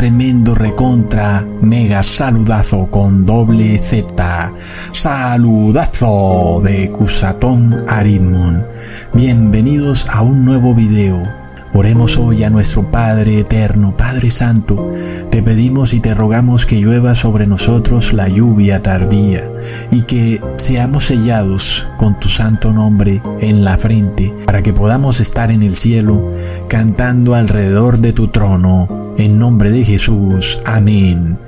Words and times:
tremendo 0.00 0.54
recontra 0.54 1.46
mega 1.60 2.02
saludazo 2.02 2.90
con 2.90 3.26
doble 3.26 3.78
Z. 3.78 4.50
Saludazo 4.92 6.62
de 6.64 6.88
Cusatón 6.88 7.84
Aritmon. 7.86 8.66
Bienvenidos 9.12 10.08
a 10.08 10.22
un 10.22 10.46
nuevo 10.46 10.74
video 10.74 11.22
Oremos 11.72 12.16
hoy 12.16 12.42
a 12.42 12.50
nuestro 12.50 12.90
Padre 12.90 13.38
eterno, 13.38 13.96
Padre 13.96 14.32
Santo. 14.32 14.90
Te 15.30 15.40
pedimos 15.40 15.94
y 15.94 16.00
te 16.00 16.14
rogamos 16.14 16.66
que 16.66 16.80
llueva 16.80 17.14
sobre 17.14 17.46
nosotros 17.46 18.12
la 18.12 18.28
lluvia 18.28 18.82
tardía 18.82 19.48
y 19.92 20.02
que 20.02 20.42
seamos 20.56 21.06
sellados 21.06 21.86
con 21.96 22.18
tu 22.18 22.28
santo 22.28 22.72
nombre 22.72 23.22
en 23.40 23.64
la 23.64 23.78
frente 23.78 24.34
para 24.46 24.62
que 24.62 24.72
podamos 24.72 25.20
estar 25.20 25.52
en 25.52 25.62
el 25.62 25.76
cielo 25.76 26.32
cantando 26.68 27.36
alrededor 27.36 27.98
de 27.98 28.14
tu 28.14 28.28
trono. 28.28 28.99
En 29.20 29.38
nombre 29.38 29.70
de 29.70 29.84
Jesús. 29.84 30.56
Amén. 30.64 31.38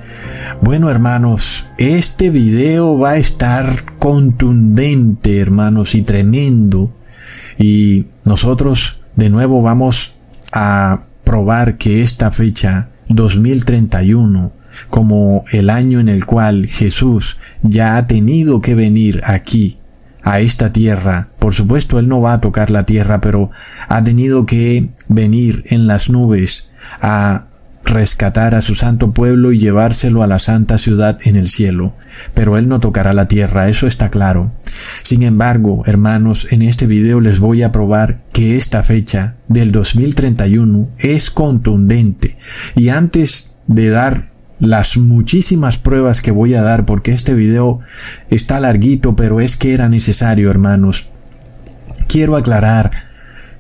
Bueno 0.61 0.91
hermanos, 0.91 1.69
este 1.79 2.29
video 2.29 2.99
va 2.99 3.13
a 3.13 3.17
estar 3.17 3.97
contundente 3.99 5.39
hermanos 5.39 5.95
y 5.95 6.03
tremendo 6.03 6.93
y 7.57 8.09
nosotros 8.25 9.01
de 9.17 9.31
nuevo 9.31 9.63
vamos 9.63 10.13
a 10.53 11.05
probar 11.25 11.79
que 11.79 12.03
esta 12.03 12.31
fecha 12.31 12.91
2031 13.09 14.53
como 14.91 15.43
el 15.53 15.71
año 15.71 15.99
en 15.99 16.11
el 16.11 16.27
cual 16.27 16.67
Jesús 16.67 17.39
ya 17.63 17.97
ha 17.97 18.07
tenido 18.07 18.61
que 18.61 18.75
venir 18.75 19.23
aquí 19.25 19.79
a 20.23 20.41
esta 20.41 20.75
tierra. 20.75 21.31
Por 21.39 21.55
supuesto, 21.55 21.99
Él 21.99 22.07
no 22.07 22.21
va 22.21 22.35
a 22.35 22.41
tocar 22.43 22.71
la 22.71 22.85
tierra, 22.85 23.23
pero 23.23 23.51
ha 23.89 24.05
tenido 24.05 24.45
que 24.45 24.91
venir 25.09 25.65
en 25.69 25.87
las 25.87 26.11
nubes 26.11 26.69
a 27.01 27.47
rescatar 27.85 28.55
a 28.55 28.61
su 28.61 28.75
santo 28.75 29.13
pueblo 29.13 29.53
y 29.53 29.59
llevárselo 29.59 30.23
a 30.23 30.27
la 30.27 30.39
santa 30.39 30.79
ciudad 30.79 31.19
en 31.25 31.37
el 31.37 31.49
cielo. 31.49 31.95
Pero 32.35 32.57
Él 32.59 32.69
no 32.69 32.81
tocará 32.81 33.13
la 33.13 33.29
tierra, 33.29 33.69
eso 33.69 33.87
está 33.87 34.11
claro. 34.11 34.53
Sin 35.03 35.23
embargo, 35.23 35.83
hermanos, 35.87 36.49
en 36.51 36.63
este 36.63 36.87
video 36.87 37.21
les 37.21 37.39
voy 37.39 37.63
a 37.63 37.73
probar 37.73 38.23
que 38.33 38.57
esta 38.57 38.83
fecha 38.83 39.37
del 39.49 39.73
2031 39.73 40.91
es 40.99 41.31
contundente. 41.31 42.37
Y 42.77 42.89
antes 42.89 43.57
de 43.67 43.91
dar 43.91 44.33
las 44.59 44.97
muchísimas 44.97 45.79
pruebas 45.79 46.23
que 46.23 46.31
voy 46.31 46.55
a 46.55 46.63
dar, 46.63 46.87
porque 46.87 47.13
este 47.13 47.35
video 47.35 47.81
está 48.31 48.61
larguito, 48.61 49.17
pero 49.17 49.41
es 49.41 49.57
que 49.57 49.75
era 49.75 49.89
necesario, 49.89 50.51
hermanos, 50.51 51.09
quiero 52.07 52.37
aclarar 52.37 52.91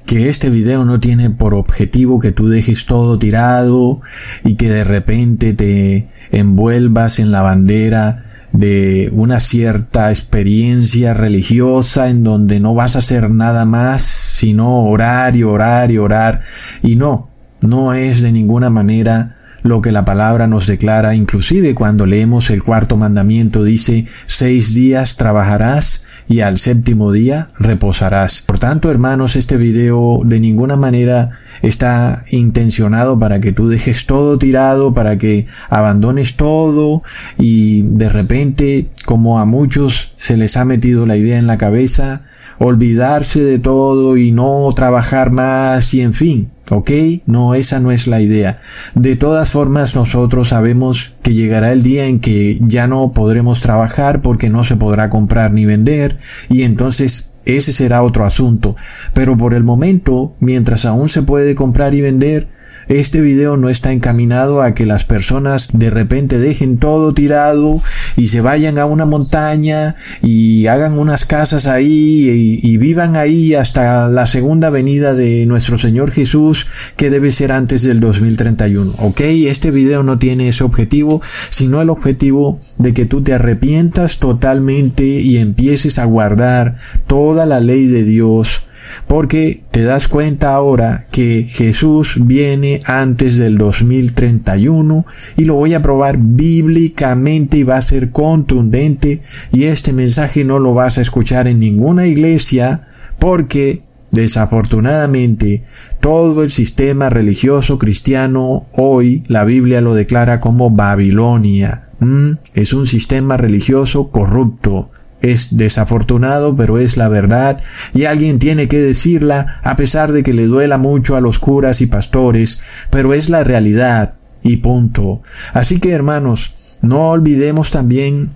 que 0.06 0.28
este 0.28 0.50
video 0.50 0.84
no 0.84 1.00
tiene 1.00 1.30
por 1.30 1.54
objetivo 1.54 2.20
que 2.20 2.32
tú 2.32 2.48
dejes 2.48 2.86
todo 2.86 3.18
tirado 3.18 4.00
y 4.44 4.56
que 4.56 4.68
de 4.68 4.84
repente 4.84 5.52
te 5.52 6.08
envuelvas 6.30 7.18
en 7.18 7.30
la 7.30 7.42
bandera 7.42 8.24
de 8.52 9.08
una 9.12 9.40
cierta 9.40 10.10
experiencia 10.10 11.14
religiosa 11.14 12.10
en 12.10 12.22
donde 12.22 12.60
no 12.60 12.74
vas 12.74 12.96
a 12.96 12.98
hacer 12.98 13.30
nada 13.30 13.64
más 13.64 14.02
sino 14.02 14.84
orar 14.84 15.36
y 15.36 15.44
orar 15.44 15.90
y 15.90 15.98
orar. 15.98 16.40
Y 16.82 16.96
no, 16.96 17.30
no 17.60 17.94
es 17.94 18.22
de 18.22 18.32
ninguna 18.32 18.70
manera 18.70 19.36
lo 19.62 19.80
que 19.80 19.92
la 19.92 20.04
palabra 20.04 20.46
nos 20.46 20.66
declara, 20.66 21.14
inclusive 21.14 21.74
cuando 21.74 22.06
leemos 22.06 22.50
el 22.50 22.62
cuarto 22.62 22.96
mandamiento 22.96 23.64
dice, 23.64 24.06
seis 24.26 24.74
días 24.74 25.16
trabajarás 25.16 26.04
y 26.28 26.40
al 26.40 26.58
séptimo 26.58 27.12
día 27.12 27.46
reposarás. 27.58 28.42
Por 28.42 28.58
tanto, 28.58 28.90
hermanos, 28.90 29.36
este 29.36 29.56
video 29.56 30.20
de 30.24 30.40
ninguna 30.40 30.76
manera 30.76 31.30
está 31.62 32.24
intencionado 32.30 33.18
para 33.18 33.40
que 33.40 33.52
tú 33.52 33.68
dejes 33.68 34.06
todo 34.06 34.38
tirado, 34.38 34.94
para 34.94 35.18
que 35.18 35.46
abandones 35.68 36.36
todo 36.36 37.02
y 37.38 37.82
de 37.82 38.08
repente, 38.08 38.86
como 39.04 39.38
a 39.38 39.44
muchos 39.44 40.12
se 40.16 40.36
les 40.36 40.56
ha 40.56 40.64
metido 40.64 41.06
la 41.06 41.16
idea 41.16 41.38
en 41.38 41.46
la 41.46 41.58
cabeza, 41.58 42.22
olvidarse 42.58 43.42
de 43.42 43.58
todo 43.58 44.16
y 44.16 44.32
no 44.32 44.70
trabajar 44.74 45.30
más 45.32 45.92
y 45.94 46.00
en 46.00 46.14
fin. 46.14 46.51
¿Ok? 46.70 46.90
No, 47.26 47.54
esa 47.54 47.80
no 47.80 47.90
es 47.90 48.06
la 48.06 48.20
idea. 48.20 48.60
De 48.94 49.16
todas 49.16 49.50
formas, 49.50 49.94
nosotros 49.94 50.50
sabemos 50.50 51.12
que 51.22 51.34
llegará 51.34 51.72
el 51.72 51.82
día 51.82 52.06
en 52.06 52.20
que 52.20 52.58
ya 52.62 52.86
no 52.86 53.12
podremos 53.12 53.60
trabajar 53.60 54.20
porque 54.20 54.48
no 54.48 54.64
se 54.64 54.76
podrá 54.76 55.10
comprar 55.10 55.52
ni 55.52 55.66
vender 55.66 56.16
y 56.48 56.62
entonces 56.62 57.32
ese 57.44 57.72
será 57.72 58.02
otro 58.02 58.24
asunto. 58.24 58.76
Pero 59.14 59.36
por 59.36 59.54
el 59.54 59.64
momento, 59.64 60.34
mientras 60.40 60.84
aún 60.84 61.08
se 61.08 61.22
puede 61.22 61.54
comprar 61.54 61.94
y 61.94 62.00
vender, 62.00 62.48
este 62.88 63.20
video 63.20 63.56
no 63.56 63.68
está 63.68 63.92
encaminado 63.92 64.62
a 64.62 64.74
que 64.74 64.86
las 64.86 65.04
personas 65.04 65.68
de 65.72 65.90
repente 65.90 66.38
dejen 66.38 66.78
todo 66.78 67.14
tirado 67.14 67.80
y 68.16 68.28
se 68.28 68.40
vayan 68.40 68.78
a 68.78 68.86
una 68.86 69.06
montaña 69.06 69.94
y 70.22 70.66
hagan 70.66 70.98
unas 70.98 71.24
casas 71.24 71.66
ahí 71.66 72.60
y, 72.62 72.76
vivan 72.82 73.16
ahí 73.16 73.54
hasta 73.54 74.08
la 74.08 74.26
segunda 74.26 74.68
venida 74.70 75.14
de 75.14 75.46
nuestro 75.46 75.78
Señor 75.78 76.10
Jesús 76.10 76.66
que 76.96 77.10
debe 77.10 77.30
ser 77.30 77.52
antes 77.52 77.82
del 77.82 78.00
2031. 78.00 78.92
¿Ok? 78.98 79.20
Este 79.20 79.70
video 79.70 80.02
no 80.02 80.18
tiene 80.18 80.48
ese 80.48 80.64
objetivo, 80.64 81.22
sino 81.50 81.80
el 81.80 81.90
objetivo 81.90 82.58
de 82.78 82.92
que 82.92 83.06
tú 83.06 83.22
te 83.22 83.34
arrepientas 83.34 84.18
totalmente 84.18 85.04
y 85.04 85.38
empieces 85.38 85.98
a 85.98 86.04
guardar 86.06 86.76
toda 87.06 87.46
la 87.46 87.60
ley 87.60 87.86
de 87.86 88.04
Dios 88.04 88.62
porque 89.06 89.62
te 89.70 89.82
das 89.82 90.08
cuenta 90.08 90.54
ahora 90.54 91.06
que 91.10 91.46
Jesús 91.48 92.18
viene 92.20 92.80
antes 92.86 93.38
del 93.38 93.58
2031 93.58 95.06
y 95.36 95.44
lo 95.44 95.54
voy 95.54 95.74
a 95.74 95.82
probar 95.82 96.18
bíblicamente 96.18 97.58
y 97.58 97.62
va 97.62 97.76
a 97.76 97.82
ser 97.82 98.10
contundente 98.10 99.20
y 99.52 99.64
este 99.64 99.92
mensaje 99.92 100.44
no 100.44 100.58
lo 100.58 100.74
vas 100.74 100.98
a 100.98 101.02
escuchar 101.02 101.48
en 101.48 101.60
ninguna 101.60 102.06
iglesia 102.06 102.88
porque 103.18 103.82
Desafortunadamente, 104.12 105.64
todo 106.00 106.42
el 106.42 106.50
sistema 106.50 107.08
religioso 107.08 107.78
cristiano 107.78 108.66
hoy 108.72 109.22
la 109.26 109.44
Biblia 109.44 109.80
lo 109.80 109.94
declara 109.94 110.38
como 110.38 110.68
Babilonia. 110.68 111.88
Mm, 111.98 112.32
es 112.52 112.74
un 112.74 112.86
sistema 112.86 113.38
religioso 113.38 114.10
corrupto. 114.10 114.90
Es 115.22 115.56
desafortunado, 115.56 116.54
pero 116.56 116.78
es 116.78 116.96
la 116.96 117.08
verdad, 117.08 117.62
y 117.94 118.04
alguien 118.04 118.38
tiene 118.38 118.68
que 118.68 118.80
decirla, 118.80 119.60
a 119.62 119.76
pesar 119.76 120.12
de 120.12 120.22
que 120.22 120.32
le 120.32 120.46
duela 120.46 120.78
mucho 120.78 121.16
a 121.16 121.20
los 121.20 121.38
curas 121.38 121.80
y 121.80 121.86
pastores, 121.86 122.60
pero 122.90 123.14
es 123.14 123.30
la 123.30 123.44
realidad, 123.44 124.14
y 124.42 124.58
punto. 124.58 125.22
Así 125.52 125.78
que, 125.78 125.92
hermanos, 125.92 126.78
no 126.82 127.10
olvidemos 127.10 127.70
también 127.70 128.30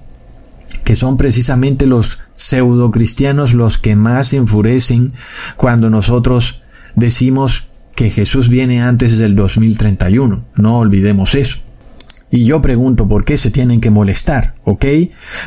que 0.85 0.97
son 0.97 1.17
precisamente 1.17 1.87
los 1.87 2.21
pseudo 2.37 2.91
cristianos 2.91 3.55
los 3.55 3.79
que 3.79 3.97
más 3.97 4.33
enfurecen 4.33 5.13
cuando 5.57 5.91
nosotros 5.91 6.63
decimos 6.95 7.69
que 7.95 8.11
Jesús 8.11 8.49
viene 8.49 8.83
antes 8.83 9.19
del 9.19 9.35
2031. 9.35 10.45
No 10.55 10.79
olvidemos 10.79 11.35
eso. 11.35 11.59
Y 12.37 12.45
yo 12.45 12.61
pregunto 12.61 13.09
por 13.09 13.25
qué 13.25 13.39
se 13.39 13.51
tienen 13.51 13.81
que 13.81 13.91
molestar, 13.91 14.57
¿ok? 14.65 14.85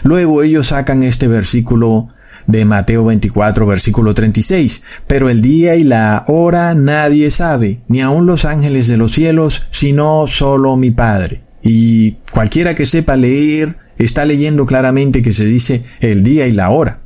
Luego 0.02 0.42
ellos 0.42 0.70
sacan 0.70 1.04
este 1.04 1.28
versículo 1.28 2.08
de 2.48 2.66
Mateo 2.66 3.06
24, 3.06 3.68
versículo 3.68 4.16
36. 4.16 4.82
Pero 5.06 5.30
el 5.30 5.40
día 5.40 5.76
y 5.76 5.84
la 5.84 6.24
hora 6.26 6.74
nadie 6.74 7.30
sabe, 7.30 7.80
ni 7.88 8.02
aun 8.02 8.26
los 8.26 8.44
ángeles 8.44 8.88
de 8.88 8.98
los 8.98 9.12
cielos, 9.12 9.68
sino 9.70 10.26
solo 10.26 10.78
mi 10.78 10.90
Padre. 10.90 11.44
Y 11.62 12.14
cualquiera 12.32 12.74
que 12.74 12.88
sepa 12.88 13.16
leer 13.16 13.76
está 14.00 14.26
leyendo 14.26 14.66
claramente 14.66 15.22
que 15.22 15.32
se 15.34 15.46
dice 15.46 15.84
el 16.00 16.24
día 16.24 16.48
y 16.48 16.54
la 16.54 16.72
hora. 16.72 17.02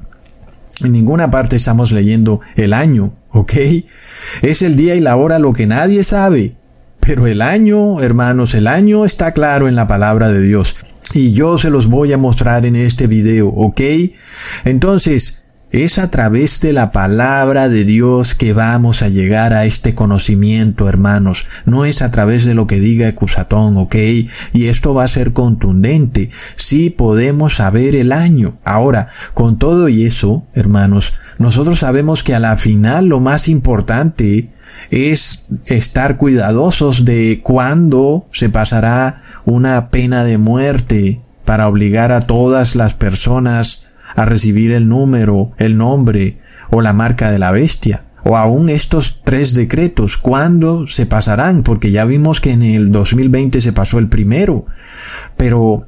En 0.82 0.94
ninguna 0.94 1.30
parte 1.30 1.58
estamos 1.58 1.92
leyendo 1.92 2.40
el 2.56 2.72
año, 2.72 3.18
¿ok? 3.32 3.52
Es 4.44 4.62
el 4.62 4.78
día 4.78 4.96
y 4.96 5.02
la 5.02 5.18
hora 5.18 5.40
lo 5.40 5.52
que 5.52 5.68
nadie 5.68 6.06
sabe. 6.06 6.56
Pero 7.06 7.28
el 7.28 7.42
año, 7.42 8.02
hermanos, 8.02 8.54
el 8.54 8.66
año 8.66 9.04
está 9.04 9.34
claro 9.34 9.68
en 9.68 9.76
la 9.76 9.88
palabra 9.88 10.30
de 10.30 10.42
Dios. 10.42 10.78
Y 11.14 11.34
yo 11.34 11.58
se 11.58 11.70
los 11.70 11.88
voy 11.88 12.14
a 12.14 12.18
mostrar 12.18 12.66
en 12.66 12.78
este 12.78 13.08
video, 13.08 13.50
¿ok? 13.50 13.82
Entonces, 14.64 15.43
es 15.74 15.98
a 15.98 16.12
través 16.12 16.62
de 16.62 16.72
la 16.72 16.92
palabra 16.92 17.68
de 17.68 17.84
Dios 17.84 18.36
que 18.36 18.54
vamos 18.54 19.02
a 19.02 19.10
llegar 19.10 19.54
a 19.54 19.66
este 19.66 19.96
conocimiento, 19.96 20.88
hermanos. 20.88 21.48
No 21.66 21.84
es 21.84 22.04
a 22.04 22.12
través 22.12 22.46
de 22.46 22.54
lo 22.54 22.68
que 22.68 22.80
diga 22.80 23.08
Ecusatón, 23.08 23.78
¿ok? 23.78 23.96
Y 24.54 24.68
esto 24.68 24.94
va 24.94 25.04
a 25.04 25.08
ser 25.08 25.34
contundente. 25.34 26.30
Sí 26.58 26.92
podemos 26.92 27.56
saber 27.56 27.96
el 27.96 28.12
año. 28.12 28.60
Ahora, 28.64 29.10
con 29.34 29.58
todo 29.58 29.90
y 29.90 30.06
eso, 30.06 30.46
hermanos, 30.54 31.14
nosotros 31.40 31.80
sabemos 31.80 32.22
que 32.22 32.36
a 32.36 32.40
la 32.40 32.56
final 32.58 33.08
lo 33.08 33.20
más 33.20 33.48
importante 33.48 34.52
es 34.92 35.48
estar 35.66 36.18
cuidadosos 36.18 37.04
de 37.04 37.42
cuándo 37.42 38.28
se 38.32 38.50
pasará 38.50 39.24
una 39.44 39.90
pena 39.90 40.24
de 40.24 40.38
muerte 40.38 41.22
para 41.46 41.68
obligar 41.68 42.12
a 42.12 42.22
todas 42.22 42.76
las 42.76 42.94
personas 42.94 43.83
a 44.16 44.26
recibir 44.26 44.72
el 44.72 44.88
número, 44.88 45.52
el 45.58 45.78
nombre 45.78 46.38
o 46.70 46.82
la 46.82 46.94
marca 46.94 47.32
de 47.32 47.40
la 47.40 47.52
bestia. 47.52 48.06
o 48.26 48.38
aún 48.38 48.70
estos 48.70 49.20
tres 49.26 49.54
decretos, 49.54 50.16
¿cuándo 50.16 50.88
se 50.88 51.06
pasarán? 51.06 51.62
Porque 51.62 51.92
ya 51.92 52.06
vimos 52.06 52.40
que 52.40 52.52
en 52.52 52.64
el 52.64 52.90
2020 52.90 53.60
se 53.60 53.74
pasó 53.74 54.00
el 54.00 54.08
primero, 54.08 54.66
pero 55.36 55.84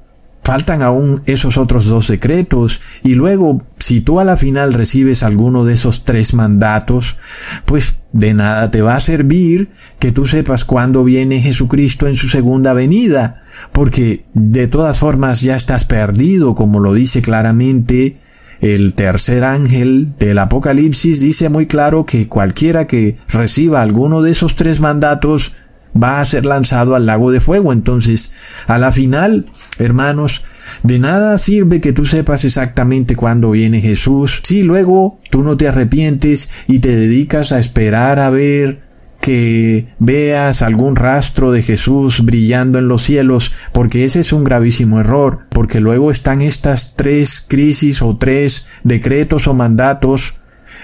faltan 0.46 0.84
aún 0.84 1.24
esos 1.26 1.58
otros 1.58 1.86
dos 1.86 2.08
decretos. 2.08 2.80
Y 3.04 3.16
luego 3.16 3.58
si 3.80 4.02
tú 4.02 4.20
a 4.20 4.24
la 4.24 4.38
final 4.38 4.74
recibes 4.74 5.24
alguno 5.24 5.66
de 5.66 5.74
esos 5.74 6.04
tres 6.04 6.36
mandatos, 6.36 7.18
pues 7.66 7.96
de 8.14 8.36
nada 8.36 8.70
te 8.70 8.84
va 8.84 8.96
a 8.96 9.00
servir 9.00 9.70
que 9.98 10.12
tú 10.12 10.28
sepas 10.28 10.64
cuándo 10.64 11.04
viene 11.04 11.42
Jesucristo 11.42 12.08
en 12.08 12.16
su 12.16 12.30
segunda 12.30 12.74
venida, 12.74 13.42
porque 13.72 14.24
de 14.36 14.68
todas 14.68 15.00
formas 15.00 15.42
ya 15.42 15.56
estás 15.56 15.84
perdido, 15.86 16.54
como 16.54 16.80
lo 16.80 16.94
dice 16.94 17.24
claramente 17.24 18.20
el 18.62 18.94
tercer 18.94 19.44
ángel 19.44 20.14
del 20.20 20.38
Apocalipsis, 20.38 21.22
dice 21.22 21.50
muy 21.50 21.66
claro 21.66 22.06
que 22.06 22.28
cualquiera 22.28 22.86
que 22.86 23.18
reciba 23.30 23.82
alguno 23.82 24.22
de 24.22 24.32
esos 24.32 24.56
tres 24.56 24.80
mandatos 24.80 25.54
va 26.02 26.22
a 26.22 26.26
ser 26.26 26.46
lanzado 26.46 26.96
al 26.96 27.06
lago 27.06 27.32
de 27.32 27.42
fuego. 27.42 27.72
Entonces, 27.72 28.34
a 28.68 28.78
la 28.78 28.92
final, 28.92 29.48
hermanos, 29.80 30.44
de 30.84 31.00
nada 31.00 31.38
sirve 31.38 31.82
que 31.82 31.94
tú 31.94 32.06
sepas 32.06 32.44
exactamente 32.44 33.16
cuándo 33.16 33.52
viene 33.52 33.82
Jesús 33.82 34.42
si 34.44 34.64
luego 34.64 35.20
tú 35.30 35.44
no 35.44 35.58
te 35.58 35.68
arrepientes 35.68 36.50
y 36.68 36.80
te 36.80 36.96
dedicas 36.96 37.52
a 37.52 37.60
esperar 37.60 38.20
a 38.20 38.30
ver 38.30 38.86
que 39.22 39.88
veas 39.98 40.62
algún 40.62 40.96
rastro 40.96 41.52
de 41.52 41.64
Jesús 41.64 42.24
brillando 42.24 42.78
en 42.78 42.88
los 42.88 43.02
cielos, 43.02 43.54
porque 43.74 44.06
ese 44.06 44.20
es 44.20 44.32
un 44.32 44.44
gravísimo 44.44 45.00
error, 45.00 45.48
porque 45.50 45.80
luego 45.80 46.12
están 46.12 46.44
estas 46.44 46.96
tres 46.96 47.44
crisis 47.48 48.04
o 48.04 48.18
tres 48.18 48.68
decretos 48.84 49.48
o 49.48 49.56
mandatos 49.56 50.36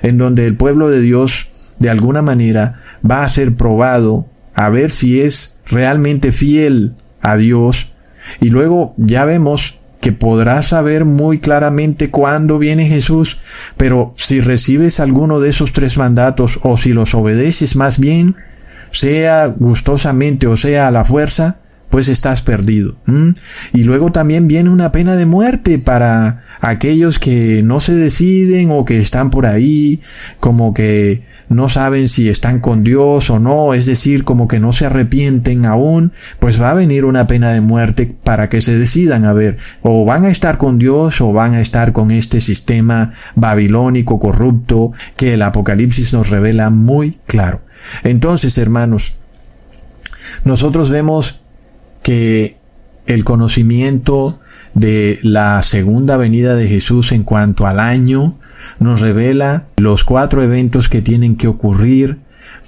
en 0.01 0.17
donde 0.17 0.47
el 0.47 0.55
pueblo 0.55 0.89
de 0.89 1.01
Dios 1.01 1.49
de 1.77 1.91
alguna 1.91 2.23
manera 2.23 2.75
va 3.07 3.23
a 3.23 3.29
ser 3.29 3.55
probado 3.55 4.27
a 4.53 4.69
ver 4.69 4.91
si 4.91 5.21
es 5.21 5.59
realmente 5.65 6.31
fiel 6.31 6.93
a 7.21 7.37
Dios. 7.37 7.91
Y 8.39 8.49
luego 8.49 8.93
ya 8.97 9.25
vemos 9.25 9.79
que 10.01 10.11
podrás 10.11 10.69
saber 10.69 11.05
muy 11.05 11.39
claramente 11.39 12.09
cuándo 12.09 12.57
viene 12.57 12.87
Jesús, 12.87 13.37
pero 13.77 14.13
si 14.17 14.41
recibes 14.41 14.99
alguno 14.99 15.39
de 15.39 15.49
esos 15.49 15.73
tres 15.73 15.97
mandatos 15.97 16.59
o 16.63 16.75
si 16.77 16.91
los 16.91 17.13
obedeces 17.13 17.75
más 17.75 17.99
bien, 17.99 18.35
sea 18.91 19.47
gustosamente 19.47 20.47
o 20.47 20.57
sea 20.57 20.87
a 20.87 20.91
la 20.91 21.05
fuerza, 21.05 21.59
pues 21.89 22.09
estás 22.09 22.41
perdido. 22.41 22.95
Y 23.73 23.83
luego 23.83 24.11
también 24.11 24.47
viene 24.47 24.69
una 24.69 24.91
pena 24.91 25.15
de 25.15 25.25
muerte 25.25 25.77
para 25.77 26.43
aquellos 26.61 27.17
que 27.19 27.61
no 27.63 27.79
se 27.79 27.95
deciden 27.95 28.69
o 28.71 28.85
que 28.85 28.99
están 28.99 29.31
por 29.31 29.45
ahí, 29.47 29.99
como 30.39 30.73
que 30.73 31.23
no 31.49 31.69
saben 31.69 32.07
si 32.07 32.29
están 32.29 32.59
con 32.59 32.83
Dios 32.83 33.29
o 33.29 33.39
no, 33.39 33.73
es 33.73 33.87
decir, 33.87 34.23
como 34.23 34.47
que 34.47 34.59
no 34.59 34.71
se 34.71 34.85
arrepienten 34.85 35.65
aún, 35.65 36.13
pues 36.39 36.61
va 36.61 36.71
a 36.71 36.75
venir 36.75 37.03
una 37.03 37.27
pena 37.27 37.51
de 37.51 37.61
muerte 37.61 38.15
para 38.23 38.47
que 38.47 38.61
se 38.61 38.77
decidan 38.77 39.25
a 39.25 39.33
ver, 39.33 39.57
o 39.81 40.05
van 40.05 40.25
a 40.25 40.29
estar 40.29 40.57
con 40.59 40.77
Dios 40.77 41.19
o 41.19 41.33
van 41.33 41.55
a 41.55 41.61
estar 41.61 41.93
con 41.93 42.11
este 42.11 42.39
sistema 42.41 43.13
babilónico 43.35 44.19
corrupto 44.19 44.93
que 45.17 45.33
el 45.33 45.41
Apocalipsis 45.41 46.13
nos 46.13 46.29
revela 46.29 46.69
muy 46.69 47.17
claro. 47.25 47.61
Entonces, 48.03 48.57
hermanos, 48.59 49.15
nosotros 50.45 50.89
vemos 50.89 51.39
que 52.03 52.57
el 53.07 53.23
conocimiento 53.23 54.39
de 54.73 55.19
la 55.23 55.61
segunda 55.63 56.17
venida 56.17 56.55
de 56.55 56.67
Jesús 56.67 57.11
en 57.11 57.23
cuanto 57.23 57.67
al 57.67 57.79
año 57.79 58.37
nos 58.79 59.01
revela 59.01 59.67
los 59.77 60.03
cuatro 60.03 60.43
eventos 60.43 60.89
que 60.89 61.01
tienen 61.01 61.35
que 61.35 61.47
ocurrir 61.47 62.19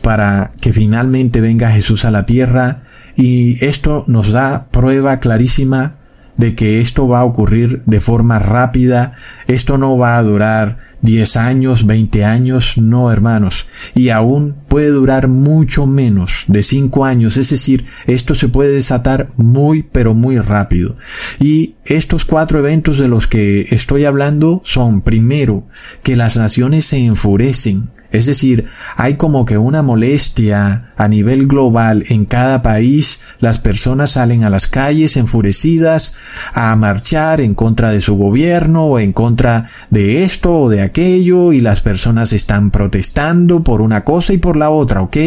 para 0.02 0.52
que 0.60 0.74
finalmente 0.74 1.42
venga 1.42 1.72
Jesús 1.72 2.06
a 2.06 2.12
la 2.12 2.26
tierra. 2.26 2.82
Y 3.16 3.64
esto 3.64 4.04
nos 4.08 4.32
da 4.32 4.68
prueba 4.72 5.20
clarísima 5.20 5.96
de 6.38 6.56
que 6.56 6.82
esto 6.82 7.08
va 7.08 7.20
a 7.20 7.26
ocurrir 7.26 7.84
de 7.86 8.02
forma 8.02 8.40
rápida, 8.40 9.14
esto 9.48 9.78
no 9.78 9.98
va 9.98 10.18
a 10.18 10.24
durar 10.24 10.78
10 11.04 11.38
años, 11.38 11.86
20 11.86 12.26
años, 12.26 12.78
no 12.78 13.12
hermanos, 13.12 13.68
y 13.94 14.10
aún 14.10 14.56
puede 14.68 14.88
durar 14.88 15.28
mucho 15.28 15.86
menos 15.86 16.46
de 16.48 16.64
5 16.64 17.06
años, 17.06 17.38
es 17.38 17.52
decir, 17.52 17.86
esto 18.08 18.34
se 18.34 18.48
puede 18.48 18.74
desatar 18.74 19.28
muy 19.38 19.84
pero 19.84 20.14
muy 20.14 20.40
rápido. 20.40 20.98
Y 21.40 21.76
estos 21.86 22.26
cuatro 22.26 22.60
eventos 22.60 22.98
de 22.98 23.08
los 23.08 23.28
que 23.28 23.68
estoy 23.72 24.06
hablando 24.06 24.62
son 24.64 25.02
primero 25.02 25.68
que 26.02 26.16
las 26.16 26.38
naciones 26.38 26.86
se 26.86 27.06
enfurecen, 27.06 27.90
es 28.14 28.28
decir, 28.28 28.68
hay 28.96 29.16
como 29.16 29.44
que 29.44 29.58
una 29.58 29.82
molestia 29.82 30.94
a 30.96 31.08
nivel 31.08 31.48
global 31.48 32.06
en 32.10 32.26
cada 32.26 32.62
país. 32.62 33.20
Las 33.40 33.58
personas 33.58 34.12
salen 34.12 34.44
a 34.44 34.52
las 34.52 34.68
calles 34.68 35.18
enfurecidas 35.18 36.16
a 36.54 36.76
marchar 36.76 37.42
en 37.42 37.56
contra 37.56 37.92
de 37.92 38.02
su 38.02 38.16
gobierno 38.16 38.86
o 38.86 39.00
en 39.00 39.14
contra 39.14 39.68
de 39.90 40.24
esto 40.24 40.60
o 40.60 40.70
de 40.70 40.82
aquello 40.82 41.54
y 41.54 41.60
las 41.60 41.82
personas 41.82 42.34
están 42.34 42.70
protestando 42.70 43.64
por 43.64 43.82
una 43.82 44.04
cosa 44.04 44.32
y 44.32 44.38
por 44.38 44.58
la 44.58 44.70
otra, 44.70 45.02
¿ok? 45.02 45.18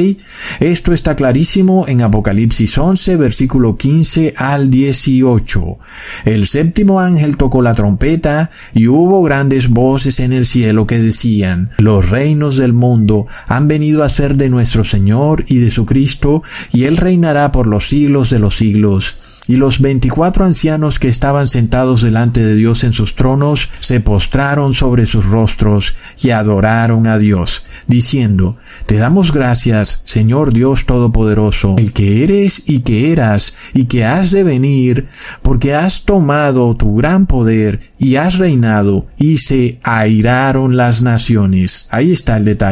Esto 0.60 0.92
está 0.92 1.16
clarísimo 1.16 1.88
en 1.88 2.02
Apocalipsis 2.02 2.78
11, 2.78 3.16
versículo 3.16 3.76
15 3.76 4.34
al 4.36 4.70
18. 4.70 5.78
El 6.24 6.46
séptimo 6.46 7.00
ángel 7.00 7.36
tocó 7.36 7.62
la 7.62 7.74
trompeta 7.74 8.50
y 8.72 8.86
hubo 8.86 9.24
grandes 9.24 9.70
voces 9.70 10.20
en 10.20 10.32
el 10.32 10.46
cielo 10.46 10.86
que 10.86 10.98
decían, 10.98 11.70
los 11.78 12.10
reinos 12.10 12.56
del 12.56 12.75
mundo 12.76 13.26
han 13.48 13.66
venido 13.66 14.04
a 14.04 14.08
ser 14.08 14.36
de 14.36 14.48
nuestro 14.48 14.84
Señor 14.84 15.44
y 15.48 15.58
de 15.58 15.70
su 15.70 15.84
Cristo, 15.86 16.42
y 16.72 16.84
Él 16.84 16.96
reinará 16.96 17.50
por 17.50 17.66
los 17.66 17.88
siglos 17.88 18.30
de 18.30 18.38
los 18.38 18.56
siglos. 18.56 19.42
Y 19.48 19.56
los 19.56 19.80
veinticuatro 19.80 20.44
ancianos 20.44 20.98
que 20.98 21.08
estaban 21.08 21.46
sentados 21.46 22.02
delante 22.02 22.44
de 22.44 22.54
Dios 22.54 22.82
en 22.82 22.92
sus 22.92 23.14
tronos 23.14 23.68
se 23.78 24.00
postraron 24.00 24.74
sobre 24.74 25.06
sus 25.06 25.24
rostros 25.24 25.94
y 26.20 26.30
adoraron 26.30 27.06
a 27.06 27.18
Dios, 27.18 27.62
diciendo, 27.86 28.56
Te 28.86 28.96
damos 28.96 29.32
gracias, 29.32 30.02
Señor 30.04 30.52
Dios 30.52 30.84
Todopoderoso, 30.86 31.76
el 31.78 31.92
que 31.92 32.24
eres 32.24 32.64
y 32.66 32.80
que 32.80 33.12
eras 33.12 33.56
y 33.72 33.84
que 33.84 34.04
has 34.04 34.32
de 34.32 34.42
venir, 34.42 35.08
porque 35.42 35.74
has 35.74 36.04
tomado 36.04 36.76
tu 36.76 36.96
gran 36.96 37.26
poder 37.26 37.80
y 37.98 38.16
has 38.16 38.38
reinado 38.38 39.06
y 39.16 39.38
se 39.38 39.78
airaron 39.84 40.76
las 40.76 41.02
naciones. 41.02 41.86
Ahí 41.90 42.12
está 42.12 42.36
el 42.36 42.44
detalle. 42.44 42.65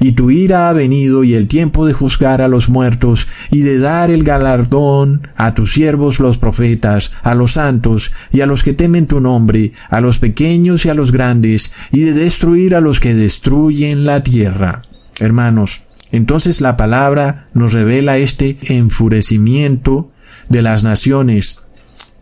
Y 0.00 0.12
tu 0.12 0.30
ira 0.30 0.68
ha 0.68 0.72
venido 0.72 1.24
y 1.24 1.34
el 1.34 1.48
tiempo 1.48 1.86
de 1.86 1.92
juzgar 1.92 2.40
a 2.40 2.48
los 2.48 2.68
muertos 2.68 3.26
y 3.50 3.62
de 3.62 3.78
dar 3.78 4.10
el 4.10 4.22
galardón 4.22 5.28
a 5.36 5.54
tus 5.54 5.72
siervos 5.72 6.20
los 6.20 6.38
profetas, 6.38 7.12
a 7.22 7.34
los 7.34 7.52
santos 7.52 8.12
y 8.32 8.40
a 8.40 8.46
los 8.46 8.62
que 8.62 8.72
temen 8.72 9.06
tu 9.06 9.20
nombre, 9.20 9.72
a 9.90 10.00
los 10.00 10.18
pequeños 10.18 10.84
y 10.84 10.90
a 10.90 10.94
los 10.94 11.12
grandes, 11.12 11.72
y 11.90 12.00
de 12.00 12.12
destruir 12.12 12.74
a 12.74 12.80
los 12.80 13.00
que 13.00 13.14
destruyen 13.14 14.04
la 14.04 14.22
tierra. 14.22 14.82
Hermanos, 15.18 15.82
entonces 16.12 16.60
la 16.60 16.76
palabra 16.76 17.46
nos 17.54 17.72
revela 17.72 18.18
este 18.18 18.56
enfurecimiento 18.68 20.12
de 20.48 20.62
las 20.62 20.84
naciones 20.84 21.60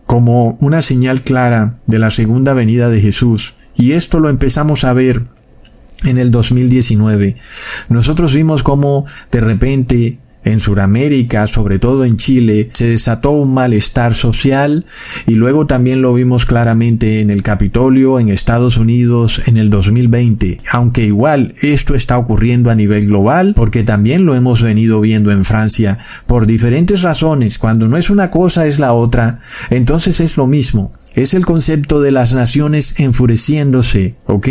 como 0.06 0.56
una 0.60 0.82
señal 0.82 1.22
clara 1.22 1.78
de 1.86 1.98
la 1.98 2.10
segunda 2.10 2.54
venida 2.54 2.88
de 2.88 3.00
Jesús. 3.00 3.54
Y 3.74 3.92
esto 3.92 4.20
lo 4.20 4.28
empezamos 4.28 4.84
a 4.84 4.92
ver 4.92 5.24
en 6.04 6.18
el 6.18 6.30
2019. 6.30 7.36
Nosotros 7.88 8.34
vimos 8.34 8.62
cómo 8.62 9.06
de 9.30 9.40
repente 9.40 10.18
en 10.44 10.60
Sudamérica, 10.60 11.46
sobre 11.46 11.78
todo 11.78 12.04
en 12.04 12.16
Chile, 12.16 12.70
se 12.72 12.88
desató 12.88 13.30
un 13.32 13.54
malestar 13.54 14.14
social 14.14 14.84
y 15.26 15.34
luego 15.34 15.66
también 15.66 16.02
lo 16.02 16.14
vimos 16.14 16.46
claramente 16.46 17.20
en 17.20 17.30
el 17.30 17.42
Capitolio 17.42 18.18
en 18.18 18.28
Estados 18.28 18.76
Unidos 18.76 19.42
en 19.46 19.56
el 19.56 19.70
2020. 19.70 20.60
Aunque 20.72 21.04
igual 21.04 21.54
esto 21.62 21.94
está 21.94 22.18
ocurriendo 22.18 22.70
a 22.70 22.74
nivel 22.74 23.06
global 23.06 23.54
porque 23.56 23.84
también 23.84 24.24
lo 24.24 24.34
hemos 24.34 24.62
venido 24.62 25.00
viendo 25.00 25.30
en 25.30 25.44
Francia 25.44 25.98
por 26.26 26.46
diferentes 26.46 27.02
razones. 27.02 27.58
Cuando 27.58 27.88
no 27.88 27.96
es 27.96 28.10
una 28.10 28.30
cosa 28.30 28.66
es 28.66 28.78
la 28.78 28.92
otra, 28.92 29.40
entonces 29.70 30.20
es 30.20 30.36
lo 30.36 30.46
mismo. 30.46 30.92
Es 31.14 31.34
el 31.34 31.44
concepto 31.44 32.00
de 32.00 32.10
las 32.10 32.32
naciones 32.32 33.00
enfureciéndose, 33.00 34.16
¿ok? 34.26 34.48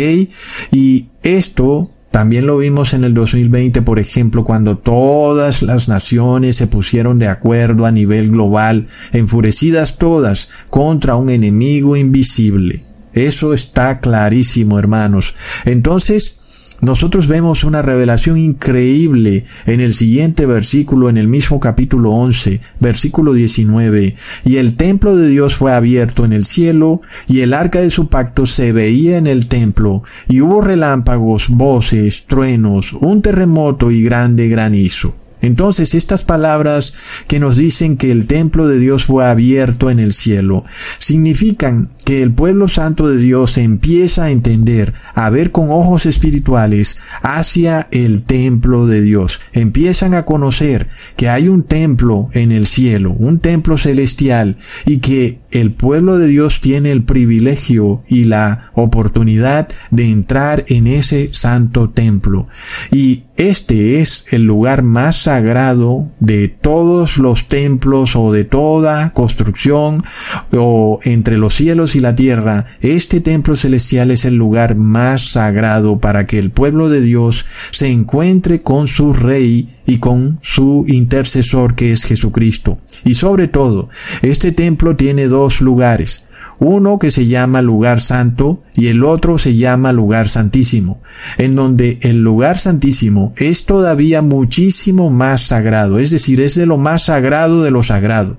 Y 0.70 1.08
esto 1.22 1.90
también 2.12 2.46
lo 2.46 2.58
vimos 2.58 2.92
en 2.92 3.04
el 3.04 3.14
2020, 3.14 3.80
por 3.80 3.98
ejemplo, 3.98 4.44
cuando 4.44 4.76
todas 4.76 5.62
las 5.62 5.88
naciones 5.88 6.56
se 6.56 6.66
pusieron 6.66 7.18
de 7.18 7.26
acuerdo 7.26 7.86
a 7.86 7.90
nivel 7.90 8.30
global, 8.30 8.86
enfurecidas 9.14 9.96
todas, 9.96 10.50
contra 10.68 11.16
un 11.16 11.30
enemigo 11.30 11.96
invisible. 11.96 12.84
Eso 13.14 13.54
está 13.54 14.00
clarísimo, 14.00 14.78
hermanos. 14.78 15.34
Entonces, 15.64 16.41
nosotros 16.82 17.28
vemos 17.28 17.62
una 17.62 17.80
revelación 17.80 18.38
increíble 18.38 19.44
en 19.66 19.80
el 19.80 19.94
siguiente 19.94 20.46
versículo, 20.46 21.08
en 21.08 21.16
el 21.16 21.28
mismo 21.28 21.60
capítulo 21.60 22.10
11, 22.10 22.60
versículo 22.80 23.34
19. 23.34 24.16
Y 24.44 24.56
el 24.56 24.74
templo 24.74 25.14
de 25.14 25.28
Dios 25.28 25.54
fue 25.54 25.72
abierto 25.72 26.24
en 26.24 26.32
el 26.32 26.44
cielo, 26.44 27.00
y 27.28 27.42
el 27.42 27.54
arca 27.54 27.80
de 27.80 27.92
su 27.92 28.08
pacto 28.08 28.46
se 28.46 28.72
veía 28.72 29.16
en 29.16 29.28
el 29.28 29.46
templo, 29.46 30.02
y 30.28 30.40
hubo 30.40 30.60
relámpagos, 30.60 31.50
voces, 31.50 32.24
truenos, 32.26 32.94
un 32.94 33.22
terremoto 33.22 33.92
y 33.92 34.02
grande 34.02 34.48
granizo. 34.48 35.14
Entonces 35.42 35.94
estas 35.94 36.22
palabras 36.22 36.94
que 37.26 37.40
nos 37.40 37.56
dicen 37.56 37.96
que 37.96 38.10
el 38.10 38.26
templo 38.26 38.68
de 38.68 38.78
Dios 38.78 39.04
fue 39.04 39.26
abierto 39.26 39.90
en 39.90 39.98
el 39.98 40.12
cielo 40.12 40.64
significan 40.98 41.90
que 42.04 42.22
el 42.22 42.32
pueblo 42.32 42.68
santo 42.68 43.08
de 43.08 43.18
Dios 43.18 43.58
empieza 43.58 44.24
a 44.24 44.30
entender, 44.30 44.94
a 45.14 45.30
ver 45.30 45.50
con 45.52 45.70
ojos 45.70 46.06
espirituales 46.06 46.98
hacia 47.22 47.88
el 47.90 48.22
templo 48.22 48.86
de 48.86 49.00
Dios. 49.02 49.40
Empiezan 49.52 50.14
a 50.14 50.24
conocer 50.24 50.88
que 51.16 51.28
hay 51.28 51.48
un 51.48 51.62
templo 51.62 52.28
en 52.32 52.52
el 52.52 52.66
cielo, 52.66 53.12
un 53.12 53.38
templo 53.38 53.78
celestial 53.78 54.56
y 54.86 54.98
que 54.98 55.40
el 55.50 55.72
pueblo 55.72 56.18
de 56.18 56.28
Dios 56.28 56.60
tiene 56.60 56.90
el 56.92 57.04
privilegio 57.04 58.02
y 58.08 58.24
la 58.24 58.70
oportunidad 58.74 59.68
de 59.90 60.10
entrar 60.10 60.64
en 60.68 60.86
ese 60.86 61.28
santo 61.32 61.90
templo. 61.90 62.48
Y 62.90 63.24
este 63.36 64.00
es 64.00 64.26
el 64.30 64.44
lugar 64.44 64.82
más 64.82 65.16
sagrado 65.16 66.10
de 66.20 66.48
todos 66.48 67.18
los 67.18 67.48
templos 67.48 68.16
o 68.16 68.32
de 68.32 68.44
toda 68.44 69.12
construcción 69.12 70.04
o 70.52 71.00
entre 71.04 71.38
los 71.38 71.54
cielos 71.54 71.91
y 71.94 72.00
la 72.00 72.14
tierra. 72.14 72.66
Este 72.80 73.20
templo 73.20 73.56
celestial 73.56 74.10
es 74.10 74.24
el 74.24 74.34
lugar 74.34 74.76
más 74.76 75.32
sagrado 75.32 75.98
para 75.98 76.26
que 76.26 76.38
el 76.38 76.50
pueblo 76.50 76.88
de 76.88 77.00
Dios 77.00 77.46
se 77.70 77.88
encuentre 77.88 78.62
con 78.62 78.88
su 78.88 79.12
rey 79.12 79.68
y 79.86 79.98
con 79.98 80.38
su 80.42 80.84
intercesor 80.88 81.74
que 81.74 81.92
es 81.92 82.04
Jesucristo. 82.04 82.78
Y 83.04 83.14
sobre 83.14 83.48
todo, 83.48 83.88
este 84.22 84.52
templo 84.52 84.96
tiene 84.96 85.26
dos 85.26 85.60
lugares. 85.60 86.26
Uno 86.58 87.00
que 87.00 87.10
se 87.10 87.26
llama 87.26 87.60
lugar 87.60 88.00
santo 88.00 88.62
y 88.76 88.86
el 88.86 89.02
otro 89.02 89.36
se 89.38 89.56
llama 89.56 89.92
lugar 89.92 90.28
santísimo, 90.28 91.02
en 91.36 91.56
donde 91.56 91.98
el 92.02 92.22
lugar 92.22 92.56
santísimo 92.56 93.32
es 93.36 93.64
todavía 93.64 94.22
muchísimo 94.22 95.10
más 95.10 95.42
sagrado, 95.42 95.98
es 95.98 96.12
decir, 96.12 96.40
es 96.40 96.54
de 96.54 96.66
lo 96.66 96.78
más 96.78 97.06
sagrado 97.06 97.64
de 97.64 97.72
lo 97.72 97.82
sagrado. 97.82 98.36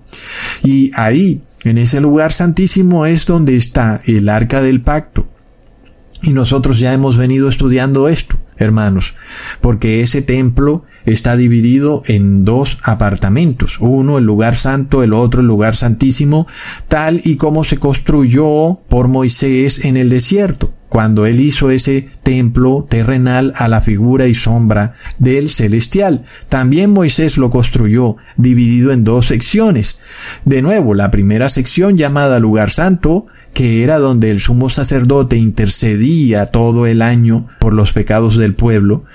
Y 0.64 0.92
ahí, 0.96 1.42
en 1.64 1.78
ese 1.78 2.02
lugar 2.02 2.32
santísimo 2.34 3.06
es 3.06 3.26
donde 3.26 3.56
está 3.56 4.02
el 4.06 4.30
arca 4.30 4.62
del 4.62 4.82
pacto. 4.82 5.28
Y 6.22 6.32
nosotros 6.32 6.80
ya 6.80 6.94
hemos 6.94 7.18
venido 7.18 7.50
estudiando 7.50 8.08
esto 8.08 8.38
hermanos, 8.58 9.14
porque 9.62 10.02
ese 10.02 10.22
templo 10.22 10.86
está 11.06 11.36
dividido 11.36 12.04
en 12.08 12.46
dos 12.46 12.78
apartamentos, 12.84 13.78
uno 13.80 14.18
el 14.18 14.26
lugar 14.26 14.56
santo, 14.56 15.04
el 15.04 15.14
otro 15.14 15.42
el 15.42 15.48
lugar 15.48 15.76
santísimo, 15.76 16.48
tal 16.88 17.22
y 17.24 17.36
como 17.38 17.64
se 17.64 17.78
construyó 17.78 18.80
por 18.88 19.08
Moisés 19.08 19.86
en 19.86 19.98
el 19.98 20.10
desierto 20.10 20.74
cuando 20.94 21.26
él 21.26 21.40
hizo 21.40 21.72
ese 21.72 22.08
templo 22.22 22.86
terrenal 22.88 23.52
a 23.56 23.68
la 23.68 23.82
figura 23.82 24.28
y 24.28 24.36
sombra 24.36 24.94
del 25.18 25.50
celestial. 25.50 26.24
También 26.50 26.92
Moisés 26.92 27.40
lo 27.40 27.50
construyó, 27.50 28.18
dividido 28.38 28.92
en 28.92 29.04
dos 29.04 29.26
secciones. 29.26 29.98
De 30.46 30.62
nuevo, 30.62 30.94
la 30.94 31.10
primera 31.10 31.50
sección 31.50 31.98
llamada 31.98 32.40
lugar 32.40 32.70
santo 32.70 33.26
que 33.54 33.84
era 33.84 34.00
donde 34.00 34.32
el 34.32 34.40
sumo 34.40 34.70
sacerdote 34.70 35.38
intercedía 35.38 36.48
todo 36.48 36.86
el 36.86 37.02
año 37.02 37.48
por 37.60 37.74
los 37.74 37.94
pecados 37.94 38.38
del 38.38 38.56
pueblo, 38.56 39.06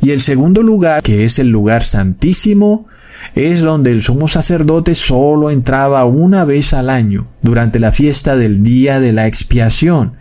y 0.00 0.10
el 0.10 0.20
segundo 0.20 0.62
lugar, 0.62 1.02
que 1.02 1.24
es 1.24 1.38
el 1.38 1.48
lugar 1.48 1.82
santísimo, 1.82 2.86
es 3.34 3.62
donde 3.62 3.90
el 3.90 4.02
sumo 4.02 4.28
sacerdote 4.28 4.94
solo 4.94 5.50
entraba 5.50 6.04
una 6.04 6.44
vez 6.44 6.74
al 6.74 6.90
año, 6.90 7.28
durante 7.42 7.78
la 7.78 7.92
fiesta 7.92 8.36
del 8.36 8.62
día 8.62 9.00
de 9.00 9.12
la 9.12 9.26
expiación, 9.26 10.14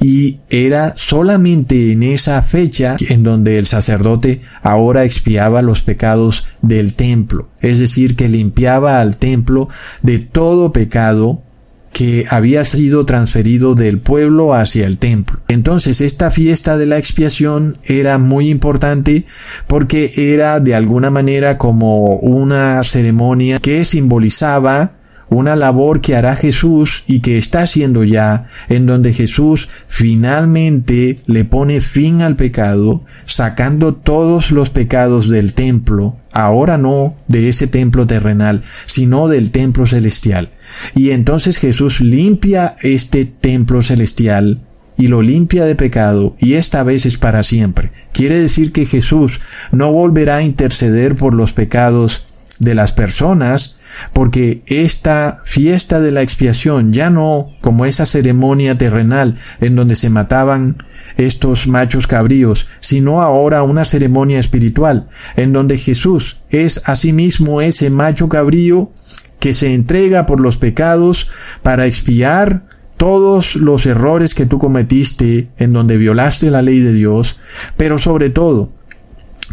y 0.00 0.38
era 0.48 0.94
solamente 0.96 1.92
en 1.92 2.02
esa 2.02 2.40
fecha 2.42 2.96
en 3.08 3.22
donde 3.22 3.58
el 3.58 3.66
sacerdote 3.66 4.40
ahora 4.62 5.04
expiaba 5.04 5.62
los 5.62 5.82
pecados 5.82 6.44
del 6.62 6.94
templo, 6.94 7.48
es 7.60 7.78
decir, 7.78 8.16
que 8.16 8.28
limpiaba 8.28 9.00
al 9.00 9.16
templo 9.16 9.68
de 10.02 10.18
todo 10.18 10.72
pecado 10.72 11.42
que 11.92 12.26
había 12.30 12.64
sido 12.64 13.04
transferido 13.06 13.74
del 13.74 14.00
pueblo 14.00 14.54
hacia 14.54 14.86
el 14.86 14.98
templo. 14.98 15.40
Entonces 15.48 16.00
esta 16.00 16.30
fiesta 16.30 16.76
de 16.76 16.86
la 16.86 16.98
expiación 16.98 17.78
era 17.84 18.18
muy 18.18 18.50
importante 18.50 19.24
porque 19.66 20.10
era 20.16 20.60
de 20.60 20.74
alguna 20.74 21.10
manera 21.10 21.58
como 21.58 22.16
una 22.16 22.82
ceremonia 22.84 23.58
que 23.58 23.84
simbolizaba 23.84 24.97
una 25.30 25.56
labor 25.56 26.00
que 26.00 26.16
hará 26.16 26.36
Jesús 26.36 27.04
y 27.06 27.20
que 27.20 27.38
está 27.38 27.62
haciendo 27.62 28.04
ya, 28.04 28.46
en 28.68 28.86
donde 28.86 29.12
Jesús 29.12 29.68
finalmente 29.86 31.18
le 31.26 31.44
pone 31.44 31.80
fin 31.80 32.22
al 32.22 32.36
pecado, 32.36 33.04
sacando 33.26 33.94
todos 33.94 34.50
los 34.50 34.70
pecados 34.70 35.28
del 35.28 35.52
templo, 35.52 36.16
ahora 36.32 36.78
no 36.78 37.16
de 37.26 37.48
ese 37.48 37.66
templo 37.66 38.06
terrenal, 38.06 38.62
sino 38.86 39.28
del 39.28 39.50
templo 39.50 39.86
celestial. 39.86 40.50
Y 40.94 41.10
entonces 41.10 41.58
Jesús 41.58 42.00
limpia 42.00 42.74
este 42.82 43.24
templo 43.24 43.82
celestial 43.82 44.60
y 44.96 45.06
lo 45.06 45.22
limpia 45.22 45.64
de 45.64 45.76
pecado, 45.76 46.34
y 46.40 46.54
esta 46.54 46.82
vez 46.82 47.06
es 47.06 47.18
para 47.18 47.44
siempre. 47.44 47.92
Quiere 48.12 48.40
decir 48.40 48.72
que 48.72 48.84
Jesús 48.84 49.40
no 49.70 49.92
volverá 49.92 50.36
a 50.36 50.42
interceder 50.42 51.14
por 51.14 51.34
los 51.34 51.52
pecados 51.52 52.24
de 52.58 52.74
las 52.74 52.92
personas, 52.92 53.77
porque 54.12 54.62
esta 54.66 55.40
fiesta 55.44 56.00
de 56.00 56.12
la 56.12 56.22
expiación 56.22 56.92
ya 56.92 57.10
no 57.10 57.50
como 57.60 57.84
esa 57.84 58.06
ceremonia 58.06 58.78
terrenal 58.78 59.36
en 59.60 59.76
donde 59.76 59.96
se 59.96 60.10
mataban 60.10 60.76
estos 61.16 61.66
machos 61.66 62.06
cabríos, 62.06 62.68
sino 62.80 63.20
ahora 63.22 63.62
una 63.62 63.84
ceremonia 63.84 64.38
espiritual, 64.38 65.08
en 65.36 65.52
donde 65.52 65.76
Jesús 65.76 66.38
es 66.50 66.82
asimismo 66.88 67.60
ese 67.60 67.90
macho 67.90 68.28
cabrío 68.28 68.92
que 69.40 69.52
se 69.52 69.74
entrega 69.74 70.26
por 70.26 70.40
los 70.40 70.58
pecados 70.58 71.28
para 71.62 71.86
expiar 71.86 72.62
todos 72.96 73.54
los 73.54 73.86
errores 73.86 74.34
que 74.34 74.46
tú 74.46 74.58
cometiste 74.58 75.48
en 75.58 75.72
donde 75.72 75.96
violaste 75.96 76.50
la 76.50 76.62
ley 76.62 76.80
de 76.80 76.92
Dios, 76.92 77.38
pero 77.76 77.98
sobre 77.98 78.30
todo 78.30 78.72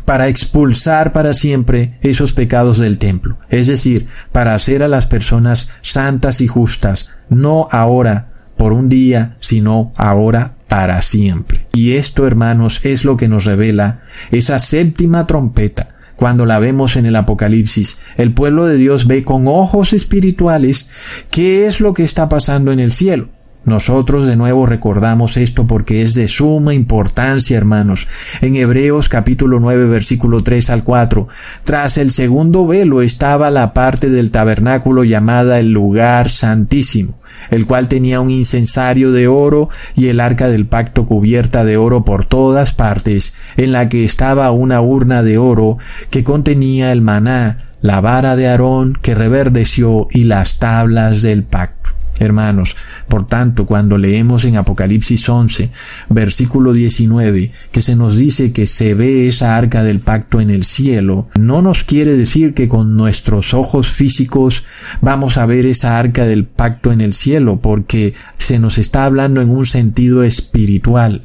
para 0.05 0.27
expulsar 0.27 1.11
para 1.11 1.33
siempre 1.33 1.97
esos 2.01 2.33
pecados 2.33 2.77
del 2.77 2.97
templo, 2.97 3.37
es 3.49 3.67
decir, 3.67 4.07
para 4.31 4.55
hacer 4.55 4.83
a 4.83 4.87
las 4.87 5.07
personas 5.07 5.69
santas 5.81 6.41
y 6.41 6.47
justas, 6.47 7.09
no 7.29 7.67
ahora 7.71 8.31
por 8.55 8.71
un 8.71 8.87
día, 8.87 9.35
sino 9.39 9.91
ahora 9.97 10.55
para 10.67 11.01
siempre. 11.01 11.65
Y 11.73 11.93
esto, 11.93 12.25
hermanos, 12.25 12.81
es 12.83 13.03
lo 13.03 13.17
que 13.17 13.27
nos 13.27 13.45
revela 13.45 14.01
esa 14.31 14.59
séptima 14.59 15.27
trompeta. 15.27 15.95
Cuando 16.15 16.45
la 16.45 16.59
vemos 16.59 16.95
en 16.95 17.05
el 17.05 17.17
Apocalipsis, 17.17 17.97
el 18.15 18.33
pueblo 18.33 18.65
de 18.65 18.77
Dios 18.77 19.05
ve 19.05 19.25
con 19.25 19.47
ojos 19.47 19.91
espirituales 19.91 20.87
qué 21.29 21.67
es 21.67 21.81
lo 21.81 21.93
que 21.93 22.05
está 22.05 22.29
pasando 22.29 22.71
en 22.71 22.79
el 22.79 22.93
cielo. 22.93 23.29
Nosotros 23.65 24.27
de 24.27 24.35
nuevo 24.35 24.67
recordamos 24.67 25.37
esto 25.37 25.65
porque 25.65 26.03
es 26.03 26.13
de 26.13 26.27
suma 26.27 26.75
importancia, 26.75 27.57
hermanos. 27.57 28.07
En 28.41 28.55
Hebreos 28.55 29.09
capítulo 29.09 29.59
9 29.59 29.87
versículo 29.87 30.43
3 30.43 30.69
al 30.69 30.83
4, 30.83 31.27
tras 31.63 31.97
el 31.97 32.11
segundo 32.11 32.67
velo 32.67 33.01
estaba 33.01 33.49
la 33.49 33.73
parte 33.73 34.11
del 34.11 34.29
tabernáculo 34.29 35.03
llamada 35.03 35.57
el 35.57 35.71
lugar 35.71 36.29
santísimo, 36.29 37.19
el 37.49 37.65
cual 37.65 37.87
tenía 37.87 38.21
un 38.21 38.29
incensario 38.29 39.11
de 39.11 39.27
oro 39.27 39.69
y 39.95 40.09
el 40.09 40.19
arca 40.19 40.47
del 40.47 40.67
pacto 40.67 41.07
cubierta 41.07 41.65
de 41.65 41.77
oro 41.77 42.05
por 42.05 42.27
todas 42.27 42.71
partes, 42.71 43.33
en 43.57 43.71
la 43.71 43.89
que 43.89 44.05
estaba 44.05 44.51
una 44.51 44.79
urna 44.81 45.23
de 45.23 45.39
oro 45.39 45.79
que 46.11 46.23
contenía 46.23 46.91
el 46.91 47.01
maná, 47.01 47.57
la 47.81 47.99
vara 47.99 48.35
de 48.35 48.47
Aarón 48.47 48.95
que 49.01 49.15
reverdeció 49.15 50.07
y 50.11 50.25
las 50.25 50.59
tablas 50.59 51.23
del 51.23 51.43
pacto. 51.43 51.94
Hermanos, 52.19 52.75
por 53.09 53.27
tanto, 53.27 53.65
cuando 53.65 53.97
leemos 53.97 54.45
en 54.45 54.55
Apocalipsis 54.55 55.27
11, 55.27 55.69
versículo 56.09 56.71
19, 56.71 57.51
que 57.71 57.81
se 57.81 57.95
nos 57.95 58.15
dice 58.15 58.53
que 58.53 58.67
se 58.67 58.93
ve 58.93 59.27
esa 59.27 59.57
arca 59.57 59.83
del 59.83 59.99
pacto 59.99 60.39
en 60.39 60.49
el 60.49 60.63
cielo, 60.63 61.27
no 61.35 61.61
nos 61.61 61.83
quiere 61.83 62.15
decir 62.15 62.53
que 62.53 62.69
con 62.69 62.95
nuestros 62.95 63.53
ojos 63.53 63.89
físicos 63.89 64.63
vamos 65.01 65.37
a 65.37 65.45
ver 65.45 65.65
esa 65.65 65.99
arca 65.99 66.25
del 66.25 66.45
pacto 66.45 66.93
en 66.93 67.01
el 67.01 67.13
cielo, 67.13 67.59
porque 67.61 68.13
se 68.37 68.59
nos 68.59 68.77
está 68.77 69.05
hablando 69.05 69.41
en 69.41 69.49
un 69.49 69.65
sentido 69.65 70.23
espiritual. 70.23 71.23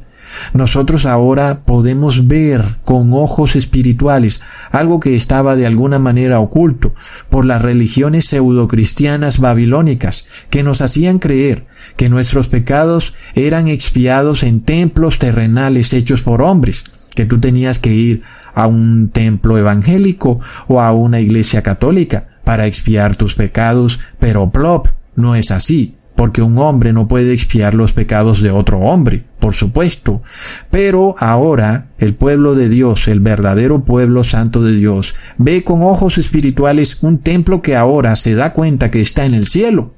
Nosotros 0.53 1.05
ahora 1.05 1.63
podemos 1.65 2.27
ver 2.27 2.63
con 2.83 3.13
ojos 3.13 3.55
espirituales 3.55 4.41
algo 4.71 4.99
que 4.99 5.15
estaba 5.15 5.55
de 5.55 5.65
alguna 5.65 5.99
manera 5.99 6.39
oculto 6.39 6.93
por 7.29 7.45
las 7.45 7.61
religiones 7.61 8.25
pseudocristianas 8.25 9.39
babilónicas 9.39 10.27
que 10.49 10.63
nos 10.63 10.81
hacían 10.81 11.19
creer 11.19 11.65
que 11.95 12.09
nuestros 12.09 12.47
pecados 12.47 13.13
eran 13.35 13.67
expiados 13.67 14.43
en 14.43 14.61
templos 14.61 15.19
terrenales 15.19 15.93
hechos 15.93 16.21
por 16.21 16.41
hombres 16.41 16.83
que 17.15 17.25
tú 17.25 17.39
tenías 17.39 17.79
que 17.79 17.93
ir 17.93 18.21
a 18.53 18.67
un 18.67 19.09
templo 19.09 19.57
evangélico 19.57 20.39
o 20.67 20.81
a 20.81 20.91
una 20.91 21.19
iglesia 21.19 21.61
católica 21.61 22.27
para 22.43 22.67
expiar 22.67 23.15
tus 23.15 23.35
pecados, 23.35 23.99
pero 24.19 24.51
plop, 24.51 24.87
no 25.15 25.35
es 25.35 25.51
así 25.51 25.95
porque 26.21 26.43
un 26.43 26.59
hombre 26.59 26.93
no 26.93 27.07
puede 27.07 27.33
expiar 27.33 27.73
los 27.73 27.93
pecados 27.93 28.43
de 28.43 28.51
otro 28.51 28.77
hombre, 28.77 29.23
por 29.39 29.55
supuesto. 29.55 30.21
Pero 30.69 31.15
ahora 31.17 31.87
el 31.97 32.13
pueblo 32.13 32.53
de 32.53 32.69
Dios, 32.69 33.07
el 33.07 33.21
verdadero 33.21 33.85
pueblo 33.85 34.23
santo 34.23 34.61
de 34.61 34.75
Dios, 34.75 35.15
ve 35.39 35.63
con 35.63 35.81
ojos 35.81 36.19
espirituales 36.19 36.99
un 37.01 37.17
templo 37.17 37.63
que 37.63 37.75
ahora 37.75 38.15
se 38.15 38.35
da 38.35 38.53
cuenta 38.53 38.91
que 38.91 39.01
está 39.01 39.25
en 39.25 39.33
el 39.33 39.47
cielo 39.47 39.95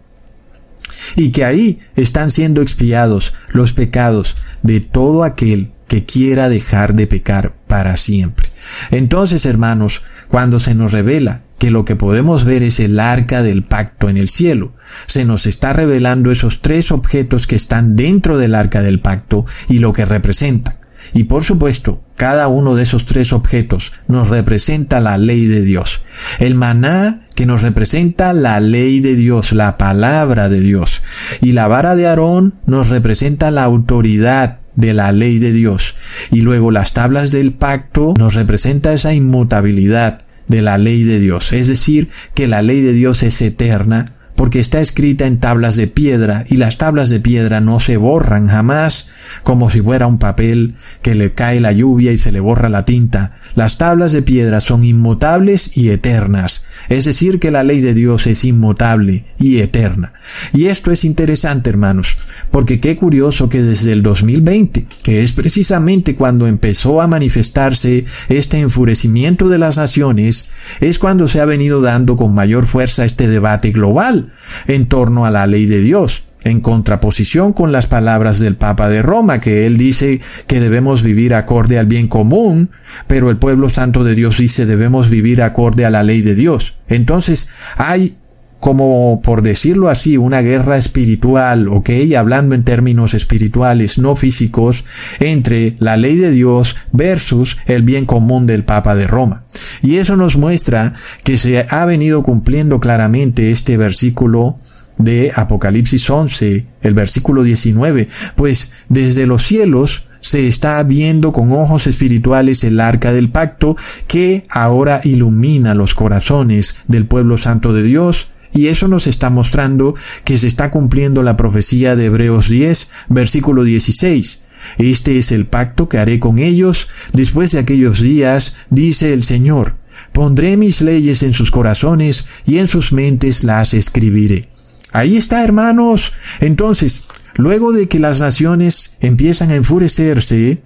y 1.17 1.33
que 1.33 1.43
ahí 1.43 1.79
están 1.97 2.31
siendo 2.31 2.61
expiados 2.61 3.33
los 3.51 3.73
pecados 3.73 4.37
de 4.61 4.79
todo 4.79 5.25
aquel 5.25 5.73
que 5.89 6.05
quiera 6.05 6.47
dejar 6.47 6.93
de 6.93 7.05
pecar 7.05 7.53
para 7.67 7.97
siempre. 7.97 8.45
Entonces, 8.91 9.45
hermanos, 9.45 10.03
cuando 10.29 10.61
se 10.61 10.73
nos 10.73 10.93
revela 10.93 11.41
que 11.63 11.71
lo 11.71 11.85
que 11.85 11.95
podemos 11.95 12.43
ver 12.43 12.61
es 12.61 12.81
el 12.81 12.99
arca 12.99 13.41
del 13.41 13.63
pacto 13.63 14.09
en 14.09 14.17
el 14.17 14.27
cielo. 14.27 14.73
Se 15.07 15.23
nos 15.23 15.45
está 15.45 15.71
revelando 15.71 16.29
esos 16.29 16.61
tres 16.61 16.91
objetos 16.91 17.47
que 17.47 17.55
están 17.55 17.95
dentro 17.95 18.37
del 18.37 18.53
arca 18.53 18.81
del 18.81 18.99
pacto 18.99 19.45
y 19.69 19.79
lo 19.79 19.93
que 19.93 20.03
representan. 20.03 20.75
Y 21.13 21.23
por 21.23 21.45
supuesto, 21.45 22.03
cada 22.17 22.49
uno 22.49 22.75
de 22.75 22.83
esos 22.83 23.05
tres 23.05 23.31
objetos 23.31 23.93
nos 24.09 24.27
representa 24.27 24.99
la 24.99 25.17
ley 25.17 25.45
de 25.45 25.61
Dios. 25.61 26.01
El 26.39 26.55
maná 26.55 27.21
que 27.33 27.45
nos 27.45 27.61
representa 27.61 28.33
la 28.33 28.59
ley 28.59 28.99
de 28.99 29.15
Dios, 29.15 29.53
la 29.53 29.77
palabra 29.77 30.49
de 30.49 30.59
Dios. 30.59 31.01
Y 31.39 31.53
la 31.53 31.69
vara 31.69 31.95
de 31.95 32.07
Aarón 32.07 32.55
nos 32.65 32.89
representa 32.89 33.51
la 33.51 33.63
autoridad 33.63 34.59
de 34.75 34.93
la 34.93 35.13
ley 35.13 35.39
de 35.39 35.53
Dios. 35.53 35.95
Y 36.29 36.41
luego 36.41 36.71
las 36.71 36.91
tablas 36.91 37.31
del 37.31 37.53
pacto 37.53 38.15
nos 38.17 38.35
representa 38.35 38.91
esa 38.91 39.13
inmutabilidad, 39.13 40.23
de 40.47 40.61
la 40.61 40.77
ley 40.77 41.03
de 41.03 41.19
Dios. 41.19 41.53
Es 41.53 41.67
decir, 41.67 42.09
que 42.35 42.47
la 42.47 42.61
ley 42.61 42.81
de 42.81 42.93
Dios 42.93 43.23
es 43.23 43.41
eterna 43.41 44.05
porque 44.35 44.59
está 44.59 44.81
escrita 44.81 45.25
en 45.25 45.39
tablas 45.39 45.75
de 45.75 45.87
piedra 45.87 46.45
y 46.49 46.57
las 46.57 46.77
tablas 46.77 47.09
de 47.09 47.19
piedra 47.19 47.61
no 47.61 47.79
se 47.79 47.97
borran 47.97 48.47
jamás 48.47 49.09
como 49.43 49.69
si 49.69 49.81
fuera 49.81 50.07
un 50.07 50.19
papel 50.19 50.75
que 51.01 51.15
le 51.15 51.31
cae 51.31 51.59
la 51.59 51.71
lluvia 51.71 52.11
y 52.11 52.17
se 52.17 52.31
le 52.31 52.39
borra 52.39 52.69
la 52.69 52.85
tinta. 52.85 53.37
Las 53.55 53.77
tablas 53.77 54.11
de 54.11 54.21
piedra 54.21 54.59
son 54.59 54.83
inmutables 54.83 55.77
y 55.77 55.89
eternas, 55.89 56.65
es 56.89 57.05
decir, 57.05 57.39
que 57.39 57.51
la 57.51 57.63
ley 57.63 57.81
de 57.81 57.93
Dios 57.93 58.27
es 58.27 58.43
inmutable 58.45 59.25
y 59.37 59.59
eterna. 59.59 60.13
Y 60.53 60.65
esto 60.65 60.91
es 60.91 61.05
interesante, 61.05 61.69
hermanos, 61.69 62.17
porque 62.51 62.79
qué 62.79 62.95
curioso 62.95 63.49
que 63.49 63.61
desde 63.61 63.91
el 63.91 64.01
2020, 64.01 64.85
que 65.03 65.23
es 65.23 65.33
precisamente 65.33 66.15
cuando 66.15 66.47
empezó 66.47 67.01
a 67.01 67.07
manifestarse 67.07 68.05
este 68.29 68.59
enfurecimiento 68.59 69.49
de 69.49 69.57
las 69.59 69.77
naciones, 69.77 70.49
es 70.79 70.97
cuando 70.99 71.27
se 71.27 71.39
ha 71.39 71.45
venido 71.45 71.81
dando 71.81 72.15
con 72.15 72.33
mayor 72.33 72.65
fuerza 72.65 73.05
este 73.05 73.27
debate 73.27 73.71
global 73.71 74.22
en 74.67 74.85
torno 74.87 75.25
a 75.25 75.31
la 75.31 75.47
ley 75.47 75.65
de 75.65 75.81
Dios 75.81 76.23
en 76.43 76.59
contraposición 76.59 77.53
con 77.53 77.71
las 77.71 77.87
palabras 77.87 78.39
del 78.39 78.55
Papa 78.55 78.89
de 78.89 79.01
Roma, 79.01 79.39
que 79.39 79.65
él 79.65 79.77
dice 79.77 80.19
que 80.47 80.59
debemos 80.59 81.03
vivir 81.03 81.33
acorde 81.33 81.79
al 81.79 81.85
bien 81.85 82.07
común, 82.07 82.69
pero 83.07 83.29
el 83.29 83.37
pueblo 83.37 83.69
santo 83.69 84.03
de 84.03 84.15
Dios 84.15 84.37
dice 84.37 84.65
debemos 84.65 85.09
vivir 85.09 85.41
acorde 85.41 85.85
a 85.85 85.89
la 85.89 86.03
ley 86.03 86.21
de 86.21 86.35
Dios. 86.35 86.75
Entonces 86.87 87.49
hay 87.77 88.17
como 88.63 89.19
por 89.21 89.41
decirlo 89.41 89.89
así, 89.89 90.15
una 90.15 90.39
guerra 90.39 90.77
espiritual, 90.77 91.67
ok, 91.67 91.89
hablando 92.17 92.55
en 92.55 92.63
términos 92.63 93.13
espirituales, 93.13 93.97
no 93.97 94.15
físicos, 94.15 94.85
entre 95.19 95.75
la 95.79 95.97
ley 95.97 96.15
de 96.15 96.31
Dios 96.31 96.77
versus 96.93 97.57
el 97.65 97.81
bien 97.81 98.05
común 98.05 98.47
del 98.47 98.63
Papa 98.63 98.95
de 98.95 99.05
Roma. 99.05 99.43
Y 99.81 99.97
eso 99.97 100.15
nos 100.15 100.37
muestra 100.37 100.93
que 101.25 101.37
se 101.37 101.65
ha 101.69 101.83
venido 101.83 102.23
cumpliendo 102.23 102.79
claramente 102.79 103.51
este 103.51 103.75
versículo 103.75 104.57
de 104.97 105.33
Apocalipsis 105.35 106.09
11, 106.09 106.65
el 106.83 106.93
versículo 106.93 107.43
19, 107.43 108.07
pues 108.37 108.71
desde 108.87 109.27
los 109.27 109.43
cielos 109.43 110.07
se 110.21 110.47
está 110.47 110.81
viendo 110.83 111.33
con 111.33 111.51
ojos 111.51 111.85
espirituales 111.85 112.63
el 112.63 112.79
arca 112.79 113.11
del 113.11 113.29
pacto 113.29 113.75
que 114.07 114.45
ahora 114.49 115.01
ilumina 115.03 115.73
los 115.73 115.93
corazones 115.93 116.77
del 116.87 117.07
pueblo 117.07 117.37
santo 117.37 117.73
de 117.73 117.83
Dios, 117.83 118.29
y 118.53 118.67
eso 118.67 118.87
nos 118.87 119.07
está 119.07 119.29
mostrando 119.29 119.95
que 120.23 120.37
se 120.37 120.47
está 120.47 120.71
cumpliendo 120.71 121.23
la 121.23 121.37
profecía 121.37 121.95
de 121.95 122.05
Hebreos 122.05 122.49
10, 122.49 122.89
versículo 123.09 123.63
16. 123.63 124.43
Este 124.77 125.17
es 125.17 125.31
el 125.31 125.45
pacto 125.45 125.89
que 125.89 125.97
haré 125.97 126.19
con 126.19 126.39
ellos 126.39 126.87
después 127.11 127.51
de 127.51 127.59
aquellos 127.59 128.01
días, 128.01 128.55
dice 128.69 129.13
el 129.13 129.23
Señor. 129.23 129.75
Pondré 130.11 130.57
mis 130.57 130.81
leyes 130.81 131.23
en 131.23 131.33
sus 131.33 131.51
corazones 131.51 132.25
y 132.45 132.57
en 132.59 132.67
sus 132.67 132.93
mentes 132.93 133.43
las 133.43 133.73
escribiré. 133.73 134.47
Ahí 134.91 135.17
está, 135.17 135.43
hermanos. 135.43 136.13
Entonces, 136.39 137.03
luego 137.35 137.73
de 137.73 137.87
que 137.87 137.99
las 137.99 138.19
naciones 138.19 138.97
empiezan 139.01 139.51
a 139.51 139.55
enfurecerse, 139.55 140.61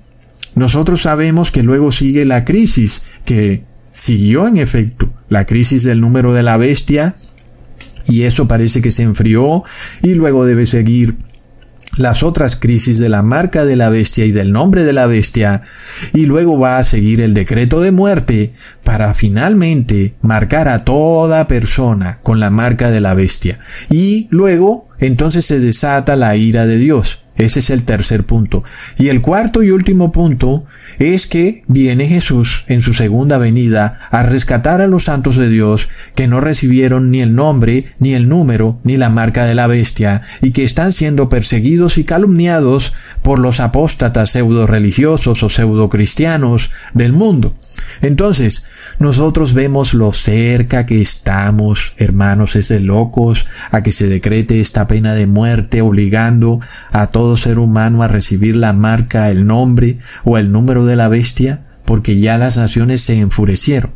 nosotros 0.56 1.04
sabemos 1.04 1.52
que 1.52 1.64
luego 1.64 1.92
sigue 1.92 2.26
la 2.26 2.44
crisis, 2.44 3.02
que 3.26 3.64
siguió 3.92 4.48
en 4.48 4.58
efecto, 4.58 5.14
la 5.30 5.46
crisis 5.46 5.84
del 5.84 6.02
número 6.02 6.34
de 6.34 6.44
la 6.44 6.58
bestia, 6.58 7.16
y 8.08 8.24
eso 8.24 8.48
parece 8.48 8.82
que 8.82 8.92
se 8.92 9.04
enfrió, 9.04 9.64
y 10.02 10.16
luego 10.16 10.46
debe 10.46 10.66
seguir 10.66 11.16
las 11.98 12.22
otras 12.24 12.56
crisis 12.56 13.00
de 13.00 13.10
la 13.10 13.24
marca 13.24 13.66
de 13.66 13.76
la 13.76 13.90
bestia 13.90 14.26
y 14.26 14.32
del 14.32 14.52
nombre 14.52 14.86
de 14.86 14.94
la 14.94 15.08
bestia, 15.08 15.64
y 16.14 16.26
luego 16.26 16.60
va 16.60 16.78
a 16.78 16.84
seguir 16.84 17.22
el 17.22 17.34
decreto 17.34 17.82
de 17.82 17.92
muerte 17.92 18.54
para 18.84 19.14
finalmente 19.14 20.16
marcar 20.22 20.68
a 20.68 20.86
toda 20.86 21.48
persona 21.48 22.20
con 22.24 22.40
la 22.40 22.50
marca 22.50 22.92
de 22.92 23.02
la 23.02 23.14
bestia. 23.14 23.60
Y 23.90 24.28
luego 24.30 24.88
entonces 25.00 25.46
se 25.46 25.60
desata 25.60 26.16
la 26.16 26.36
ira 26.36 26.66
de 26.66 26.78
Dios. 26.78 27.22
Ese 27.38 27.60
es 27.60 27.70
el 27.70 27.84
tercer 27.84 28.26
punto. 28.26 28.64
Y 28.98 29.10
el 29.10 29.22
cuarto 29.22 29.64
y 29.64 29.72
último 29.72 30.12
punto 30.12 30.66
es 31.00 31.28
que 31.28 31.64
viene 31.68 32.08
Jesús 32.08 32.66
en 32.68 32.82
su 32.82 32.94
segunda 32.94 33.38
venida 33.38 34.00
a 34.12 34.24
rescatar 34.24 34.82
a 34.82 34.88
los 34.88 35.04
santos 35.04 35.38
de 35.38 35.50
Dios 35.50 35.88
que 36.16 36.28
no 36.28 36.42
recibieron 36.42 37.12
ni 37.12 37.22
el 37.22 37.36
nombre, 37.36 37.86
ni 38.00 38.14
el 38.14 38.28
número, 38.28 38.80
ni 38.84 38.98
la 38.98 39.10
marca 39.10 39.46
de 39.46 39.56
la 39.56 39.68
bestia, 39.68 40.22
y 40.42 40.52
que 40.52 40.64
están 40.64 40.94
siendo 40.94 41.30
perseguidos 41.30 41.98
y 41.98 42.04
calumniados 42.04 42.94
por 43.22 43.40
los 43.40 43.60
apóstatas 43.60 44.32
pseudo 44.32 44.68
religiosos 44.68 45.44
o 45.44 45.50
pseudo 45.50 45.90
cristianos 45.90 46.72
del 46.94 47.14
mundo. 47.14 47.56
Entonces, 48.02 48.66
nosotros 49.00 49.54
vemos 49.54 49.94
lo 49.94 50.14
cerca 50.14 50.86
que 50.86 51.02
estamos, 51.02 51.94
hermanos, 51.98 52.56
es 52.56 52.70
de 52.70 52.80
locos, 52.80 53.46
a 53.72 53.84
que 53.84 53.92
se 53.92 54.08
decrete 54.08 54.60
esta 54.62 54.88
pena 54.88 55.14
de 55.14 55.28
muerte 55.28 55.82
obligando 55.82 56.60
a 56.92 57.08
todo 57.28 57.36
ser 57.36 57.60
humano 57.60 58.04
a 58.04 58.08
recibir 58.08 58.56
la 58.56 58.72
marca, 58.72 59.30
el 59.30 59.46
nombre 59.46 59.98
o 60.24 60.38
el 60.38 60.50
número 60.50 60.86
de 60.86 60.96
la 60.96 61.10
bestia, 61.10 61.66
porque 61.84 62.18
ya 62.22 62.38
las 62.38 62.56
naciones 62.56 63.02
se 63.02 63.20
enfurecieron. 63.20 63.92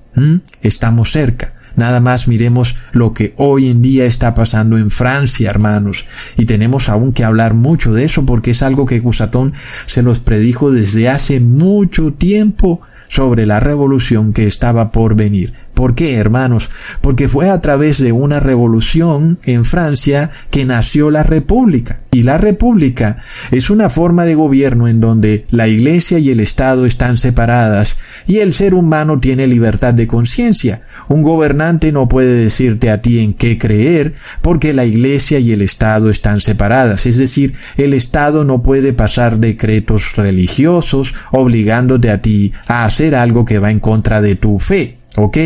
Estamos 0.61 1.13
cerca. 1.13 1.53
Nada 1.77 2.01
más 2.01 2.27
miremos 2.27 2.75
lo 2.91 3.13
que 3.13 3.33
hoy 3.37 3.69
en 3.69 3.81
día 3.81 4.03
está 4.03 4.35
pasando 4.35 4.77
en 4.77 4.91
Francia, 4.91 5.49
hermanos. 5.49 6.03
Y 6.35 6.43
tenemos 6.43 6.89
aún 6.89 7.13
que 7.13 7.23
hablar 7.23 7.53
mucho 7.53 7.93
de 7.93 8.03
eso 8.03 8.25
porque 8.25 8.51
es 8.51 8.63
algo 8.63 8.85
que 8.85 8.99
Gusatón 8.99 9.53
se 9.85 10.01
los 10.01 10.19
predijo 10.19 10.69
desde 10.69 11.07
hace 11.07 11.39
mucho 11.39 12.11
tiempo 12.11 12.81
sobre 13.07 13.45
la 13.45 13.61
revolución 13.61 14.33
que 14.33 14.45
estaba 14.45 14.91
por 14.91 15.15
venir. 15.15 15.53
¿Por 15.81 15.95
qué, 15.95 16.17
hermanos? 16.17 16.69
Porque 17.01 17.27
fue 17.27 17.49
a 17.49 17.59
través 17.59 17.97
de 17.97 18.11
una 18.11 18.39
revolución 18.39 19.39
en 19.45 19.65
Francia 19.65 20.29
que 20.51 20.63
nació 20.63 21.09
la 21.09 21.23
República. 21.23 21.97
Y 22.11 22.21
la 22.21 22.37
República 22.37 23.17
es 23.49 23.71
una 23.71 23.89
forma 23.89 24.25
de 24.25 24.35
gobierno 24.35 24.87
en 24.87 24.99
donde 24.99 25.47
la 25.49 25.67
Iglesia 25.67 26.19
y 26.19 26.29
el 26.29 26.39
Estado 26.39 26.85
están 26.85 27.17
separadas 27.17 27.97
y 28.27 28.37
el 28.37 28.53
ser 28.53 28.75
humano 28.75 29.19
tiene 29.19 29.47
libertad 29.47 29.95
de 29.95 30.05
conciencia. 30.05 30.83
Un 31.07 31.23
gobernante 31.23 31.91
no 31.91 32.07
puede 32.07 32.35
decirte 32.35 32.91
a 32.91 33.01
ti 33.01 33.17
en 33.17 33.33
qué 33.33 33.57
creer 33.57 34.13
porque 34.43 34.75
la 34.75 34.85
Iglesia 34.85 35.39
y 35.39 35.51
el 35.51 35.63
Estado 35.63 36.11
están 36.11 36.41
separadas. 36.41 37.07
Es 37.07 37.17
decir, 37.17 37.55
el 37.77 37.95
Estado 37.95 38.43
no 38.43 38.61
puede 38.61 38.93
pasar 38.93 39.39
decretos 39.39 40.15
religiosos 40.15 41.15
obligándote 41.31 42.11
a 42.11 42.21
ti 42.21 42.53
a 42.67 42.85
hacer 42.85 43.15
algo 43.15 43.45
que 43.45 43.57
va 43.57 43.71
en 43.71 43.79
contra 43.79 44.21
de 44.21 44.35
tu 44.35 44.59
fe. 44.59 45.00
¿Ok? 45.17 45.38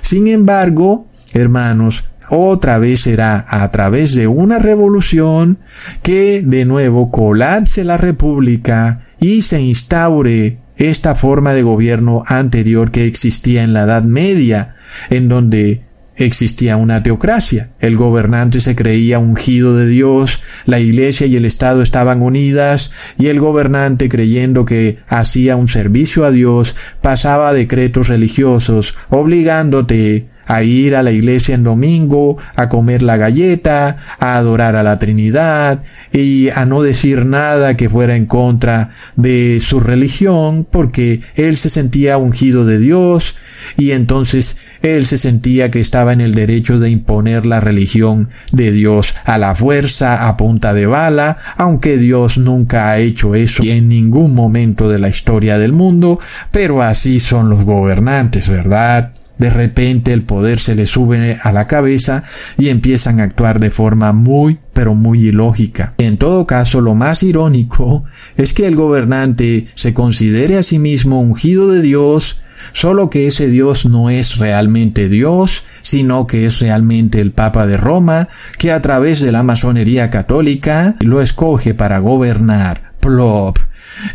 Sin 0.00 0.26
embargo, 0.26 1.06
hermanos, 1.34 2.04
otra 2.30 2.78
vez 2.78 3.02
será 3.02 3.44
a 3.48 3.70
través 3.70 4.14
de 4.14 4.26
una 4.26 4.58
revolución 4.58 5.58
que 6.02 6.42
de 6.42 6.64
nuevo 6.64 7.10
colapse 7.10 7.84
la 7.84 7.98
república 7.98 9.02
y 9.20 9.42
se 9.42 9.60
instaure 9.60 10.58
esta 10.76 11.14
forma 11.14 11.52
de 11.52 11.62
gobierno 11.62 12.22
anterior 12.26 12.90
que 12.90 13.06
existía 13.06 13.62
en 13.62 13.72
la 13.72 13.82
Edad 13.82 14.04
Media, 14.04 14.76
en 15.10 15.28
donde 15.28 15.84
existía 16.16 16.76
una 16.76 17.02
teocracia. 17.02 17.70
El 17.80 17.96
gobernante 17.96 18.60
se 18.60 18.74
creía 18.74 19.18
ungido 19.18 19.76
de 19.76 19.86
Dios, 19.86 20.40
la 20.66 20.80
iglesia 20.80 21.26
y 21.26 21.36
el 21.36 21.44
Estado 21.44 21.82
estaban 21.82 22.22
unidas, 22.22 22.92
y 23.18 23.28
el 23.28 23.40
gobernante 23.40 24.08
creyendo 24.08 24.64
que 24.64 24.98
hacía 25.06 25.56
un 25.56 25.68
servicio 25.68 26.24
a 26.24 26.30
Dios, 26.30 26.74
pasaba 27.00 27.52
decretos 27.52 28.08
religiosos, 28.08 28.94
obligándote 29.08 30.31
a 30.46 30.62
ir 30.62 30.96
a 30.96 31.02
la 31.02 31.12
iglesia 31.12 31.54
en 31.54 31.64
domingo, 31.64 32.36
a 32.56 32.68
comer 32.68 33.02
la 33.02 33.16
galleta, 33.16 33.96
a 34.18 34.36
adorar 34.36 34.76
a 34.76 34.82
la 34.82 34.98
Trinidad 34.98 35.82
y 36.12 36.48
a 36.50 36.64
no 36.64 36.82
decir 36.82 37.24
nada 37.26 37.76
que 37.76 37.88
fuera 37.90 38.16
en 38.16 38.26
contra 38.26 38.90
de 39.16 39.60
su 39.60 39.80
religión, 39.80 40.66
porque 40.70 41.20
él 41.36 41.56
se 41.56 41.70
sentía 41.70 42.18
ungido 42.18 42.64
de 42.64 42.78
Dios 42.78 43.34
y 43.76 43.92
entonces 43.92 44.56
él 44.82 45.06
se 45.06 45.18
sentía 45.18 45.70
que 45.70 45.80
estaba 45.80 46.12
en 46.12 46.20
el 46.20 46.34
derecho 46.34 46.78
de 46.78 46.90
imponer 46.90 47.46
la 47.46 47.60
religión 47.60 48.28
de 48.52 48.72
Dios 48.72 49.14
a 49.24 49.38
la 49.38 49.54
fuerza, 49.54 50.28
a 50.28 50.36
punta 50.36 50.74
de 50.74 50.86
bala, 50.86 51.38
aunque 51.56 51.96
Dios 51.96 52.38
nunca 52.38 52.90
ha 52.90 52.98
hecho 52.98 53.34
eso 53.34 53.62
en 53.64 53.88
ningún 53.88 54.34
momento 54.34 54.88
de 54.88 54.98
la 54.98 55.08
historia 55.08 55.58
del 55.58 55.72
mundo, 55.72 56.18
pero 56.50 56.82
así 56.82 57.20
son 57.20 57.48
los 57.48 57.64
gobernantes, 57.64 58.48
¿verdad? 58.48 59.12
De 59.38 59.50
repente 59.50 60.12
el 60.12 60.22
poder 60.22 60.60
se 60.60 60.74
les 60.74 60.90
sube 60.90 61.38
a 61.42 61.52
la 61.52 61.66
cabeza 61.66 62.24
y 62.58 62.68
empiezan 62.68 63.20
a 63.20 63.24
actuar 63.24 63.60
de 63.60 63.70
forma 63.70 64.12
muy 64.12 64.58
pero 64.72 64.94
muy 64.94 65.28
ilógica. 65.28 65.94
En 65.98 66.16
todo 66.16 66.46
caso, 66.46 66.80
lo 66.80 66.94
más 66.94 67.22
irónico 67.22 68.04
es 68.36 68.54
que 68.54 68.66
el 68.66 68.76
gobernante 68.76 69.66
se 69.74 69.94
considere 69.94 70.58
a 70.58 70.62
sí 70.62 70.78
mismo 70.78 71.20
ungido 71.20 71.70
de 71.70 71.82
Dios, 71.82 72.40
solo 72.72 73.10
que 73.10 73.26
ese 73.26 73.48
Dios 73.48 73.86
no 73.86 74.10
es 74.10 74.36
realmente 74.36 75.08
Dios, 75.08 75.64
sino 75.82 76.26
que 76.26 76.46
es 76.46 76.60
realmente 76.60 77.20
el 77.20 77.32
Papa 77.32 77.66
de 77.66 77.76
Roma, 77.76 78.28
que 78.58 78.72
a 78.72 78.80
través 78.80 79.20
de 79.20 79.32
la 79.32 79.42
masonería 79.42 80.10
católica 80.10 80.96
lo 81.00 81.20
escoge 81.20 81.74
para 81.74 81.98
gobernar. 81.98 82.92
Plop. 83.00 83.58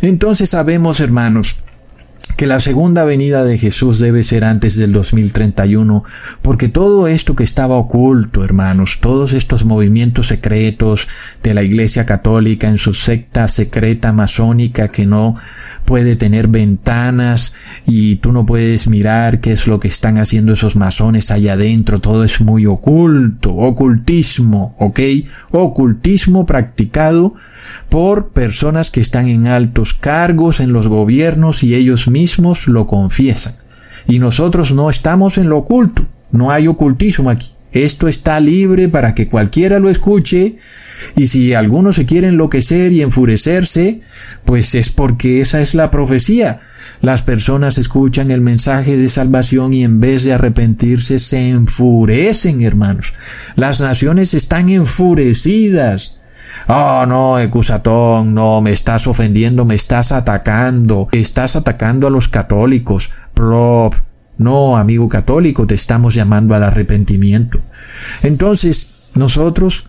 Entonces 0.00 0.50
sabemos, 0.50 1.00
hermanos, 1.00 1.56
que 2.36 2.46
la 2.46 2.60
segunda 2.60 3.04
venida 3.04 3.42
de 3.44 3.58
Jesús 3.58 3.98
debe 3.98 4.22
ser 4.22 4.44
antes 4.44 4.76
del 4.76 4.92
2031, 4.92 6.04
porque 6.42 6.68
todo 6.68 7.08
esto 7.08 7.34
que 7.34 7.44
estaba 7.44 7.76
oculto, 7.76 8.44
hermanos, 8.44 8.98
todos 9.00 9.32
estos 9.32 9.64
movimientos 9.64 10.28
secretos 10.28 11.08
de 11.42 11.54
la 11.54 11.62
Iglesia 11.62 12.06
Católica 12.06 12.68
en 12.68 12.78
su 12.78 12.94
secta 12.94 13.48
secreta 13.48 14.12
masónica 14.12 14.88
que 14.88 15.06
no 15.06 15.34
puede 15.84 16.16
tener 16.16 16.48
ventanas 16.48 17.54
y 17.86 18.16
tú 18.16 18.32
no 18.32 18.46
puedes 18.46 18.88
mirar 18.88 19.40
qué 19.40 19.52
es 19.52 19.66
lo 19.66 19.80
que 19.80 19.88
están 19.88 20.18
haciendo 20.18 20.52
esos 20.52 20.76
masones 20.76 21.30
allá 21.30 21.54
adentro, 21.54 22.00
todo 22.00 22.24
es 22.24 22.40
muy 22.40 22.66
oculto, 22.66 23.54
ocultismo, 23.54 24.76
¿ok? 24.78 25.00
Ocultismo 25.50 26.46
practicado 26.46 27.34
por 27.88 28.30
personas 28.30 28.90
que 28.90 29.00
están 29.00 29.28
en 29.28 29.46
altos 29.46 29.94
cargos 29.94 30.60
en 30.60 30.72
los 30.72 30.88
gobiernos 30.88 31.62
y 31.62 31.74
ellos 31.74 32.08
mismos 32.08 32.68
lo 32.68 32.86
confiesan. 32.86 33.54
Y 34.06 34.18
nosotros 34.18 34.72
no 34.72 34.90
estamos 34.90 35.38
en 35.38 35.48
lo 35.48 35.58
oculto, 35.58 36.06
no 36.32 36.50
hay 36.50 36.66
ocultismo 36.66 37.30
aquí. 37.30 37.52
Esto 37.72 38.08
está 38.08 38.40
libre 38.40 38.88
para 38.88 39.14
que 39.14 39.28
cualquiera 39.28 39.78
lo 39.78 39.90
escuche 39.90 40.56
y 41.16 41.26
si 41.26 41.52
algunos 41.52 41.96
se 41.96 42.06
quiere 42.06 42.28
enloquecer 42.28 42.92
y 42.92 43.02
enfurecerse, 43.02 44.00
pues 44.44 44.74
es 44.74 44.90
porque 44.90 45.42
esa 45.42 45.60
es 45.60 45.74
la 45.74 45.90
profecía. 45.90 46.60
Las 47.02 47.22
personas 47.22 47.78
escuchan 47.78 48.30
el 48.30 48.40
mensaje 48.40 48.96
de 48.96 49.08
salvación 49.10 49.74
y 49.74 49.84
en 49.84 50.00
vez 50.00 50.24
de 50.24 50.32
arrepentirse 50.32 51.18
se 51.18 51.50
enfurecen, 51.50 52.62
hermanos. 52.62 53.12
Las 53.54 53.80
naciones 53.80 54.34
están 54.34 54.70
enfurecidas 54.70 56.17
Oh, 56.68 57.04
no, 57.06 57.38
Ecusatón, 57.38 58.34
no, 58.34 58.60
me 58.60 58.72
estás 58.72 59.06
ofendiendo, 59.06 59.64
me 59.64 59.74
estás 59.74 60.12
atacando, 60.12 61.08
estás 61.12 61.56
atacando 61.56 62.06
a 62.06 62.10
los 62.10 62.28
católicos. 62.28 63.10
Plop. 63.34 63.94
No, 64.36 64.76
amigo 64.76 65.08
católico, 65.08 65.66
te 65.66 65.74
estamos 65.74 66.14
llamando 66.14 66.54
al 66.54 66.62
arrepentimiento. 66.62 67.60
Entonces, 68.22 69.10
nosotros 69.14 69.86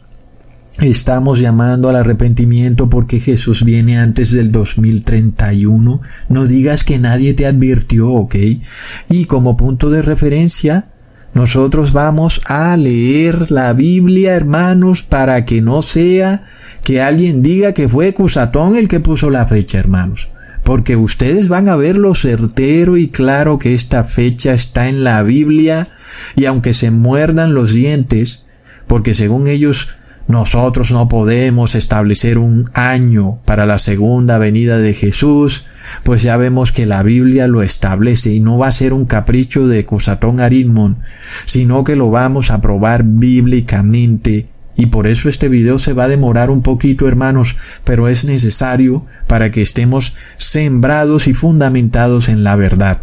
Estamos 0.82 1.40
llamando 1.40 1.90
al 1.90 1.98
arrepentimiento 1.98 2.90
porque 2.90 3.20
Jesús 3.20 3.66
viene 3.66 4.00
antes 4.00 4.32
del 4.32 4.50
2031. 4.50 6.02
No 6.30 6.46
digas 6.46 6.86
que 6.86 6.98
nadie 7.00 7.34
te 7.34 7.46
advirtió, 7.46 8.10
¿ok? 8.10 8.36
Y 9.10 9.26
como 9.26 9.58
punto 9.58 9.90
de 9.90 10.02
referencia, 10.02 10.88
nosotros 11.34 11.94
vamos 11.94 12.42
a 12.46 12.76
leer 12.76 13.52
la 13.52 13.74
Biblia, 13.74 14.34
hermanos, 14.34 15.04
para 15.04 15.46
que 15.46 15.62
no 15.62 15.82
sea 15.82 16.44
que 16.84 17.02
alguien 17.02 17.44
diga 17.44 17.74
que 17.74 17.88
fue 17.88 18.14
Cusatón 18.14 18.76
el 18.76 18.88
que 18.88 19.00
puso 19.00 19.30
la 19.30 19.46
fecha, 19.46 19.78
hermanos. 19.78 20.30
Porque 20.64 20.96
ustedes 20.96 21.48
van 21.48 21.70
a 21.70 21.76
ver 21.76 21.98
lo 21.98 22.16
certero 22.16 22.98
y 22.98 23.08
claro 23.08 23.58
que 23.58 23.74
esta 23.74 24.04
fecha 24.04 24.54
está 24.54 24.90
en 24.90 25.04
la 25.04 25.24
Biblia 25.24 25.90
y 26.36 26.46
aunque 26.46 26.74
se 26.74 26.92
muerdan 26.92 27.54
los 27.54 27.74
dientes, 27.74 28.46
porque 28.88 29.14
según 29.14 29.48
ellos 29.48 29.90
nosotros 30.30 30.92
no 30.92 31.10
podemos 31.10 31.74
establecer 31.74 32.38
un 32.38 32.70
año 32.76 33.40
para 33.46 33.66
la 33.66 33.80
segunda 33.80 34.38
venida 34.38 34.78
de 34.78 34.94
Jesús, 34.94 35.66
pues 36.04 36.22
ya 36.22 36.38
vemos 36.38 36.72
que 36.72 36.86
la 36.86 37.02
Biblia 37.02 37.48
lo 37.48 37.64
establece 37.64 38.30
y 38.30 38.40
no 38.40 38.60
va 38.60 38.68
a 38.68 38.72
ser 38.72 38.94
un 38.94 39.06
capricho 39.06 39.68
de 39.68 39.84
Cusatón 39.86 40.40
Arimon, 40.40 41.00
sino 41.46 41.84
que 41.84 41.96
lo 41.96 42.12
vamos 42.12 42.52
a 42.52 42.62
probar 42.62 43.04
bíblicamente 43.06 44.48
y 44.76 44.86
por 44.86 45.08
eso 45.08 45.30
este 45.30 45.50
video 45.50 45.80
se 45.80 45.94
va 45.94 46.04
a 46.04 46.10
demorar 46.10 46.52
un 46.52 46.62
poquito, 46.62 47.08
hermanos, 47.08 47.56
pero 47.84 48.08
es 48.08 48.24
necesario 48.24 49.08
para 49.26 49.50
que 49.50 49.64
estemos 49.64 50.14
sembrados 50.38 51.28
y 51.28 51.34
fundamentados 51.34 52.30
en 52.30 52.44
la 52.44 52.56
verdad. 52.56 53.02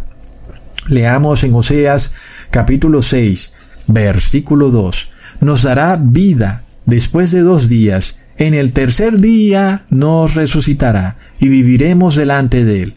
Leamos 0.87 1.43
en 1.43 1.53
Oseas 1.53 2.13
capítulo 2.51 3.01
6, 3.01 3.51
versículo 3.87 4.71
2. 4.71 5.09
Nos 5.41 5.63
dará 5.63 5.97
vida 5.97 6.63
después 6.87 7.29
de 7.31 7.41
dos 7.41 7.69
días, 7.69 8.17
en 8.39 8.55
el 8.55 8.71
tercer 8.71 9.19
día 9.19 9.85
nos 9.91 10.33
resucitará 10.33 11.17
y 11.39 11.49
viviremos 11.49 12.15
delante 12.15 12.65
de 12.65 12.83
él. 12.83 12.93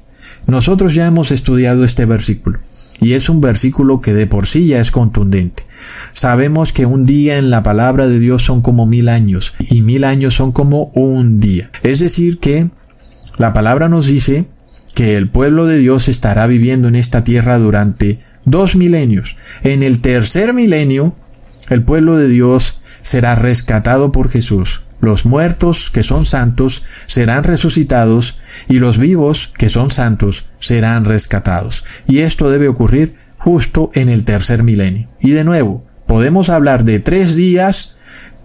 Nosotros 0.46 0.94
ya 0.94 1.06
hemos 1.06 1.30
estudiado 1.30 1.84
este 1.84 2.06
versículo 2.06 2.58
y 3.00 3.12
es 3.12 3.28
un 3.28 3.40
versículo 3.40 4.00
que 4.00 4.12
de 4.12 4.26
por 4.26 4.46
sí 4.46 4.66
ya 4.66 4.80
es 4.80 4.90
contundente. 4.90 5.64
Sabemos 6.12 6.72
que 6.72 6.86
un 6.86 7.06
día 7.06 7.38
en 7.38 7.50
la 7.50 7.62
palabra 7.62 8.06
de 8.06 8.18
Dios 8.18 8.44
son 8.44 8.60
como 8.62 8.86
mil 8.86 9.08
años 9.08 9.54
y 9.58 9.82
mil 9.82 10.04
años 10.04 10.34
son 10.34 10.52
como 10.52 10.90
un 10.94 11.40
día. 11.40 11.70
Es 11.82 12.00
decir 12.00 12.38
que 12.38 12.70
la 13.38 13.52
palabra 13.52 13.88
nos 13.88 14.06
dice 14.06 14.46
que 14.94 15.16
el 15.16 15.28
pueblo 15.28 15.66
de 15.66 15.78
Dios 15.78 16.08
estará 16.08 16.46
viviendo 16.46 16.88
en 16.88 16.96
esta 16.96 17.24
tierra 17.24 17.58
durante 17.58 18.18
dos 18.44 18.76
milenios. 18.76 19.36
En 19.62 19.82
el 19.82 20.00
tercer 20.00 20.52
milenio, 20.52 21.14
el 21.70 21.82
pueblo 21.82 22.16
de 22.16 22.28
Dios 22.28 22.80
será 23.02 23.34
rescatado 23.34 24.12
por 24.12 24.28
Jesús. 24.28 24.82
Los 25.00 25.24
muertos, 25.24 25.90
que 25.90 26.02
son 26.02 26.26
santos, 26.26 26.84
serán 27.06 27.44
resucitados 27.44 28.38
y 28.68 28.78
los 28.78 28.98
vivos, 28.98 29.50
que 29.56 29.70
son 29.70 29.90
santos, 29.90 30.44
serán 30.58 31.06
rescatados. 31.06 31.84
Y 32.06 32.18
esto 32.18 32.50
debe 32.50 32.68
ocurrir 32.68 33.14
justo 33.38 33.90
en 33.94 34.10
el 34.10 34.24
tercer 34.24 34.62
milenio. 34.62 35.08
Y 35.20 35.30
de 35.30 35.44
nuevo, 35.44 35.86
podemos 36.06 36.50
hablar 36.50 36.84
de 36.84 37.00
tres 37.00 37.34
días 37.34 37.96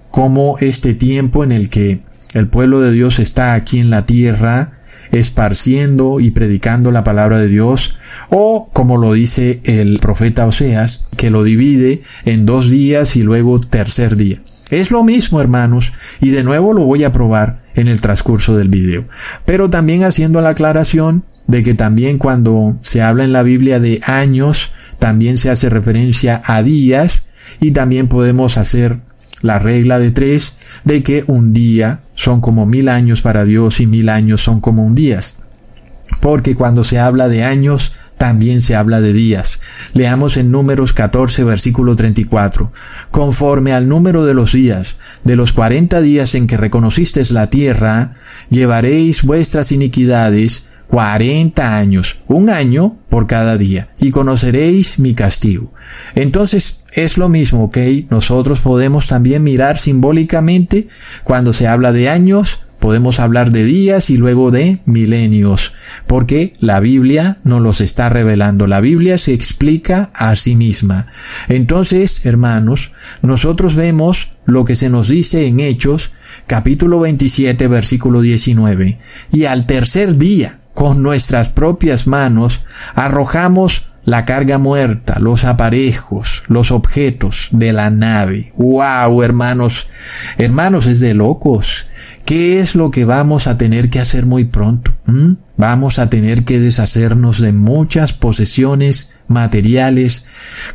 como 0.09 0.57
este 0.59 0.93
tiempo 0.93 1.43
en 1.43 1.51
el 1.51 1.69
que 1.69 1.99
el 2.33 2.47
pueblo 2.47 2.79
de 2.79 2.91
Dios 2.91 3.19
está 3.19 3.53
aquí 3.53 3.79
en 3.79 3.89
la 3.89 4.05
tierra, 4.05 4.74
esparciendo 5.19 6.19
y 6.19 6.31
predicando 6.31 6.91
la 6.91 7.03
palabra 7.03 7.39
de 7.39 7.47
Dios, 7.47 7.97
o 8.29 8.69
como 8.73 8.97
lo 8.97 9.13
dice 9.13 9.61
el 9.65 9.99
profeta 9.99 10.45
Oseas, 10.45 11.03
que 11.17 11.29
lo 11.29 11.43
divide 11.43 12.01
en 12.25 12.45
dos 12.45 12.69
días 12.69 13.15
y 13.15 13.23
luego 13.23 13.59
tercer 13.59 14.15
día. 14.15 14.39
Es 14.71 14.91
lo 14.91 15.03
mismo, 15.03 15.41
hermanos, 15.41 15.93
y 16.21 16.31
de 16.31 16.43
nuevo 16.43 16.73
lo 16.73 16.85
voy 16.85 17.03
a 17.03 17.13
probar 17.13 17.63
en 17.75 17.87
el 17.87 18.01
transcurso 18.01 18.55
del 18.57 18.69
video. 18.69 19.05
Pero 19.45 19.69
también 19.69 20.03
haciendo 20.03 20.41
la 20.41 20.49
aclaración 20.49 21.23
de 21.47 21.63
que 21.63 21.75
también 21.75 22.17
cuando 22.17 22.77
se 22.81 23.01
habla 23.01 23.23
en 23.23 23.33
la 23.33 23.43
Biblia 23.43 23.79
de 23.79 24.01
años, 24.05 24.71
también 24.97 25.37
se 25.37 25.49
hace 25.49 25.69
referencia 25.69 26.41
a 26.45 26.63
días 26.63 27.23
y 27.59 27.71
también 27.71 28.07
podemos 28.07 28.57
hacer 28.57 28.99
la 29.41 29.59
regla 29.59 29.99
de 29.99 30.11
tres 30.11 30.53
de 30.83 31.03
que 31.03 31.23
un 31.27 31.53
día 31.53 32.01
son 32.13 32.41
como 32.41 32.65
mil 32.65 32.89
años 32.89 33.21
para 33.21 33.45
Dios 33.45 33.79
y 33.79 33.87
mil 33.87 34.09
años 34.09 34.43
son 34.43 34.59
como 34.61 34.85
un 34.85 34.95
día. 34.95 35.19
Porque 36.21 36.55
cuando 36.55 36.83
se 36.83 36.99
habla 36.99 37.27
de 37.27 37.43
años, 37.43 37.93
también 38.17 38.61
se 38.61 38.75
habla 38.75 39.01
de 39.01 39.13
días. 39.13 39.59
Leamos 39.93 40.37
en 40.37 40.51
Números 40.51 40.93
14, 40.93 41.43
versículo 41.43 41.95
34. 41.95 42.71
Conforme 43.11 43.73
al 43.73 43.87
número 43.87 44.25
de 44.25 44.33
los 44.33 44.53
días, 44.53 44.95
de 45.23 45.35
los 45.35 45.53
cuarenta 45.53 46.01
días 46.01 46.35
en 46.35 46.47
que 46.47 46.57
reconocisteis 46.57 47.31
la 47.31 47.49
tierra, 47.49 48.15
llevaréis 48.49 49.23
vuestras 49.23 49.71
iniquidades 49.71 50.67
40 50.95 51.75
años, 51.75 52.19
un 52.29 52.49
año 52.49 52.95
por 53.09 53.27
cada 53.27 53.57
día, 53.57 53.89
y 53.99 54.11
conoceréis 54.11 54.97
mi 54.97 55.13
castigo. 55.13 55.73
Entonces 56.15 56.85
es 56.93 57.17
lo 57.17 57.27
mismo, 57.27 57.65
¿ok? 57.65 57.77
Nosotros 58.09 58.61
podemos 58.61 59.07
también 59.07 59.43
mirar 59.43 59.77
simbólicamente 59.77 60.87
cuando 61.25 61.51
se 61.51 61.67
habla 61.67 61.91
de 61.91 62.07
años, 62.07 62.61
podemos 62.79 63.19
hablar 63.19 63.51
de 63.51 63.65
días 63.65 64.09
y 64.09 64.15
luego 64.15 64.51
de 64.51 64.79
milenios, 64.85 65.73
porque 66.07 66.53
la 66.61 66.79
Biblia 66.79 67.39
nos 67.43 67.61
los 67.61 67.81
está 67.81 68.07
revelando. 68.07 68.65
La 68.65 68.79
Biblia 68.79 69.17
se 69.17 69.33
explica 69.33 70.11
a 70.13 70.33
sí 70.37 70.55
misma. 70.55 71.07
Entonces, 71.49 72.25
hermanos, 72.25 72.93
nosotros 73.21 73.75
vemos 73.75 74.29
lo 74.45 74.63
que 74.63 74.77
se 74.77 74.89
nos 74.89 75.09
dice 75.09 75.45
en 75.47 75.59
Hechos, 75.59 76.11
capítulo 76.47 77.01
27, 77.01 77.67
versículo 77.67 78.21
19. 78.21 78.97
Y 79.33 79.43
al 79.43 79.65
tercer 79.65 80.15
día, 80.17 80.59
con 80.75 81.01
nuestras 81.01 81.49
propias 81.49 82.05
manos, 82.05 82.61
arrojamos 82.93 83.87
la 84.03 84.23
carga 84.23 84.59
muerta, 84.59 85.17
los 85.17 85.45
aparejos, 85.45 86.43
los 86.47 86.69
objetos 86.69 87.47
de 87.51 87.73
la 87.73 87.89
nave. 87.89 88.53
¡Wow, 88.55 89.23
hermanos! 89.23 89.87
Hermanos, 90.37 90.85
es 90.85 90.99
de 90.99 91.15
locos. 91.15 91.87
¿Qué 92.23 92.59
es 92.59 92.75
lo 92.75 92.91
que 92.91 93.03
vamos 93.03 93.47
a 93.47 93.57
tener 93.57 93.89
que 93.89 93.99
hacer 93.99 94.27
muy 94.27 94.45
pronto? 94.45 94.93
¿Mm? 95.05 95.33
Vamos 95.57 95.97
a 95.97 96.09
tener 96.09 96.43
que 96.43 96.59
deshacernos 96.59 97.39
de 97.39 97.51
muchas 97.51 98.13
posesiones 98.13 99.11
materiales 99.27 100.25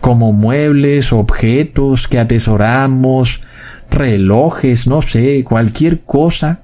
como 0.00 0.32
muebles, 0.32 1.12
objetos 1.12 2.08
que 2.08 2.18
atesoramos, 2.18 3.42
relojes, 3.90 4.86
no 4.88 5.02
sé, 5.02 5.44
cualquier 5.44 6.00
cosa 6.00 6.62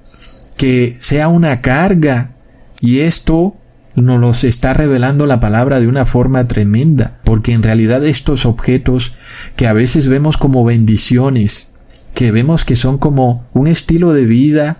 que 0.56 0.96
sea 1.00 1.28
una 1.28 1.60
carga. 1.60 2.32
Y 2.80 3.00
esto 3.00 3.56
nos 3.94 4.20
los 4.20 4.44
está 4.44 4.74
revelando 4.74 5.26
la 5.26 5.40
palabra 5.40 5.80
de 5.80 5.88
una 5.88 6.04
forma 6.04 6.46
tremenda, 6.46 7.18
porque 7.24 7.52
en 7.52 7.62
realidad 7.62 8.04
estos 8.04 8.44
objetos 8.44 9.14
que 9.56 9.66
a 9.66 9.72
veces 9.72 10.08
vemos 10.08 10.36
como 10.36 10.64
bendiciones, 10.64 11.72
que 12.14 12.30
vemos 12.30 12.64
que 12.64 12.76
son 12.76 12.98
como 12.98 13.46
un 13.54 13.66
estilo 13.66 14.12
de 14.12 14.26
vida 14.26 14.78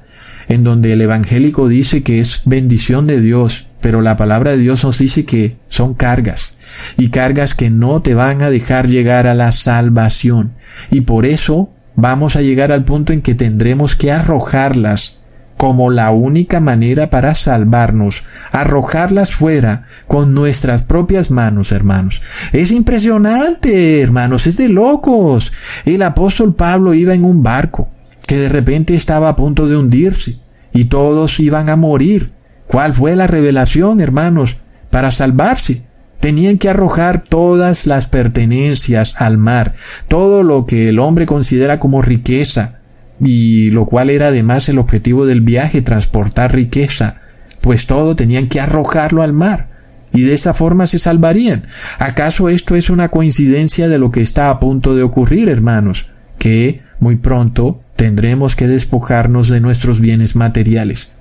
en 0.49 0.65
donde 0.65 0.93
el 0.93 1.01
evangélico 1.01 1.69
dice 1.69 2.03
que 2.03 2.21
es 2.21 2.43
bendición 2.45 3.07
de 3.07 3.21
Dios, 3.21 3.67
pero 3.81 4.03
la 4.03 4.17
palabra 4.17 4.53
de 4.53 4.59
Dios 4.59 4.85
nos 4.85 4.99
dice 4.99 5.25
que 5.25 5.57
son 5.69 5.95
cargas 5.95 6.57
y 6.97 7.09
cargas 7.09 7.55
que 7.55 7.71
no 7.71 8.03
te 8.03 8.15
van 8.15 8.43
a 8.43 8.51
dejar 8.51 8.89
llegar 8.89 9.27
a 9.27 9.35
la 9.35 9.53
salvación. 9.53 10.55
Y 10.91 11.03
por 11.03 11.27
eso 11.27 11.71
vamos 11.95 12.37
a 12.37 12.43
llegar 12.43 12.73
al 12.73 12.85
punto 12.85 13.13
en 13.13 13.23
que 13.23 13.35
tendremos 13.35 13.97
que 13.97 14.13
arrojarlas 14.13 15.15
como 15.57 15.90
la 15.90 16.11
única 16.11 16.61
manera 16.61 17.09
para 17.09 17.35
salvarnos, 17.35 18.23
arrojarlas 18.53 19.33
fuera 19.33 19.85
con 20.07 20.35
nuestras 20.35 20.83
propias 20.83 21.31
manos, 21.31 21.73
hermanos. 21.73 22.21
Es 22.53 22.73
impresionante, 22.73 24.01
hermanos, 24.03 24.47
es 24.47 24.59
de 24.59 24.69
locos. 24.69 25.53
El 25.85 26.03
apóstol 26.03 26.55
Pablo 26.55 26.95
iba 26.95 27.14
en 27.14 27.25
un 27.25 27.42
barco 27.42 27.88
que 28.27 28.37
de 28.37 28.49
repente 28.49 28.95
estaba 28.95 29.29
a 29.29 29.37
punto 29.37 29.69
de 29.69 29.77
hundirse 29.77 30.37
y 30.73 30.87
todos 30.87 31.40
iban 31.40 31.71
a 31.71 31.77
morir. 31.77 32.31
¿Cuál 32.66 32.92
fue 32.92 33.16
la 33.16 33.27
revelación, 33.27 34.01
hermanos? 34.01 34.57
Para 34.90 35.11
salvarse. 35.11 35.85
Tenían 36.21 36.59
que 36.59 36.69
arrojar 36.69 37.23
todas 37.23 37.87
las 37.87 38.07
pertenencias 38.07 39.21
al 39.21 39.38
mar, 39.38 39.75
todo 40.09 40.42
lo 40.42 40.66
que 40.66 40.88
el 40.88 40.99
hombre 40.99 41.25
considera 41.25 41.79
como 41.79 42.03
riqueza, 42.03 42.81
y 43.20 43.70
lo 43.70 43.87
cual 43.87 44.11
era 44.11 44.29
además 44.29 44.68
el 44.68 44.79
objetivo 44.79 45.26
del 45.26 45.40
viaje, 45.40 45.83
transportar 45.83 46.55
riqueza, 46.55 47.20
pues 47.61 47.87
todo 47.87 48.14
tenían 48.16 48.48
que 48.48 48.61
arrojarlo 48.61 49.22
al 49.22 49.33
mar, 49.33 49.68
y 50.12 50.22
de 50.22 50.35
esa 50.35 50.55
forma 50.55 50.87
se 50.87 50.98
salvarían. 50.98 51.64
¿Acaso 51.98 52.48
esto 52.48 52.74
es 52.74 52.90
una 52.90 53.09
coincidencia 53.09 53.88
de 53.88 53.98
lo 53.98 54.11
que 54.11 54.22
está 54.22 54.50
a 54.50 54.61
punto 54.61 54.94
de 54.94 55.02
ocurrir, 55.02 55.48
hermanos? 55.48 56.07
Que 56.38 56.81
muy 57.00 57.16
pronto 57.16 57.83
tendremos 57.96 58.57
que 58.57 58.66
despojarnos 58.66 59.48
de 59.48 59.61
nuestros 59.61 60.00
bienes 60.00 60.37
materiales. 60.37 61.12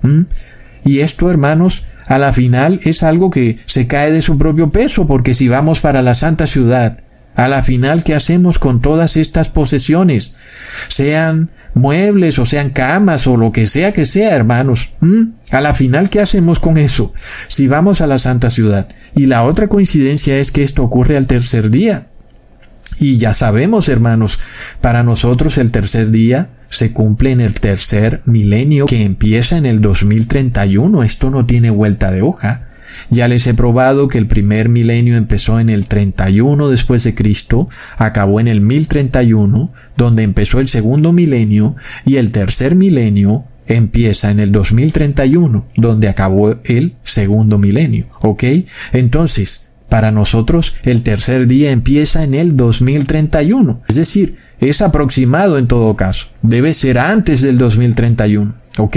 Y 0.84 1.00
esto, 1.00 1.30
hermanos, 1.30 1.84
a 2.06 2.18
la 2.18 2.32
final 2.32 2.80
es 2.84 3.02
algo 3.02 3.30
que 3.30 3.58
se 3.66 3.86
cae 3.86 4.12
de 4.12 4.22
su 4.22 4.38
propio 4.38 4.70
peso, 4.70 5.06
porque 5.06 5.34
si 5.34 5.48
vamos 5.48 5.80
para 5.80 6.02
la 6.02 6.14
santa 6.14 6.46
ciudad, 6.46 7.00
a 7.34 7.48
la 7.48 7.62
final, 7.62 8.02
¿qué 8.02 8.14
hacemos 8.14 8.58
con 8.58 8.80
todas 8.80 9.18
estas 9.18 9.50
posesiones? 9.50 10.36
Sean 10.88 11.50
muebles 11.76 12.38
o 12.38 12.46
sean 12.46 12.70
camas 12.70 13.26
o 13.26 13.36
lo 13.36 13.52
que 13.52 13.66
sea 13.66 13.92
que 13.92 14.06
sea, 14.06 14.34
hermanos. 14.34 14.90
A 15.52 15.60
la 15.60 15.74
final, 15.74 16.10
¿qué 16.10 16.20
hacemos 16.20 16.58
con 16.58 16.78
eso? 16.78 17.12
Si 17.48 17.68
vamos 17.68 18.00
a 18.00 18.06
la 18.06 18.18
Santa 18.18 18.50
Ciudad. 18.50 18.88
Y 19.14 19.26
la 19.26 19.44
otra 19.44 19.68
coincidencia 19.68 20.38
es 20.38 20.50
que 20.50 20.64
esto 20.64 20.82
ocurre 20.82 21.16
al 21.16 21.26
tercer 21.26 21.70
día. 21.70 22.06
Y 22.98 23.18
ya 23.18 23.34
sabemos, 23.34 23.88
hermanos, 23.90 24.38
para 24.80 25.02
nosotros 25.02 25.58
el 25.58 25.70
tercer 25.70 26.10
día 26.10 26.48
se 26.70 26.92
cumple 26.92 27.32
en 27.32 27.40
el 27.40 27.52
tercer 27.54 28.22
milenio 28.24 28.86
que 28.86 29.02
empieza 29.02 29.58
en 29.58 29.66
el 29.66 29.82
2031. 29.82 31.02
Esto 31.02 31.30
no 31.30 31.44
tiene 31.44 31.70
vuelta 31.70 32.10
de 32.10 32.22
hoja. 32.22 32.68
Ya 33.10 33.28
les 33.28 33.46
he 33.46 33.54
probado 33.54 34.08
que 34.08 34.18
el 34.18 34.26
primer 34.26 34.68
milenio 34.68 35.16
empezó 35.16 35.60
en 35.60 35.70
el 35.70 35.86
31 35.86 36.68
después 36.68 37.04
de 37.04 37.14
Cristo, 37.14 37.68
acabó 37.98 38.40
en 38.40 38.48
el 38.48 38.60
1031, 38.60 39.72
donde 39.96 40.22
empezó 40.22 40.60
el 40.60 40.68
segundo 40.68 41.12
milenio, 41.12 41.76
y 42.04 42.16
el 42.16 42.32
tercer 42.32 42.74
milenio 42.74 43.44
empieza 43.66 44.30
en 44.30 44.40
el 44.40 44.52
2031, 44.52 45.66
donde 45.76 46.08
acabó 46.08 46.56
el 46.64 46.94
segundo 47.02 47.58
milenio. 47.58 48.06
¿Ok? 48.20 48.44
Entonces, 48.92 49.68
para 49.88 50.10
nosotros 50.10 50.74
el 50.84 51.02
tercer 51.02 51.46
día 51.46 51.70
empieza 51.70 52.22
en 52.22 52.34
el 52.34 52.56
2031. 52.56 53.82
Es 53.88 53.96
decir, 53.96 54.36
es 54.60 54.82
aproximado 54.82 55.58
en 55.58 55.68
todo 55.68 55.96
caso. 55.96 56.28
Debe 56.42 56.74
ser 56.74 56.98
antes 56.98 57.42
del 57.42 57.58
2031. 57.58 58.54
¿Ok? 58.78 58.96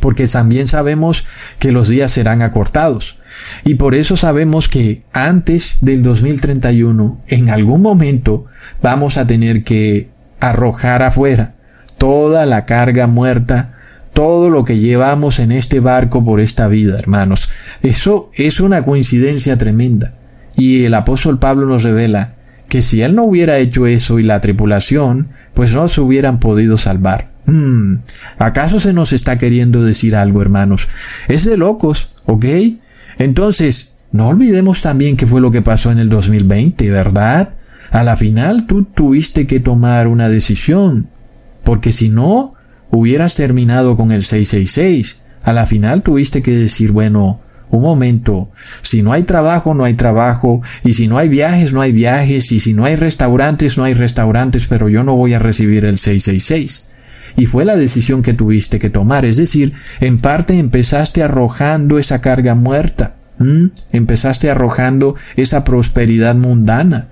Porque 0.00 0.28
también 0.28 0.68
sabemos 0.68 1.24
que 1.58 1.72
los 1.72 1.88
días 1.88 2.12
serán 2.12 2.42
acortados. 2.42 3.18
Y 3.64 3.74
por 3.74 3.94
eso 3.94 4.16
sabemos 4.16 4.68
que 4.68 5.02
antes 5.12 5.78
del 5.80 6.02
2031, 6.02 7.18
en 7.28 7.50
algún 7.50 7.82
momento, 7.82 8.46
vamos 8.82 9.16
a 9.16 9.26
tener 9.26 9.64
que 9.64 10.10
arrojar 10.40 11.02
afuera 11.02 11.54
toda 11.98 12.46
la 12.46 12.66
carga 12.66 13.06
muerta, 13.06 13.74
todo 14.12 14.50
lo 14.50 14.64
que 14.64 14.78
llevamos 14.78 15.38
en 15.38 15.52
este 15.52 15.80
barco 15.80 16.24
por 16.24 16.40
esta 16.40 16.68
vida, 16.68 16.98
hermanos. 16.98 17.48
Eso 17.82 18.30
es 18.34 18.60
una 18.60 18.82
coincidencia 18.82 19.58
tremenda. 19.58 20.14
Y 20.56 20.84
el 20.84 20.94
apóstol 20.94 21.38
Pablo 21.38 21.66
nos 21.66 21.82
revela 21.82 22.34
que 22.68 22.82
si 22.82 23.02
él 23.02 23.14
no 23.14 23.24
hubiera 23.24 23.58
hecho 23.58 23.86
eso 23.86 24.18
y 24.18 24.22
la 24.22 24.40
tripulación, 24.40 25.28
pues 25.54 25.72
no 25.72 25.88
se 25.88 26.00
hubieran 26.00 26.40
podido 26.40 26.78
salvar. 26.78 27.35
Hmm, 27.46 27.98
¿Acaso 28.38 28.80
se 28.80 28.92
nos 28.92 29.12
está 29.12 29.38
queriendo 29.38 29.82
decir 29.84 30.16
algo, 30.16 30.42
hermanos? 30.42 30.88
Es 31.28 31.44
de 31.44 31.56
locos, 31.56 32.10
¿ok? 32.26 32.44
Entonces, 33.18 33.98
no 34.12 34.28
olvidemos 34.28 34.82
también 34.82 35.16
qué 35.16 35.26
fue 35.26 35.40
lo 35.40 35.52
que 35.52 35.62
pasó 35.62 35.92
en 35.92 35.98
el 35.98 36.08
2020, 36.08 36.90
¿verdad? 36.90 37.54
A 37.92 38.02
la 38.02 38.16
final 38.16 38.66
tú 38.66 38.84
tuviste 38.84 39.46
que 39.46 39.60
tomar 39.60 40.08
una 40.08 40.28
decisión, 40.28 41.08
porque 41.62 41.92
si 41.92 42.08
no, 42.08 42.54
hubieras 42.90 43.36
terminado 43.36 43.96
con 43.96 44.10
el 44.10 44.24
666. 44.24 45.22
A 45.44 45.52
la 45.52 45.66
final 45.66 46.02
tuviste 46.02 46.42
que 46.42 46.50
decir, 46.50 46.90
bueno, 46.90 47.40
un 47.70 47.82
momento, 47.82 48.50
si 48.82 49.02
no 49.02 49.12
hay 49.12 49.22
trabajo, 49.22 49.72
no 49.72 49.84
hay 49.84 49.94
trabajo, 49.94 50.62
y 50.82 50.94
si 50.94 51.06
no 51.06 51.18
hay 51.18 51.28
viajes, 51.28 51.72
no 51.72 51.80
hay 51.80 51.92
viajes, 51.92 52.50
y 52.50 52.58
si 52.58 52.74
no 52.74 52.84
hay 52.84 52.96
restaurantes, 52.96 53.78
no 53.78 53.84
hay 53.84 53.94
restaurantes, 53.94 54.66
pero 54.66 54.88
yo 54.88 55.04
no 55.04 55.14
voy 55.14 55.34
a 55.34 55.38
recibir 55.38 55.84
el 55.84 55.98
666 55.98 56.86
y 57.36 57.46
fue 57.46 57.64
la 57.64 57.76
decisión 57.76 58.22
que 58.22 58.34
tuviste 58.34 58.78
que 58.78 58.90
tomar. 58.90 59.24
Es 59.24 59.36
decir, 59.36 59.72
en 60.00 60.18
parte 60.18 60.58
empezaste 60.58 61.22
arrojando 61.22 61.98
esa 61.98 62.20
carga 62.20 62.54
muerta, 62.54 63.16
empezaste 63.92 64.50
arrojando 64.50 65.14
esa 65.36 65.64
prosperidad 65.64 66.34
mundana. 66.34 67.08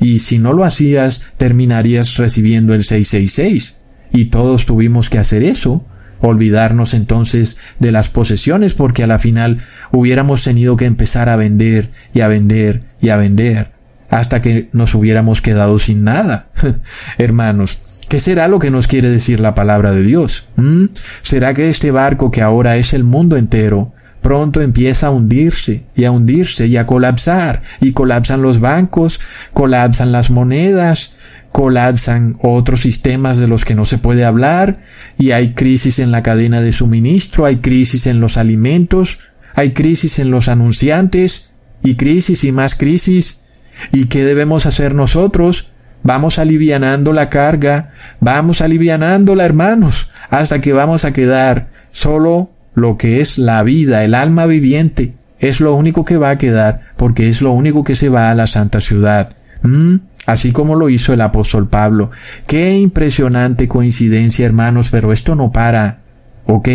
Y 0.00 0.18
si 0.18 0.38
no 0.38 0.52
lo 0.52 0.64
hacías, 0.64 1.32
terminarías 1.36 2.16
recibiendo 2.16 2.74
el 2.74 2.84
666. 2.84 3.78
Y 4.12 4.26
todos 4.26 4.66
tuvimos 4.66 5.10
que 5.10 5.18
hacer 5.18 5.42
eso, 5.42 5.84
olvidarnos 6.20 6.94
entonces 6.94 7.56
de 7.78 7.92
las 7.92 8.08
posesiones 8.08 8.74
porque 8.74 9.04
a 9.04 9.06
la 9.06 9.18
final 9.18 9.58
hubiéramos 9.92 10.44
tenido 10.44 10.76
que 10.76 10.86
empezar 10.86 11.28
a 11.28 11.36
vender 11.36 11.90
y 12.12 12.20
a 12.20 12.28
vender 12.28 12.80
y 13.00 13.10
a 13.10 13.16
vender 13.16 13.73
hasta 14.10 14.40
que 14.40 14.68
nos 14.72 14.94
hubiéramos 14.94 15.40
quedado 15.40 15.78
sin 15.78 16.04
nada. 16.04 16.46
Hermanos, 17.18 17.78
¿qué 18.08 18.20
será 18.20 18.48
lo 18.48 18.58
que 18.58 18.70
nos 18.70 18.86
quiere 18.86 19.10
decir 19.10 19.40
la 19.40 19.54
palabra 19.54 19.92
de 19.92 20.02
Dios? 20.02 20.46
¿Mm? 20.56 20.86
¿Será 21.22 21.54
que 21.54 21.70
este 21.70 21.90
barco 21.90 22.30
que 22.30 22.42
ahora 22.42 22.76
es 22.76 22.92
el 22.92 23.04
mundo 23.04 23.36
entero 23.36 23.92
pronto 24.24 24.62
empieza 24.62 25.08
a 25.08 25.10
hundirse 25.10 25.84
y 25.94 26.04
a 26.04 26.10
hundirse 26.10 26.66
y 26.66 26.78
a 26.78 26.86
colapsar 26.86 27.60
y 27.82 27.92
colapsan 27.92 28.40
los 28.40 28.58
bancos, 28.58 29.20
colapsan 29.52 30.12
las 30.12 30.30
monedas, 30.30 31.16
colapsan 31.52 32.36
otros 32.40 32.80
sistemas 32.80 33.36
de 33.36 33.48
los 33.48 33.66
que 33.66 33.74
no 33.74 33.84
se 33.84 33.98
puede 33.98 34.24
hablar 34.24 34.80
y 35.18 35.32
hay 35.32 35.52
crisis 35.52 35.98
en 35.98 36.10
la 36.10 36.22
cadena 36.22 36.62
de 36.62 36.72
suministro, 36.72 37.44
hay 37.44 37.56
crisis 37.56 38.06
en 38.06 38.20
los 38.20 38.36
alimentos, 38.36 39.18
Hay 39.56 39.70
crisis 39.70 40.18
en 40.18 40.32
los 40.32 40.48
anunciantes 40.48 41.50
y 41.80 41.94
crisis 41.94 42.42
y 42.42 42.50
más 42.50 42.74
crisis. 42.74 43.43
¿Y 43.92 44.06
qué 44.06 44.24
debemos 44.24 44.66
hacer 44.66 44.94
nosotros? 44.94 45.70
Vamos 46.02 46.38
alivianando 46.38 47.12
la 47.12 47.30
carga, 47.30 47.90
vamos 48.20 48.60
alivianándola, 48.60 49.44
hermanos, 49.44 50.10
hasta 50.28 50.60
que 50.60 50.72
vamos 50.72 51.04
a 51.04 51.12
quedar 51.12 51.68
solo 51.90 52.50
lo 52.74 52.98
que 52.98 53.20
es 53.20 53.38
la 53.38 53.62
vida, 53.62 54.04
el 54.04 54.14
alma 54.14 54.46
viviente. 54.46 55.14
Es 55.38 55.60
lo 55.60 55.74
único 55.74 56.04
que 56.04 56.16
va 56.16 56.30
a 56.30 56.38
quedar, 56.38 56.92
porque 56.96 57.28
es 57.28 57.40
lo 57.40 57.52
único 57.52 57.84
que 57.84 57.94
se 57.94 58.08
va 58.08 58.30
a 58.30 58.34
la 58.34 58.46
santa 58.46 58.80
ciudad. 58.80 59.30
¿Mm? 59.62 59.96
Así 60.26 60.52
como 60.52 60.74
lo 60.74 60.88
hizo 60.88 61.12
el 61.12 61.20
apóstol 61.20 61.68
Pablo. 61.68 62.10
Qué 62.46 62.78
impresionante 62.78 63.68
coincidencia, 63.68 64.46
hermanos, 64.46 64.90
pero 64.90 65.12
esto 65.12 65.34
no 65.34 65.52
para. 65.52 66.03
¿Ok? 66.46 66.68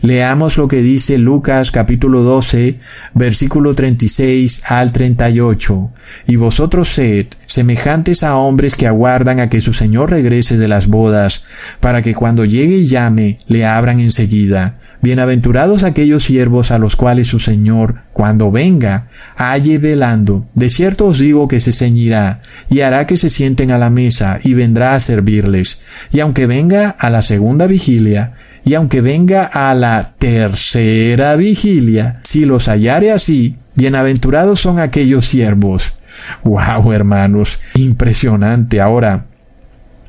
Leamos 0.00 0.56
lo 0.56 0.66
que 0.66 0.80
dice 0.80 1.18
Lucas 1.18 1.70
capítulo 1.70 2.22
12, 2.22 2.78
versículo 3.14 3.74
36 3.74 4.62
al 4.70 4.92
38. 4.92 5.90
Y 6.26 6.36
vosotros 6.36 6.88
sed 6.88 7.26
semejantes 7.46 8.22
a 8.22 8.36
hombres 8.36 8.74
que 8.74 8.86
aguardan 8.86 9.40
a 9.40 9.48
que 9.50 9.60
su 9.60 9.72
Señor 9.72 10.10
regrese 10.10 10.56
de 10.56 10.68
las 10.68 10.86
bodas, 10.86 11.44
para 11.80 12.02
que 12.02 12.14
cuando 12.14 12.44
llegue 12.44 12.78
y 12.78 12.86
llame, 12.86 13.38
le 13.46 13.66
abran 13.66 14.00
enseguida. 14.00 14.78
Bienaventurados 15.04 15.84
aquellos 15.84 16.22
siervos 16.22 16.70
a 16.70 16.78
los 16.78 16.96
cuales 16.96 17.28
su 17.28 17.38
Señor, 17.38 17.96
cuando 18.14 18.50
venga, 18.50 19.08
halle 19.36 19.76
velando. 19.76 20.48
De 20.54 20.70
cierto 20.70 21.04
os 21.04 21.18
digo 21.18 21.46
que 21.46 21.60
se 21.60 21.72
ceñirá, 21.72 22.40
y 22.70 22.80
hará 22.80 23.06
que 23.06 23.18
se 23.18 23.28
sienten 23.28 23.70
a 23.70 23.76
la 23.76 23.90
mesa, 23.90 24.40
y 24.42 24.54
vendrá 24.54 24.94
a 24.94 25.00
servirles. 25.00 25.82
Y 26.10 26.20
aunque 26.20 26.46
venga 26.46 26.88
a 26.88 27.10
la 27.10 27.20
segunda 27.20 27.66
vigilia, 27.66 28.32
y 28.64 28.74
aunque 28.74 29.02
venga 29.02 29.44
a 29.44 29.74
la 29.74 30.14
tercera 30.18 31.36
vigilia, 31.36 32.20
si 32.22 32.46
los 32.46 32.68
hallare 32.68 33.12
así, 33.12 33.56
bienaventurados 33.74 34.60
son 34.60 34.78
aquellos 34.78 35.26
siervos. 35.26 35.94
Wow, 36.44 36.92
hermanos, 36.92 37.58
impresionante. 37.74 38.80
Ahora, 38.80 39.26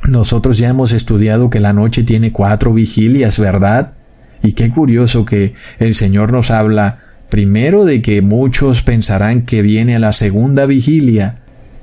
nosotros 0.08 0.58
ya 0.58 0.70
hemos 0.70 0.94
estudiado 0.94 1.50
que 1.50 1.60
la 1.60 1.74
noche 1.74 2.04
tiene 2.04 2.32
cuatro 2.32 2.74
vigilias, 2.74 3.40
¿verdad? 3.40 3.92
Y 4.42 4.54
qué 4.54 4.70
curioso 4.70 5.26
que 5.26 5.54
el 5.80 5.96
Señor 5.96 6.32
nos 6.32 6.50
habla 6.50 7.00
primero 7.30 7.84
de 7.84 8.02
que 8.02 8.22
muchos 8.22 8.84
pensarán 8.84 9.42
que 9.42 9.64
viene 9.64 9.96
a 9.96 10.00
la 10.00 10.14
segunda 10.14 10.66
vigilia 10.66 11.36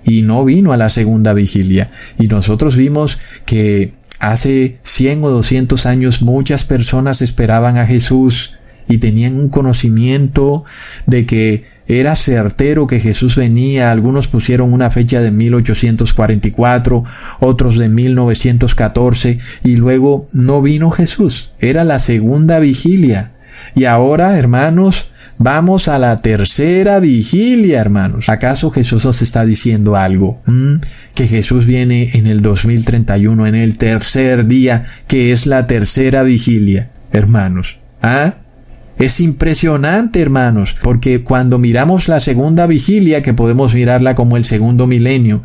y 0.04 0.22
no 0.22 0.44
vino 0.44 0.72
a 0.72 0.76
la 0.76 0.88
segunda 0.88 1.34
vigilia. 1.34 1.88
Y 2.18 2.28
nosotros 2.28 2.76
vimos 2.76 3.18
que 3.44 3.92
hace 4.22 4.78
100 4.84 5.24
o 5.24 5.30
200 5.30 5.84
años 5.84 6.22
muchas 6.22 6.64
personas 6.64 7.22
esperaban 7.22 7.76
a 7.76 7.86
Jesús 7.86 8.54
y 8.88 8.98
tenían 8.98 9.34
un 9.34 9.48
conocimiento 9.48 10.64
de 11.06 11.26
que 11.26 11.64
era 11.88 12.14
certero 12.14 12.86
que 12.86 13.00
Jesús 13.00 13.34
venía. 13.34 13.90
Algunos 13.90 14.28
pusieron 14.28 14.72
una 14.72 14.90
fecha 14.90 15.20
de 15.20 15.32
1844, 15.32 17.04
otros 17.40 17.76
de 17.76 17.88
1914 17.88 19.38
y 19.64 19.76
luego 19.76 20.28
no 20.32 20.62
vino 20.62 20.90
Jesús. 20.92 21.50
Era 21.58 21.82
la 21.82 21.98
segunda 21.98 22.60
vigilia. 22.60 23.32
Y 23.74 23.84
ahora, 23.84 24.38
hermanos, 24.38 25.08
vamos 25.38 25.88
a 25.88 25.98
la 25.98 26.22
tercera 26.22 27.00
vigilia, 27.00 27.80
hermanos. 27.80 28.28
¿Acaso 28.28 28.70
Jesús 28.70 29.04
os 29.04 29.20
está 29.20 29.44
diciendo 29.44 29.96
algo? 29.96 30.40
¿Mm? 30.46 30.76
Que 31.14 31.28
Jesús 31.28 31.66
viene 31.66 32.10
en 32.14 32.26
el 32.26 32.40
2031, 32.40 33.46
en 33.46 33.54
el 33.54 33.76
tercer 33.76 34.46
día, 34.46 34.84
que 35.06 35.32
es 35.32 35.46
la 35.46 35.66
tercera 35.66 36.22
vigilia, 36.22 36.90
hermanos. 37.12 37.78
¿Ah? 38.00 38.34
Es 38.98 39.20
impresionante, 39.20 40.20
hermanos, 40.20 40.76
porque 40.82 41.22
cuando 41.22 41.58
miramos 41.58 42.08
la 42.08 42.20
segunda 42.20 42.66
vigilia, 42.66 43.22
que 43.22 43.34
podemos 43.34 43.74
mirarla 43.74 44.14
como 44.14 44.36
el 44.36 44.44
segundo 44.44 44.86
milenio, 44.86 45.42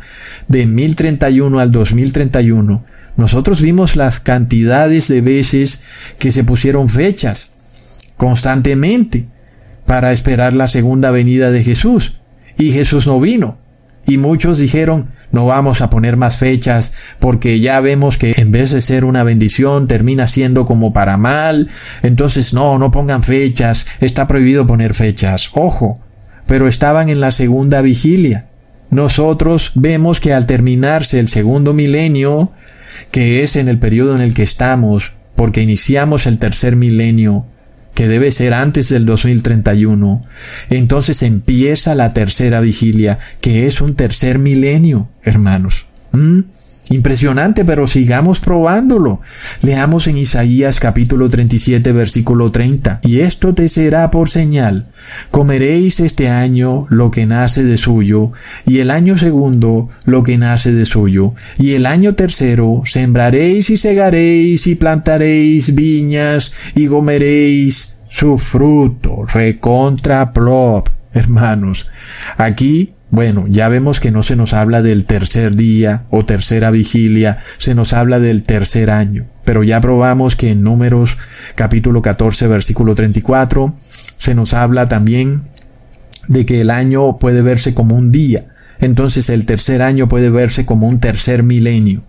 de 0.48 0.66
1031 0.66 1.60
al 1.60 1.72
2031, 1.72 2.86
nosotros 3.16 3.62
vimos 3.62 3.96
las 3.96 4.20
cantidades 4.20 5.08
de 5.08 5.22
veces 5.22 5.82
que 6.20 6.32
se 6.32 6.44
pusieron 6.44 6.90
fechas 6.90 7.54
constantemente 8.16 9.28
para 9.88 10.12
esperar 10.12 10.54
la 10.54 10.68
segunda 10.68 11.10
venida 11.10 11.50
de 11.50 11.64
Jesús. 11.64 12.20
Y 12.58 12.72
Jesús 12.72 13.08
no 13.08 13.20
vino. 13.20 13.58
Y 14.06 14.20
muchos 14.20 14.60
dijeron, 14.60 15.10
no 15.32 15.46
vamos 15.46 15.82
a 15.82 15.90
poner 15.90 16.18
más 16.18 16.38
fechas 16.38 16.94
porque 17.20 17.60
ya 17.60 17.80
vemos 17.82 18.18
que 18.18 18.34
en 18.38 18.52
vez 18.52 18.72
de 18.72 18.82
ser 18.82 19.04
una 19.04 19.24
bendición 19.24 19.88
termina 19.88 20.28
siendo 20.28 20.66
como 20.66 20.94
para 20.94 21.18
mal. 21.18 21.68
Entonces 22.02 22.54
no, 22.54 22.78
no 22.78 22.92
pongan 22.92 23.24
fechas. 23.24 23.86
Está 24.00 24.28
prohibido 24.28 24.68
poner 24.68 24.94
fechas. 24.94 25.50
Ojo. 25.54 26.00
Pero 26.46 26.68
estaban 26.68 27.10
en 27.10 27.20
la 27.20 27.32
segunda 27.32 27.82
vigilia. 27.82 28.48
Nosotros 28.90 29.74
vemos 29.76 30.22
que 30.22 30.34
al 30.34 30.46
terminarse 30.46 31.20
el 31.20 31.28
segundo 31.28 31.74
milenio, 31.74 32.54
que 33.12 33.44
es 33.44 33.58
en 33.58 33.68
el 33.68 33.80
periodo 33.80 34.16
en 34.16 34.22
el 34.22 34.34
que 34.34 34.44
estamos, 34.44 35.12
porque 35.36 35.62
iniciamos 35.62 36.26
el 36.26 36.40
tercer 36.40 36.78
milenio, 36.78 37.46
que 37.98 38.08
debe 38.08 38.30
ser 38.30 38.54
antes 38.54 38.90
del 38.90 39.08
2031. 39.08 40.24
Entonces 40.70 41.24
empieza 41.24 41.96
la 41.96 42.14
tercera 42.14 42.62
vigilia, 42.62 43.18
que 43.42 43.66
es 43.66 43.82
un 43.82 43.96
tercer 43.96 44.38
milenio, 44.38 45.10
hermanos. 45.24 45.88
¿Mm? 46.12 46.42
Impresionante, 46.90 47.66
pero 47.66 47.86
sigamos 47.86 48.40
probándolo. 48.40 49.20
Leamos 49.62 50.08
en 50.08 50.18
Isaías 50.18 50.80
capítulo 50.80 51.30
37 51.30 51.92
versículo 51.92 52.52
30. 52.52 53.02
Y 53.04 53.20
esto 53.20 53.54
te 53.54 53.68
será 53.68 54.10
por 54.10 54.30
señal. 54.30 54.88
Comeréis 55.32 56.00
este 56.00 56.30
año 56.30 56.86
lo 56.90 57.12
que 57.12 57.26
nace 57.26 57.64
de 57.64 57.78
suyo, 57.78 58.32
y 58.66 58.80
el 58.80 58.92
año 58.92 59.18
segundo 59.18 59.90
lo 60.06 60.24
que 60.24 60.38
nace 60.38 60.72
de 60.72 60.86
suyo, 60.86 61.34
y 61.58 61.74
el 61.74 61.86
año 61.86 62.16
tercero 62.16 62.84
sembraréis 62.86 63.70
y 63.70 63.78
segaréis 63.78 64.68
y 64.68 64.76
plantaréis 64.76 65.76
viñas 65.76 66.54
y 66.76 66.88
comeréis 66.88 67.98
su 68.10 68.38
fruto. 68.38 69.26
Recontra 69.26 70.34
hermanos. 71.14 71.88
Aquí, 72.38 72.94
bueno, 73.10 73.46
ya 73.48 73.70
vemos 73.70 74.00
que 74.00 74.12
no 74.12 74.24
se 74.24 74.36
nos 74.36 74.54
habla 74.54 74.82
del 74.82 75.06
tercer 75.06 75.56
día 75.56 76.06
o 76.10 76.26
tercera 76.26 76.72
vigilia, 76.72 77.40
se 77.58 77.76
nos 77.76 77.94
habla 77.94 78.20
del 78.20 78.44
tercer 78.44 78.90
año. 78.90 79.26
Pero 79.44 79.64
ya 79.64 79.80
probamos 79.80 80.36
que 80.36 80.50
en 80.52 80.64
Números 80.64 81.18
capítulo 81.56 82.02
14 82.02 82.48
versículo 82.48 82.96
34 82.96 83.76
se 83.80 84.36
nos 84.36 84.54
habla 84.54 84.88
también 84.88 85.44
de 86.28 86.46
que 86.46 86.62
el 86.62 86.70
año 86.70 87.18
puede 87.18 87.42
verse 87.42 87.74
como 87.74 87.96
un 87.96 88.12
día. 88.12 88.46
Entonces 88.80 89.30
el 89.30 89.46
tercer 89.46 89.82
año 89.82 90.08
puede 90.08 90.30
verse 90.30 90.66
como 90.66 90.88
un 90.88 91.00
tercer 91.00 91.44
milenio. 91.44 92.04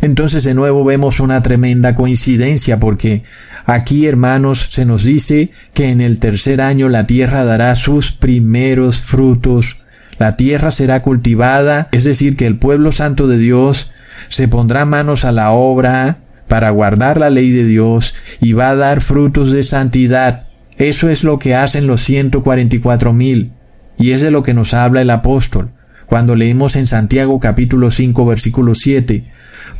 Entonces 0.00 0.44
de 0.44 0.54
nuevo 0.54 0.84
vemos 0.84 1.20
una 1.20 1.42
tremenda 1.42 1.94
coincidencia 1.94 2.80
porque 2.80 3.22
aquí 3.66 4.06
hermanos 4.06 4.68
se 4.70 4.84
nos 4.84 5.04
dice 5.04 5.50
que 5.74 5.90
en 5.90 6.00
el 6.00 6.18
tercer 6.18 6.60
año 6.60 6.88
la 6.88 7.06
tierra 7.06 7.44
dará 7.44 7.74
sus 7.74 8.12
primeros 8.12 9.02
frutos. 9.02 9.78
La 10.18 10.36
tierra 10.36 10.70
será 10.70 11.00
cultivada, 11.02 11.88
es 11.92 12.04
decir, 12.04 12.36
que 12.36 12.46
el 12.46 12.58
pueblo 12.58 12.92
santo 12.92 13.26
de 13.26 13.38
Dios 13.38 13.90
se 14.28 14.46
pondrá 14.46 14.84
manos 14.84 15.24
a 15.24 15.32
la 15.32 15.50
obra, 15.50 16.18
para 16.52 16.68
guardar 16.68 17.18
la 17.18 17.30
ley 17.30 17.50
de 17.50 17.64
Dios 17.64 18.14
y 18.42 18.52
va 18.52 18.68
a 18.68 18.76
dar 18.76 19.00
frutos 19.00 19.52
de 19.52 19.62
santidad. 19.62 20.48
Eso 20.76 21.08
es 21.08 21.24
lo 21.24 21.38
que 21.38 21.54
hacen 21.54 21.86
los 21.86 22.02
144 22.02 23.14
mil. 23.14 23.52
Y 23.96 24.10
es 24.10 24.20
de 24.20 24.30
lo 24.30 24.42
que 24.42 24.52
nos 24.52 24.74
habla 24.74 25.00
el 25.00 25.08
apóstol 25.08 25.70
cuando 26.12 26.36
leemos 26.36 26.76
en 26.76 26.86
Santiago 26.86 27.40
capítulo 27.40 27.90
5 27.90 28.26
versículo 28.26 28.74
7. 28.74 29.24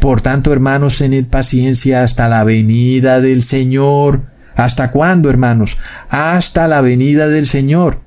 Por 0.03 0.21
tanto, 0.21 0.53
hermanos, 0.53 0.99
tened 0.99 1.27
paciencia 1.27 2.03
hasta 2.03 2.29
la 2.29 2.43
venida 2.43 3.21
del 3.21 3.45
Señor. 3.45 4.23
¿Hasta 4.57 4.91
cuándo, 4.91 5.31
hermanos? 5.31 5.77
Hasta 6.09 6.67
la 6.67 6.81
venida 6.81 7.29
del 7.29 7.47
Señor. 7.47 8.01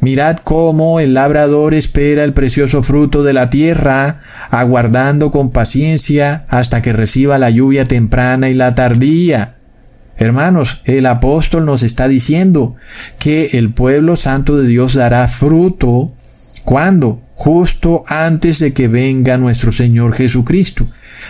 Mirad 0.00 0.36
cómo 0.44 1.00
el 1.00 1.14
labrador 1.14 1.72
espera 1.72 2.24
el 2.24 2.34
precioso 2.34 2.82
fruto 2.82 3.22
de 3.22 3.32
la 3.32 3.48
tierra, 3.48 4.20
aguardando 4.50 5.30
con 5.30 5.48
paciencia 5.48 6.44
hasta 6.48 6.82
que 6.82 6.92
reciba 6.92 7.38
la 7.38 7.48
lluvia 7.48 7.86
temprana 7.86 8.50
y 8.50 8.54
la 8.54 8.74
tardía. 8.74 9.54
Hermanos, 10.18 10.82
el 10.84 11.06
apóstol 11.06 11.64
nos 11.64 11.82
está 11.82 12.06
diciendo 12.06 12.76
que 13.18 13.52
el 13.54 13.72
pueblo 13.72 14.16
santo 14.16 14.58
de 14.58 14.68
Dios 14.68 14.92
dará 14.92 15.26
fruto 15.26 16.12
cuando 16.66 17.22
justo 17.40 18.04
antes 18.06 18.58
de 18.58 18.74
que 18.74 18.86
venga 18.86 19.38
nuestro 19.38 19.72
Señor 19.72 20.12
Jesucristo, 20.12 20.86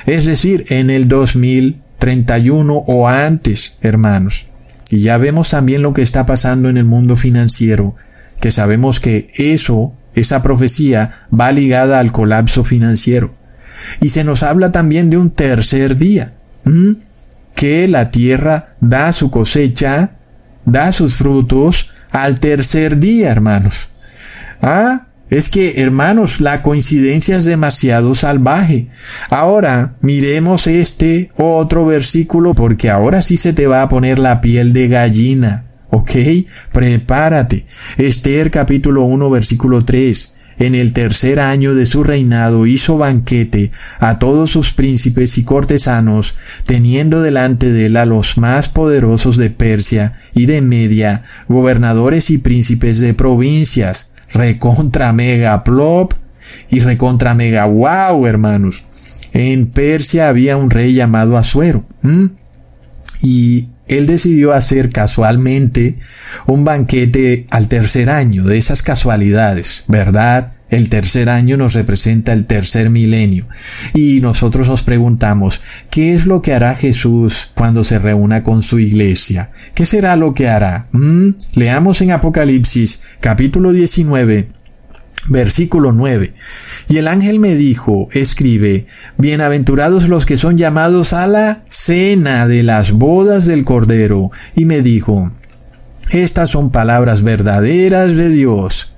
es 0.06 0.26
decir, 0.26 0.64
en 0.70 0.90
el 0.90 1.06
2031 1.06 2.74
o 2.74 3.08
antes, 3.08 3.76
hermanos. 3.80 4.48
Y 4.88 5.02
ya 5.02 5.18
vemos 5.18 5.50
también 5.50 5.82
lo 5.82 5.92
que 5.92 6.02
está 6.02 6.26
pasando 6.26 6.68
en 6.68 6.78
el 6.78 6.84
mundo 6.84 7.16
financiero 7.16 7.94
que 8.40 8.50
sabemos 8.50 8.98
que 8.98 9.30
eso, 9.36 9.92
esa 10.16 10.42
profecía, 10.42 11.28
va 11.32 11.52
ligada 11.52 12.00
al 12.00 12.10
colapso 12.10 12.64
financiero. 12.64 13.32
Y 14.00 14.08
se 14.08 14.24
nos 14.24 14.42
habla 14.42 14.72
también 14.72 15.10
de 15.10 15.16
un 15.16 15.30
tercer 15.30 15.96
día, 15.96 16.32
que 17.54 17.86
la 17.86 18.10
tierra 18.10 18.74
da 18.80 19.12
su 19.12 19.30
cosecha, 19.30 20.16
da 20.64 20.90
sus 20.90 21.14
frutos 21.14 21.92
al 22.10 22.40
tercer 22.40 22.98
día, 22.98 23.30
hermanos. 23.30 23.90
Ah, 24.60 25.06
es 25.30 25.48
que, 25.48 25.80
hermanos, 25.80 26.40
la 26.40 26.62
coincidencia 26.62 27.36
es 27.36 27.44
demasiado 27.44 28.14
salvaje. 28.14 28.88
Ahora, 29.30 29.94
miremos 30.00 30.66
este 30.66 31.30
otro 31.36 31.86
versículo 31.86 32.54
porque 32.54 32.90
ahora 32.90 33.22
sí 33.22 33.36
se 33.36 33.52
te 33.52 33.66
va 33.66 33.82
a 33.82 33.88
poner 33.88 34.18
la 34.18 34.40
piel 34.40 34.72
de 34.72 34.88
gallina. 34.88 35.64
¿Ok? 35.90 36.12
Prepárate. 36.72 37.66
Esther 37.96 38.50
capítulo 38.50 39.04
1 39.04 39.30
versículo 39.30 39.84
3 39.84 40.34
en 40.60 40.74
el 40.74 40.92
tercer 40.92 41.40
año 41.40 41.74
de 41.74 41.86
su 41.86 42.04
reinado 42.04 42.66
hizo 42.66 42.98
banquete 42.98 43.70
a 43.98 44.18
todos 44.18 44.50
sus 44.50 44.74
príncipes 44.74 45.38
y 45.38 45.44
cortesanos, 45.44 46.34
teniendo 46.66 47.22
delante 47.22 47.72
de 47.72 47.86
él 47.86 47.96
a 47.96 48.04
los 48.04 48.36
más 48.36 48.68
poderosos 48.68 49.38
de 49.38 49.48
Persia 49.48 50.20
y 50.34 50.44
de 50.44 50.60
Media, 50.60 51.22
gobernadores 51.48 52.28
y 52.28 52.36
príncipes 52.36 53.00
de 53.00 53.14
provincias, 53.14 54.12
recontra 54.32 55.12
mega 55.12 55.64
plop 55.64 56.12
y 56.68 56.80
recontra 56.80 57.34
mega 57.34 57.66
wow, 57.66 58.26
hermanos. 58.26 58.84
En 59.32 59.66
Persia 59.66 60.28
había 60.28 60.56
un 60.56 60.70
rey 60.70 60.94
llamado 60.94 61.36
Asuero, 61.36 61.84
y 63.22 63.68
él 63.86 64.06
decidió 64.06 64.52
hacer 64.52 64.90
casualmente 64.90 65.98
un 66.46 66.64
banquete 66.64 67.46
al 67.50 67.68
tercer 67.68 68.10
año 68.10 68.44
de 68.44 68.58
esas 68.58 68.82
casualidades, 68.82 69.84
¿verdad? 69.88 70.52
El 70.70 70.88
tercer 70.88 71.28
año 71.28 71.56
nos 71.56 71.74
representa 71.74 72.32
el 72.32 72.46
tercer 72.46 72.90
milenio. 72.90 73.46
Y 73.92 74.20
nosotros 74.20 74.68
nos 74.68 74.82
preguntamos, 74.82 75.60
¿qué 75.90 76.14
es 76.14 76.26
lo 76.26 76.42
que 76.42 76.54
hará 76.54 76.74
Jesús 76.76 77.50
cuando 77.54 77.82
se 77.82 77.98
reúna 77.98 78.44
con 78.44 78.62
su 78.62 78.78
iglesia? 78.78 79.50
¿Qué 79.74 79.84
será 79.84 80.16
lo 80.16 80.32
que 80.32 80.48
hará? 80.48 80.86
¿Mm? 80.92 81.30
Leamos 81.54 82.00
en 82.00 82.12
Apocalipsis 82.12 83.02
capítulo 83.20 83.72
19 83.72 84.60
Versículo 85.28 85.92
9. 85.92 86.32
Y 86.88 86.96
el 86.96 87.06
ángel 87.06 87.40
me 87.40 87.54
dijo, 87.54 88.08
escribe, 88.12 88.86
Bienaventurados 89.18 90.08
los 90.08 90.24
que 90.24 90.36
son 90.36 90.56
llamados 90.56 91.12
a 91.12 91.26
la 91.26 91.62
cena 91.68 92.48
de 92.48 92.62
las 92.62 92.92
bodas 92.92 93.46
del 93.46 93.64
Cordero. 93.64 94.30
Y 94.56 94.64
me 94.64 94.80
dijo, 94.80 95.30
Estas 96.10 96.50
son 96.50 96.70
palabras 96.70 97.22
verdaderas 97.22 98.16
de 98.16 98.30
Dios. 98.30 98.92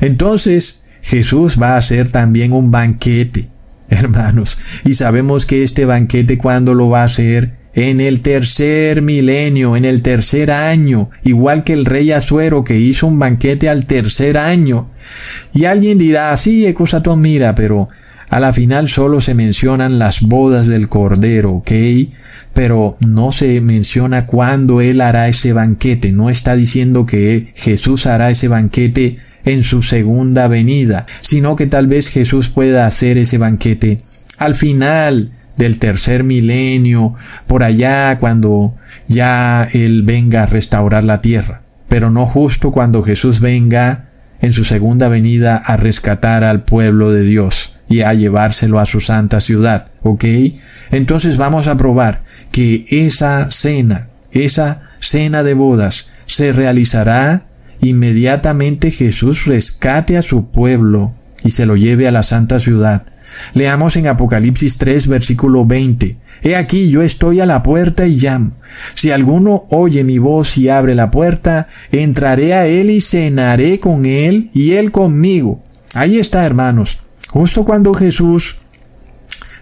Entonces 0.00 0.81
Jesús 1.02 1.58
va 1.60 1.74
a 1.74 1.78
hacer 1.78 2.10
también 2.10 2.52
un 2.52 2.70
banquete, 2.70 3.48
hermanos. 3.90 4.56
Y 4.84 4.94
sabemos 4.94 5.44
que 5.44 5.62
este 5.62 5.84
banquete 5.84 6.38
cuando 6.38 6.74
lo 6.74 6.88
va 6.88 7.02
a 7.02 7.06
hacer 7.06 7.60
en 7.74 8.00
el 8.00 8.20
tercer 8.20 9.02
milenio, 9.02 9.76
en 9.76 9.84
el 9.84 10.02
tercer 10.02 10.50
año, 10.50 11.10
igual 11.24 11.64
que 11.64 11.72
el 11.72 11.84
rey 11.84 12.12
Azuero 12.12 12.64
que 12.64 12.78
hizo 12.78 13.06
un 13.06 13.18
banquete 13.18 13.68
al 13.68 13.86
tercer 13.86 14.38
año. 14.38 14.90
Y 15.52 15.64
alguien 15.64 15.98
dirá, 15.98 16.36
sí, 16.36 16.70
cosa 16.74 17.02
mira, 17.16 17.54
pero 17.54 17.88
a 18.28 18.40
la 18.40 18.52
final 18.52 18.88
solo 18.88 19.20
se 19.20 19.34
mencionan 19.34 19.98
las 19.98 20.22
bodas 20.22 20.66
del 20.66 20.88
Cordero, 20.88 21.52
¿ok? 21.52 21.70
Pero 22.54 22.96
no 23.00 23.32
se 23.32 23.60
menciona 23.62 24.26
cuándo 24.26 24.82
Él 24.82 25.00
hará 25.00 25.28
ese 25.28 25.54
banquete. 25.54 26.12
No 26.12 26.28
está 26.28 26.54
diciendo 26.54 27.06
que 27.06 27.52
Jesús 27.54 28.06
hará 28.06 28.30
ese 28.30 28.48
banquete 28.48 29.16
en 29.44 29.64
su 29.64 29.82
segunda 29.82 30.48
venida, 30.48 31.06
sino 31.20 31.56
que 31.56 31.66
tal 31.66 31.86
vez 31.86 32.08
Jesús 32.08 32.48
pueda 32.48 32.86
hacer 32.86 33.18
ese 33.18 33.38
banquete 33.38 34.00
al 34.38 34.54
final 34.54 35.32
del 35.56 35.78
tercer 35.78 36.24
milenio, 36.24 37.14
por 37.46 37.62
allá 37.62 38.18
cuando 38.18 38.74
ya 39.06 39.68
Él 39.72 40.02
venga 40.02 40.42
a 40.42 40.46
restaurar 40.46 41.04
la 41.04 41.20
tierra, 41.20 41.62
pero 41.88 42.10
no 42.10 42.26
justo 42.26 42.72
cuando 42.72 43.02
Jesús 43.02 43.40
venga 43.40 44.08
en 44.40 44.52
su 44.52 44.64
segunda 44.64 45.08
venida 45.08 45.56
a 45.56 45.76
rescatar 45.76 46.42
al 46.44 46.64
pueblo 46.64 47.12
de 47.12 47.22
Dios 47.22 47.74
y 47.88 48.00
a 48.00 48.14
llevárselo 48.14 48.80
a 48.80 48.86
su 48.86 49.00
santa 49.00 49.40
ciudad, 49.40 49.86
¿ok? 50.02 50.24
Entonces 50.90 51.36
vamos 51.36 51.68
a 51.68 51.76
probar 51.76 52.22
que 52.50 52.84
esa 52.90 53.50
cena, 53.50 54.08
esa 54.32 54.82
cena 54.98 55.42
de 55.42 55.54
bodas, 55.54 56.08
se 56.26 56.52
realizará 56.52 57.44
inmediatamente 57.82 58.90
Jesús 58.90 59.44
rescate 59.46 60.16
a 60.16 60.22
su 60.22 60.50
pueblo 60.50 61.12
y 61.44 61.50
se 61.50 61.66
lo 61.66 61.76
lleve 61.76 62.08
a 62.08 62.12
la 62.12 62.22
santa 62.22 62.58
ciudad 62.58 63.04
Leamos 63.54 63.96
en 63.96 64.06
Apocalipsis 64.06 64.78
3, 64.78 65.08
versículo 65.08 65.64
20. 65.64 66.16
He 66.42 66.56
aquí 66.56 66.88
yo 66.88 67.02
estoy 67.02 67.40
a 67.40 67.46
la 67.46 67.62
puerta 67.62 68.06
y 68.06 68.16
llamo. 68.16 68.56
Si 68.94 69.10
alguno 69.10 69.64
oye 69.70 70.04
mi 70.04 70.18
voz 70.18 70.56
y 70.58 70.68
abre 70.68 70.94
la 70.94 71.10
puerta, 71.10 71.68
entraré 71.90 72.54
a 72.54 72.66
él 72.66 72.90
y 72.90 73.00
cenaré 73.00 73.80
con 73.80 74.06
él 74.06 74.50
y 74.54 74.72
él 74.72 74.90
conmigo. 74.90 75.62
Ahí 75.94 76.18
está, 76.18 76.44
hermanos. 76.44 77.00
Justo 77.28 77.64
cuando 77.64 77.94
Jesús 77.94 78.58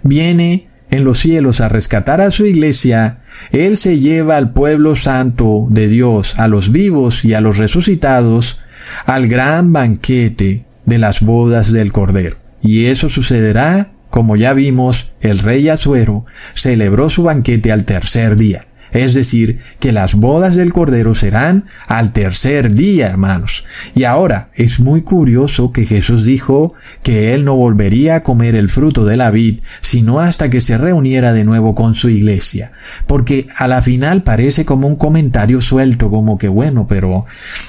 viene 0.03 0.68
en 0.91 1.05
los 1.05 1.21
cielos 1.21 1.61
a 1.61 1.68
rescatar 1.68 2.21
a 2.21 2.31
su 2.31 2.47
iglesia, 2.47 3.18
Él 3.53 3.76
se 3.76 3.99
lleva 3.99 4.36
al 4.36 4.53
pueblo 4.53 4.97
santo 4.97 5.66
de 5.70 5.88
Dios, 5.88 6.38
a 6.38 6.49
los 6.49 6.72
vivos 6.72 7.24
y 7.24 7.34
a 7.34 7.41
los 7.41 7.59
resucitados, 7.59 8.59
al 9.07 9.28
gran 9.28 9.72
banquete 9.72 10.64
de 10.86 10.99
las 10.99 11.20
bodas 11.20 11.72
del 11.72 11.93
Cordero. 11.93 12.36
Y 12.62 12.86
eso 12.86 13.09
sucederá, 13.09 13.91
como 14.09 14.36
ya 14.36 14.53
vimos, 14.53 15.11
el 15.20 15.38
rey 15.38 15.68
Azuero 15.68 16.24
celebró 16.55 17.11
su 17.11 17.22
banquete 17.22 17.72
al 17.72 17.84
tercer 17.84 18.36
día. 18.36 18.61
Es 18.93 19.14
decir, 19.14 19.59
que 19.78 19.93
las 19.93 20.14
bodas 20.14 20.57
del 20.57 20.72
Cordero 20.72 21.14
serán 21.14 21.66
al 21.86 22.12
tercer 22.12 22.74
día, 22.74 23.09
hermanos. 23.09 23.64
Y 23.95 24.05
ahora, 24.05 24.51
es 24.55 24.80
muy 24.80 25.03
curioso 25.03 25.72
que 25.72 25.86
Jesús 25.86 26.24
dijo 26.24 26.74
que 27.03 27.34
él 27.34 27.45
no 27.45 27.55
volvería 27.55 28.16
a 28.16 28.22
comer 28.22 28.55
el 28.55 28.68
fruto 28.68 29.05
de 29.05 29.16
la 29.16 29.30
vid, 29.30 29.61
sino 29.80 30.20
hasta 30.20 30.51
que 30.51 30.61
se 30.61 30.78
reuniera 30.78 31.32
de 31.32 31.45
nuevo 31.45 31.74
con 31.74 31.95
su 31.95 32.09
iglesia. 32.09 32.72
Porque 33.07 33.47
a 33.59 33.68
la 33.68 33.82
final 33.82 34.22
parece 34.22 34.64
como 34.64 34.88
un 34.88 34.97
comentario 34.97 35.61
suelto, 35.61 36.11
como 36.11 36.38
que 36.38 36.49
bueno, 36.49 36.86
pero, 36.86 37.24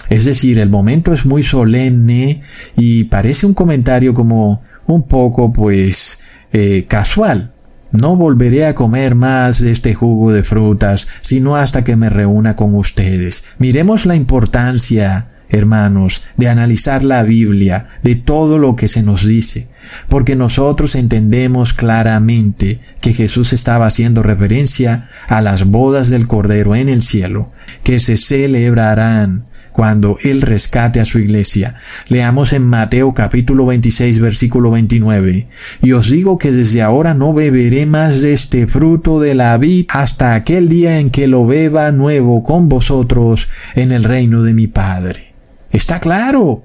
es 0.10 0.26
decir, 0.26 0.60
el 0.60 0.70
momento 0.70 1.14
es 1.14 1.26
muy 1.26 1.44
solemne 1.44 2.42
y 2.78 3.06
parece 3.06 3.46
un 3.46 3.54
comentario 3.54 4.14
como 4.14 4.62
un 4.88 5.04
poco, 5.08 5.54
pues, 5.54 6.20
eh, 6.52 6.86
casual. 6.88 7.51
No 7.92 8.16
volveré 8.16 8.66
a 8.66 8.76
comer 8.76 9.16
más 9.16 9.60
de 9.60 9.72
este 9.72 9.94
jugo 9.94 10.32
de 10.32 10.44
frutas, 10.44 11.08
sino 11.22 11.56
hasta 11.56 11.84
que 11.84 11.96
me 11.96 12.10
reúna 12.10 12.56
con 12.56 12.76
ustedes. 12.76 13.44
Miremos 13.58 14.06
la 14.06 14.16
importancia, 14.16 15.28
hermanos, 15.50 16.22
de 16.38 16.48
analizar 16.48 17.04
la 17.04 17.24
Biblia, 17.24 17.88
de 18.02 18.16
todo 18.16 18.58
lo 18.60 18.78
que 18.78 18.88
se 18.88 19.04
nos 19.04 19.26
dice, 19.26 19.68
porque 20.08 20.38
nosotros 20.38 20.96
entendemos 20.96 21.74
claramente 21.74 22.80
que 23.02 23.14
Jesús 23.14 23.52
estaba 23.52 23.88
haciendo 23.88 24.24
referencia 24.24 25.10
a 25.28 25.42
las 25.42 25.66
bodas 25.66 26.10
del 26.10 26.28
Cordero 26.28 26.76
en 26.76 26.88
el 26.88 27.04
cielo, 27.04 27.52
que 27.84 28.00
se 28.00 28.16
celebrarán 28.16 29.46
cuando 29.82 30.18
Él 30.22 30.44
rescate 30.44 31.00
a 31.00 31.06
su 31.06 31.18
iglesia. 31.18 31.74
Leamos 32.08 32.54
en 32.54 32.62
Mateo 32.62 33.16
capítulo 33.16 33.66
26 33.66 34.20
versículo 34.20 34.70
29. 34.70 35.48
Y 35.82 35.94
os 35.94 36.08
digo 36.12 36.38
que 36.38 36.52
desde 36.52 36.84
ahora 36.84 37.16
no 37.16 37.34
beberé 37.34 37.88
más 37.88 38.22
de 38.22 38.34
este 38.34 38.68
fruto 38.68 39.20
de 39.20 39.34
la 39.34 39.58
vid 39.58 39.88
hasta 39.90 40.36
aquel 40.36 40.70
día 40.70 41.00
en 41.00 41.10
que 41.10 41.26
lo 41.26 41.48
beba 41.48 41.92
nuevo 41.92 42.44
con 42.44 42.70
vosotros 42.70 43.50
en 43.74 43.92
el 43.92 44.04
reino 44.04 44.44
de 44.44 44.54
mi 44.54 44.68
Padre. 44.68 45.34
Está 45.72 46.00
claro. 46.00 46.64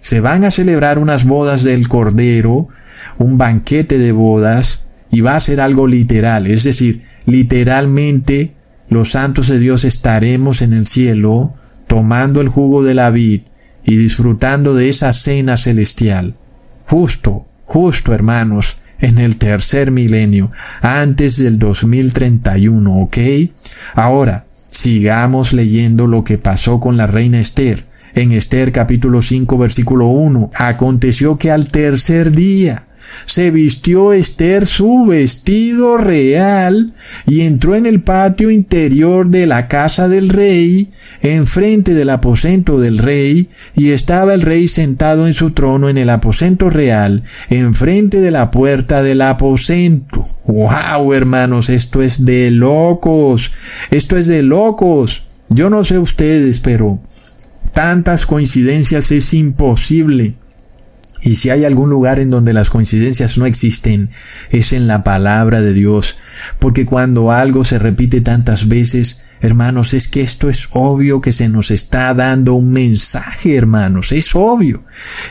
Se 0.00 0.20
van 0.20 0.44
a 0.44 0.50
celebrar 0.50 0.98
unas 0.98 1.26
bodas 1.26 1.62
del 1.62 1.88
Cordero, 1.88 2.68
un 3.18 3.36
banquete 3.36 3.98
de 3.98 4.12
bodas, 4.12 4.84
y 5.10 5.20
va 5.20 5.36
a 5.36 5.40
ser 5.40 5.60
algo 5.60 5.86
literal, 5.86 6.46
es 6.46 6.64
decir, 6.64 7.02
literalmente 7.26 8.54
los 8.88 9.10
santos 9.10 9.48
de 9.48 9.58
Dios 9.58 9.84
estaremos 9.84 10.62
en 10.62 10.72
el 10.72 10.86
cielo 10.86 11.59
tomando 11.90 12.40
el 12.40 12.48
jugo 12.48 12.84
de 12.84 12.94
la 12.94 13.10
vid 13.10 13.40
y 13.84 13.96
disfrutando 13.96 14.74
de 14.74 14.90
esa 14.90 15.12
cena 15.12 15.56
celestial. 15.56 16.36
Justo, 16.86 17.46
justo 17.64 18.14
hermanos, 18.14 18.76
en 19.00 19.18
el 19.18 19.34
tercer 19.38 19.90
milenio, 19.90 20.52
antes 20.82 21.38
del 21.38 21.58
2031, 21.58 22.96
¿ok? 22.96 23.18
Ahora, 23.94 24.46
sigamos 24.70 25.52
leyendo 25.52 26.06
lo 26.06 26.22
que 26.22 26.38
pasó 26.38 26.78
con 26.78 26.96
la 26.96 27.08
reina 27.08 27.40
Esther. 27.40 27.86
En 28.14 28.30
Esther 28.30 28.70
capítulo 28.70 29.20
5 29.20 29.58
versículo 29.58 30.06
1, 30.10 30.52
aconteció 30.54 31.38
que 31.38 31.50
al 31.50 31.72
tercer 31.72 32.30
día, 32.30 32.86
se 33.26 33.50
vistió 33.50 34.12
Esther 34.12 34.66
su 34.66 35.06
vestido 35.06 35.96
real 35.96 36.92
y 37.26 37.42
entró 37.42 37.74
en 37.76 37.86
el 37.86 38.02
patio 38.02 38.50
interior 38.50 39.28
de 39.28 39.46
la 39.46 39.68
casa 39.68 40.08
del 40.08 40.28
rey, 40.28 40.90
enfrente 41.22 41.94
del 41.94 42.10
aposento 42.10 42.80
del 42.80 42.98
rey, 42.98 43.48
y 43.74 43.90
estaba 43.90 44.34
el 44.34 44.42
rey 44.42 44.68
sentado 44.68 45.26
en 45.26 45.34
su 45.34 45.52
trono 45.52 45.88
en 45.88 45.98
el 45.98 46.10
aposento 46.10 46.70
real, 46.70 47.22
enfrente 47.48 48.20
de 48.20 48.30
la 48.30 48.50
puerta 48.50 49.02
del 49.02 49.22
aposento. 49.22 50.24
¡Wow, 50.46 51.12
hermanos! 51.12 51.68
Esto 51.68 52.02
es 52.02 52.24
de 52.24 52.50
locos. 52.50 53.52
Esto 53.90 54.16
es 54.16 54.26
de 54.26 54.42
locos. 54.42 55.24
Yo 55.48 55.68
no 55.68 55.84
sé 55.84 55.98
ustedes, 55.98 56.60
pero 56.60 57.00
tantas 57.72 58.26
coincidencias 58.26 59.10
es 59.10 59.34
imposible. 59.34 60.34
Y 61.22 61.36
si 61.36 61.50
hay 61.50 61.64
algún 61.64 61.90
lugar 61.90 62.18
en 62.18 62.30
donde 62.30 62.54
las 62.54 62.70
coincidencias 62.70 63.36
no 63.36 63.46
existen, 63.46 64.10
es 64.50 64.72
en 64.72 64.86
la 64.86 65.04
palabra 65.04 65.60
de 65.60 65.74
Dios. 65.74 66.16
Porque 66.58 66.86
cuando 66.86 67.30
algo 67.30 67.64
se 67.64 67.78
repite 67.78 68.20
tantas 68.20 68.68
veces, 68.68 69.22
hermanos, 69.40 69.92
es 69.92 70.08
que 70.08 70.22
esto 70.22 70.48
es 70.48 70.68
obvio 70.72 71.20
que 71.20 71.32
se 71.32 71.48
nos 71.48 71.70
está 71.70 72.14
dando 72.14 72.54
un 72.54 72.72
mensaje, 72.72 73.56
hermanos, 73.56 74.12
es 74.12 74.34
obvio. 74.34 74.84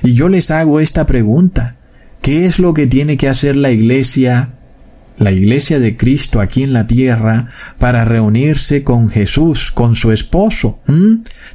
Y 0.03 0.13
yo 0.13 0.29
les 0.29 0.51
hago 0.51 0.79
esta 0.79 1.05
pregunta. 1.05 1.75
¿Qué 2.21 2.45
es 2.45 2.59
lo 2.59 2.73
que 2.73 2.85
tiene 2.85 3.17
que 3.17 3.29
hacer 3.29 3.55
la 3.55 3.71
iglesia 3.71 4.58
la 5.19 5.31
iglesia 5.31 5.79
de 5.79 5.95
Cristo 5.97 6.41
aquí 6.41 6.63
en 6.63 6.73
la 6.73 6.87
tierra 6.87 7.47
para 7.77 8.05
reunirse 8.05 8.83
con 8.83 9.09
Jesús, 9.09 9.71
con 9.71 9.95
su 9.95 10.11
esposo. 10.11 10.79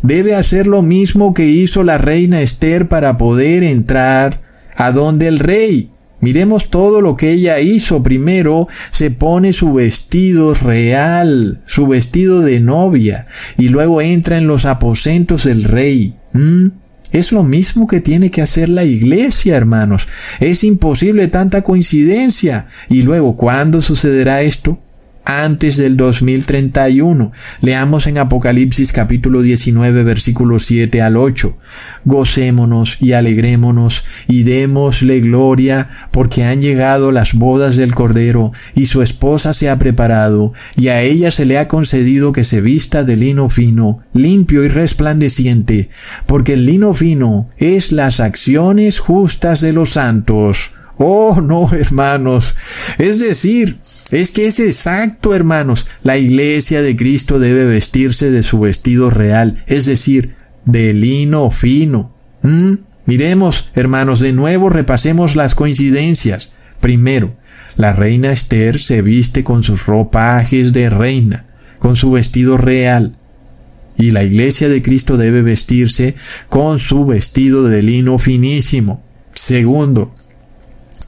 Debe 0.03 0.35
hacer 0.35 0.67
lo 0.67 0.83
mismo 0.83 1.35
que 1.35 1.47
hizo 1.47 1.83
la 1.83 1.99
reina 1.99 2.41
Esther 2.41 2.89
para 2.89 3.17
poder 3.17 3.63
entrar 3.63 4.43
a 4.77 4.93
donde 4.93 5.29
el 5.29 5.39
rey. 5.39 5.91
Miremos 6.21 6.71
todo 6.71 7.03
lo 7.03 7.17
que 7.17 7.33
ella 7.33 7.61
hizo. 7.61 8.03
Primero 8.03 8.67
se 8.91 9.11
pone 9.11 9.53
su 9.53 9.75
vestido 9.75 10.55
real, 10.55 11.63
su 11.67 11.87
vestido 11.87 12.41
de 12.41 12.61
novia, 12.61 13.27
y 13.59 13.69
luego 13.69 14.01
entra 14.01 14.39
en 14.39 14.47
los 14.47 14.65
aposentos 14.65 15.45
del 15.45 15.65
rey. 15.65 16.15
Es 17.13 17.33
lo 17.33 17.43
mismo 17.45 17.87
que 17.87 18.01
tiene 18.01 18.31
que 18.31 18.43
hacer 18.43 18.69
la 18.69 18.85
iglesia, 18.85 19.57
hermanos. 19.57 20.09
Es 20.41 20.65
imposible 20.65 21.29
tanta 21.29 21.63
coincidencia. 21.63 22.69
Y 22.89 23.03
luego, 23.03 23.37
¿cuándo 23.37 23.83
sucederá 23.83 24.43
esto? 24.43 24.84
Antes 25.25 25.77
del 25.77 25.97
2031. 25.97 27.33
Leamos 27.61 28.07
en 28.07 28.19
Apocalipsis 28.19 28.93
capítulo 28.93 29.43
19 29.43 30.05
versículos 30.05 30.67
7 30.67 31.03
al 31.03 31.17
8. 31.17 31.57
Gocémonos 32.05 32.99
y 33.01 33.13
alegrémonos 33.13 34.05
y 34.29 34.43
démosle 34.43 35.21
gloria 35.21 35.89
porque 36.11 36.45
han 36.45 36.61
llegado 36.61 37.13
las 37.13 37.35
bodas 37.35 37.77
del 37.77 37.95
Cordero 37.95 38.53
y 38.75 38.87
su 38.87 39.03
esposa 39.03 39.55
se 39.55 39.71
ha 39.71 39.79
preparado 39.79 40.53
y 40.77 40.89
a 40.89 41.01
ella 41.03 41.31
se 41.31 41.45
le 41.45 41.59
ha 41.59 41.69
concedido 41.69 42.33
que 42.33 42.45
se 42.45 42.61
vista 42.61 43.05
de 43.05 43.17
lino 43.17 43.49
fino, 43.49 43.99
limpio 44.13 44.65
y 44.65 44.69
resplandeciente, 44.69 45.89
porque 46.27 46.55
el 46.55 46.67
lino 46.67 46.95
fino 46.95 47.49
es 47.57 47.93
las 47.93 48.21
acciones 48.21 48.99
justas 48.99 49.61
de 49.61 49.73
los 49.73 49.91
santos. 49.91 50.73
Oh, 50.97 51.41
no, 51.41 51.69
hermanos. 51.73 52.55
Es 52.99 53.19
decir, 53.19 53.79
es 54.11 54.31
que 54.31 54.47
es 54.47 54.61
exacto, 54.61 55.35
hermanos. 55.35 55.87
La 56.03 56.17
iglesia 56.19 56.83
de 56.83 56.97
Cristo 56.97 57.39
debe 57.39 57.65
vestirse 57.65 58.31
de 58.31 58.43
su 58.43 58.61
vestido 58.61 59.11
real, 59.11 59.63
es 59.67 59.87
decir, 59.87 60.35
de 60.65 60.95
lino 60.95 61.51
fino. 61.51 62.15
¿Mm? 62.43 62.75
Miremos, 63.07 63.71
hermanos, 63.75 64.21
de 64.21 64.33
nuevo 64.33 64.71
repasemos 64.71 65.37
las 65.37 65.55
coincidencias. 65.55 66.53
Primero, 66.81 67.37
la 67.77 67.93
reina 67.93 68.31
Esther 68.31 68.81
se 68.81 69.03
viste 69.03 69.45
con 69.45 69.63
sus 69.63 69.87
ropajes 69.87 70.73
de 70.73 70.91
reina, 70.91 71.45
con 71.79 71.97
su 71.97 72.13
vestido 72.13 72.57
real. 72.57 73.17
Y 73.97 74.11
la 74.11 74.25
iglesia 74.25 74.69
de 74.69 74.83
Cristo 74.83 75.17
debe 75.17 75.43
vestirse 75.43 76.15
con 76.49 76.79
su 76.79 77.05
vestido 77.05 77.65
de 77.65 77.83
lino 77.83 78.19
finísimo. 78.19 79.03
Segundo, 79.35 80.15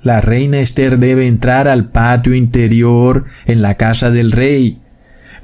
la 0.03 0.21
reina 0.21 0.59
Esther 0.59 0.99
debe 0.99 1.27
entrar 1.27 1.69
al 1.69 1.89
patio 1.91 2.35
interior 2.35 3.25
en 3.47 3.63
la 3.63 3.75
casa 3.75 4.11
del 4.11 4.33
rey, 4.33 4.81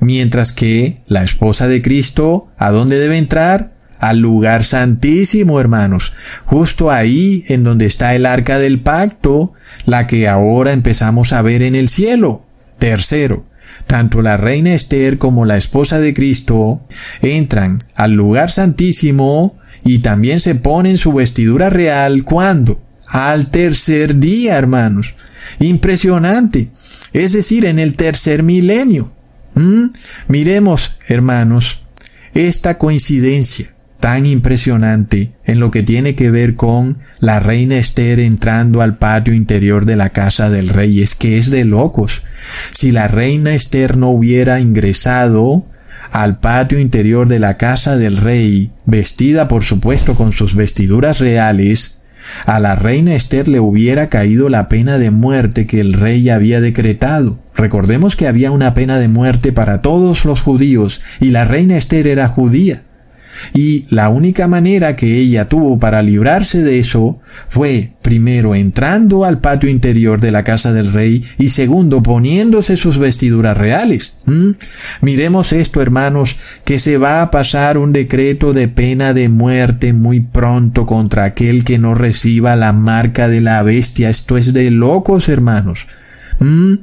mientras 0.01 0.53
que 0.53 0.97
la 1.07 1.23
esposa 1.23 1.69
de 1.69 1.83
Cristo, 1.83 2.49
¿a 2.59 2.71
dónde 2.71 2.99
debe 2.99 3.19
entrar? 3.19 3.73
Al 3.99 4.19
lugar 4.19 4.65
santísimo, 4.65 5.61
hermanos, 5.61 6.13
justo 6.45 6.91
ahí 6.91 7.45
en 7.49 7.63
donde 7.63 7.87
está 7.87 8.17
el 8.17 8.27
arca 8.27 8.59
del 8.59 8.81
pacto, 8.81 9.53
la 9.87 10.09
que 10.09 10.29
ahora 10.29 10.73
empezamos 10.73 11.33
a 11.33 11.43
ver 11.43 11.63
en 11.63 11.77
el 11.77 11.89
cielo. 11.89 12.45
Tercero, 12.81 13.47
tanto 13.87 14.21
la 14.23 14.37
reina 14.37 14.75
Esther 14.75 15.19
como 15.19 15.45
la 15.45 15.57
esposa 15.57 16.01
de 16.01 16.15
Cristo 16.15 16.81
entran 17.21 17.79
al 17.95 18.13
lugar 18.13 18.51
santísimo 18.51 19.57
y 19.85 19.99
también 19.99 20.41
se 20.41 20.57
ponen 20.57 20.99
su 20.99 21.13
vestidura 21.13 21.71
real 21.71 22.25
cuando 22.25 22.81
al 23.13 23.51
tercer 23.51 24.19
día, 24.19 24.57
hermanos. 24.57 25.15
Impresionante. 25.61 26.71
Es 27.13 27.33
decir, 27.33 27.67
en 27.67 27.79
el 27.79 27.95
tercer 27.95 28.43
milenio. 28.43 29.13
¿Mm? 29.55 29.89
Miremos, 30.29 30.97
hermanos, 31.09 31.83
esta 32.33 32.79
coincidencia 32.79 33.75
tan 34.01 34.25
impresionante 34.25 35.33
en 35.45 35.61
lo 35.61 35.71
que 35.71 35.83
tiene 35.83 36.15
que 36.15 36.31
ver 36.31 36.57
con 36.57 36.99
la 37.21 37.39
reina 37.39 37.77
Esther 37.77 38.19
entrando 38.19 38.81
al 38.81 38.97
patio 38.97 39.35
interior 39.35 39.85
de 39.85 39.97
la 39.97 40.09
casa 40.09 40.49
del 40.49 40.71
rey. 40.71 41.03
Es 41.03 41.15
que 41.15 41.37
es 41.37 41.51
de 41.51 41.67
locos. 41.67 42.23
Si 42.73 42.93
la 42.93 43.09
reina 43.09 43.53
Esther 43.53 43.99
no 43.99 44.09
hubiera 44.09 44.59
ingresado 44.59 45.67
al 46.13 46.41
patio 46.41 46.79
interior 46.81 47.29
de 47.29 47.41
la 47.41 47.59
casa 47.59 47.97
del 47.99 48.17
rey, 48.17 48.73
vestida 48.87 49.49
por 49.49 49.65
supuesto 49.65 50.15
con 50.15 50.33
sus 50.33 50.55
vestiduras 50.55 51.21
reales, 51.21 52.02
a 52.47 52.61
la 52.61 52.75
reina 52.75 53.15
Esther 53.15 53.49
le 53.49 53.61
hubiera 53.61 54.09
caído 54.09 54.49
la 54.49 54.69
pena 54.69 54.99
de 54.99 55.11
muerte 55.11 55.67
que 55.67 55.81
el 55.81 55.93
rey 55.93 56.29
había 56.31 56.61
decretado. 56.61 57.39
Recordemos 57.55 58.17
que 58.17 58.27
había 58.27 58.51
una 58.51 58.75
pena 58.75 58.99
de 58.99 59.09
muerte 59.09 59.53
para 59.53 59.83
todos 59.83 60.25
los 60.25 60.41
judíos 60.41 61.01
y 61.21 61.31
la 61.31 61.45
reina 61.45 61.77
Esther 61.77 62.07
era 62.07 62.29
judía. 62.29 62.83
Y 63.55 63.87
la 63.95 64.09
única 64.09 64.49
manera 64.49 64.97
que 64.97 65.19
ella 65.19 65.49
tuvo 65.49 65.79
para 65.79 66.03
librarse 66.03 66.63
de 66.63 66.79
eso 66.79 67.19
fue, 67.49 67.93
primero, 68.03 68.55
entrando 68.55 69.25
al 69.25 69.41
patio 69.41 69.69
interior 69.69 70.21
de 70.21 70.33
la 70.33 70.45
casa 70.45 70.73
del 70.73 70.93
rey 70.93 71.25
y 71.39 71.51
segundo, 71.51 72.03
poniéndose 72.03 72.77
sus 72.77 72.99
vestiduras 72.99 73.57
reales. 73.57 74.19
¿Mm? 74.27 74.51
Miremos 75.01 75.53
esto, 75.53 75.81
hermanos, 75.81 76.37
que 76.65 76.79
se 76.79 76.99
va 76.99 77.23
a 77.23 77.31
pasar 77.31 77.79
un 77.79 77.93
decreto 77.93 78.53
de 78.53 78.69
pena 78.69 79.15
de 79.15 79.29
muerte 79.29 79.93
muy 79.93 80.21
pronto 80.21 80.87
contra 80.87 81.25
aquel 81.25 81.65
que 81.65 81.79
no 81.79 81.95
reciba 81.95 82.57
la 82.57 82.73
marca 82.73 83.29
de 83.29 83.41
la 83.41 83.63
bestia. 83.63 84.11
Esto 84.11 84.37
es 84.37 84.53
de 84.53 84.71
locos, 84.71 85.29
hermanos. 85.29 85.87
¿Mm? 86.39 86.75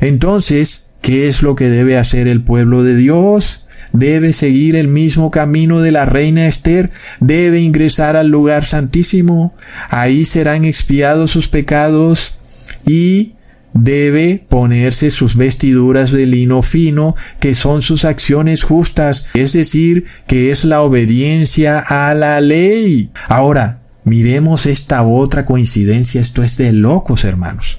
Entonces, 0.00 0.90
¿qué 1.02 1.28
es 1.28 1.42
lo 1.42 1.54
que 1.54 1.68
debe 1.68 1.98
hacer 1.98 2.28
el 2.28 2.42
pueblo 2.42 2.82
de 2.82 2.96
Dios? 2.96 3.64
Debe 3.92 4.32
seguir 4.32 4.76
el 4.76 4.88
mismo 4.88 5.30
camino 5.30 5.80
de 5.80 5.92
la 5.92 6.04
reina 6.04 6.46
Esther, 6.46 6.90
debe 7.20 7.60
ingresar 7.60 8.16
al 8.16 8.28
lugar 8.28 8.64
santísimo, 8.64 9.54
ahí 9.88 10.24
serán 10.24 10.64
expiados 10.64 11.30
sus 11.30 11.48
pecados 11.48 12.34
y 12.86 13.34
debe 13.74 14.44
ponerse 14.48 15.10
sus 15.10 15.36
vestiduras 15.36 16.10
de 16.10 16.26
lino 16.26 16.62
fino, 16.62 17.14
que 17.40 17.54
son 17.54 17.82
sus 17.82 18.04
acciones 18.04 18.62
justas, 18.62 19.26
es 19.34 19.52
decir, 19.52 20.04
que 20.26 20.50
es 20.50 20.64
la 20.64 20.82
obediencia 20.82 21.78
a 21.78 22.14
la 22.14 22.40
ley. 22.40 23.10
Ahora, 23.28 23.80
miremos 24.04 24.66
esta 24.66 25.02
otra 25.02 25.44
coincidencia, 25.44 26.20
esto 26.20 26.42
es 26.42 26.56
de 26.56 26.72
locos, 26.72 27.24
hermanos. 27.24 27.78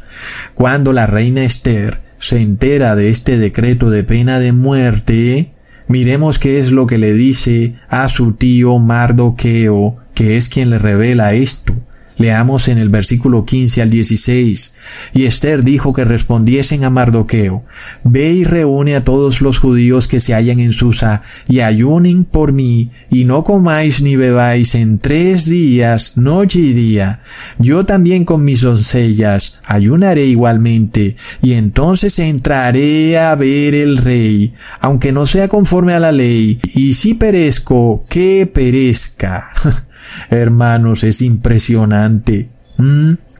Cuando 0.53 0.93
la 0.93 1.07
reina 1.07 1.43
Esther 1.43 2.01
se 2.19 2.41
entera 2.41 2.95
de 2.95 3.09
este 3.09 3.37
decreto 3.37 3.89
de 3.89 4.03
pena 4.03 4.39
de 4.39 4.51
muerte, 4.51 5.51
Miremos 5.89 6.37
qué 6.37 6.59
es 6.59 6.69
lo 6.69 6.85
que 6.85 6.99
le 6.99 7.15
dice 7.15 7.73
a 7.89 8.09
su 8.09 8.33
tío 8.33 8.77
Mardoqueo, 8.77 9.97
que 10.13 10.37
es 10.37 10.47
quien 10.47 10.69
le 10.69 10.77
revela 10.77 11.33
esto. 11.33 11.73
Leamos 12.19 12.67
en 12.67 12.77
el 12.77 12.89
versículo 12.89 13.45
15 13.45 13.81
al 13.81 13.89
16. 13.89 14.73
Y 15.13 15.23
Esther 15.23 15.63
dijo 15.63 15.93
que 15.93 16.03
respondiesen 16.03 16.83
a 16.83 16.89
Mardoqueo, 16.89 17.63
Ve 18.03 18.33
y 18.33 18.43
reúne 18.43 18.97
a 18.97 19.05
todos 19.05 19.39
los 19.39 19.59
judíos 19.59 20.09
que 20.09 20.19
se 20.19 20.33
hallan 20.33 20.59
en 20.59 20.73
Susa, 20.73 21.23
y 21.47 21.61
ayunen 21.61 22.25
por 22.25 22.51
mí, 22.51 22.91
y 23.09 23.23
no 23.23 23.45
comáis 23.45 24.01
ni 24.01 24.17
bebáis 24.17 24.75
en 24.75 24.99
tres 24.99 25.45
días, 25.45 26.17
noche 26.17 26.59
y 26.59 26.73
día. 26.73 27.21
Yo 27.57 27.85
también 27.85 28.25
con 28.25 28.43
mis 28.43 28.61
doncellas 28.61 29.59
ayunaré 29.65 30.25
igualmente, 30.25 31.15
y 31.41 31.53
entonces 31.53 32.19
entraré 32.19 33.17
a 33.17 33.33
ver 33.35 33.75
el 33.75 33.95
rey, 33.95 34.53
aunque 34.81 35.13
no 35.13 35.25
sea 35.25 35.47
conforme 35.47 35.93
a 35.93 35.99
la 35.99 36.11
ley, 36.11 36.59
y 36.75 36.95
si 36.95 37.13
perezco, 37.13 38.03
que 38.09 38.45
perezca. 38.45 39.47
Hermanos, 40.29 41.03
es 41.03 41.21
impresionante. 41.21 42.49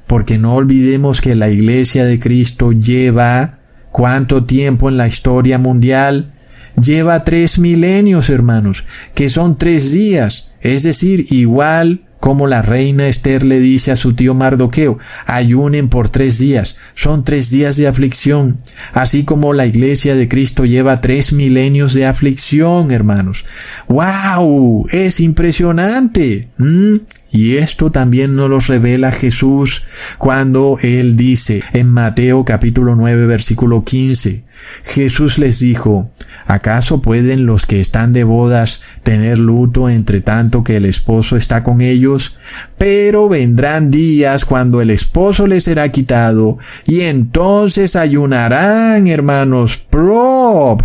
Porque 0.08 0.38
no 0.38 0.56
olvidemos 0.56 1.22
que 1.22 1.36
la 1.36 1.50
iglesia 1.50 2.06
de 2.06 2.20
Cristo 2.20 2.72
lleva 2.72 3.60
cuánto 3.92 4.46
tiempo 4.46 4.90
en 4.90 4.98
la 4.98 5.08
historia 5.08 5.58
mundial. 5.58 6.34
Lleva 6.82 7.24
tres 7.24 7.60
milenios, 7.60 8.30
hermanos, 8.30 8.84
que 9.14 9.30
son 9.30 9.58
tres 9.58 9.92
días, 9.92 10.52
es 10.62 10.84
decir, 10.84 11.26
igual 11.30 12.02
como 12.20 12.48
la 12.48 12.62
reina 12.62 13.08
Esther 13.08 13.44
le 13.44 13.60
dice 13.60 13.92
a 13.92 13.96
su 13.96 14.14
tío 14.14 14.34
Mardoqueo, 14.34 14.98
ayunen 15.26 15.90
por 15.90 16.10
tres 16.10 16.38
días, 16.40 16.78
son 16.96 17.24
tres 17.24 17.50
días 17.50 17.78
de 17.78 17.88
aflicción, 17.88 18.58
así 18.94 19.24
como 19.24 19.54
la 19.54 19.66
iglesia 19.66 20.16
de 20.16 20.28
Cristo 20.28 20.66
lleva 20.66 21.02
tres 21.02 21.34
milenios 21.34 21.94
de 21.94 22.06
aflicción, 22.06 22.92
hermanos. 22.92 23.46
¡Wow! 23.88 24.88
Es 24.92 25.20
impresionante. 25.20 26.50
¿Mm? 26.58 26.98
Y 27.32 27.58
esto 27.58 27.92
también 27.92 28.36
nos 28.36 28.50
lo 28.50 28.60
revela 28.60 29.12
Jesús 29.12 29.84
cuando 30.18 30.78
Él 30.82 31.16
dice 31.16 31.62
en 31.74 31.88
Mateo 31.88 32.44
capítulo 32.44 32.96
9 32.96 33.28
versículo 33.28 33.84
15, 33.84 34.44
Jesús 34.84 35.38
les 35.38 35.60
dijo, 35.60 36.12
¿acaso 36.50 37.02
pueden 37.02 37.46
los 37.46 37.66
que 37.66 37.80
están 37.80 38.12
de 38.12 38.24
bodas 38.24 38.82
tener 39.04 39.38
luto 39.38 39.88
entre 39.88 40.20
tanto 40.20 40.64
que 40.64 40.78
el 40.78 40.86
esposo 40.86 41.38
está 41.38 41.64
con 41.64 41.80
ellos? 41.80 42.36
Pero 42.78 43.30
vendrán 43.30 43.92
días 43.92 44.46
cuando 44.46 44.82
el 44.82 44.90
esposo 44.90 45.46
les 45.46 45.64
será 45.64 45.90
quitado 45.90 46.58
y 46.86 47.02
entonces 47.02 47.96
ayunarán, 47.96 49.08
hermanos, 49.08 49.78
prop. 49.78 50.82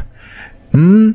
¿Mm? 0.72 1.12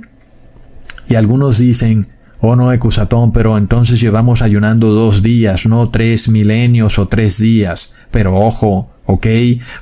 Y 1.08 1.16
algunos 1.16 1.60
dicen, 1.60 2.08
Oh 2.41 2.56
no, 2.56 2.72
Ecusatón, 2.72 3.34
pero 3.34 3.58
entonces 3.58 4.00
llevamos 4.00 4.41
ayunando 4.41 4.88
dos 4.93 5.22
días, 5.22 5.66
no 5.66 5.89
tres 5.89 6.30
milenios 6.30 6.97
o 6.97 7.08
tres 7.08 7.38
días. 7.38 7.93
Pero 8.12 8.38
ojo, 8.38 8.89
¿ok? 9.10 9.26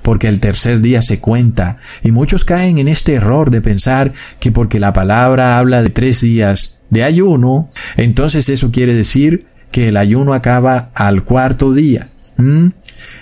Porque 0.04 0.30
el 0.30 0.40
tercer 0.40 0.80
día 0.80 1.02
se 1.02 1.20
cuenta. 1.20 1.78
Y 2.02 2.12
muchos 2.12 2.46
caen 2.46 2.78
en 2.78 2.88
este 2.88 3.14
error 3.14 3.52
de 3.52 3.62
pensar 3.62 4.14
que 4.40 4.54
porque 4.54 4.80
la 4.80 4.94
palabra 4.94 5.58
habla 5.58 5.84
de 5.84 5.90
tres 5.90 6.22
días 6.22 6.80
de 6.90 7.04
ayuno, 7.04 7.70
entonces 7.98 8.48
eso 8.48 8.72
quiere 8.72 8.94
decir 8.96 9.46
que 9.70 9.90
el 9.90 9.98
ayuno 9.98 10.34
acaba 10.34 10.92
al 10.96 11.26
cuarto 11.26 11.74
día. 11.74 12.08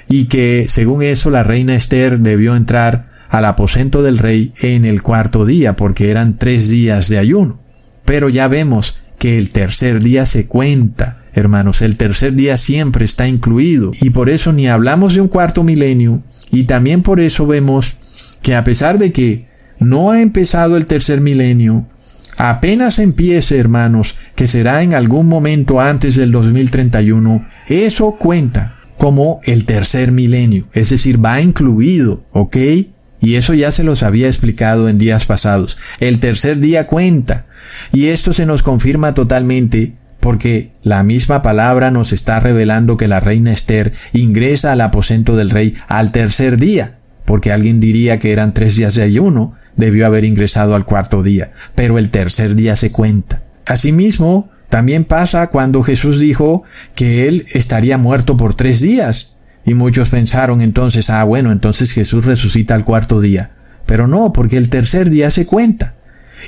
Y 0.08 0.26
que 0.26 0.68
según 0.70 1.02
eso 1.02 1.32
la 1.32 1.42
reina 1.42 1.76
Esther 1.76 2.20
debió 2.20 2.56
entrar 2.56 3.10
al 3.30 3.46
aposento 3.46 4.04
del 4.04 4.20
rey 4.20 4.54
en 4.62 4.86
el 4.86 5.02
cuarto 5.02 5.44
día, 5.46 5.76
porque 5.76 6.12
eran 6.12 6.38
tres 6.38 6.70
días 6.70 7.10
de 7.10 7.18
ayuno. 7.18 7.60
Pero 8.04 8.30
ya 8.30 8.48
vemos 8.48 8.98
que 9.18 9.40
el 9.40 9.50
tercer 9.50 10.02
día 10.02 10.28
se 10.28 10.46
cuenta. 10.46 11.24
Hermanos, 11.36 11.82
el 11.82 11.98
tercer 11.98 12.34
día 12.34 12.56
siempre 12.56 13.04
está 13.04 13.28
incluido 13.28 13.92
y 14.02 14.12
por 14.12 14.30
eso 14.30 14.54
ni 14.54 14.68
hablamos 14.68 15.16
de 15.16 15.22
un 15.22 15.28
cuarto 15.28 15.66
milenio 15.66 16.24
y 16.50 16.64
también 16.64 17.02
por 17.02 17.20
eso 17.20 17.46
vemos 17.46 17.96
que 18.42 18.56
a 18.56 18.64
pesar 18.64 18.98
de 18.98 19.12
que 19.12 19.46
no 19.78 20.12
ha 20.12 20.22
empezado 20.22 20.78
el 20.78 20.86
tercer 20.86 21.20
milenio, 21.20 21.86
apenas 22.38 23.00
empiece, 23.00 23.58
hermanos, 23.58 24.16
que 24.36 24.48
será 24.48 24.82
en 24.82 24.94
algún 24.94 25.28
momento 25.28 25.82
antes 25.82 26.16
del 26.16 26.32
2031, 26.32 27.46
eso 27.68 28.16
cuenta 28.18 28.78
como 28.98 29.42
el 29.44 29.66
tercer 29.66 30.14
milenio, 30.14 30.70
es 30.72 30.90
decir, 30.90 31.24
va 31.24 31.42
incluido, 31.42 32.24
¿ok? 32.32 32.56
Y 33.20 33.36
eso 33.36 33.54
ya 33.54 33.74
se 33.74 33.84
los 33.84 34.04
había 34.04 34.28
explicado 34.28 34.88
en 34.88 34.98
días 34.98 35.26
pasados. 35.26 35.78
El 36.00 36.20
tercer 36.20 36.60
día 36.60 36.86
cuenta. 36.86 37.48
Y 37.92 38.08
esto 38.08 38.34
se 38.34 38.46
nos 38.46 38.62
confirma 38.62 39.16
totalmente 39.16 39.96
porque 40.26 40.72
la 40.82 41.04
misma 41.04 41.44
palabra 41.44 41.92
nos 41.92 42.12
está 42.12 42.40
revelando 42.40 42.98
que 42.98 43.08
la 43.08 43.20
reina 43.20 43.54
Esther 43.54 43.92
ingresa 44.12 44.72
al 44.72 44.82
aposento 44.82 45.36
del 45.36 45.52
rey 45.52 45.76
al 45.88 46.12
tercer 46.12 46.58
día, 46.58 46.98
porque 47.26 47.52
alguien 47.52 47.80
diría 47.80 48.18
que 48.18 48.32
eran 48.32 48.52
tres 48.52 48.76
días 48.76 48.96
de 48.96 49.04
ayuno, 49.04 49.54
debió 49.76 50.08
haber 50.08 50.24
ingresado 50.24 50.74
al 50.74 50.84
cuarto 50.84 51.22
día, 51.22 51.52
pero 51.76 52.00
el 52.00 52.10
tercer 52.10 52.56
día 52.56 52.76
se 52.76 52.92
cuenta. 52.92 53.44
Asimismo, 53.68 54.50
también 54.68 55.04
pasa 55.04 55.52
cuando 55.52 55.84
Jesús 55.84 56.20
dijo 56.20 56.64
que 56.96 57.28
él 57.28 57.46
estaría 57.54 58.00
muerto 58.00 58.36
por 58.36 58.56
tres 58.56 58.82
días, 58.82 59.36
y 59.64 59.76
muchos 59.76 60.10
pensaron 60.10 60.62
entonces, 60.62 61.12
ah, 61.12 61.24
bueno, 61.24 61.52
entonces 61.52 61.92
Jesús 61.92 62.26
resucita 62.26 62.74
al 62.74 62.84
cuarto 62.84 63.22
día. 63.22 63.52
Pero 63.86 64.08
no, 64.08 64.34
porque 64.34 64.58
el 64.58 64.70
tercer 64.70 65.12
día 65.12 65.30
se 65.30 65.46
cuenta. 65.46 65.94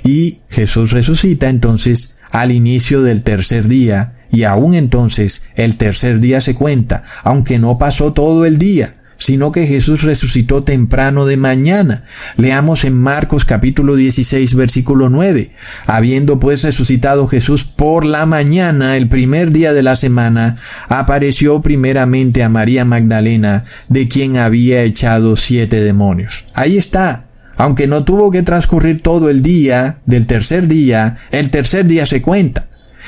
Y 0.03 0.39
Jesús 0.49 0.89
resucita 0.89 1.47
entonces 1.47 2.16
al 2.31 2.51
inicio 2.51 3.01
del 3.01 3.23
tercer 3.23 3.67
día, 3.67 4.13
y 4.31 4.43
aún 4.43 4.73
entonces 4.73 5.45
el 5.55 5.77
tercer 5.77 6.19
día 6.19 6.41
se 6.41 6.55
cuenta, 6.55 7.03
aunque 7.23 7.59
no 7.59 7.77
pasó 7.77 8.13
todo 8.13 8.45
el 8.45 8.57
día, 8.57 8.93
sino 9.17 9.51
que 9.51 9.65
Jesús 9.65 10.03
resucitó 10.03 10.63
temprano 10.63 11.25
de 11.25 11.37
mañana. 11.37 12.03
Leamos 12.37 12.83
en 12.83 12.93
Marcos 12.93 13.45
capítulo 13.45 13.95
16 13.95 14.53
versículo 14.55 15.09
9. 15.09 15.51
Habiendo 15.87 16.39
pues 16.39 16.63
resucitado 16.63 17.27
Jesús 17.27 17.63
por 17.63 18.05
la 18.05 18.25
mañana, 18.25 18.95
el 18.95 19.07
primer 19.07 19.51
día 19.51 19.73
de 19.73 19.83
la 19.83 19.95
semana, 19.95 20.57
apareció 20.89 21.61
primeramente 21.61 22.43
a 22.43 22.49
María 22.49 22.85
Magdalena, 22.85 23.65
de 23.89 24.07
quien 24.07 24.37
había 24.37 24.83
echado 24.83 25.35
siete 25.35 25.81
demonios. 25.81 26.45
Ahí 26.53 26.77
está, 26.77 27.26
aunque 27.57 27.87
no 27.87 28.03
tuvo 28.03 28.31
que 28.31 28.43
transcurrir 28.43 29.01
todo 29.01 29.29
el 29.29 29.41
día 29.41 29.99
del 30.05 30.25
tercer 30.25 30.67
día, 30.67 31.17
el 31.31 31.49
tercer 31.49 31.85
día 31.85 32.05
se 32.05 32.21
cuenta. 32.21 32.67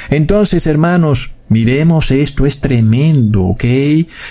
Entonces, 0.09 0.67
hermanos, 0.67 1.31
miremos 1.49 2.11
esto, 2.11 2.45
es 2.45 2.59
tremendo, 2.59 3.43
¿ok? 3.43 3.63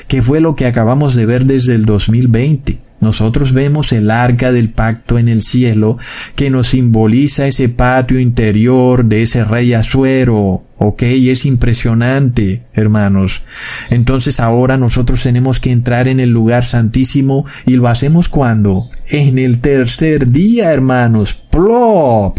Que 0.07 0.23
fue 0.23 0.41
lo 0.41 0.55
que 0.55 0.67
acabamos 0.67 1.15
de 1.15 1.27
ver 1.27 1.45
desde 1.45 1.75
el 1.75 1.85
2020. 1.85 2.88
Nosotros 3.01 3.53
vemos 3.53 3.93
el 3.93 4.11
arca 4.11 4.51
del 4.51 4.71
pacto 4.71 5.19
en 5.19 5.29
el 5.29 5.43
cielo 5.43 5.99
que 6.35 6.51
nos 6.51 6.69
simboliza 6.69 7.47
ese 7.47 7.69
patio 7.69 8.19
interior 8.19 9.05
de 9.05 9.23
ese 9.23 9.45
rey 9.45 9.73
Azuero. 9.73 10.65
Ok, 10.79 11.03
es 11.03 11.47
impresionante, 11.47 12.65
hermanos. 12.73 13.43
Entonces 13.91 14.41
ahora 14.41 14.77
nosotros 14.77 15.23
tenemos 15.23 15.61
que 15.61 15.71
entrar 15.71 16.09
en 16.09 16.19
el 16.19 16.31
lugar 16.31 16.65
santísimo 16.65 17.47
y 17.67 17.77
lo 17.77 17.89
hacemos 17.89 18.29
cuando? 18.29 18.89
En 19.09 19.39
el 19.39 19.61
tercer 19.61 20.31
día, 20.31 20.73
hermanos. 20.73 21.35
Plop. 21.35 22.39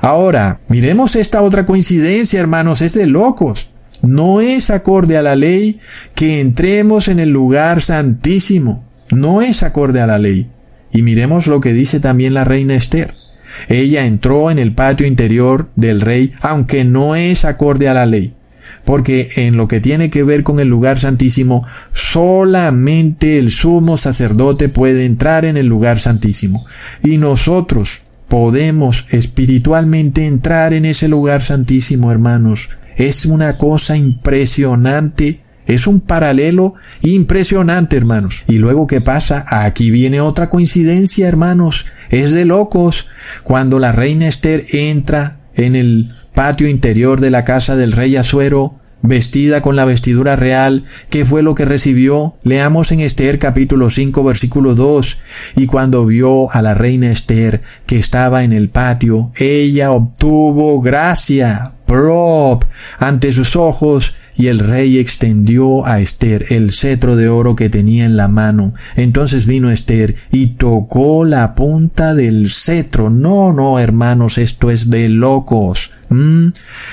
Ahora, 0.00 0.60
miremos 0.68 1.16
esta 1.16 1.42
otra 1.42 1.66
coincidencia, 1.66 2.40
hermanos, 2.40 2.80
es 2.80 2.94
de 2.94 3.06
locos. 3.06 3.68
No 4.02 4.40
es 4.40 4.70
acorde 4.70 5.18
a 5.18 5.22
la 5.22 5.36
ley 5.36 5.80
que 6.14 6.40
entremos 6.40 7.08
en 7.08 7.18
el 7.18 7.30
lugar 7.30 7.82
santísimo 7.82 8.87
no 9.10 9.42
es 9.42 9.62
acorde 9.62 10.00
a 10.00 10.06
la 10.06 10.18
ley. 10.18 10.48
Y 10.92 11.02
miremos 11.02 11.46
lo 11.46 11.60
que 11.60 11.72
dice 11.72 12.00
también 12.00 12.34
la 12.34 12.44
reina 12.44 12.74
Esther. 12.74 13.14
Ella 13.68 14.04
entró 14.04 14.50
en 14.50 14.58
el 14.58 14.74
patio 14.74 15.06
interior 15.06 15.70
del 15.76 16.00
rey, 16.00 16.32
aunque 16.40 16.84
no 16.84 17.14
es 17.14 17.44
acorde 17.44 17.88
a 17.88 17.94
la 17.94 18.06
ley. 18.06 18.34
Porque 18.84 19.28
en 19.36 19.56
lo 19.56 19.68
que 19.68 19.80
tiene 19.80 20.10
que 20.10 20.22
ver 20.22 20.42
con 20.42 20.60
el 20.60 20.68
lugar 20.68 20.98
santísimo, 20.98 21.66
solamente 21.92 23.38
el 23.38 23.50
sumo 23.50 23.96
sacerdote 23.96 24.68
puede 24.68 25.06
entrar 25.06 25.44
en 25.44 25.56
el 25.56 25.66
lugar 25.66 26.00
santísimo. 26.00 26.66
Y 27.02 27.16
nosotros 27.16 28.02
podemos 28.28 29.06
espiritualmente 29.10 30.26
entrar 30.26 30.74
en 30.74 30.84
ese 30.84 31.08
lugar 31.08 31.42
santísimo, 31.42 32.12
hermanos. 32.12 32.68
Es 32.96 33.26
una 33.26 33.56
cosa 33.56 33.96
impresionante 33.96 35.40
es 35.68 35.86
un 35.86 36.00
paralelo 36.00 36.74
impresionante, 37.02 37.96
hermanos. 37.96 38.42
Y 38.48 38.58
luego, 38.58 38.86
¿qué 38.86 39.00
pasa? 39.00 39.44
Aquí 39.46 39.90
viene 39.90 40.20
otra 40.20 40.48
coincidencia, 40.48 41.28
hermanos. 41.28 41.84
Es 42.08 42.32
de 42.32 42.46
locos. 42.46 43.06
Cuando 43.44 43.78
la 43.78 43.92
reina 43.92 44.26
Esther 44.26 44.64
entra 44.72 45.40
en 45.54 45.76
el 45.76 46.12
patio 46.34 46.68
interior 46.68 47.20
de 47.20 47.30
la 47.30 47.44
casa 47.44 47.76
del 47.76 47.92
rey 47.92 48.16
Azuero, 48.16 48.76
vestida 49.02 49.60
con 49.60 49.76
la 49.76 49.84
vestidura 49.84 50.36
real, 50.36 50.84
¿qué 51.10 51.26
fue 51.26 51.42
lo 51.42 51.54
que 51.54 51.66
recibió? 51.66 52.34
Leamos 52.42 52.90
en 52.90 53.00
Esther 53.00 53.38
capítulo 53.38 53.90
5 53.90 54.24
versículo 54.24 54.74
2. 54.74 55.18
Y 55.56 55.66
cuando 55.66 56.06
vio 56.06 56.50
a 56.50 56.62
la 56.62 56.72
reina 56.72 57.10
Esther 57.10 57.60
que 57.84 57.98
estaba 57.98 58.42
en 58.42 58.54
el 58.54 58.70
patio, 58.70 59.32
ella 59.36 59.90
obtuvo 59.90 60.80
gracia, 60.80 61.74
prop, 61.84 62.64
ante 62.98 63.32
sus 63.32 63.54
ojos 63.54 64.14
y 64.38 64.46
el 64.46 64.60
rey 64.60 64.98
extendió 64.98 65.84
a 65.84 66.00
Esther 66.00 66.46
el 66.50 66.70
cetro 66.70 67.16
de 67.16 67.28
oro 67.28 67.56
que 67.56 67.68
tenía 67.68 68.04
en 68.04 68.16
la 68.16 68.28
mano. 68.28 68.72
Entonces 68.94 69.46
vino 69.46 69.70
Esther 69.70 70.14
y 70.30 70.46
tocó 70.46 71.24
la 71.24 71.56
punta 71.56 72.14
del 72.14 72.48
cetro. 72.48 73.10
No, 73.10 73.52
no, 73.52 73.80
hermanos, 73.80 74.38
esto 74.38 74.70
es 74.70 74.90
de 74.90 75.08
locos. 75.08 75.90
¿Mm? 76.08 76.50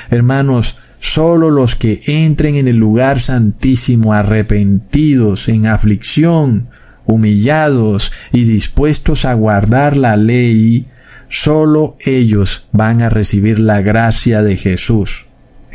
Hermanos, 0.10 0.76
solo 1.00 1.52
los 1.52 1.76
que 1.76 2.02
entren 2.08 2.56
en 2.56 2.68
el 2.68 2.78
lugar 2.78 3.22
santísimo 3.22 4.14
arrepentidos, 4.14 5.48
en 5.48 5.68
aflicción, 5.68 6.68
humillados 7.06 8.12
y 8.34 8.46
dispuestos 8.46 9.24
a 9.24 9.36
guardar 9.36 9.98
la 9.98 10.18
ley, 10.18 10.88
solo 11.30 11.96
ellos 12.00 12.66
van 12.72 13.04
a 13.04 13.10
recibir 13.10 13.60
la 13.60 13.82
gracia 13.82 14.42
de 14.42 14.58
Jesús. 14.58 15.25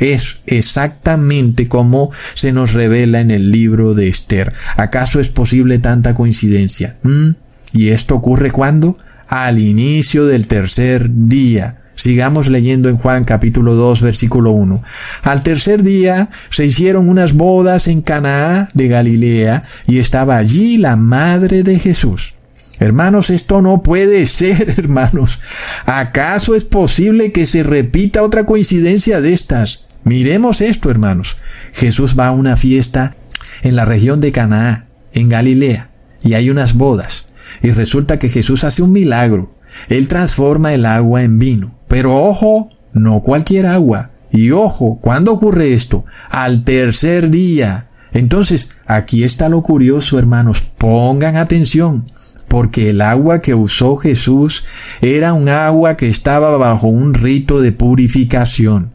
Es 0.01 0.39
exactamente 0.47 1.67
como 1.67 2.09
se 2.33 2.51
nos 2.51 2.73
revela 2.73 3.21
en 3.21 3.29
el 3.29 3.51
libro 3.51 3.93
de 3.93 4.07
Esther. 4.07 4.51
¿Acaso 4.75 5.19
es 5.19 5.29
posible 5.29 5.77
tanta 5.77 6.15
coincidencia? 6.15 6.97
¿Mm? 7.03 7.29
¿Y 7.73 7.89
esto 7.89 8.15
ocurre 8.15 8.49
cuándo? 8.49 8.97
Al 9.27 9.61
inicio 9.61 10.25
del 10.25 10.47
tercer 10.47 11.07
día. 11.07 11.77
Sigamos 11.93 12.49
leyendo 12.49 12.89
en 12.89 12.97
Juan 12.97 13.25
capítulo 13.25 13.75
2 13.75 14.01
versículo 14.01 14.49
1. 14.53 14.81
Al 15.21 15.43
tercer 15.43 15.83
día 15.83 16.29
se 16.49 16.65
hicieron 16.65 17.07
unas 17.07 17.33
bodas 17.33 17.87
en 17.87 18.01
Canaá 18.01 18.69
de 18.73 18.87
Galilea 18.87 19.65
y 19.85 19.99
estaba 19.99 20.37
allí 20.37 20.77
la 20.77 20.95
madre 20.95 21.61
de 21.61 21.77
Jesús. 21.77 22.33
Hermanos, 22.79 23.29
esto 23.29 23.61
no 23.61 23.83
puede 23.83 24.25
ser, 24.25 24.71
hermanos. 24.79 25.39
¿Acaso 25.85 26.55
es 26.55 26.65
posible 26.65 27.31
que 27.31 27.45
se 27.45 27.61
repita 27.61 28.23
otra 28.23 28.47
coincidencia 28.47 29.21
de 29.21 29.33
estas? 29.33 29.90
Miremos 30.03 30.61
esto, 30.61 30.89
hermanos. 30.89 31.37
Jesús 31.73 32.17
va 32.17 32.27
a 32.27 32.31
una 32.31 32.57
fiesta 32.57 33.15
en 33.61 33.75
la 33.75 33.85
región 33.85 34.21
de 34.21 34.31
Canaá, 34.31 34.87
en 35.13 35.29
Galilea, 35.29 35.89
y 36.23 36.33
hay 36.33 36.49
unas 36.49 36.73
bodas. 36.73 37.25
Y 37.61 37.71
resulta 37.71 38.19
que 38.19 38.29
Jesús 38.29 38.63
hace 38.63 38.81
un 38.81 38.91
milagro. 38.91 39.55
Él 39.89 40.07
transforma 40.07 40.73
el 40.73 40.85
agua 40.85 41.23
en 41.23 41.39
vino. 41.39 41.77
Pero 41.87 42.15
ojo, 42.23 42.69
no 42.93 43.21
cualquier 43.21 43.67
agua. 43.67 44.11
Y 44.31 44.51
ojo, 44.51 44.97
¿cuándo 45.01 45.33
ocurre 45.33 45.73
esto? 45.73 46.05
Al 46.29 46.63
tercer 46.63 47.29
día. 47.29 47.89
Entonces, 48.13 48.71
aquí 48.85 49.23
está 49.23 49.49
lo 49.49 49.61
curioso, 49.61 50.17
hermanos. 50.17 50.63
Pongan 50.77 51.35
atención 51.35 52.05
porque 52.51 52.89
el 52.89 52.99
agua 52.99 53.39
que 53.39 53.55
usó 53.55 53.95
Jesús 53.95 54.65
era 55.01 55.31
un 55.31 55.47
agua 55.47 55.95
que 55.95 56.09
estaba 56.09 56.57
bajo 56.57 56.87
un 56.87 57.13
rito 57.13 57.61
de 57.61 57.71
purificación. 57.71 58.91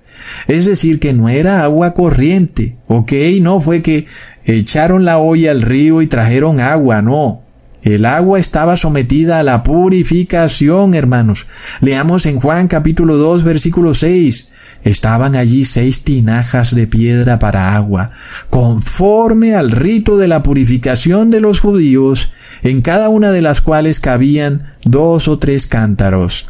Es 0.48 0.64
decir, 0.64 1.00
que 1.00 1.12
no 1.12 1.28
era 1.28 1.62
agua 1.62 1.94
corriente, 1.94 2.76
¿ok? 2.88 3.12
No 3.40 3.60
fue 3.60 3.82
que 3.82 4.06
echaron 4.44 5.04
la 5.04 5.18
olla 5.18 5.50
al 5.50 5.62
río 5.62 6.02
y 6.02 6.06
trajeron 6.06 6.60
agua, 6.60 7.02
no. 7.02 7.42
El 7.82 8.04
agua 8.04 8.40
estaba 8.40 8.76
sometida 8.76 9.38
a 9.38 9.42
la 9.44 9.62
purificación, 9.62 10.94
hermanos. 10.94 11.46
Leamos 11.80 12.26
en 12.26 12.40
Juan 12.40 12.66
capítulo 12.66 13.16
2, 13.16 13.44
versículo 13.44 13.94
6. 13.94 14.50
Estaban 14.82 15.36
allí 15.36 15.64
seis 15.64 16.02
tinajas 16.02 16.74
de 16.74 16.86
piedra 16.86 17.38
para 17.38 17.74
agua, 17.74 18.10
conforme 18.50 19.54
al 19.54 19.70
rito 19.70 20.16
de 20.16 20.28
la 20.28 20.42
purificación 20.42 21.30
de 21.30 21.40
los 21.40 21.60
judíos, 21.60 22.30
en 22.62 22.82
cada 22.82 23.08
una 23.08 23.30
de 23.30 23.42
las 23.42 23.60
cuales 23.60 24.00
cabían 24.00 24.74
dos 24.84 25.28
o 25.28 25.38
tres 25.38 25.66
cántaros. 25.66 26.46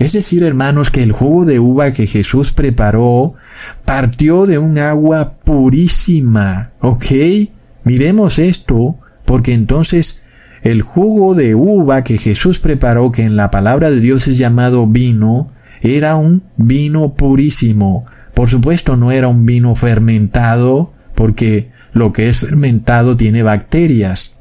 Es 0.00 0.14
decir, 0.14 0.42
hermanos, 0.44 0.88
que 0.88 1.02
el 1.02 1.12
jugo 1.12 1.44
de 1.44 1.60
uva 1.60 1.92
que 1.92 2.06
Jesús 2.06 2.54
preparó 2.54 3.34
partió 3.84 4.46
de 4.46 4.56
un 4.56 4.78
agua 4.78 5.34
purísima. 5.44 6.72
¿Ok? 6.80 7.04
Miremos 7.84 8.38
esto, 8.38 8.96
porque 9.26 9.52
entonces 9.52 10.24
el 10.62 10.80
jugo 10.80 11.34
de 11.34 11.54
uva 11.54 12.02
que 12.02 12.16
Jesús 12.16 12.60
preparó, 12.60 13.12
que 13.12 13.24
en 13.24 13.36
la 13.36 13.50
palabra 13.50 13.90
de 13.90 14.00
Dios 14.00 14.26
es 14.26 14.38
llamado 14.38 14.86
vino, 14.86 15.48
era 15.82 16.16
un 16.16 16.44
vino 16.56 17.12
purísimo. 17.12 18.06
Por 18.32 18.48
supuesto 18.48 18.96
no 18.96 19.12
era 19.12 19.28
un 19.28 19.44
vino 19.44 19.74
fermentado, 19.74 20.94
porque 21.14 21.70
lo 21.92 22.14
que 22.14 22.30
es 22.30 22.38
fermentado 22.38 23.18
tiene 23.18 23.42
bacterias 23.42 24.40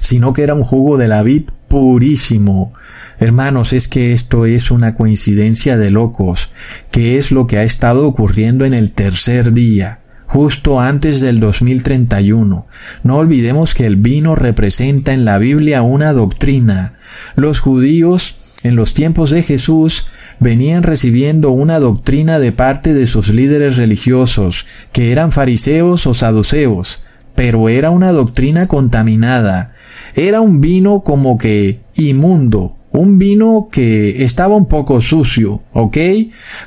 sino 0.00 0.32
que 0.32 0.42
era 0.42 0.54
un 0.54 0.64
jugo 0.64 0.96
de 0.96 1.08
la 1.08 1.22
vid 1.22 1.44
purísimo. 1.68 2.72
Hermanos, 3.20 3.72
es 3.72 3.88
que 3.88 4.12
esto 4.12 4.46
es 4.46 4.70
una 4.70 4.94
coincidencia 4.94 5.76
de 5.76 5.90
locos, 5.90 6.50
que 6.92 7.18
es 7.18 7.32
lo 7.32 7.48
que 7.48 7.58
ha 7.58 7.64
estado 7.64 8.06
ocurriendo 8.06 8.64
en 8.64 8.74
el 8.74 8.92
tercer 8.92 9.52
día, 9.52 9.98
justo 10.28 10.78
antes 10.78 11.20
del 11.20 11.40
2031. 11.40 12.68
No 13.02 13.16
olvidemos 13.16 13.74
que 13.74 13.86
el 13.86 13.96
vino 13.96 14.36
representa 14.36 15.12
en 15.12 15.24
la 15.24 15.38
Biblia 15.38 15.82
una 15.82 16.12
doctrina. 16.12 16.94
Los 17.34 17.58
judíos, 17.58 18.36
en 18.62 18.76
los 18.76 18.94
tiempos 18.94 19.30
de 19.30 19.42
Jesús, 19.42 20.06
venían 20.38 20.84
recibiendo 20.84 21.50
una 21.50 21.80
doctrina 21.80 22.38
de 22.38 22.52
parte 22.52 22.94
de 22.94 23.08
sus 23.08 23.30
líderes 23.30 23.78
religiosos, 23.78 24.64
que 24.92 25.10
eran 25.10 25.32
fariseos 25.32 26.06
o 26.06 26.14
saduceos, 26.14 27.00
pero 27.34 27.68
era 27.68 27.90
una 27.90 28.12
doctrina 28.12 28.68
contaminada, 28.68 29.74
era 30.14 30.40
un 30.40 30.60
vino 30.60 31.00
como 31.00 31.36
que 31.36 31.80
inmundo, 31.96 32.77
un 32.92 33.18
vino 33.18 33.68
que 33.70 34.24
estaba 34.24 34.56
un 34.56 34.66
poco 34.66 35.00
sucio, 35.02 35.62
¿ok? 35.72 35.96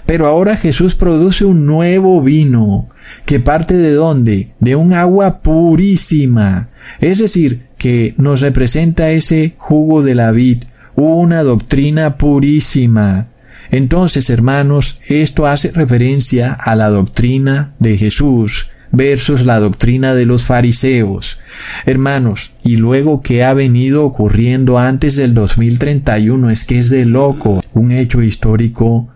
Pero 0.06 0.28
ahora 0.28 0.56
Jesús 0.56 0.96
produce 0.96 1.46
un 1.46 1.66
nuevo 1.66 2.22
vino, 2.22 2.88
que 3.26 3.40
parte 3.40 3.76
de 3.76 3.94
dónde? 3.94 4.52
De 4.60 4.76
un 4.76 4.94
agua 4.94 5.42
purísima. 5.42 6.70
Es 7.00 7.20
decir, 7.20 7.68
que 7.78 8.14
nos 8.18 8.42
representa 8.42 9.12
ese 9.12 9.56
jugo 9.58 10.04
de 10.04 10.16
la 10.16 10.32
vid, 10.32 10.64
una 10.96 11.44
doctrina 11.44 12.18
purísima. 12.18 13.28
Entonces, 13.72 14.30
hermanos, 14.30 15.00
esto 15.08 15.48
hace 15.48 15.72
referencia 15.72 16.54
a 16.54 16.76
la 16.76 16.90
doctrina 16.90 17.74
de 17.80 17.98
Jesús, 17.98 18.71
versus 18.92 19.44
la 19.46 19.60
doctrina 19.60 20.14
de 20.14 20.26
los 20.26 20.44
fariseos. 20.44 21.38
Hermanos, 21.86 22.52
y 22.64 22.78
luego 22.78 23.22
que 23.22 23.44
ha 23.44 23.54
venido 23.54 24.06
ocurriendo 24.06 24.80
antes 24.80 25.16
del 25.16 25.34
2031 25.34 26.50
es 26.50 26.66
que 26.66 26.80
es 26.80 26.90
de 26.90 27.06
loco, 27.06 27.62
un 27.74 27.92
hecho 27.92 28.22
histórico. 28.22 29.08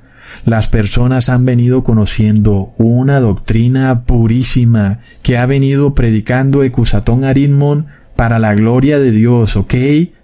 Las 0.46 0.68
personas 0.68 1.30
han 1.30 1.46
venido 1.46 1.84
conociendo 1.84 2.74
una 2.78 3.20
doctrina 3.20 4.04
purísima 4.06 5.00
que 5.24 5.38
ha 5.38 5.46
venido 5.46 5.96
predicando 5.96 6.64
Ecusatón 6.64 7.24
Arimon 7.24 7.88
para 8.16 8.40
la 8.40 8.54
gloria 8.56 9.00
de 9.00 9.12
Dios, 9.12 9.56
¿ok? 9.56 9.74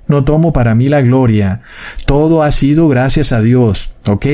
No 0.08 0.26
tomo 0.26 0.52
para 0.54 0.76
mí 0.76 0.89
la 0.89 1.02
gloria. 1.02 1.62
Todo 2.06 2.43
ha 2.43 2.52
sido 2.52 2.88
gracias 2.88 3.32
a 3.32 3.41
Dios, 3.41 3.91
¿ok? 4.08 4.26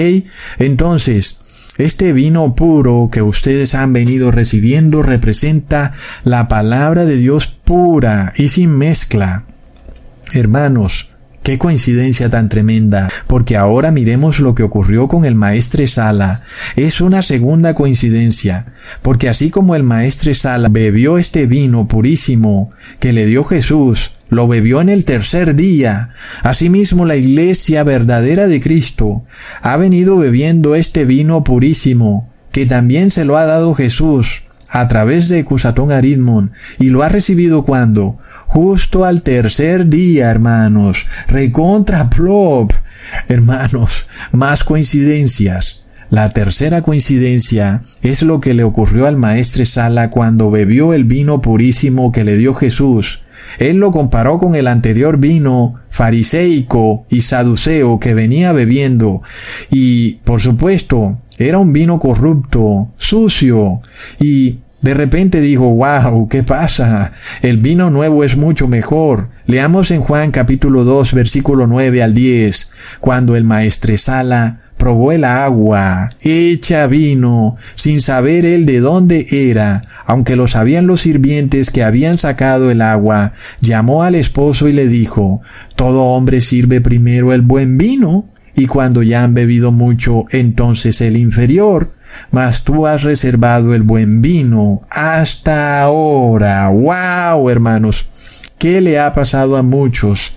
Entonces, 0.58 1.38
este 1.78 2.14
vino 2.14 2.56
puro 2.56 3.10
que 3.12 3.22
ustedes 3.22 3.76
han 3.76 3.94
venido 3.94 4.32
recibiendo 4.32 5.04
representa 5.04 5.94
la 6.24 6.48
palabra 6.48 7.06
de 7.06 7.18
Dios 7.18 7.48
pura 7.48 8.34
y 8.36 8.50
sin 8.50 8.72
mezcla. 8.78 9.44
Hermanos, 10.34 11.12
Qué 11.48 11.58
coincidencia 11.58 12.30
tan 12.30 12.50
tremenda, 12.50 13.08
porque 13.26 13.56
ahora 13.56 13.90
miremos 13.90 14.42
lo 14.42 14.54
que 14.54 14.64
ocurrió 14.64 15.08
con 15.08 15.24
el 15.24 15.34
maestre 15.34 15.88
Sala. 15.88 16.42
Es 16.76 17.00
una 17.00 17.22
segunda 17.22 17.74
coincidencia, 17.74 18.66
porque 19.02 19.30
así 19.30 19.50
como 19.50 19.74
el 19.74 19.84
maestre 19.84 20.34
Sala 20.34 20.68
bebió 20.68 21.18
este 21.18 21.46
vino 21.46 21.88
purísimo 21.88 22.70
que 23.00 23.14
le 23.14 23.26
dio 23.26 23.46
Jesús, 23.46 24.12
lo 24.30 24.48
bebió 24.48 24.82
en 24.82 24.90
el 24.90 25.06
tercer 25.06 25.56
día. 25.56 26.10
Asimismo, 26.44 27.06
la 27.06 27.16
iglesia 27.16 27.84
verdadera 27.84 28.48
de 28.48 28.62
Cristo 28.62 29.24
ha 29.62 29.78
venido 29.78 30.18
bebiendo 30.18 30.76
este 30.76 31.06
vino 31.06 31.44
purísimo, 31.44 32.32
que 32.52 32.66
también 32.66 33.12
se 33.12 33.26
lo 33.26 33.38
ha 33.38 33.46
dado 33.46 33.74
Jesús 33.74 34.44
a 34.70 34.88
través 34.88 35.30
de 35.30 35.46
Cusatón 35.46 35.92
Aridmon, 35.92 36.52
y 36.80 36.90
lo 36.90 37.04
ha 37.04 37.10
recibido 37.10 37.64
cuando? 37.64 38.18
Justo 38.48 39.06
al 39.06 39.22
tercer 39.22 39.88
día, 39.88 40.30
hermanos. 40.30 41.06
Recontra 41.28 42.10
plop. 42.10 42.72
Hermanos, 43.28 44.08
más 44.32 44.64
coincidencias. 44.64 45.84
La 46.10 46.30
tercera 46.30 46.82
coincidencia 46.82 47.82
es 48.02 48.22
lo 48.22 48.40
que 48.40 48.54
le 48.54 48.64
ocurrió 48.64 49.08
al 49.08 49.18
maestre 49.18 49.66
Sala 49.66 50.10
cuando 50.10 50.50
bebió 50.50 50.94
el 50.94 51.04
vino 51.04 51.42
purísimo 51.42 52.14
que 52.14 52.24
le 52.24 52.38
dio 52.38 52.54
Jesús. 52.54 53.22
Él 53.60 53.78
lo 53.78 53.92
comparó 53.92 54.38
con 54.40 54.56
el 54.56 54.68
anterior 54.68 55.18
vino 55.18 55.76
fariseico 55.90 57.06
y 57.10 57.22
saduceo 57.22 58.00
que 58.00 58.14
venía 58.14 58.52
bebiendo 58.52 59.22
y, 59.70 60.16
por 60.24 60.42
supuesto, 60.42 61.20
era 61.38 61.60
un 61.60 61.74
vino 61.74 62.00
corrupto, 62.00 62.90
sucio 62.98 63.82
y 64.20 64.60
de 64.82 64.94
repente 64.94 65.42
dijo, 65.42 65.74
wow, 65.74 66.30
¿qué 66.30 66.44
pasa? 66.44 67.12
El 67.42 67.58
vino 67.58 67.90
nuevo 67.90 68.24
es 68.24 68.38
mucho 68.38 68.68
mejor. 68.68 69.30
Leamos 69.46 69.92
en 69.92 70.02
Juan 70.02 70.32
capítulo 70.32 70.84
2 70.84 71.14
versículo 71.14 71.68
9 71.68 72.04
al 72.04 72.14
10, 72.14 72.72
cuando 73.00 73.36
el 73.36 73.44
maestresala 73.44 74.67
probó 74.78 75.12
el 75.12 75.24
agua, 75.24 76.10
hecha 76.22 76.88
vino, 76.88 77.58
sin 77.76 78.02
saber 78.02 78.46
él 78.46 78.66
de 78.66 78.80
dónde 78.80 79.28
era, 79.32 79.82
aunque 80.06 80.36
lo 80.36 80.48
sabían 80.48 80.88
los 80.88 81.02
sirvientes 81.02 81.72
que 81.72 81.84
habían 81.84 82.18
sacado 82.18 82.72
el 82.72 82.82
agua, 82.82 83.34
llamó 83.60 84.04
al 84.04 84.16
esposo 84.16 84.68
y 84.68 84.74
le 84.74 84.88
dijo, 84.88 85.42
Todo 85.76 86.04
hombre 86.04 86.42
sirve 86.42 86.80
primero 86.82 87.34
el 87.34 87.42
buen 87.42 87.78
vino, 87.78 88.30
y 88.56 88.68
cuando 88.68 89.04
ya 89.04 89.24
han 89.24 89.34
bebido 89.34 89.72
mucho, 89.72 90.26
entonces 90.32 91.02
el 91.02 91.18
inferior, 91.18 91.92
mas 92.32 92.64
tú 92.64 92.88
has 92.88 93.04
reservado 93.04 93.74
el 93.74 93.84
buen 93.84 94.22
vino 94.22 94.82
hasta 94.90 95.82
ahora. 95.82 96.70
¡Wow, 96.70 97.50
hermanos! 97.50 98.06
¿Qué 98.58 98.82
le 98.82 99.00
ha 99.00 99.14
pasado 99.14 99.56
a 99.58 99.64
muchos 99.64 100.34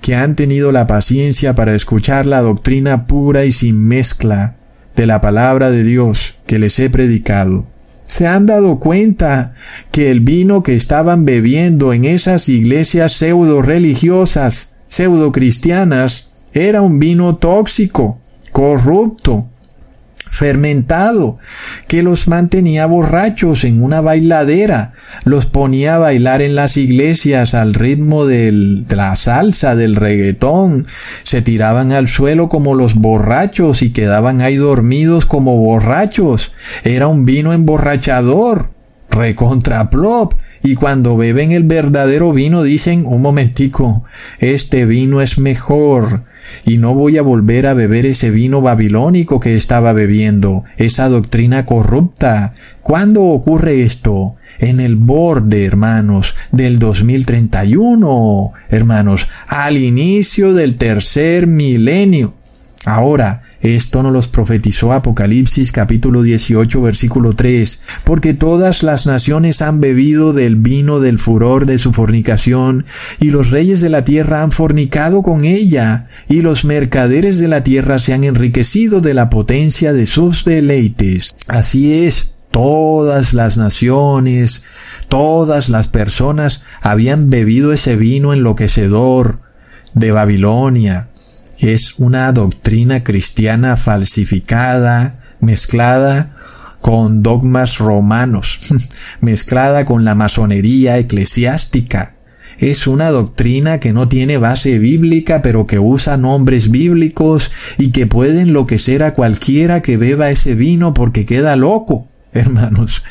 que 0.00 0.14
han 0.14 0.36
tenido 0.36 0.70
la 0.72 0.86
paciencia 0.86 1.54
para 1.54 1.74
escuchar 1.74 2.26
la 2.26 2.40
doctrina 2.40 3.06
pura 3.06 3.44
y 3.44 3.52
sin 3.52 3.84
mezcla 3.84 4.56
de 4.94 5.06
la 5.06 5.20
palabra 5.20 5.70
de 5.70 5.82
Dios 5.82 6.36
que 6.46 6.58
les 6.58 6.78
he 6.78 6.88
predicado? 6.88 7.66
¿Se 8.06 8.26
han 8.26 8.46
dado 8.46 8.78
cuenta 8.78 9.54
que 9.90 10.10
el 10.10 10.20
vino 10.20 10.62
que 10.62 10.74
estaban 10.74 11.24
bebiendo 11.24 11.92
en 11.92 12.04
esas 12.04 12.48
iglesias 12.48 13.12
pseudo 13.12 13.62
religiosas, 13.62 14.74
pseudo 14.88 15.32
cristianas, 15.32 16.44
era 16.52 16.82
un 16.82 17.00
vino 17.00 17.36
tóxico? 17.36 18.20
corrupto, 18.54 19.48
fermentado, 20.34 21.38
que 21.86 22.02
los 22.02 22.26
mantenía 22.26 22.86
borrachos 22.86 23.64
en 23.64 23.82
una 23.82 24.00
bailadera, 24.00 24.92
los 25.24 25.46
ponía 25.46 25.94
a 25.94 25.98
bailar 25.98 26.42
en 26.42 26.56
las 26.56 26.76
iglesias 26.76 27.54
al 27.54 27.72
ritmo 27.72 28.26
de 28.26 28.84
la 28.88 29.14
salsa, 29.14 29.76
del 29.76 29.94
reggaetón, 29.94 30.86
se 31.22 31.40
tiraban 31.40 31.92
al 31.92 32.08
suelo 32.08 32.48
como 32.48 32.74
los 32.74 32.96
borrachos 32.96 33.82
y 33.82 33.90
quedaban 33.90 34.40
ahí 34.40 34.56
dormidos 34.56 35.24
como 35.24 35.56
borrachos. 35.56 36.52
Era 36.82 37.06
un 37.06 37.24
vino 37.24 37.52
emborrachador, 37.52 38.70
recontraplop, 39.10 40.34
y 40.64 40.76
cuando 40.76 41.16
beben 41.16 41.52
el 41.52 41.62
verdadero 41.62 42.32
vino 42.32 42.62
dicen, 42.62 43.04
un 43.06 43.22
momentico, 43.22 44.02
este 44.38 44.86
vino 44.86 45.20
es 45.20 45.38
mejor, 45.38 46.24
y 46.64 46.78
no 46.78 46.94
voy 46.94 47.18
a 47.18 47.22
volver 47.22 47.66
a 47.66 47.74
beber 47.74 48.06
ese 48.06 48.30
vino 48.30 48.60
babilónico 48.60 49.40
que 49.40 49.56
estaba 49.56 49.92
bebiendo, 49.92 50.64
esa 50.76 51.08
doctrina 51.08 51.66
corrupta. 51.66 52.54
¿Cuándo 52.82 53.22
ocurre 53.22 53.82
esto? 53.82 54.36
En 54.58 54.80
el 54.80 54.96
borde, 54.96 55.64
hermanos, 55.64 56.34
del 56.52 56.78
2031, 56.78 58.52
hermanos, 58.68 59.28
al 59.46 59.78
inicio 59.78 60.54
del 60.54 60.76
tercer 60.76 61.46
milenio. 61.46 62.34
Ahora, 62.84 63.42
esto 63.64 64.02
nos 64.02 64.12
los 64.12 64.28
profetizó 64.28 64.92
Apocalipsis 64.92 65.72
capítulo 65.72 66.20
18 66.20 66.82
versículo 66.82 67.32
3, 67.32 67.80
porque 68.04 68.34
todas 68.34 68.82
las 68.82 69.06
naciones 69.06 69.62
han 69.62 69.80
bebido 69.80 70.34
del 70.34 70.56
vino 70.56 71.00
del 71.00 71.18
furor 71.18 71.64
de 71.64 71.78
su 71.78 71.94
fornicación, 71.94 72.84
y 73.20 73.30
los 73.30 73.50
reyes 73.50 73.80
de 73.80 73.88
la 73.88 74.04
tierra 74.04 74.42
han 74.42 74.52
fornicado 74.52 75.22
con 75.22 75.46
ella, 75.46 76.08
y 76.28 76.42
los 76.42 76.66
mercaderes 76.66 77.38
de 77.38 77.48
la 77.48 77.64
tierra 77.64 77.98
se 77.98 78.12
han 78.12 78.24
enriquecido 78.24 79.00
de 79.00 79.14
la 79.14 79.30
potencia 79.30 79.94
de 79.94 80.04
sus 80.04 80.44
deleites. 80.44 81.34
Así 81.48 82.04
es, 82.04 82.34
todas 82.50 83.32
las 83.32 83.56
naciones, 83.56 84.64
todas 85.08 85.70
las 85.70 85.88
personas 85.88 86.62
habían 86.82 87.30
bebido 87.30 87.72
ese 87.72 87.96
vino 87.96 88.34
enloquecedor 88.34 89.40
de 89.94 90.12
Babilonia, 90.12 91.08
es 91.72 91.94
una 91.98 92.30
doctrina 92.32 93.02
cristiana 93.02 93.78
falsificada, 93.78 95.20
mezclada 95.40 96.36
con 96.82 97.22
dogmas 97.22 97.78
romanos, 97.78 98.58
mezclada 99.20 99.86
con 99.86 100.04
la 100.04 100.14
masonería 100.14 100.98
eclesiástica. 100.98 102.16
Es 102.58 102.86
una 102.86 103.08
doctrina 103.08 103.80
que 103.80 103.94
no 103.94 104.08
tiene 104.08 104.36
base 104.36 104.78
bíblica, 104.78 105.40
pero 105.40 105.66
que 105.66 105.78
usa 105.78 106.18
nombres 106.18 106.70
bíblicos 106.70 107.50
y 107.78 107.90
que 107.92 108.06
puede 108.06 108.42
enloquecer 108.42 109.02
a 109.02 109.14
cualquiera 109.14 109.80
que 109.80 109.96
beba 109.96 110.30
ese 110.30 110.54
vino 110.54 110.92
porque 110.92 111.24
queda 111.24 111.56
loco 111.56 112.08
hermanos. 112.40 113.02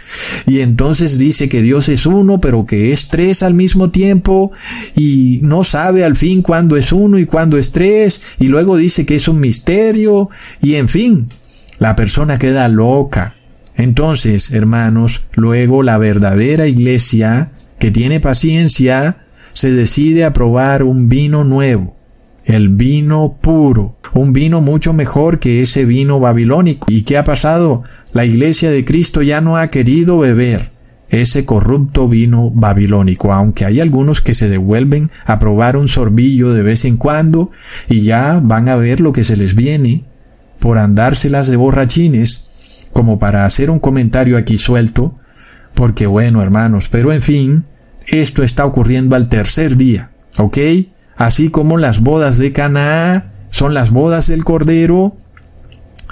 Y 0.46 0.60
entonces 0.60 1.18
dice 1.18 1.50
que 1.50 1.62
Dios 1.62 1.90
es 1.90 2.06
uno, 2.06 2.42
pero 2.42 2.66
que 2.66 2.92
es 2.94 3.08
tres 3.08 3.42
al 3.42 3.54
mismo 3.54 3.90
tiempo 3.90 4.52
y 4.96 5.40
no 5.44 5.64
sabe 5.64 6.04
al 6.04 6.18
fin 6.18 6.42
cuándo 6.42 6.76
es 6.76 6.92
uno 6.92 7.18
y 7.18 7.26
cuándo 7.26 7.58
es 7.58 7.72
tres 7.72 8.22
y 8.40 8.50
luego 8.50 8.78
dice 8.78 9.06
que 9.06 9.16
es 9.16 9.28
un 9.28 9.40
misterio 9.40 10.30
y 10.62 10.76
en 10.76 10.90
fin, 10.90 11.30
la 11.80 11.96
persona 11.96 12.38
queda 12.38 12.68
loca. 12.68 13.36
Entonces, 13.76 14.52
hermanos, 14.52 15.24
luego 15.34 15.82
la 15.82 15.98
verdadera 15.98 16.68
iglesia 16.68 17.52
que 17.80 17.92
tiene 17.92 18.20
paciencia 18.20 19.26
se 19.54 19.72
decide 19.72 20.26
a 20.26 20.34
probar 20.34 20.84
un 20.84 21.10
vino 21.10 21.44
nuevo, 21.44 21.96
el 22.46 22.70
vino 22.70 23.38
puro, 23.42 23.98
un 24.14 24.34
vino 24.34 24.62
mucho 24.62 24.94
mejor 24.94 25.40
que 25.40 25.62
ese 25.62 25.86
vino 25.86 26.20
babilónico. 26.20 26.88
¿Y 26.90 27.02
qué 27.04 27.18
ha 27.18 27.24
pasado? 27.24 27.84
La 28.14 28.26
iglesia 28.26 28.70
de 28.70 28.86
Cristo 28.86 29.22
ya 29.22 29.42
no 29.42 29.58
ha 29.58 29.68
querido 29.68 30.20
beber 30.20 30.72
ese 31.10 31.46
corrupto 31.46 32.08
vino 32.10 32.50
babilónico, 32.50 33.34
aunque 33.34 33.66
hay 33.66 33.80
algunos 33.80 34.22
que 34.22 34.34
se 34.34 34.50
devuelven 34.50 35.10
a 35.26 35.38
probar 35.38 35.78
un 35.78 35.88
sorbillo 35.88 36.54
de 36.54 36.64
vez 36.64 36.86
en 36.86 36.98
cuando 36.98 37.52
y 37.88 38.02
ya 38.02 38.40
van 38.44 38.68
a 38.68 38.76
ver 38.76 39.00
lo 39.00 39.14
que 39.14 39.24
se 39.24 39.38
les 39.38 39.54
viene 39.54 40.04
por 40.60 40.78
andárselas 40.78 41.48
de 41.48 41.58
borrachines, 41.58 42.88
como 42.94 43.20
para 43.20 43.46
hacer 43.46 43.70
un 43.70 43.80
comentario 43.80 44.38
aquí 44.38 44.58
suelto, 44.58 45.14
porque 45.76 46.08
bueno, 46.08 46.42
hermanos, 46.42 46.90
pero 46.90 47.12
en 47.12 47.22
fin, 47.22 47.66
esto 48.08 48.44
está 48.44 48.66
ocurriendo 48.66 49.16
al 49.16 49.30
tercer 49.30 49.78
día, 49.78 50.10
¿ok? 50.40 50.58
Así 51.16 51.50
como 51.50 51.78
las 51.78 52.02
bodas 52.02 52.38
de 52.38 52.52
Canaá 52.52 53.32
son 53.50 53.74
las 53.74 53.92
bodas 53.92 54.28
del 54.28 54.44
Cordero, 54.44 55.16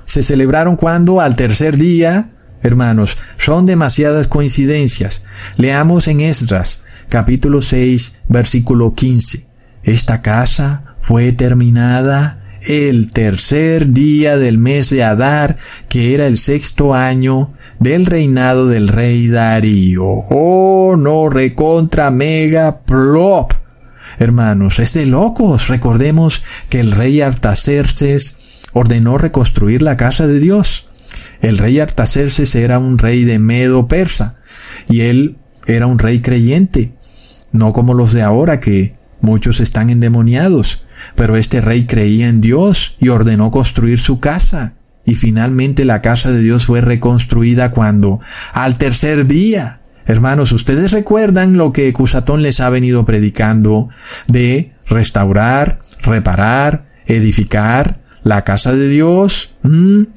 se 0.05 0.23
celebraron 0.23 0.75
cuando 0.75 1.21
al 1.21 1.35
tercer 1.35 1.77
día, 1.77 2.31
hermanos, 2.61 3.17
son 3.37 3.65
demasiadas 3.65 4.27
coincidencias. 4.27 5.23
Leamos 5.57 6.07
en 6.07 6.21
Esdras, 6.21 6.83
capítulo 7.09 7.61
6, 7.61 8.17
versículo 8.27 8.93
15. 8.93 9.45
Esta 9.83 10.21
casa 10.21 10.95
fue 10.99 11.31
terminada 11.31 12.41
el 12.67 13.11
tercer 13.11 13.91
día 13.91 14.37
del 14.37 14.57
mes 14.57 14.89
de 14.91 15.03
Adar, 15.03 15.57
que 15.89 16.13
era 16.13 16.27
el 16.27 16.37
sexto 16.37 16.93
año 16.93 17.53
del 17.79 18.05
reinado 18.05 18.67
del 18.67 18.87
rey 18.87 19.27
Darío. 19.27 20.05
Oh, 20.05 20.95
no, 20.97 21.29
recontra 21.29 22.11
mega 22.11 22.81
plop. 22.81 23.53
Hermanos, 24.19 24.79
es 24.79 24.93
de 24.93 25.05
locos. 25.05 25.67
Recordemos 25.67 26.41
que 26.69 26.79
el 26.79 26.91
rey 26.91 27.21
Artaxerxes 27.21 28.63
ordenó 28.73 29.17
reconstruir 29.17 29.81
la 29.81 29.97
casa 29.97 30.27
de 30.27 30.39
Dios. 30.39 30.85
El 31.41 31.57
rey 31.57 31.79
Artaxerxes 31.79 32.55
era 32.55 32.79
un 32.79 32.97
rey 32.97 33.23
de 33.23 33.39
Medo 33.39 33.87
persa 33.87 34.37
y 34.89 35.01
él 35.01 35.37
era 35.67 35.87
un 35.87 35.99
rey 35.99 36.21
creyente, 36.21 36.93
no 37.51 37.73
como 37.73 37.93
los 37.93 38.13
de 38.13 38.21
ahora 38.21 38.59
que 38.59 38.95
muchos 39.19 39.59
están 39.59 39.89
endemoniados, 39.89 40.85
pero 41.15 41.35
este 41.35 41.61
rey 41.61 41.85
creía 41.85 42.27
en 42.27 42.41
Dios 42.41 42.95
y 42.99 43.09
ordenó 43.09 43.51
construir 43.51 43.99
su 43.99 44.19
casa. 44.19 44.75
Y 45.03 45.15
finalmente 45.15 45.83
la 45.83 46.01
casa 46.01 46.31
de 46.31 46.41
Dios 46.41 46.65
fue 46.65 46.79
reconstruida 46.79 47.71
cuando, 47.71 48.19
al 48.53 48.77
tercer 48.77 49.25
día, 49.25 49.80
hermanos, 50.05 50.51
ustedes 50.51 50.91
recuerdan 50.91 51.57
lo 51.57 51.71
que 51.73 51.91
Cusatón 51.93 52.41
les 52.41 52.59
ha 52.59 52.69
venido 52.69 53.05
predicando 53.05 53.89
de 54.27 54.73
restaurar, 54.87 55.79
reparar, 56.03 56.83
edificar, 57.05 58.01
la 58.23 58.43
casa 58.43 58.73
de 58.73 58.87
Dios, 58.87 59.55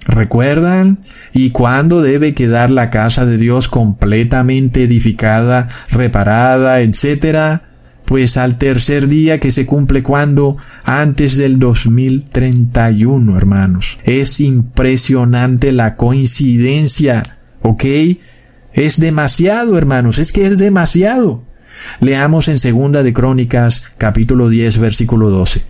¿recuerdan? 0.07 0.99
¿Y 1.33 1.51
cuándo 1.51 2.03
debe 2.03 2.35
quedar 2.35 2.71
la 2.71 2.91
casa 2.91 3.25
de 3.25 3.39
Dios 3.39 3.69
completamente 3.69 4.85
edificada, 4.85 5.69
reparada, 5.91 6.81
etcétera? 6.81 7.63
Pues 8.05 8.37
al 8.37 8.59
tercer 8.59 9.09
día 9.09 9.41
que 9.41 9.51
se 9.51 9.65
cumple 9.65 10.03
cuando? 10.03 10.57
Antes 10.85 11.39
del 11.39 11.59
2031, 11.59 13.37
hermanos. 13.37 13.99
Es 14.05 14.41
impresionante 14.41 15.73
la 15.73 15.97
coincidencia, 15.97 17.23
¿ok? 17.63 17.85
Es 18.75 18.99
demasiado, 18.99 19.79
hermanos, 19.79 20.19
es 20.19 20.33
que 20.33 20.47
es 20.47 20.59
demasiado. 20.59 21.45
Leamos 22.01 22.49
en 22.49 22.59
Segunda 22.59 23.03
de 23.05 23.13
Crónicas, 23.13 23.85
capítulo 23.99 24.49
10, 24.49 24.79
versículo 24.79 25.31
12. 25.31 25.63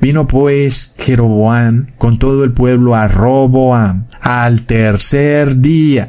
Vino 0.00 0.26
pues 0.26 0.94
Jeroboam 0.98 1.88
con 1.98 2.18
todo 2.18 2.44
el 2.44 2.52
pueblo 2.52 2.94
a 2.94 3.08
Roboam 3.08 4.06
al 4.20 4.62
tercer 4.62 5.60
día, 5.60 6.08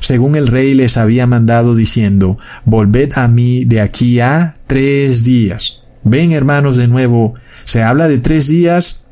según 0.00 0.36
el 0.36 0.48
rey 0.48 0.74
les 0.74 0.96
había 0.96 1.26
mandado 1.26 1.74
diciendo, 1.74 2.38
volved 2.64 3.12
a 3.16 3.28
mí 3.28 3.64
de 3.66 3.80
aquí 3.80 4.20
a 4.20 4.56
tres 4.66 5.24
días. 5.24 5.82
Ven 6.04 6.32
hermanos 6.32 6.76
de 6.76 6.88
nuevo, 6.88 7.34
se 7.64 7.82
habla 7.82 8.08
de 8.08 8.18
tres 8.18 8.48
días 8.48 9.04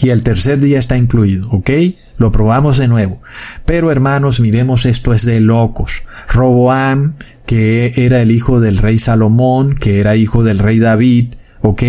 y 0.00 0.08
el 0.08 0.22
tercer 0.22 0.58
día 0.58 0.78
está 0.78 0.96
incluido, 0.96 1.50
¿ok? 1.50 1.70
Lo 2.18 2.30
probamos 2.32 2.78
de 2.78 2.88
nuevo. 2.88 3.20
Pero 3.64 3.90
hermanos, 3.90 4.40
miremos 4.40 4.86
esto 4.86 5.14
es 5.14 5.24
de 5.24 5.40
locos. 5.40 6.02
Roboam 6.28 7.14
que 7.46 7.92
era 7.96 8.22
el 8.22 8.30
hijo 8.30 8.60
del 8.60 8.78
rey 8.78 8.98
Salomón, 8.98 9.74
que 9.74 10.00
era 10.00 10.16
hijo 10.16 10.42
del 10.42 10.58
rey 10.58 10.78
David, 10.78 11.34
¿ok? 11.60 11.82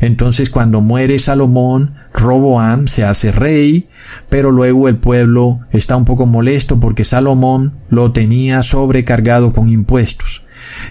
Entonces 0.00 0.50
cuando 0.50 0.80
muere 0.80 1.18
Salomón, 1.18 1.94
Roboam 2.12 2.86
se 2.86 3.04
hace 3.04 3.32
rey, 3.32 3.88
pero 4.28 4.50
luego 4.50 4.88
el 4.88 4.96
pueblo 4.96 5.60
está 5.70 5.96
un 5.96 6.04
poco 6.04 6.26
molesto 6.26 6.80
porque 6.80 7.04
Salomón 7.04 7.78
lo 7.88 8.12
tenía 8.12 8.62
sobrecargado 8.62 9.52
con 9.52 9.68
impuestos. 9.68 10.44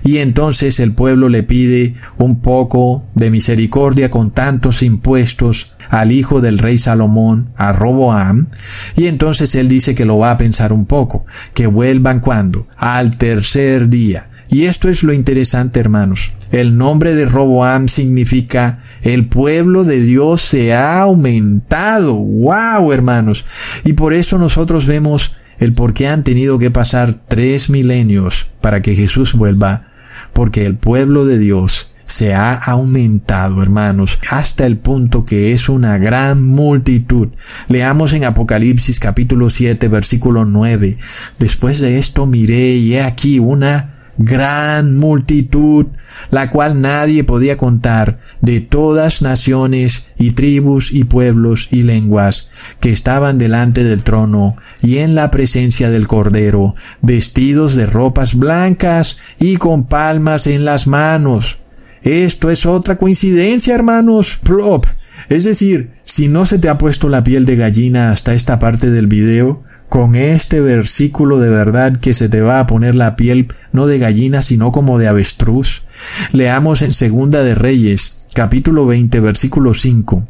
Y 0.04 0.18
entonces 0.20 0.80
el 0.80 0.94
pueblo 0.94 1.30
le 1.30 1.44
pide 1.44 1.96
un 2.18 2.40
poco 2.40 3.04
de 3.16 3.32
misericordia 3.32 4.10
con 4.10 4.32
tantos 4.32 4.84
impuestos 4.84 5.74
al 5.90 6.12
hijo 6.12 6.42
del 6.42 6.60
rey 6.60 6.78
Salomón, 6.78 7.50
a 7.56 7.74
Roboam, 7.74 8.48
y 8.96 9.08
entonces 9.08 9.56
él 9.56 9.68
dice 9.68 9.96
que 9.96 10.06
lo 10.06 10.18
va 10.18 10.32
a 10.32 10.38
pensar 10.38 10.72
un 10.72 10.86
poco, 10.86 11.26
que 11.54 11.68
vuelvan 11.68 12.20
cuando, 12.20 12.68
al 12.78 13.18
tercer 13.18 13.90
día, 13.90 14.30
Y 14.52 14.66
esto 14.66 14.90
es 14.90 15.04
lo 15.04 15.14
interesante, 15.14 15.80
hermanos. 15.80 16.32
El 16.52 16.76
nombre 16.76 17.14
de 17.14 17.26
Roboam 17.26 17.88
significa 17.88 18.80
el 19.04 19.28
pueblo 19.28 19.84
de 19.84 20.02
Dios 20.02 20.42
se 20.42 20.74
ha 20.74 21.02
aumentado. 21.02 22.16
¡Wow, 22.16 22.92
hermanos! 22.92 23.46
Y 23.86 23.94
por 23.94 24.14
eso 24.14 24.40
nosotros 24.40 24.88
vemos 24.88 25.34
el 25.60 25.74
por 25.74 25.94
qué 25.94 26.08
han 26.08 26.24
tenido 26.24 26.58
que 26.58 26.72
pasar 26.72 27.16
tres 27.28 27.70
milenios 27.70 28.48
para 28.62 28.82
que 28.82 28.96
Jesús 28.96 29.34
vuelva. 29.34 29.88
Porque 30.34 30.66
el 30.66 30.76
pueblo 30.76 31.26
de 31.26 31.38
Dios 31.38 31.92
se 32.06 32.34
ha 32.34 32.54
aumentado, 32.54 33.62
hermanos, 33.62 34.18
hasta 34.30 34.66
el 34.66 34.78
punto 34.78 35.26
que 35.26 35.54
es 35.54 35.70
una 35.70 35.98
gran 35.98 36.44
multitud. 36.44 37.30
Leamos 37.68 38.14
en 38.14 38.26
Apocalipsis 38.26 39.00
capítulo 39.00 39.50
7, 39.50 39.88
versículo 39.90 40.46
9. 40.46 40.98
Después 41.38 41.80
de 41.80 42.00
esto 42.00 42.26
miré 42.26 42.76
y 42.76 42.96
he 42.96 43.04
aquí 43.04 43.40
una 43.40 43.99
gran 44.20 44.98
multitud, 44.98 45.88
la 46.30 46.52
cual 46.52 46.82
nadie 46.82 47.24
podía 47.24 47.58
contar, 47.58 48.20
de 48.42 48.60
todas 48.60 49.22
naciones 49.22 50.08
y 50.18 50.32
tribus 50.32 50.92
y 50.92 51.06
pueblos 51.06 51.70
y 51.72 51.84
lenguas, 51.84 52.52
que 52.82 52.92
estaban 52.92 53.38
delante 53.38 53.84
del 53.84 54.04
trono 54.04 54.58
y 54.84 54.98
en 54.98 55.16
la 55.16 55.32
presencia 55.32 55.90
del 55.90 56.08
Cordero, 56.08 56.76
vestidos 57.02 57.76
de 57.76 57.86
ropas 57.86 58.36
blancas 58.36 59.18
y 59.40 59.56
con 59.56 59.86
palmas 59.86 60.46
en 60.48 60.66
las 60.66 60.86
manos. 60.86 61.58
Esto 62.04 62.52
es 62.52 62.66
otra 62.66 62.98
coincidencia, 62.98 63.74
hermanos. 63.74 64.38
Plop. 64.44 64.86
Es 65.30 65.44
decir, 65.44 65.92
si 66.06 66.28
no 66.28 66.46
se 66.46 66.60
te 66.60 66.70
ha 66.70 66.78
puesto 66.78 67.08
la 67.08 67.24
piel 67.24 67.46
de 67.46 67.56
gallina 67.56 68.12
hasta 68.12 68.34
esta 68.34 68.60
parte 68.60 68.90
del 68.90 69.08
video, 69.08 69.64
con 69.90 70.16
este 70.16 70.62
versículo 70.62 71.40
de 71.40 71.50
verdad 71.50 71.98
que 71.98 72.14
se 72.14 72.30
te 72.30 72.42
va 72.42 72.60
a 72.60 72.68
poner 72.68 72.96
la 72.96 73.16
piel 73.16 73.48
no 73.72 73.88
de 73.88 73.98
gallina 73.98 74.44
sino 74.44 74.72
como 74.72 75.00
de 75.00 75.08
avestruz. 75.08 75.84
Leamos 76.32 76.84
en 76.84 76.94
Segunda 76.94 77.44
de 77.44 77.56
Reyes, 77.56 78.26
capítulo 78.34 78.86
20, 78.86 79.20
versículo 79.20 79.74
5. 79.74 80.26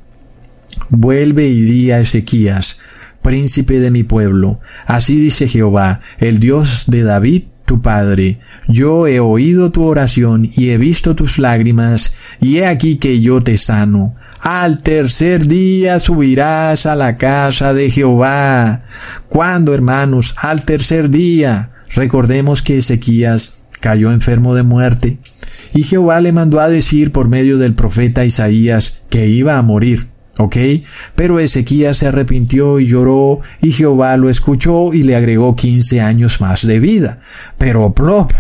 Vuelve 0.90 1.48
y 1.48 1.62
di 1.62 1.92
a 1.92 2.00
Ezequías, 2.00 2.80
príncipe 3.22 3.80
de 3.80 3.92
mi 3.92 4.04
pueblo, 4.04 4.60
así 4.86 5.16
dice 5.16 5.48
Jehová, 5.48 6.00
el 6.20 6.40
Dios 6.40 6.86
de 6.88 7.04
David, 7.04 7.44
tu 7.66 7.82
Padre, 7.82 8.40
yo 8.68 9.06
he 9.06 9.20
oído 9.20 9.72
tu 9.72 9.84
oración 9.84 10.50
y 10.56 10.70
he 10.70 10.78
visto 10.78 11.16
tus 11.16 11.38
lágrimas, 11.38 12.14
y 12.42 12.58
he 12.58 12.66
aquí 12.66 12.96
que 12.96 13.22
yo 13.22 13.44
te 13.44 13.58
sano. 13.58 14.16
Al 14.42 14.82
tercer 14.82 15.48
día 15.48 16.00
subirás 16.00 16.86
a 16.86 16.96
la 16.96 17.18
casa 17.18 17.74
de 17.74 17.92
Jehová. 17.92 18.82
¿Cuándo, 19.28 19.74
hermanos? 19.74 20.36
Al 20.38 20.64
tercer 20.64 21.10
día. 21.10 21.72
Recordemos 21.96 22.62
que 22.62 22.78
Ezequías 22.78 23.60
cayó 23.80 24.12
enfermo 24.12 24.56
de 24.56 24.64
muerte, 24.64 25.20
y 25.74 25.84
Jehová 25.84 26.22
le 26.22 26.32
mandó 26.32 26.60
a 26.60 26.70
decir 26.70 27.12
por 27.12 27.28
medio 27.28 27.58
del 27.58 27.74
profeta 27.74 28.26
Isaías 28.26 29.00
que 29.10 29.28
iba 29.28 29.58
a 29.58 29.62
morir. 29.62 30.08
¿Ok? 30.38 30.56
Pero 31.16 31.40
Ezequías 31.40 31.98
se 31.98 32.08
arrepintió 32.08 32.80
y 32.80 32.88
lloró, 32.88 33.42
y 33.62 33.72
Jehová 33.72 34.16
lo 34.16 34.30
escuchó 34.30 34.94
y 34.94 35.04
le 35.04 35.18
agregó 35.18 35.56
quince 35.56 36.00
años 36.00 36.40
más 36.40 36.66
de 36.66 36.80
vida. 36.80 37.20
Pero 37.58 37.94
plop, 37.94 38.32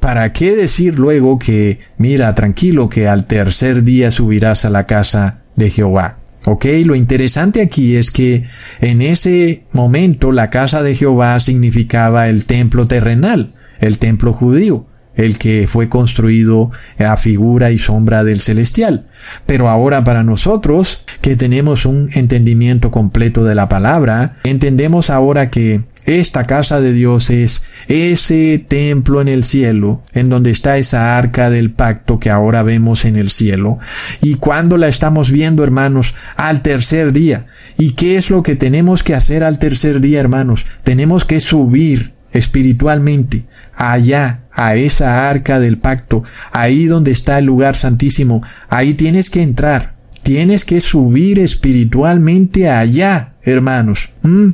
¿Para 0.00 0.32
qué 0.32 0.56
decir 0.56 0.98
luego 0.98 1.38
que, 1.38 1.78
mira, 1.98 2.34
tranquilo, 2.34 2.88
que 2.88 3.06
al 3.06 3.26
tercer 3.26 3.84
día 3.84 4.10
subirás 4.10 4.64
a 4.64 4.70
la 4.70 4.86
casa 4.86 5.42
de 5.56 5.70
Jehová? 5.70 6.16
Ok, 6.46 6.64
lo 6.86 6.94
interesante 6.94 7.60
aquí 7.60 7.96
es 7.96 8.10
que 8.10 8.44
en 8.80 9.02
ese 9.02 9.64
momento 9.74 10.32
la 10.32 10.48
casa 10.48 10.82
de 10.82 10.96
Jehová 10.96 11.38
significaba 11.38 12.30
el 12.30 12.46
templo 12.46 12.86
terrenal, 12.86 13.52
el 13.78 13.98
templo 13.98 14.32
judío, 14.32 14.86
el 15.16 15.36
que 15.36 15.66
fue 15.68 15.90
construido 15.90 16.70
a 16.98 17.18
figura 17.18 17.70
y 17.70 17.78
sombra 17.78 18.24
del 18.24 18.40
celestial. 18.40 19.06
Pero 19.44 19.68
ahora 19.68 20.02
para 20.02 20.22
nosotros, 20.22 21.04
que 21.20 21.36
tenemos 21.36 21.84
un 21.84 22.08
entendimiento 22.14 22.90
completo 22.90 23.44
de 23.44 23.54
la 23.54 23.68
palabra, 23.68 24.36
entendemos 24.44 25.10
ahora 25.10 25.50
que 25.50 25.82
esta 26.06 26.46
casa 26.46 26.80
de 26.80 26.92
Dios 26.92 27.30
es 27.30 27.62
ese 27.88 28.58
templo 28.58 29.20
en 29.20 29.28
el 29.28 29.44
cielo, 29.44 30.02
en 30.12 30.28
donde 30.28 30.50
está 30.50 30.78
esa 30.78 31.16
arca 31.16 31.50
del 31.50 31.70
pacto 31.70 32.18
que 32.18 32.30
ahora 32.30 32.62
vemos 32.62 33.04
en 33.04 33.16
el 33.16 33.30
cielo. 33.30 33.78
Y 34.20 34.34
cuando 34.34 34.76
la 34.76 34.88
estamos 34.88 35.30
viendo, 35.30 35.64
hermanos, 35.64 36.14
al 36.36 36.62
tercer 36.62 37.12
día. 37.12 37.46
¿Y 37.78 37.92
qué 37.92 38.16
es 38.16 38.30
lo 38.30 38.42
que 38.42 38.56
tenemos 38.56 39.02
que 39.02 39.14
hacer 39.14 39.44
al 39.44 39.58
tercer 39.58 40.00
día, 40.00 40.20
hermanos? 40.20 40.66
Tenemos 40.84 41.24
que 41.24 41.40
subir 41.40 42.12
espiritualmente 42.32 43.44
allá 43.74 44.44
a 44.52 44.76
esa 44.76 45.30
arca 45.30 45.58
del 45.60 45.78
pacto, 45.78 46.22
ahí 46.52 46.86
donde 46.86 47.10
está 47.10 47.38
el 47.38 47.46
lugar 47.46 47.76
santísimo. 47.76 48.42
Ahí 48.68 48.94
tienes 48.94 49.30
que 49.30 49.42
entrar. 49.42 49.94
Tienes 50.22 50.64
que 50.64 50.80
subir 50.80 51.38
espiritualmente 51.38 52.68
allá, 52.68 53.34
hermanos. 53.42 54.10
¿Mm? 54.22 54.50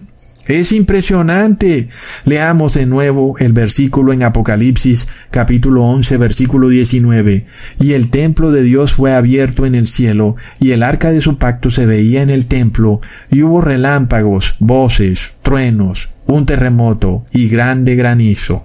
Es 0.46 0.70
impresionante. 0.70 1.88
Leamos 2.24 2.74
de 2.74 2.86
nuevo 2.86 3.36
el 3.38 3.52
versículo 3.52 4.12
en 4.12 4.22
Apocalipsis 4.22 5.08
capítulo 5.32 5.84
11 5.84 6.18
versículo 6.18 6.68
19. 6.68 7.44
Y 7.80 7.92
el 7.94 8.10
templo 8.10 8.52
de 8.52 8.62
Dios 8.62 8.94
fue 8.94 9.12
abierto 9.12 9.66
en 9.66 9.74
el 9.74 9.88
cielo, 9.88 10.36
y 10.60 10.70
el 10.70 10.84
arca 10.84 11.10
de 11.10 11.20
su 11.20 11.36
pacto 11.36 11.70
se 11.70 11.86
veía 11.86 12.22
en 12.22 12.30
el 12.30 12.46
templo, 12.46 13.00
y 13.28 13.42
hubo 13.42 13.60
relámpagos, 13.60 14.54
voces, 14.60 15.32
truenos, 15.42 16.10
un 16.26 16.46
terremoto 16.46 17.24
y 17.32 17.48
grande 17.48 17.96
granizo. 17.96 18.64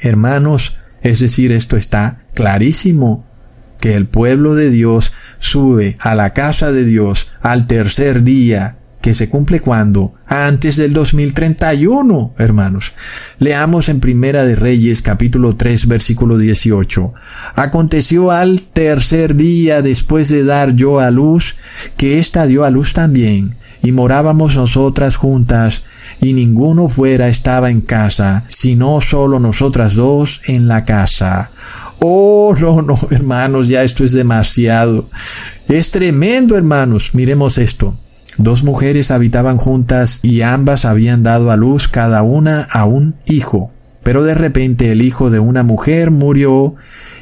Hermanos, 0.00 0.76
es 1.02 1.20
decir, 1.20 1.52
esto 1.52 1.76
está 1.76 2.24
clarísimo, 2.34 3.24
que 3.80 3.94
el 3.94 4.06
pueblo 4.06 4.56
de 4.56 4.70
Dios 4.70 5.12
sube 5.38 5.96
a 6.00 6.14
la 6.14 6.34
casa 6.34 6.72
de 6.72 6.84
Dios 6.84 7.28
al 7.40 7.66
tercer 7.66 8.24
día 8.24 8.76
que 9.00 9.14
se 9.14 9.28
cumple 9.28 9.60
cuando? 9.60 10.12
Antes 10.26 10.76
del 10.76 10.92
2031, 10.92 12.34
hermanos. 12.38 12.92
Leamos 13.38 13.88
en 13.88 14.00
Primera 14.00 14.44
de 14.44 14.54
Reyes 14.54 15.00
capítulo 15.02 15.56
3 15.56 15.86
versículo 15.86 16.36
18. 16.36 17.12
Aconteció 17.54 18.30
al 18.30 18.60
tercer 18.60 19.34
día 19.34 19.82
después 19.82 20.28
de 20.28 20.44
dar 20.44 20.76
yo 20.76 21.00
a 21.00 21.10
luz, 21.10 21.56
que 21.96 22.18
ésta 22.18 22.46
dio 22.46 22.64
a 22.64 22.70
luz 22.70 22.92
también, 22.92 23.54
y 23.82 23.92
morábamos 23.92 24.54
nosotras 24.54 25.16
juntas, 25.16 25.84
y 26.20 26.34
ninguno 26.34 26.88
fuera 26.88 27.28
estaba 27.28 27.70
en 27.70 27.80
casa, 27.80 28.44
sino 28.48 29.00
solo 29.00 29.38
nosotras 29.38 29.94
dos 29.94 30.42
en 30.46 30.68
la 30.68 30.84
casa. 30.84 31.50
Oh, 32.00 32.54
no, 32.58 32.82
no, 32.82 32.98
hermanos, 33.10 33.68
ya 33.68 33.82
esto 33.82 34.04
es 34.04 34.12
demasiado. 34.12 35.08
Es 35.68 35.90
tremendo, 35.90 36.56
hermanos. 36.56 37.10
Miremos 37.12 37.58
esto. 37.58 37.96
Dos 38.40 38.64
mujeres 38.64 39.10
habitaban 39.10 39.58
juntas 39.58 40.20
y 40.22 40.40
ambas 40.40 40.86
habían 40.86 41.22
dado 41.22 41.50
a 41.50 41.56
luz 41.56 41.88
cada 41.88 42.22
una 42.22 42.62
a 42.62 42.86
un 42.86 43.16
hijo. 43.26 43.70
Pero 44.02 44.22
de 44.22 44.34
repente 44.34 44.90
el 44.92 45.02
hijo 45.02 45.28
de 45.28 45.40
una 45.40 45.62
mujer 45.62 46.10
murió 46.10 46.74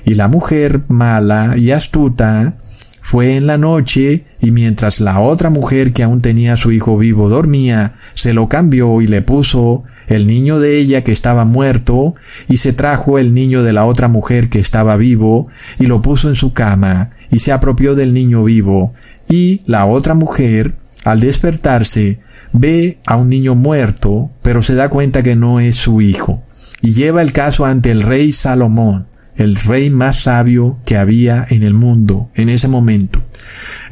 y 0.04 0.14
la 0.14 0.28
mujer 0.28 0.82
mala 0.86 1.56
y 1.56 1.72
astuta 1.72 2.56
fue 3.02 3.34
en 3.34 3.48
la 3.48 3.58
noche 3.58 4.26
y 4.40 4.52
mientras 4.52 5.00
la 5.00 5.18
otra 5.18 5.50
mujer 5.50 5.92
que 5.92 6.04
aún 6.04 6.22
tenía 6.22 6.52
a 6.52 6.56
su 6.56 6.70
hijo 6.70 6.96
vivo 6.96 7.28
dormía, 7.28 7.96
se 8.14 8.32
lo 8.32 8.48
cambió 8.48 9.02
y 9.02 9.08
le 9.08 9.20
puso 9.20 9.82
el 10.06 10.28
niño 10.28 10.60
de 10.60 10.78
ella 10.78 11.02
que 11.02 11.10
estaba 11.10 11.44
muerto 11.44 12.14
y 12.48 12.58
se 12.58 12.72
trajo 12.72 13.18
el 13.18 13.34
niño 13.34 13.64
de 13.64 13.72
la 13.72 13.86
otra 13.86 14.06
mujer 14.06 14.50
que 14.50 14.60
estaba 14.60 14.96
vivo 14.96 15.48
y 15.80 15.86
lo 15.86 16.00
puso 16.00 16.28
en 16.28 16.36
su 16.36 16.52
cama 16.52 17.10
y 17.32 17.40
se 17.40 17.50
apropió 17.50 17.96
del 17.96 18.14
niño 18.14 18.44
vivo 18.44 18.94
y 19.28 19.62
la 19.66 19.84
otra 19.84 20.14
mujer 20.14 20.74
al 21.10 21.20
despertarse, 21.20 22.18
ve 22.52 22.98
a 23.06 23.16
un 23.16 23.28
niño 23.28 23.54
muerto, 23.54 24.30
pero 24.42 24.62
se 24.62 24.74
da 24.74 24.88
cuenta 24.88 25.22
que 25.22 25.36
no 25.36 25.60
es 25.60 25.76
su 25.76 26.00
hijo, 26.00 26.42
y 26.82 26.92
lleva 26.94 27.22
el 27.22 27.32
caso 27.32 27.64
ante 27.64 27.90
el 27.90 28.02
rey 28.02 28.32
Salomón, 28.32 29.06
el 29.36 29.56
rey 29.56 29.90
más 29.90 30.22
sabio 30.22 30.78
que 30.84 30.96
había 30.96 31.46
en 31.48 31.62
el 31.62 31.74
mundo 31.74 32.30
en 32.34 32.48
ese 32.48 32.68
momento. 32.68 33.22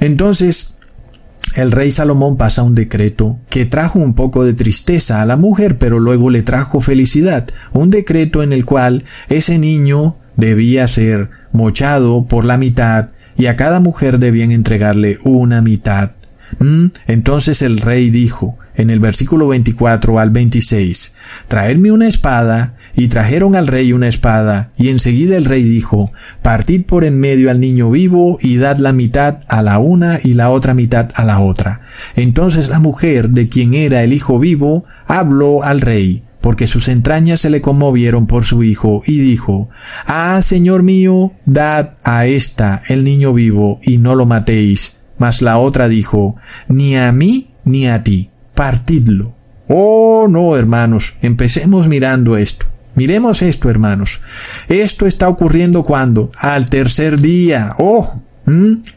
Entonces, 0.01 0.77
el 1.55 1.73
rey 1.73 1.91
Salomón 1.91 2.37
pasa 2.37 2.63
un 2.63 2.75
decreto 2.75 3.39
que 3.49 3.65
trajo 3.65 3.99
un 3.99 4.15
poco 4.15 4.45
de 4.45 4.53
tristeza 4.53 5.23
a 5.23 5.27
la 5.27 5.37
mujer, 5.37 5.79
pero 5.79 6.01
luego 6.01 6.29
le 6.31 6.43
trajo 6.43 6.81
felicidad. 6.81 7.49
Un 7.73 7.91
decreto 7.91 8.43
en 8.43 8.53
el 8.53 8.67
cual 8.67 9.05
ese 9.29 9.59
niño 9.59 10.17
debía 10.37 10.87
ser 10.89 11.31
mochado 11.53 12.27
por 12.27 12.45
la 12.45 12.59
mitad 12.59 13.11
y 13.39 13.47
a 13.47 13.57
cada 13.57 13.81
mujer 13.81 14.19
debían 14.19 14.51
entregarle 14.51 15.19
una 15.25 15.63
mitad 15.63 16.16
Mm, 16.59 16.87
entonces 17.07 17.63
el 17.63 17.81
rey 17.81 18.11
dijo, 18.11 18.59
en 18.77 18.91
el 18.91 19.01
versículo 19.01 19.49
24 19.49 20.19
al 20.19 20.31
26, 20.31 21.15
Traedme 21.49 21.93
una 21.93 22.07
espada, 22.07 22.75
y 22.95 23.09
trajeron 23.09 23.57
al 23.57 23.67
rey 23.67 23.93
una 23.93 24.09
espada, 24.09 24.71
y 24.77 24.89
enseguida 24.89 25.37
el 25.37 25.45
rey 25.45 25.63
dijo, 25.63 26.13
Partid 26.43 26.85
por 26.85 27.05
en 27.05 27.19
medio 27.19 27.51
al 27.51 27.61
niño 27.61 27.91
vivo, 27.91 28.39
y 28.41 28.57
dad 28.57 28.79
la 28.79 28.93
mitad 28.93 29.41
a 29.49 29.63
la 29.63 29.79
una 29.79 30.19
y 30.23 30.35
la 30.35 30.51
otra 30.51 30.75
mitad 30.75 31.11
a 31.15 31.25
la 31.25 31.41
otra. 31.41 31.81
Entonces 32.15 32.69
la 32.69 32.79
mujer, 32.79 33.31
de 33.31 33.49
quien 33.49 33.75
era 33.75 34.03
el 34.03 34.13
hijo 34.13 34.39
vivo, 34.39 34.85
habló 35.07 35.63
al 35.63 35.81
rey, 35.81 36.23
porque 36.41 36.67
sus 36.67 36.89
entrañas 36.89 37.41
se 37.41 37.51
le 37.51 37.61
conmovieron 37.61 38.27
por 38.27 38.45
su 38.45 38.63
hijo, 38.63 39.03
y 39.07 39.19
dijo, 39.19 39.69
Ah, 40.07 40.41
Señor 40.43 40.83
mío, 40.83 41.33
dad 41.45 41.97
a 42.05 42.27
esta 42.27 42.83
el 42.89 43.05
niño 43.05 43.33
vivo, 43.33 43.79
y 43.83 43.99
no 43.99 44.15
lo 44.15 44.27
matéis. 44.27 45.01
Mas 45.19 45.43
la 45.43 45.59
otra 45.59 45.89
dijo, 45.89 46.37
Ni 46.69 46.97
a 46.97 47.13
mí 47.13 47.55
ni 47.65 47.89
a 47.89 48.03
ti, 48.05 48.31
partidlo. 48.55 49.35
Oh, 49.69 50.27
no, 50.29 50.57
hermanos, 50.57 51.15
empecemos 51.23 51.89
mirando 51.89 52.37
esto. 52.37 52.67
Miremos 52.95 53.43
esto, 53.43 53.69
hermanos. 53.69 54.21
Esto 54.69 55.07
está 55.07 55.29
ocurriendo 55.29 55.85
cuando? 55.85 56.31
Al 56.39 56.71
tercer 56.71 57.21
día. 57.21 57.75
Oh. 57.79 58.23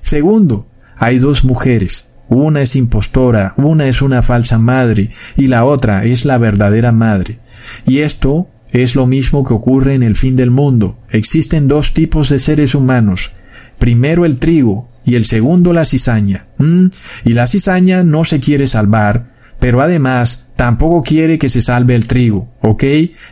Segundo, 0.01 0.67
hay 0.97 1.17
dos 1.19 1.43
mujeres. 1.43 2.09
Una 2.29 2.61
es 2.61 2.75
impostora, 2.75 3.55
una 3.57 3.87
es 3.87 4.03
una 4.03 4.21
falsa 4.21 4.59
madre 4.59 5.09
y 5.35 5.47
la 5.47 5.65
otra 5.65 6.05
es 6.05 6.25
la 6.25 6.37
verdadera 6.37 6.91
madre. 6.91 7.39
Y 7.87 7.99
esto 7.99 8.47
es 8.71 8.93
lo 8.95 9.07
mismo 9.07 9.43
que 9.43 9.53
ocurre 9.53 9.95
en 9.95 10.03
el 10.03 10.15
fin 10.15 10.35
del 10.35 10.51
mundo. 10.51 10.99
Existen 11.09 11.67
dos 11.67 11.93
tipos 11.93 12.29
de 12.29 12.37
seres 12.37 12.75
humanos. 12.75 13.31
Primero 13.79 14.25
el 14.25 14.37
trigo 14.37 14.88
y 15.09 15.15
el 15.15 15.25
segundo 15.25 15.73
la 15.73 15.85
cizaña. 15.85 16.45
Y 17.25 17.33
la 17.33 17.47
cizaña 17.47 18.03
no 18.03 18.25
se 18.25 18.39
quiere 18.39 18.67
salvar, 18.67 19.31
pero 19.59 19.81
además 19.81 20.51
tampoco 20.55 21.01
quiere 21.01 21.39
que 21.39 21.49
se 21.49 21.63
salve 21.63 21.95
el 21.95 22.05
trigo, 22.05 22.47
¿ok? 22.61 22.83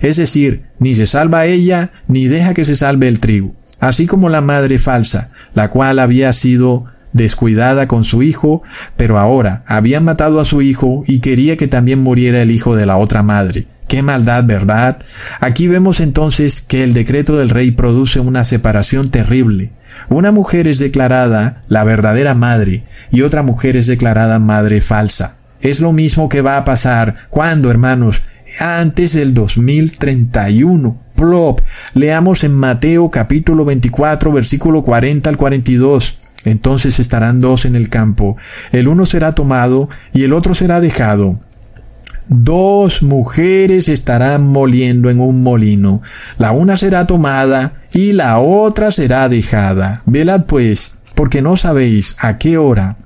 Es 0.02 0.18
decir, 0.18 0.64
ni 0.80 0.96
se 0.96 1.06
salva 1.06 1.46
ella, 1.46 1.92
ni 2.08 2.28
deja 2.28 2.56
que 2.56 2.66
se 2.66 2.76
salve 2.76 3.08
el 3.08 3.20
trigo. 3.20 3.56
Así 3.80 4.08
como 4.08 4.30
la 4.30 4.42
madre 4.42 4.80
falsa, 4.80 5.30
la 5.54 5.70
cual 5.70 6.00
había 6.00 6.34
sido 6.34 6.86
descuidada 7.14 7.88
con 7.88 8.04
su 8.04 8.24
hijo, 8.24 8.64
pero 8.96 9.20
ahora 9.20 9.64
había 9.68 10.00
matado 10.00 10.40
a 10.40 10.46
su 10.46 10.64
hijo 10.64 11.04
y 11.06 11.20
quería 11.20 11.58
que 11.58 11.68
también 11.68 12.00
muriera 12.00 12.42
el 12.42 12.50
hijo 12.50 12.76
de 12.76 12.88
la 12.88 12.98
otra 12.98 13.22
madre. 13.22 13.68
Qué 13.88 14.02
maldad, 14.02 14.44
¿verdad? 14.46 14.98
Aquí 15.40 15.68
vemos 15.68 16.02
entonces 16.02 16.62
que 16.62 16.84
el 16.84 16.94
decreto 16.94 17.38
del 17.38 17.50
rey 17.50 17.72
produce 17.72 18.20
una 18.20 18.44
separación 18.44 19.10
terrible. 19.10 19.72
Una 20.10 20.32
mujer 20.32 20.68
es 20.68 20.80
declarada 20.80 21.62
la 21.68 21.84
verdadera 21.84 22.36
madre 22.36 22.84
y 23.12 23.22
otra 23.22 23.44
mujer 23.44 23.78
es 23.78 23.88
declarada 23.88 24.40
madre 24.40 24.82
falsa. 24.82 25.38
Es 25.62 25.80
lo 25.80 25.92
mismo 25.92 26.30
que 26.30 26.42
va 26.42 26.58
a 26.58 26.66
pasar 26.66 27.16
cuando, 27.30 27.72
hermanos, 27.72 28.22
antes 28.60 29.14
del 29.14 29.34
2031. 29.34 31.08
Plop. 31.16 31.62
Leamos 31.96 32.44
en 32.44 32.54
Mateo 32.54 33.10
capítulo 33.10 33.66
24 33.66 34.32
versículo 34.32 34.84
40 34.84 35.30
al 35.30 35.36
42. 35.36 36.16
Entonces 36.46 37.00
estarán 37.00 37.42
dos 37.42 37.66
en 37.66 37.76
el 37.76 37.90
campo, 37.90 38.38
el 38.72 38.88
uno 38.88 39.06
será 39.06 39.34
tomado 39.34 39.90
y 40.14 40.24
el 40.24 40.32
otro 40.32 40.54
será 40.54 40.80
dejado. 40.80 41.40
Dos 42.30 43.04
mujeres 43.04 43.88
estarán 43.88 44.48
moliendo 44.48 45.10
en 45.10 45.20
un 45.20 45.44
molino, 45.44 46.02
la 46.38 46.52
una 46.52 46.76
será 46.76 47.08
tomada 47.08 47.82
y 47.94 48.12
la 48.12 48.40
otra 48.40 48.92
será 48.92 49.30
dejada. 49.30 50.02
Velad 50.06 50.46
pues, 50.46 51.00
porque 51.16 51.42
no 51.42 51.56
sabéis 51.56 52.18
a 52.20 52.38
qué 52.38 52.58
hora 52.58 52.98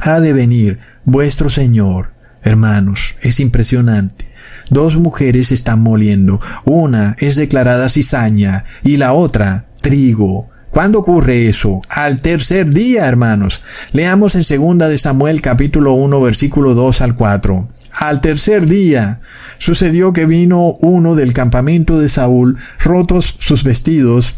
ha 0.00 0.20
de 0.20 0.32
venir 0.32 0.78
vuestro 1.04 1.50
Señor. 1.50 2.12
Hermanos, 2.42 3.16
es 3.20 3.40
impresionante. 3.40 4.30
Dos 4.70 4.96
mujeres 4.96 5.52
están 5.52 5.82
moliendo, 5.82 6.40
una 6.64 7.14
es 7.18 7.36
declarada 7.36 7.88
cizaña 7.88 8.64
y 8.82 8.96
la 8.96 9.12
otra 9.12 9.66
trigo. 9.82 10.48
¿Cuándo 10.70 10.98
ocurre 10.98 11.48
eso? 11.48 11.80
Al 11.88 12.20
tercer 12.20 12.70
día, 12.70 13.06
hermanos. 13.06 13.62
Leamos 13.92 14.34
en 14.34 14.44
segunda 14.44 14.88
de 14.88 14.98
Samuel 14.98 15.40
capítulo 15.40 15.94
1 15.94 16.20
versículo 16.20 16.74
2 16.74 17.00
al 17.00 17.14
4. 17.14 17.68
Al 17.96 18.20
tercer 18.20 18.66
día 18.66 19.20
sucedió 19.58 20.12
que 20.12 20.26
vino 20.26 20.76
uno 20.80 21.14
del 21.14 21.32
campamento 21.32 21.98
de 21.98 22.08
Saúl, 22.08 22.58
rotos 22.78 23.36
sus 23.38 23.64
vestidos 23.64 24.36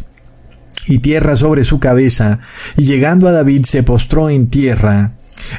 y 0.86 1.00
tierra 1.00 1.36
sobre 1.36 1.64
su 1.64 1.80
cabeza, 1.80 2.40
y 2.76 2.84
llegando 2.84 3.28
a 3.28 3.32
David 3.32 3.64
se 3.64 3.82
postró 3.82 4.30
en 4.30 4.48
tierra 4.48 5.12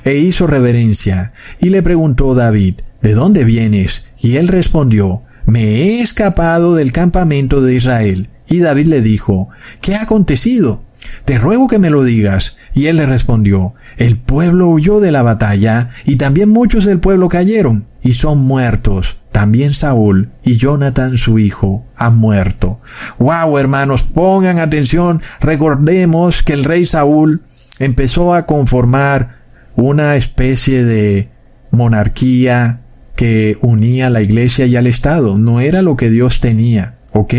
e 0.04 0.16
hizo 0.16 0.48
reverencia, 0.48 1.34
y 1.60 1.70
le 1.70 1.84
preguntó 1.84 2.36
David, 2.36 2.76
¿De 3.02 3.14
dónde 3.14 3.44
vienes? 3.44 4.06
Y 4.20 4.38
él 4.38 4.48
respondió, 4.48 5.24
Me 5.46 5.64
he 5.64 6.02
escapado 6.02 6.76
del 6.76 6.92
campamento 6.92 7.62
de 7.62 7.76
Israel. 7.76 8.28
Y 8.48 8.60
David 8.60 8.88
le 8.88 9.02
dijo, 9.02 9.50
¿qué 9.82 9.96
ha 9.96 10.04
acontecido? 10.04 10.84
Te 11.26 11.38
ruego 11.38 11.68
que 11.68 11.80
me 11.80 11.90
lo 11.90 12.04
digas. 12.04 12.58
Y 12.74 12.88
él 12.88 12.98
le 12.98 13.06
respondió, 13.06 13.74
el 13.98 14.18
pueblo 14.18 14.68
huyó 14.68 15.00
de 15.00 15.12
la 15.12 15.24
batalla, 15.24 15.90
y 16.06 16.16
también 16.16 16.50
muchos 16.50 16.86
del 16.86 17.00
pueblo 17.00 17.30
cayeron, 17.30 17.88
y 18.02 18.14
son 18.14 18.40
muertos. 18.40 19.18
También 19.32 19.74
Saúl 19.74 20.32
y 20.44 20.58
Jonathan 20.58 21.18
su 21.18 21.40
hijo 21.40 21.86
han 21.96 22.18
muerto. 22.18 22.82
Wow, 23.20 23.58
hermanos, 23.58 24.04
pongan 24.04 24.60
atención, 24.60 25.22
recordemos 25.40 26.44
que 26.44 26.54
el 26.54 26.64
rey 26.64 26.86
Saúl 26.86 27.44
empezó 27.80 28.34
a 28.34 28.46
conformar 28.46 29.38
una 29.76 30.16
especie 30.16 30.84
de 30.84 31.30
monarquía 31.72 32.82
que 33.16 33.58
unía 33.62 34.08
a 34.08 34.10
la 34.10 34.22
iglesia 34.22 34.66
y 34.66 34.76
al 34.76 34.88
Estado. 34.88 35.38
No 35.38 35.60
era 35.60 35.82
lo 35.82 35.96
que 35.96 36.10
Dios 36.10 36.40
tenía, 36.40 36.98
¿ok? 37.14 37.34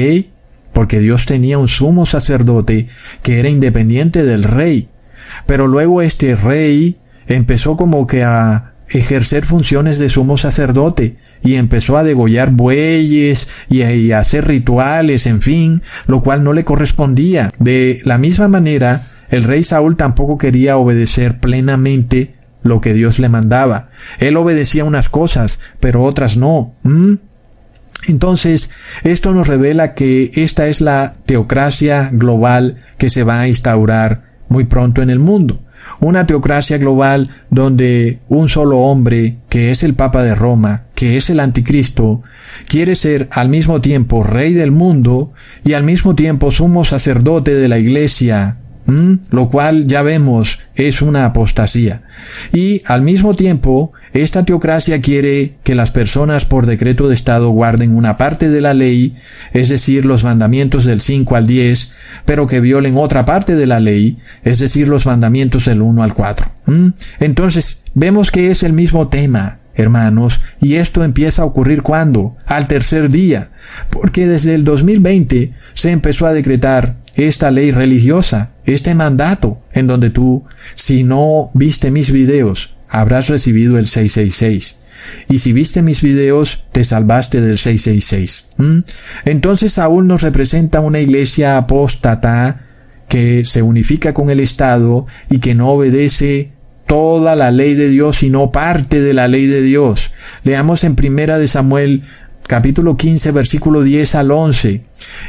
Porque 0.72 1.00
Dios 1.00 1.26
tenía 1.26 1.58
un 1.58 1.68
sumo 1.68 2.06
sacerdote 2.06 2.86
que 3.22 3.40
era 3.40 3.48
independiente 3.48 4.24
del 4.24 4.44
rey. 4.44 4.88
Pero 5.46 5.66
luego 5.66 6.02
este 6.02 6.36
rey 6.36 6.96
empezó 7.26 7.76
como 7.76 8.06
que 8.06 8.24
a 8.24 8.70
ejercer 8.88 9.44
funciones 9.44 9.98
de 9.98 10.08
sumo 10.08 10.36
sacerdote 10.36 11.16
y 11.42 11.54
empezó 11.54 11.96
a 11.96 12.02
degollar 12.02 12.50
bueyes 12.50 13.48
y 13.68 14.12
a, 14.12 14.18
hacer 14.18 14.48
rituales, 14.48 15.26
en 15.26 15.40
fin, 15.40 15.82
lo 16.06 16.22
cual 16.22 16.44
no 16.44 16.52
le 16.52 16.64
correspondía. 16.64 17.52
De 17.58 18.00
la 18.04 18.18
misma 18.18 18.48
manera, 18.48 19.06
el 19.30 19.44
rey 19.44 19.62
Saúl 19.62 19.96
tampoco 19.96 20.38
quería 20.38 20.76
obedecer 20.76 21.38
plenamente 21.38 22.34
lo 22.62 22.80
que 22.80 22.92
Dios 22.92 23.18
le 23.18 23.28
mandaba. 23.28 23.88
Él 24.18 24.36
obedecía 24.36 24.84
unas 24.84 25.08
cosas, 25.08 25.60
pero 25.78 26.02
otras 26.02 26.36
no. 26.36 26.74
Entonces, 28.08 28.70
esto 29.02 29.32
nos 29.32 29.46
revela 29.46 29.94
que 29.94 30.30
esta 30.34 30.68
es 30.68 30.80
la 30.80 31.12
teocracia 31.26 32.10
global 32.12 32.76
que 32.98 33.10
se 33.10 33.24
va 33.24 33.40
a 33.40 33.48
instaurar 33.48 34.22
muy 34.48 34.64
pronto 34.64 35.02
en 35.02 35.10
el 35.10 35.18
mundo. 35.18 35.62
Una 36.00 36.26
teocracia 36.26 36.78
global 36.78 37.28
donde 37.50 38.20
un 38.28 38.48
solo 38.48 38.78
hombre, 38.78 39.38
que 39.48 39.70
es 39.70 39.82
el 39.82 39.94
Papa 39.94 40.22
de 40.22 40.34
Roma, 40.34 40.84
que 40.94 41.16
es 41.16 41.30
el 41.30 41.40
anticristo, 41.40 42.22
quiere 42.68 42.94
ser 42.94 43.28
al 43.32 43.48
mismo 43.48 43.80
tiempo 43.80 44.22
rey 44.22 44.52
del 44.52 44.70
mundo 44.70 45.32
y 45.64 45.72
al 45.74 45.82
mismo 45.82 46.14
tiempo 46.14 46.50
sumo 46.50 46.84
sacerdote 46.84 47.54
de 47.54 47.68
la 47.68 47.78
iglesia 47.78 48.59
lo 49.30 49.50
cual 49.50 49.86
ya 49.86 50.02
vemos 50.02 50.60
es 50.74 51.02
una 51.02 51.24
apostasía. 51.24 52.02
Y 52.52 52.82
al 52.86 53.02
mismo 53.02 53.34
tiempo, 53.34 53.92
esta 54.12 54.44
teocracia 54.44 55.00
quiere 55.00 55.56
que 55.62 55.74
las 55.74 55.92
personas 55.92 56.44
por 56.44 56.66
decreto 56.66 57.08
de 57.08 57.14
Estado 57.14 57.50
guarden 57.50 57.94
una 57.94 58.16
parte 58.16 58.48
de 58.48 58.60
la 58.60 58.74
ley, 58.74 59.14
es 59.52 59.68
decir, 59.68 60.06
los 60.06 60.24
mandamientos 60.24 60.84
del 60.84 61.00
5 61.00 61.36
al 61.36 61.46
10, 61.46 61.92
pero 62.24 62.46
que 62.46 62.60
violen 62.60 62.96
otra 62.96 63.24
parte 63.24 63.54
de 63.54 63.66
la 63.66 63.80
ley, 63.80 64.18
es 64.42 64.58
decir, 64.58 64.88
los 64.88 65.06
mandamientos 65.06 65.66
del 65.66 65.82
1 65.82 66.02
al 66.02 66.14
4. 66.14 66.46
Entonces, 67.20 67.84
vemos 67.94 68.30
que 68.30 68.50
es 68.50 68.62
el 68.62 68.72
mismo 68.72 69.08
tema, 69.08 69.58
hermanos, 69.74 70.40
y 70.60 70.74
esto 70.74 71.04
empieza 71.04 71.42
a 71.42 71.46
ocurrir 71.46 71.82
cuando? 71.82 72.36
Al 72.46 72.68
tercer 72.68 73.08
día, 73.08 73.50
porque 73.90 74.26
desde 74.26 74.54
el 74.54 74.64
2020 74.64 75.52
se 75.74 75.90
empezó 75.90 76.26
a 76.26 76.32
decretar 76.32 76.96
esta 77.14 77.50
ley 77.50 77.70
religiosa, 77.70 78.50
este 78.74 78.94
mandato, 78.94 79.60
en 79.72 79.86
donde 79.86 80.10
tú, 80.10 80.44
si 80.74 81.02
no 81.04 81.50
viste 81.54 81.90
mis 81.90 82.10
videos, 82.12 82.74
habrás 82.88 83.28
recibido 83.28 83.78
el 83.78 83.86
666. 83.86 84.78
Y 85.28 85.38
si 85.38 85.52
viste 85.52 85.82
mis 85.82 86.02
videos, 86.02 86.64
te 86.72 86.84
salvaste 86.84 87.40
del 87.40 87.58
666. 87.58 88.50
Entonces 89.24 89.72
Saúl 89.72 90.06
nos 90.06 90.22
representa 90.22 90.80
una 90.80 91.00
iglesia 91.00 91.56
apóstata 91.56 92.66
que 93.08 93.44
se 93.44 93.62
unifica 93.62 94.14
con 94.14 94.30
el 94.30 94.40
Estado 94.40 95.06
y 95.30 95.38
que 95.38 95.54
no 95.54 95.70
obedece 95.70 96.52
toda 96.86 97.36
la 97.36 97.50
ley 97.50 97.74
de 97.74 97.88
Dios, 97.88 98.18
sino 98.18 98.52
parte 98.52 99.00
de 99.00 99.14
la 99.14 99.28
ley 99.28 99.46
de 99.46 99.62
Dios. 99.62 100.10
Leamos 100.44 100.84
en 100.84 100.96
primera 100.96 101.38
de 101.38 101.48
Samuel 101.48 102.02
capítulo 102.46 102.96
15 102.96 103.30
versículo 103.30 103.82
10 103.82 104.16
al 104.16 104.30
11. 104.32 104.82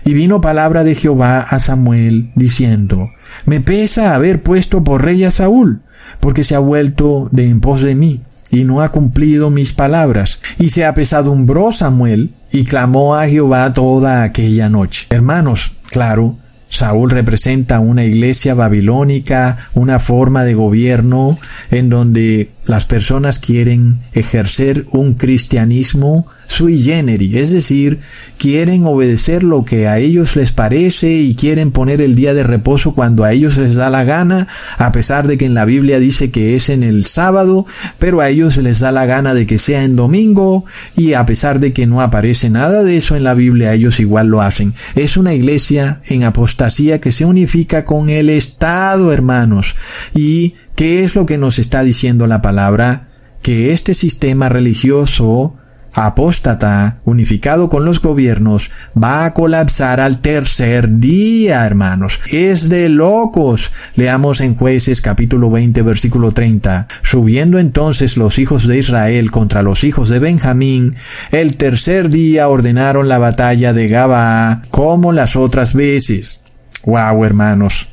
Y 0.05 0.13
vino 0.13 0.41
palabra 0.41 0.84
de 0.84 0.95
Jehová 0.95 1.39
a 1.39 1.59
Samuel 1.59 2.31
diciendo, 2.35 3.11
Me 3.45 3.61
pesa 3.61 4.15
haber 4.15 4.43
puesto 4.43 4.83
por 4.83 5.03
rey 5.03 5.23
a 5.23 5.31
Saúl, 5.31 5.81
porque 6.19 6.43
se 6.43 6.55
ha 6.55 6.59
vuelto 6.59 7.29
de 7.31 7.47
en 7.47 7.61
pos 7.61 7.81
de 7.81 7.95
mí, 7.95 8.21
y 8.49 8.63
no 8.63 8.81
ha 8.81 8.91
cumplido 8.91 9.49
mis 9.49 9.73
palabras. 9.73 10.39
Y 10.59 10.69
se 10.69 10.85
apesadumbró 10.85 11.71
Samuel, 11.71 12.31
y 12.51 12.65
clamó 12.65 13.15
a 13.15 13.27
Jehová 13.27 13.71
toda 13.73 14.23
aquella 14.23 14.69
noche. 14.69 15.07
Hermanos, 15.09 15.71
claro, 15.89 16.35
Saúl 16.72 17.11
representa 17.11 17.81
una 17.81 18.06
iglesia 18.06 18.53
babilónica, 18.53 19.57
una 19.73 19.99
forma 19.99 20.45
de 20.45 20.53
gobierno 20.53 21.38
en 21.69 21.89
donde 21.89 22.49
las 22.65 22.85
personas 22.85 23.39
quieren 23.39 23.99
ejercer 24.14 24.85
un 24.91 25.15
cristianismo 25.15 26.27
sui 26.48 26.81
generis, 26.81 27.34
es 27.35 27.52
decir, 27.52 27.99
quieren 28.38 28.85
obedecer 28.85 29.41
lo 29.41 29.64
que 29.64 29.88
a 29.88 29.99
ellos 29.99 30.35
les 30.35 30.52
parece 30.52 31.10
y 31.10 31.35
quieren 31.35 31.72
poner 31.72 32.02
el 32.02 32.14
día 32.14 32.34
de 32.34 32.43
reposo 32.43 32.93
cuando 32.93 33.23
a 33.23 33.31
ellos 33.31 33.57
les 33.57 33.76
da 33.76 33.89
la 33.89 34.03
gana, 34.03 34.48
a 34.77 34.91
pesar 34.91 35.27
de 35.27 35.38
que 35.38 35.45
en 35.45 35.53
la 35.53 35.64
Biblia 35.64 35.98
dice 35.98 36.30
que 36.30 36.56
es 36.56 36.68
en 36.69 36.84
el 36.84 37.06
sábado, 37.06 37.65
pero 37.99 38.19
a 38.19 38.27
ellos 38.27 38.57
les 38.57 38.80
da 38.80 38.91
la 38.91 39.06
gana 39.06 39.34
de 39.34 39.45
que 39.45 39.60
sea 39.60 39.84
en 39.85 39.95
domingo 39.95 40.65
y 40.95 41.14
a 41.14 41.26
pesar 41.26 41.61
de 41.61 41.72
que 41.72 41.88
no 41.88 42.02
aparece 42.02 42.49
nada 42.49 42.84
de 42.84 42.98
eso 42.98 43.15
en 43.15 43.23
la 43.23 43.34
Biblia, 43.34 43.73
ellos 43.73 44.02
igual 44.02 44.27
lo 44.27 44.41
hacen. 44.41 44.73
Es 44.95 45.15
una 45.15 45.34
iglesia 45.34 46.02
en 46.07 46.26
apostasía 46.26 46.60
que 46.99 47.11
se 47.11 47.25
unifica 47.25 47.85
con 47.85 48.09
el 48.09 48.29
Estado, 48.29 49.11
hermanos. 49.11 49.75
¿Y 50.13 50.53
qué 50.75 51.03
es 51.03 51.15
lo 51.15 51.25
que 51.25 51.38
nos 51.39 51.57
está 51.57 51.81
diciendo 51.81 52.27
la 52.27 52.41
palabra? 52.41 53.07
Que 53.41 53.73
este 53.73 53.95
sistema 53.95 54.47
religioso 54.47 55.55
apóstata, 55.93 56.99
unificado 57.03 57.69
con 57.69 57.85
los 57.85 58.01
gobiernos, 58.01 58.71
va 59.01 59.25
a 59.25 59.33
colapsar 59.33 59.99
al 59.99 60.21
tercer 60.21 60.99
día, 60.99 61.65
hermanos. 61.65 62.19
Es 62.31 62.69
de 62.69 62.89
locos. 62.89 63.71
Leamos 63.95 64.41
en 64.41 64.55
jueces 64.55 65.01
capítulo 65.01 65.49
20 65.49 65.81
versículo 65.81 66.31
30. 66.31 66.88
Subiendo 67.01 67.59
entonces 67.59 68.17
los 68.17 68.39
hijos 68.39 68.67
de 68.67 68.77
Israel 68.77 69.31
contra 69.31 69.63
los 69.63 69.83
hijos 69.83 70.09
de 70.09 70.19
Benjamín, 70.19 70.95
el 71.31 71.57
tercer 71.57 72.09
día 72.09 72.47
ordenaron 72.47 73.09
la 73.09 73.17
batalla 73.17 73.73
de 73.73 73.88
Gabaa 73.88 74.61
como 74.69 75.11
las 75.11 75.35
otras 75.35 75.73
veces. 75.73 76.43
Wow, 76.85 77.25
hermanos. 77.25 77.87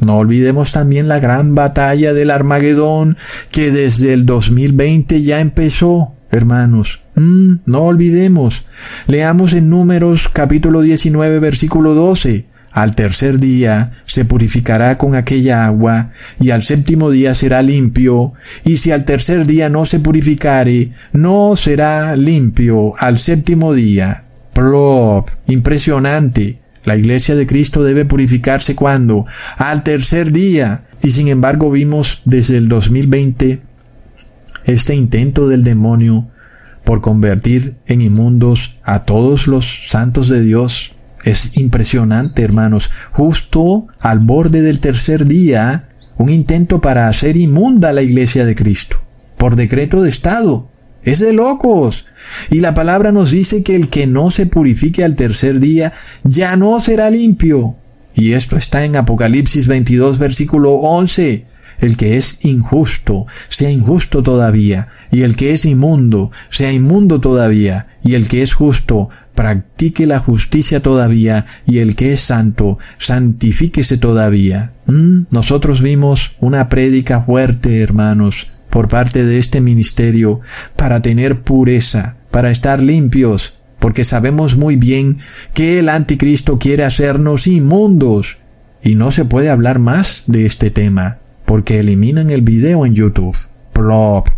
No 0.00 0.16
olvidemos 0.16 0.72
también 0.72 1.08
la 1.08 1.20
gran 1.20 1.54
batalla 1.54 2.14
del 2.14 2.30
Armagedón 2.30 3.18
que 3.50 3.70
desde 3.70 4.14
el 4.14 4.24
2020 4.24 5.22
ya 5.22 5.40
empezó, 5.40 6.14
hermanos. 6.30 7.02
Mm, 7.16 7.56
no 7.66 7.82
olvidemos. 7.82 8.64
Leamos 9.06 9.52
en 9.52 9.68
Números 9.68 10.30
capítulo 10.32 10.80
19 10.80 11.38
versículo 11.38 11.94
12. 11.94 12.46
Al 12.72 12.94
tercer 12.94 13.38
día 13.38 13.90
se 14.06 14.24
purificará 14.24 14.96
con 14.96 15.16
aquella 15.16 15.66
agua, 15.66 16.12
y 16.38 16.50
al 16.50 16.62
séptimo 16.62 17.10
día 17.10 17.34
será 17.34 17.62
limpio, 17.62 18.32
y 18.64 18.76
si 18.76 18.92
al 18.92 19.04
tercer 19.04 19.44
día 19.44 19.68
no 19.68 19.86
se 19.86 19.98
purificare, 19.98 20.92
no 21.12 21.56
será 21.56 22.14
limpio 22.14 22.94
al 22.98 23.18
séptimo 23.18 23.74
día. 23.74 24.22
Plop, 24.54 25.28
impresionante. 25.48 26.59
La 26.84 26.96
iglesia 26.96 27.36
de 27.36 27.46
Cristo 27.46 27.82
debe 27.82 28.04
purificarse 28.04 28.74
cuando? 28.74 29.26
Al 29.56 29.82
tercer 29.82 30.32
día. 30.32 30.84
Y 31.02 31.10
sin 31.10 31.28
embargo 31.28 31.70
vimos 31.70 32.22
desde 32.24 32.56
el 32.56 32.68
2020 32.68 33.60
este 34.64 34.94
intento 34.94 35.48
del 35.48 35.62
demonio 35.62 36.28
por 36.84 37.00
convertir 37.00 37.76
en 37.86 38.02
inmundos 38.02 38.76
a 38.82 39.04
todos 39.04 39.46
los 39.46 39.88
santos 39.88 40.28
de 40.28 40.42
Dios. 40.42 40.92
Es 41.24 41.58
impresionante, 41.58 42.42
hermanos. 42.42 42.90
Justo 43.12 43.88
al 44.00 44.20
borde 44.20 44.62
del 44.62 44.80
tercer 44.80 45.26
día, 45.26 45.88
un 46.16 46.30
intento 46.30 46.80
para 46.80 47.08
hacer 47.08 47.36
inmunda 47.36 47.92
la 47.92 48.02
iglesia 48.02 48.46
de 48.46 48.54
Cristo, 48.54 48.96
por 49.36 49.56
decreto 49.56 50.02
de 50.02 50.10
Estado. 50.10 50.69
Es 51.02 51.18
de 51.20 51.32
locos. 51.32 52.06
Y 52.50 52.60
la 52.60 52.74
palabra 52.74 53.12
nos 53.12 53.30
dice 53.30 53.62
que 53.62 53.76
el 53.76 53.88
que 53.88 54.06
no 54.06 54.30
se 54.30 54.46
purifique 54.46 55.04
al 55.04 55.16
tercer 55.16 55.60
día 55.60 55.92
ya 56.24 56.56
no 56.56 56.80
será 56.80 57.10
limpio. 57.10 57.76
Y 58.14 58.32
esto 58.32 58.56
está 58.56 58.84
en 58.84 58.96
Apocalipsis 58.96 59.66
22, 59.66 60.18
versículo 60.18 60.72
11 60.72 61.46
el 61.80 61.96
que 61.96 62.16
es 62.16 62.44
injusto 62.44 63.26
sea 63.48 63.70
injusto 63.70 64.22
todavía, 64.22 64.88
y 65.10 65.22
el 65.22 65.36
que 65.36 65.52
es 65.52 65.64
inmundo 65.64 66.30
sea 66.50 66.72
inmundo 66.72 67.20
todavía, 67.20 67.88
y 68.04 68.14
el 68.14 68.28
que 68.28 68.42
es 68.42 68.54
justo 68.54 69.08
practique 69.34 70.06
la 70.06 70.18
justicia 70.18 70.80
todavía, 70.80 71.46
y 71.66 71.78
el 71.78 71.96
que 71.96 72.12
es 72.12 72.20
santo 72.20 72.78
santifíquese 72.98 73.96
todavía. 73.96 74.72
¿Mm? 74.86 75.22
Nosotros 75.30 75.80
vimos 75.80 76.32
una 76.40 76.68
prédica 76.68 77.20
fuerte, 77.20 77.80
hermanos, 77.80 78.59
por 78.70 78.88
parte 78.88 79.24
de 79.24 79.38
este 79.38 79.60
ministerio, 79.60 80.40
para 80.76 81.02
tener 81.02 81.42
pureza, 81.42 82.16
para 82.30 82.50
estar 82.50 82.80
limpios, 82.80 83.54
porque 83.78 84.04
sabemos 84.04 84.56
muy 84.56 84.76
bien 84.76 85.18
que 85.54 85.78
el 85.78 85.88
anticristo 85.88 86.58
quiere 86.58 86.84
hacernos 86.84 87.46
inmundos. 87.46 88.38
Y 88.82 88.94
no 88.94 89.12
se 89.12 89.26
puede 89.26 89.50
hablar 89.50 89.78
más 89.78 90.24
de 90.26 90.46
este 90.46 90.70
tema 90.70 91.18
porque 91.44 91.80
eliminan 91.80 92.30
el 92.30 92.42
video 92.42 92.86
en 92.86 92.94
YouTube. 92.94 93.36
Plop. 93.72 94.28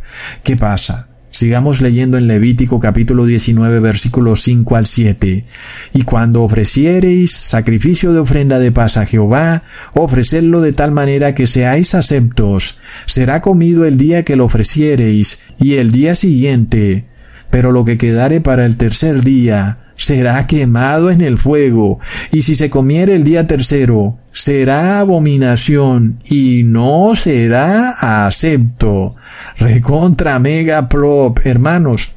¿Qué 0.43 0.57
pasa? 0.57 1.09
Sigamos 1.33 1.81
leyendo 1.81 2.19
en 2.19 2.29
Levítico 2.29 2.79
capítulo 2.79 3.25
19 3.25 3.81
versículos 3.81 4.43
5 4.43 4.77
al 4.77 4.87
7. 4.87 5.47
Y 5.95 6.03
cuando 6.03 6.43
ofreciereis 6.43 7.33
sacrificio 7.33 8.13
de 8.13 8.19
ofrenda 8.19 8.59
de 8.59 8.71
paz 8.71 8.99
a 8.99 9.07
Jehová, 9.07 9.63
ofrecedlo 9.95 10.61
de 10.61 10.75
tal 10.75 10.93
manera 10.93 11.35
que 11.35 11.47
seáis 11.47 11.95
aceptos. 11.95 12.77
Será 13.07 13.41
comido 13.41 13.87
el 13.87 13.97
día 13.97 14.25
que 14.25 14.37
lo 14.37 14.45
ofreciereis 14.45 15.41
y 15.59 15.77
el 15.77 15.91
día 15.91 16.15
siguiente. 16.17 17.07
Pero 17.49 17.73
lo 17.73 17.87
que 17.87 17.97
quedare 17.97 18.43
para 18.43 18.67
el 18.67 18.77
tercer 18.77 19.25
día, 19.25 19.79
será 20.03 20.47
quemado 20.47 21.11
en 21.11 21.21
el 21.21 21.39
fuego, 21.39 22.01
y 22.33 22.43
si 22.43 22.55
se 22.55 22.71
comiere 22.71 23.15
el 23.15 23.25
día 23.25 23.47
tercero, 23.47 24.19
será 24.33 25.01
abominación 25.01 26.19
y 26.25 26.63
no 26.65 27.15
será 27.15 28.25
acepto. 28.27 29.15
Recontra 29.59 30.39
mega 30.39 30.89
plop, 30.89 31.39
hermanos. 31.45 32.13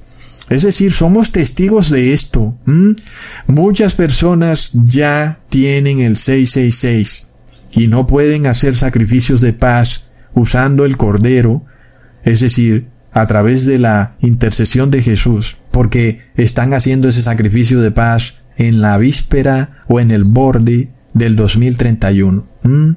Es 0.50 0.64
decir, 0.64 0.92
somos 0.92 1.32
testigos 1.32 1.90
de 1.90 2.14
esto. 2.14 2.58
Muchas 3.48 3.96
personas 3.96 4.72
ya 4.74 5.40
tienen 5.50 6.00
el 6.00 6.18
666 6.18 7.32
y 7.72 7.88
no 7.88 8.08
pueden 8.08 8.48
hacer 8.48 8.76
sacrificios 8.76 9.42
de 9.42 9.54
paz 9.54 10.06
usando 10.34 10.86
el 10.86 10.98
cordero, 10.98 11.66
es 12.24 12.40
decir, 12.40 12.88
a 13.12 13.26
través 13.28 13.66
de 13.66 13.80
la 13.80 14.16
intercesión 14.20 14.92
de 14.92 15.02
Jesús, 15.02 15.58
porque 15.76 16.20
están 16.38 16.74
haciendo 16.74 17.10
ese 17.10 17.22
sacrificio 17.22 17.82
de 17.82 17.92
paz 17.92 18.36
en 18.56 18.80
la 18.80 18.98
víspera 18.98 19.82
o 19.90 20.00
en 20.00 20.10
el 20.10 20.24
borde 20.24 20.88
del 21.14 21.36
2031. 21.36 22.48
¿Mm? 22.64 22.92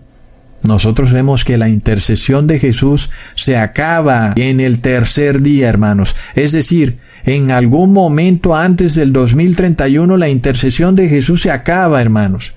Nosotros 0.63 1.11
vemos 1.11 1.45
que 1.45 1.59
la 1.59 1.69
intercesión 1.69 2.47
de 2.47 2.61
Jesús 2.61 3.11
se 3.35 3.57
acaba 3.57 4.33
en 4.37 4.61
el 4.61 4.79
tercer 4.79 5.43
día, 5.43 5.69
hermanos. 5.69 6.15
Es 6.37 6.53
decir, 6.53 6.99
en 7.25 7.51
algún 7.51 7.93
momento 7.93 8.55
antes 8.55 8.95
del 8.95 9.13
2031 9.13 10.17
la 10.17 10.29
intercesión 10.29 10.95
de 10.95 11.09
Jesús 11.09 11.43
se 11.43 11.51
acaba, 11.51 12.01
hermanos. 12.01 12.55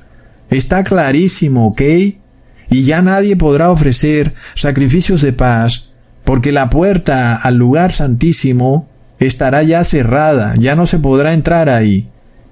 Está 0.51 0.83
clarísimo, 0.83 1.65
¿ok? 1.65 1.81
Y 2.69 2.83
ya 2.83 3.01
nadie 3.01 3.37
podrá 3.37 3.71
ofrecer 3.71 4.35
sacrificios 4.53 5.21
de 5.21 5.33
paz 5.33 5.93
porque 6.23 6.51
la 6.51 6.69
puerta 6.69 7.37
al 7.37 7.55
lugar 7.55 7.91
santísimo 7.91 8.90
estará 9.21 9.63
ya 9.63 9.83
cerrada, 9.83 10.55
ya 10.57 10.75
no 10.75 10.85
se 10.85 10.99
podrá 10.99 11.33
entrar 11.33 11.69
ahí. 11.69 12.09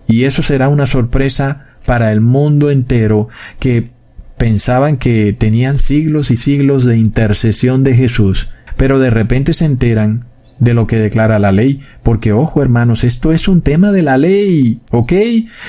Y 0.07 0.23
eso 0.23 0.41
será 0.41 0.69
una 0.69 0.85
sorpresa 0.85 1.67
para 1.85 2.11
el 2.11 2.21
mundo 2.21 2.71
entero 2.71 3.27
que 3.59 3.91
pensaban 4.37 4.97
que 4.97 5.33
tenían 5.33 5.77
siglos 5.77 6.31
y 6.31 6.37
siglos 6.37 6.85
de 6.85 6.97
intercesión 6.97 7.83
de 7.83 7.95
Jesús, 7.95 8.49
pero 8.77 8.99
de 8.99 9.09
repente 9.09 9.53
se 9.53 9.65
enteran 9.65 10.25
de 10.59 10.73
lo 10.73 10.87
que 10.87 10.97
declara 10.97 11.39
la 11.39 11.51
ley, 11.51 11.79
porque 12.03 12.33
ojo 12.33 12.61
hermanos, 12.61 13.03
esto 13.03 13.31
es 13.31 13.47
un 13.47 13.61
tema 13.61 13.91
de 13.91 14.03
la 14.03 14.17
ley, 14.17 14.81
¿ok? 14.91 15.13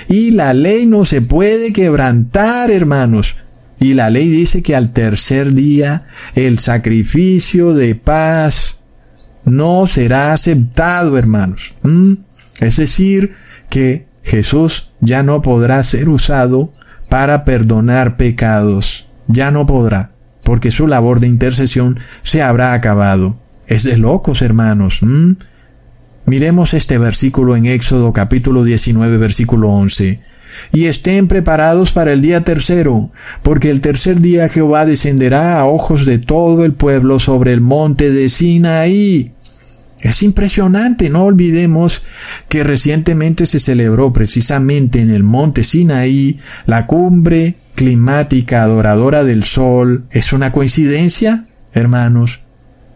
Y 0.09 0.33
la 0.33 0.53
ley 0.53 0.87
no 0.87 1.05
se 1.05 1.23
puede 1.23 1.73
quebrantar, 1.73 2.71
hermanos. 2.71 3.37
Y 3.79 3.95
la 3.95 4.11
ley 4.11 4.29
dice 4.29 4.63
que 4.63 4.77
al 4.77 4.93
tercer 4.93 5.55
día 5.55 6.07
el 6.35 6.59
sacrificio 6.59 7.73
de 7.73 7.95
paz 7.95 8.80
no 9.45 9.87
será 9.87 10.33
aceptado, 10.33 11.19
hermanos. 11.19 11.75
Es 12.61 12.77
decir, 12.77 13.35
que 13.69 14.07
Jesús 14.23 14.91
ya 15.01 15.23
no 15.23 15.43
podrá 15.43 15.83
ser 15.83 16.09
usado 16.09 16.73
para 17.09 17.45
perdonar 17.45 18.17
pecados. 18.17 19.07
Ya 19.27 19.51
no 19.51 19.67
podrá, 19.67 20.13
porque 20.45 20.71
su 20.71 20.87
labor 20.87 21.21
de 21.21 21.29
intercesión 21.29 21.99
se 22.23 22.43
habrá 22.43 22.75
acabado. 22.75 23.39
Es 23.67 23.85
de 23.85 23.97
locos, 23.97 24.43
hermanos. 24.43 25.01
Miremos 26.27 26.75
este 26.75 26.99
versículo 26.99 27.57
en 27.57 27.67
Éxodo 27.67 28.13
capítulo 28.13 28.65
19, 28.65 29.17
versículo 29.17 29.71
11 29.71 30.21
y 30.73 30.87
estén 30.87 31.29
preparados 31.29 31.93
para 31.93 32.13
el 32.13 32.23
día 32.23 32.43
tercero, 32.43 33.11
porque 33.43 33.71
el 33.71 33.81
tercer 33.81 34.21
día 34.21 34.49
Jehová 34.49 34.87
descenderá 34.87 35.59
a 35.61 35.67
ojos 35.67 36.07
de 36.07 36.19
todo 36.19 36.65
el 36.65 36.73
pueblo 36.73 37.21
sobre 37.21 37.53
el 37.53 37.61
monte 37.61 38.11
de 38.11 38.29
Sinaí. 38.29 39.33
Es 40.01 40.23
impresionante, 40.23 41.11
no 41.11 41.25
olvidemos 41.25 42.03
que 42.49 42.65
recientemente 42.65 43.45
se 43.45 43.61
celebró 43.61 44.13
precisamente 44.13 45.01
en 45.01 45.11
el 45.11 45.23
monte 45.23 45.63
Sinaí 45.63 46.39
la 46.67 46.87
cumbre 46.87 47.57
climática 47.81 48.63
adoradora 48.63 49.25
del 49.25 49.45
sol 49.45 50.05
es 50.11 50.35
una 50.35 50.53
coincidencia, 50.53 51.47
hermanos. 51.73 52.41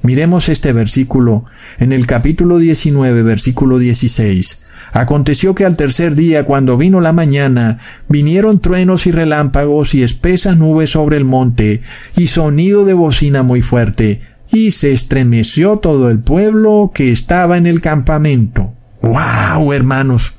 Miremos 0.03 0.51
este 0.51 0.75
versículo 0.75 1.47
en 1.79 1.95
el 1.95 2.07
capítulo 2.07 2.59
19, 2.59 3.23
versículo 3.23 3.79
16. 3.79 4.64
Aconteció 4.95 5.57
que 5.57 5.65
al 5.65 5.77
tercer 5.77 6.15
día, 6.15 6.45
cuando 6.45 6.77
vino 6.77 7.01
la 7.01 7.13
mañana, 7.13 7.79
vinieron 8.09 8.61
truenos 8.61 9.09
y 9.09 9.11
relámpagos 9.11 9.93
y 9.93 10.05
espesas 10.05 10.57
nubes 10.57 10.91
sobre 10.91 11.17
el 11.17 11.25
monte, 11.25 11.83
y 12.17 12.29
sonido 12.29 12.85
de 12.85 12.95
bocina 12.95 13.43
muy 13.43 13.61
fuerte, 13.61 14.21
y 14.53 14.71
se 14.71 14.93
estremeció 14.93 15.79
todo 15.79 16.11
el 16.11 16.21
pueblo 16.21 16.93
que 16.95 17.11
estaba 17.11 17.57
en 17.57 17.67
el 17.67 17.81
campamento. 17.81 18.73
¡Wow, 19.03 19.73
hermanos! 19.73 20.35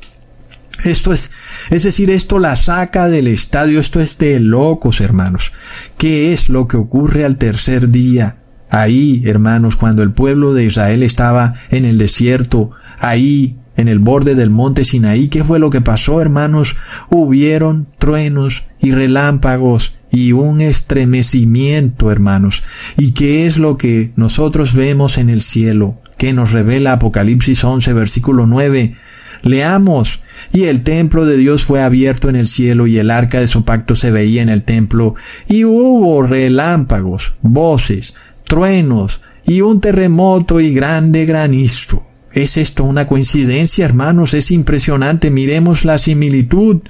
Esto 0.86 1.11
es, 1.11 1.32
es 1.69 1.84
decir, 1.84 2.10
esto 2.10 2.40
la 2.40 2.56
saca 2.56 3.10
del 3.10 3.27
estadio, 3.27 3.82
esto 3.82 3.99
es 3.99 4.18
de 4.19 4.40
locos, 4.40 5.02
hermanos. 5.02 5.52
¿Qué 5.98 6.32
es 6.32 6.48
lo 6.48 6.69
que 6.69 6.77
ocurre 6.77 7.26
al 7.26 7.36
tercer 7.36 7.90
día? 7.90 8.38
Ahí, 8.69 9.22
hermanos, 9.26 9.76
cuando 9.76 10.02
el 10.02 10.11
pueblo 10.11 10.53
de 10.53 10.64
Israel 10.64 11.03
estaba 11.03 11.56
en 11.72 11.84
el 11.84 11.98
desierto, 11.98 12.72
ahí, 12.99 13.57
en 13.77 13.88
el 13.88 13.99
borde 13.99 14.35
del 14.35 14.49
monte 14.49 14.84
Sinaí, 14.84 15.27
¿qué 15.27 15.43
fue 15.43 15.60
lo 15.60 15.69
que 15.69 15.81
pasó, 15.81 16.22
hermanos? 16.22 16.76
Hubieron 17.10 17.88
truenos 17.99 18.64
y 18.80 18.91
relámpagos 18.91 19.95
y 20.11 20.31
un 20.31 20.61
estremecimiento, 20.61 22.11
hermanos. 22.11 22.64
¿Y 22.97 23.11
qué 23.11 23.45
es 23.45 23.57
lo 23.57 23.77
que 23.77 24.11
nosotros 24.15 24.73
vemos 24.73 25.18
en 25.18 25.30
el 25.30 25.41
cielo? 25.41 25.99
Que 26.18 26.31
nos 26.31 26.53
revela 26.53 26.93
Apocalipsis 26.93 27.64
11, 27.64 27.93
versículo 27.93 28.47
9. 28.47 28.95
Leamos. 29.43 30.22
Y 30.53 30.64
el 30.65 30.84
templo 30.84 31.26
de 31.26 31.38
Dios 31.38 31.64
fue 31.65 31.81
abierto 31.81 32.30
en 32.30 32.35
el 32.35 32.47
cielo 32.47 32.88
y 32.88 32.97
el 32.97 33.11
arca 33.11 33.39
de 33.39 33.47
su 33.47 33.65
pacto 33.65 33.95
se 33.95 34.11
veía 34.11 34.41
en 34.41 34.49
el 34.49 34.64
templo 34.64 35.15
y 35.47 35.65
hubo 35.65 36.23
relámpagos, 36.23 37.34
voces, 37.41 38.15
truenos 38.45 39.22
y 39.45 39.61
un 39.61 39.81
terremoto 39.81 40.60
y 40.60 40.73
grande 40.73 41.26
granizo. 41.26 42.05
¿Es 42.36 42.57
esto 42.57 42.84
una 42.84 43.07
coincidencia, 43.07 43.86
hermanos? 43.86 44.34
Es 44.34 44.52
impresionante. 44.52 45.32
Miremos 45.32 45.86
la 45.86 45.98
similitud 45.98 46.84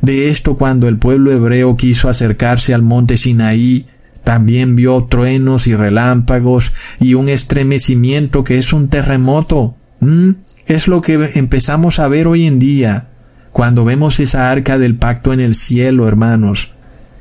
de 0.00 0.30
esto 0.30 0.56
cuando 0.56 0.86
el 0.86 0.96
pueblo 0.96 1.32
hebreo 1.32 1.76
quiso 1.76 2.08
acercarse 2.08 2.72
al 2.72 2.82
monte 2.82 3.18
Sinaí. 3.18 3.86
También 4.22 4.76
vio 4.76 5.08
truenos 5.10 5.66
y 5.66 5.74
relámpagos 5.74 6.72
y 7.00 7.14
un 7.14 7.28
estremecimiento 7.28 8.44
que 8.44 8.58
es 8.58 8.72
un 8.72 8.88
terremoto. 8.88 9.74
¿Mm? 9.98 10.30
Es 10.66 10.86
lo 10.86 11.02
que 11.02 11.32
empezamos 11.34 11.98
a 11.98 12.06
ver 12.06 12.28
hoy 12.28 12.46
en 12.46 12.60
día 12.60 13.08
cuando 13.50 13.84
vemos 13.84 14.20
esa 14.20 14.52
arca 14.52 14.78
del 14.78 14.94
pacto 14.94 15.32
en 15.32 15.40
el 15.40 15.56
cielo, 15.56 16.06
hermanos. 16.06 16.74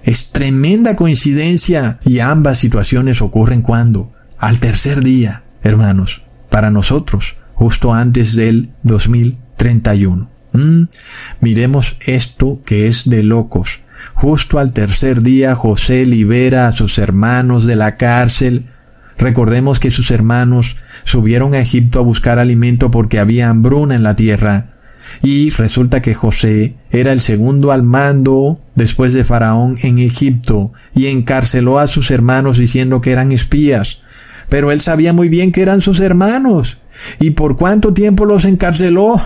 Es 0.04 0.30
tremenda 0.30 0.96
coincidencia 0.96 2.00
y 2.06 2.20
ambas 2.20 2.60
situaciones 2.60 3.24
ocurren 3.24 3.64
cuando? 3.64 4.12
Al 4.38 4.60
tercer 4.60 5.04
día, 5.04 5.44
hermanos, 5.64 6.22
para 6.52 6.70
nosotros, 6.70 7.38
justo 7.56 7.94
antes 7.94 8.36
del 8.36 8.70
2031. 8.84 10.30
Mm, 10.54 10.84
miremos 11.42 11.98
esto 12.06 12.62
que 12.66 12.88
es 12.88 13.10
de 13.10 13.24
locos. 13.24 13.80
Justo 14.14 14.60
al 14.60 14.72
tercer 14.72 15.22
día 15.22 15.56
José 15.56 16.06
libera 16.06 16.68
a 16.68 16.72
sus 16.72 16.98
hermanos 16.98 17.66
de 17.66 17.76
la 17.76 17.98
cárcel. 17.98 18.66
Recordemos 19.18 19.80
que 19.80 19.92
sus 19.92 20.12
hermanos 20.12 20.78
subieron 21.04 21.54
a 21.54 21.60
Egipto 21.60 22.00
a 22.00 22.04
buscar 22.04 22.40
alimento 22.40 22.92
porque 22.92 23.20
había 23.20 23.50
hambruna 23.50 23.96
en 23.96 24.04
la 24.04 24.16
tierra. 24.16 24.72
Y 25.22 25.50
resulta 25.52 26.02
que 26.02 26.14
José 26.14 26.76
era 26.92 27.12
el 27.12 27.22
segundo 27.22 27.72
al 27.72 27.84
mando 27.84 28.60
después 28.74 29.14
de 29.14 29.24
Faraón 29.24 29.76
en 29.84 30.00
Egipto 30.00 30.74
y 30.96 31.08
encarceló 31.08 31.80
a 31.80 31.88
sus 31.88 32.12
hermanos 32.12 32.58
diciendo 32.58 33.02
que 33.02 33.12
eran 33.12 33.32
espías. 33.32 34.02
Pero 34.50 34.72
él 34.72 34.82
sabía 34.82 35.14
muy 35.14 35.30
bien 35.30 35.52
que 35.52 35.62
eran 35.62 35.82
sus 35.82 36.00
hermanos. 36.00 36.80
¿Y 37.20 37.32
por 37.32 37.58
cuánto 37.58 37.94
tiempo 37.94 38.26
los 38.26 38.46
encarceló? 38.46 39.22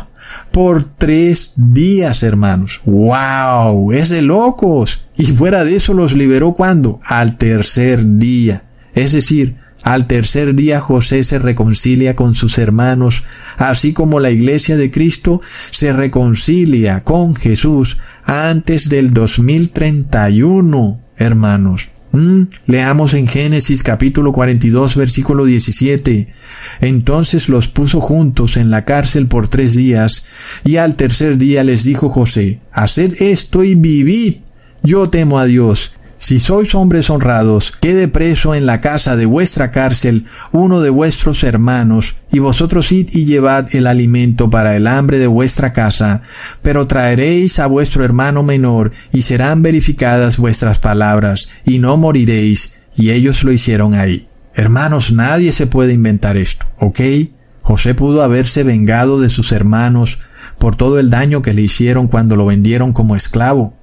Por 0.51 0.83
tres 0.83 1.53
días, 1.55 2.23
hermanos. 2.23 2.81
¡Wow! 2.85 3.91
Es 3.91 4.09
de 4.09 4.21
locos. 4.21 5.01
Y 5.17 5.25
fuera 5.27 5.63
de 5.63 5.75
eso 5.75 5.93
los 5.93 6.13
liberó 6.13 6.53
cuando? 6.53 6.99
Al 7.03 7.37
tercer 7.37 8.17
día. 8.17 8.63
Es 8.93 9.11
decir, 9.13 9.55
al 9.83 10.07
tercer 10.07 10.55
día 10.55 10.81
José 10.81 11.23
se 11.23 11.39
reconcilia 11.39 12.15
con 12.15 12.35
sus 12.35 12.57
hermanos, 12.57 13.23
así 13.57 13.93
como 13.93 14.19
la 14.19 14.29
iglesia 14.29 14.75
de 14.75 14.91
Cristo 14.91 15.41
se 15.71 15.93
reconcilia 15.93 17.03
con 17.03 17.33
Jesús 17.33 17.97
antes 18.25 18.89
del 18.89 19.11
2031, 19.11 20.99
hermanos. 21.17 21.91
Mm, 22.11 22.43
leamos 22.65 23.13
en 23.13 23.27
Génesis 23.27 23.83
capítulo 23.83 24.33
42 24.33 24.95
versículo 24.95 25.45
17. 25.45 26.27
Entonces 26.81 27.49
los 27.49 27.67
puso 27.67 28.01
juntos 28.01 28.57
en 28.57 28.71
la 28.71 28.83
cárcel 28.83 29.27
por 29.27 29.47
tres 29.47 29.75
días, 29.75 30.25
y 30.63 30.77
al 30.77 30.95
tercer 30.95 31.37
día 31.37 31.63
les 31.63 31.83
dijo 31.83 32.09
José, 32.09 32.61
Haced 32.71 33.21
esto 33.21 33.63
y 33.63 33.75
vivid. 33.75 34.35
Yo 34.81 35.09
temo 35.09 35.39
a 35.39 35.45
Dios, 35.45 35.91
si 36.19 36.39
sois 36.39 36.75
hombres 36.75 37.09
honrados, 37.09 37.71
quede 37.79 38.09
preso 38.09 38.53
en 38.53 38.65
la 38.65 38.81
casa 38.81 39.15
de 39.15 39.25
vuestra 39.25 39.71
cárcel 39.71 40.25
uno 40.51 40.81
de 40.81 40.89
vuestros 40.89 41.43
hermanos, 41.45 42.15
y 42.29 42.39
vosotros 42.39 42.91
id 42.91 43.07
y 43.13 43.23
llevad 43.23 43.73
el 43.73 43.87
alimento 43.87 44.49
para 44.49 44.75
el 44.75 44.85
hambre 44.85 45.17
de 45.17 45.27
vuestra 45.27 45.71
casa, 45.71 46.21
pero 46.61 46.87
traeréis 46.87 47.57
a 47.59 47.67
vuestro 47.67 48.03
hermano 48.03 48.43
menor, 48.43 48.91
y 49.13 49.21
serán 49.21 49.61
verificadas 49.61 50.37
vuestras 50.37 50.79
palabras, 50.79 51.47
y 51.63 51.79
no 51.79 51.95
moriréis, 51.95 52.75
y 52.97 53.11
ellos 53.11 53.45
lo 53.45 53.53
hicieron 53.53 53.93
ahí. 53.93 54.27
Hermanos, 54.55 55.13
nadie 55.13 55.53
se 55.53 55.67
puede 55.67 55.93
inventar 55.93 56.35
esto, 56.35 56.65
¿ok? 56.79 56.99
José 57.61 57.95
pudo 57.95 58.23
haberse 58.23 58.63
vengado 58.63 59.21
de 59.21 59.29
sus 59.29 59.53
hermanos, 59.53 60.19
por 60.57 60.75
todo 60.75 60.99
el 60.99 61.09
daño 61.09 61.41
que 61.41 61.53
le 61.53 61.61
hicieron 61.61 62.09
cuando 62.09 62.35
lo 62.35 62.45
vendieron 62.45 62.91
como 62.91 63.15
esclavo. 63.15 63.78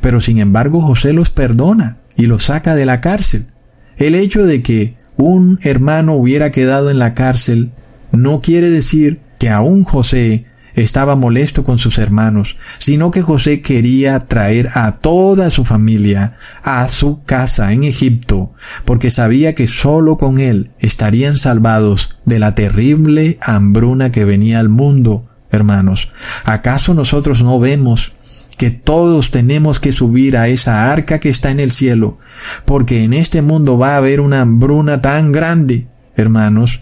Pero 0.00 0.20
sin 0.20 0.38
embargo 0.38 0.80
José 0.80 1.12
los 1.12 1.30
perdona 1.30 1.98
y 2.16 2.26
los 2.26 2.44
saca 2.44 2.74
de 2.74 2.86
la 2.86 3.00
cárcel. 3.00 3.46
El 3.96 4.14
hecho 4.14 4.44
de 4.44 4.62
que 4.62 4.96
un 5.16 5.58
hermano 5.62 6.14
hubiera 6.14 6.50
quedado 6.50 6.90
en 6.90 6.98
la 6.98 7.14
cárcel 7.14 7.72
no 8.12 8.40
quiere 8.40 8.70
decir 8.70 9.20
que 9.38 9.50
aún 9.50 9.84
José 9.84 10.46
estaba 10.74 11.16
molesto 11.16 11.64
con 11.64 11.78
sus 11.78 11.98
hermanos, 11.98 12.56
sino 12.78 13.10
que 13.10 13.22
José 13.22 13.60
quería 13.60 14.18
traer 14.20 14.70
a 14.74 14.92
toda 14.92 15.50
su 15.50 15.64
familia 15.64 16.36
a 16.62 16.88
su 16.88 17.22
casa 17.24 17.72
en 17.72 17.84
Egipto, 17.84 18.52
porque 18.84 19.10
sabía 19.10 19.54
que 19.54 19.66
sólo 19.66 20.16
con 20.16 20.38
él 20.38 20.70
estarían 20.78 21.36
salvados 21.36 22.18
de 22.24 22.38
la 22.38 22.54
terrible 22.54 23.38
hambruna 23.42 24.10
que 24.10 24.24
venía 24.24 24.58
al 24.58 24.68
mundo 24.68 25.26
hermanos. 25.50 26.08
¿Acaso 26.44 26.94
nosotros 26.94 27.42
no 27.42 27.58
vemos 27.58 28.12
que 28.60 28.70
todos 28.70 29.30
tenemos 29.30 29.80
que 29.80 29.90
subir 29.90 30.36
a 30.36 30.48
esa 30.48 30.92
arca 30.92 31.18
que 31.18 31.30
está 31.30 31.50
en 31.50 31.60
el 31.60 31.72
cielo? 31.72 32.18
Porque 32.66 33.04
en 33.04 33.14
este 33.14 33.40
mundo 33.40 33.78
va 33.78 33.94
a 33.94 33.96
haber 33.96 34.20
una 34.20 34.42
hambruna 34.42 35.00
tan 35.00 35.32
grande, 35.32 35.86
hermanos, 36.14 36.80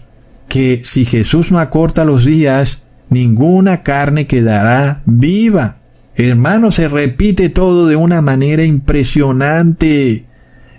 que 0.49 0.81
si 0.83 1.05
Jesús 1.05 1.53
no 1.53 1.59
acorta 1.59 2.03
los 2.03 2.25
días, 2.25 2.81
ninguna 3.07 3.81
carne 3.81 4.27
quedará 4.27 5.03
viva. 5.05 5.77
Hermanos, 6.15 6.75
se 6.75 6.89
repite 6.89 7.47
todo 7.47 7.87
de 7.87 7.95
una 7.95 8.21
manera 8.21 8.65
impresionante. 8.65 10.25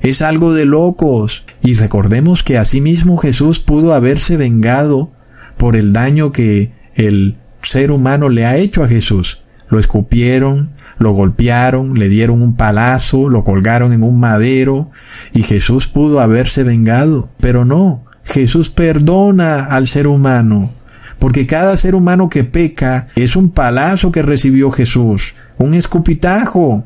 Es 0.02 0.20
algo 0.20 0.52
de 0.52 0.66
locos. 0.66 1.46
Y 1.62 1.76
recordemos 1.76 2.42
que 2.42 2.58
asimismo 2.58 3.16
Jesús 3.16 3.60
pudo 3.60 3.94
haberse 3.94 4.36
vengado 4.36 5.12
por 5.56 5.76
el 5.76 5.94
daño 5.94 6.30
que 6.30 6.72
el 6.94 7.38
ser 7.62 7.90
humano 7.90 8.28
le 8.28 8.44
ha 8.44 8.58
hecho 8.58 8.84
a 8.84 8.88
Jesús. 8.88 9.40
Lo 9.70 9.78
escupieron, 9.78 10.72
lo 11.00 11.12
golpearon, 11.12 11.98
le 11.98 12.08
dieron 12.08 12.40
un 12.42 12.54
palazo, 12.54 13.28
lo 13.28 13.42
colgaron 13.42 13.92
en 13.92 14.02
un 14.02 14.20
madero, 14.20 14.90
y 15.32 15.42
Jesús 15.42 15.88
pudo 15.88 16.20
haberse 16.20 16.62
vengado. 16.62 17.30
Pero 17.40 17.64
no, 17.64 18.04
Jesús 18.22 18.70
perdona 18.70 19.64
al 19.64 19.88
ser 19.88 20.06
humano, 20.06 20.70
porque 21.18 21.46
cada 21.46 21.76
ser 21.76 21.94
humano 21.94 22.28
que 22.28 22.44
peca 22.44 23.08
es 23.16 23.34
un 23.34 23.50
palazo 23.50 24.12
que 24.12 24.22
recibió 24.22 24.70
Jesús, 24.70 25.34
un 25.58 25.74
escupitajo. 25.74 26.84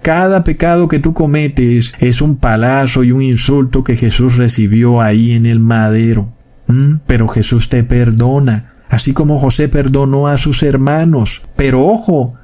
Cada 0.00 0.44
pecado 0.44 0.86
que 0.86 1.00
tú 1.00 1.12
cometes 1.12 1.94
es 1.98 2.22
un 2.22 2.36
palazo 2.36 3.02
y 3.02 3.10
un 3.10 3.22
insulto 3.22 3.82
que 3.82 3.96
Jesús 3.96 4.36
recibió 4.36 5.00
ahí 5.00 5.32
en 5.32 5.44
el 5.44 5.58
madero. 5.58 6.32
¿Mm? 6.68 6.98
Pero 7.06 7.26
Jesús 7.26 7.68
te 7.68 7.82
perdona 7.82 8.76
así 8.88 9.12
como 9.12 9.38
José 9.38 9.68
perdonó 9.68 10.26
a 10.26 10.38
sus 10.38 10.62
hermanos. 10.62 11.42
Pero 11.56 11.84
ojo, 11.86 12.34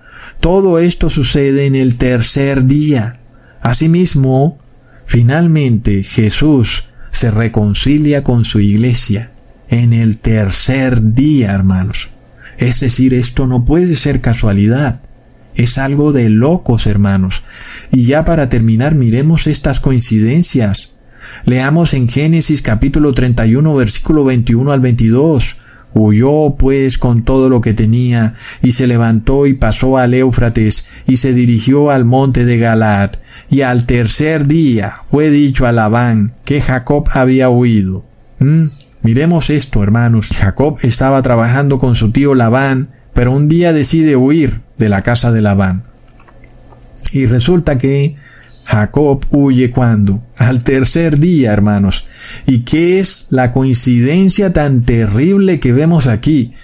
todo 0.43 0.81
esto 0.81 1.09
sucede 1.09 1.67
en 1.67 1.77
el 1.77 1.97
tercer 1.97 2.65
día. 2.65 3.15
Asimismo, 3.61 4.59
finalmente 5.07 6.03
Jesús 6.03 6.87
se 7.13 7.31
reconcilia 7.31 8.25
con 8.25 8.45
su 8.45 8.59
iglesia 8.59 9.31
en 9.69 9.93
el 9.93 10.19
tercer 10.19 11.15
día, 11.15 11.53
hermanos. 11.53 12.11
Es 12.59 12.81
decir, 12.81 13.15
esto 13.15 13.47
no 13.47 13.65
puede 13.65 13.95
ser 13.95 14.21
casualidad. 14.21 15.01
Es 15.55 15.79
algo 15.79 16.13
de 16.13 16.29
locos, 16.29 16.89
hermanos. 16.89 17.45
Y 17.93 18.07
ya 18.07 18.25
para 18.25 18.49
terminar, 18.49 18.97
miremos 18.97 19.47
estas 19.47 19.79
coincidencias. 19.79 20.97
Leamos 21.45 21.95
en 21.95 22.09
Génesis 22.09 22.63
capítulo 22.63 23.15
31, 23.15 23.77
versículo 23.77 24.25
21 24.25 24.73
al 24.73 24.81
22. 24.81 25.57
Huyó 25.95 26.57
pues 26.59 26.99
con 26.99 27.23
todo 27.23 27.49
lo 27.49 27.61
que 27.61 27.75
tenía, 27.75 28.35
y 28.63 28.73
se 28.73 28.87
levantó 28.87 29.47
y 29.47 29.55
pasó 29.55 29.99
al 29.99 30.15
Éufrates, 30.15 30.87
y 31.07 31.17
se 31.17 31.35
dirigió 31.35 31.91
al 31.91 32.05
monte 32.05 32.45
de 32.45 32.59
Galad. 32.59 33.11
Y 33.51 33.63
al 33.63 33.87
tercer 33.87 34.47
día 34.47 35.03
fue 35.11 35.31
dicho 35.31 35.67
a 35.67 35.73
Labán 35.73 36.33
que 36.45 36.61
Jacob 36.61 37.09
había 37.13 37.51
huido. 37.51 38.05
¿Mm? 38.39 38.67
Miremos 39.03 39.51
esto, 39.51 39.83
hermanos. 39.83 40.29
Jacob 40.33 40.79
estaba 40.83 41.21
trabajando 41.23 41.79
con 41.79 41.97
su 41.97 42.13
tío 42.13 42.35
Labán, 42.35 42.91
pero 43.13 43.33
un 43.33 43.49
día 43.49 43.73
decide 43.73 44.17
huir 44.17 44.61
de 44.79 44.89
la 44.89 45.03
casa 45.03 45.33
de 45.33 45.43
Labán. 45.43 45.85
Y 47.13 47.27
resulta 47.27 47.79
que 47.79 48.17
Jacob 48.65 49.25
huye 49.31 49.71
cuando? 49.71 50.23
Al 50.37 50.63
tercer 50.63 51.19
día, 51.19 51.53
hermanos. 51.53 52.05
¿Y 52.47 52.61
qué 52.61 53.01
es 53.01 53.27
la 53.31 53.53
coincidencia 53.53 54.53
tan 54.53 54.83
terrible 54.83 55.61
que 55.61 55.73
vemos 55.73 56.07
aquí? 56.07 56.55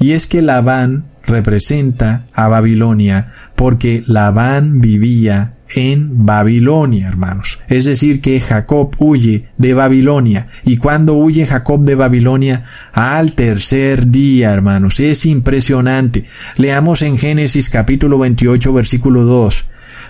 Y 0.00 0.12
es 0.12 0.26
que 0.26 0.42
Labán 0.42 1.06
representa 1.26 2.26
a 2.32 2.48
Babilonia, 2.48 3.32
porque 3.56 4.02
Labán 4.06 4.80
vivía 4.80 5.54
en 5.76 6.26
Babilonia, 6.26 7.08
hermanos. 7.08 7.58
Es 7.68 7.84
decir, 7.84 8.20
que 8.20 8.40
Jacob 8.40 8.94
huye 8.98 9.48
de 9.56 9.74
Babilonia. 9.74 10.48
¿Y 10.64 10.76
cuando 10.76 11.14
huye 11.14 11.46
Jacob 11.46 11.84
de 11.84 11.94
Babilonia? 11.94 12.64
Al 12.92 13.32
tercer 13.32 14.08
día, 14.08 14.52
hermanos. 14.52 15.00
Es 15.00 15.26
impresionante. 15.26 16.26
Leamos 16.56 17.02
en 17.02 17.18
Génesis 17.18 17.70
capítulo 17.70 18.18
28, 18.18 18.72
versículo 18.72 19.22
2. 19.22 19.64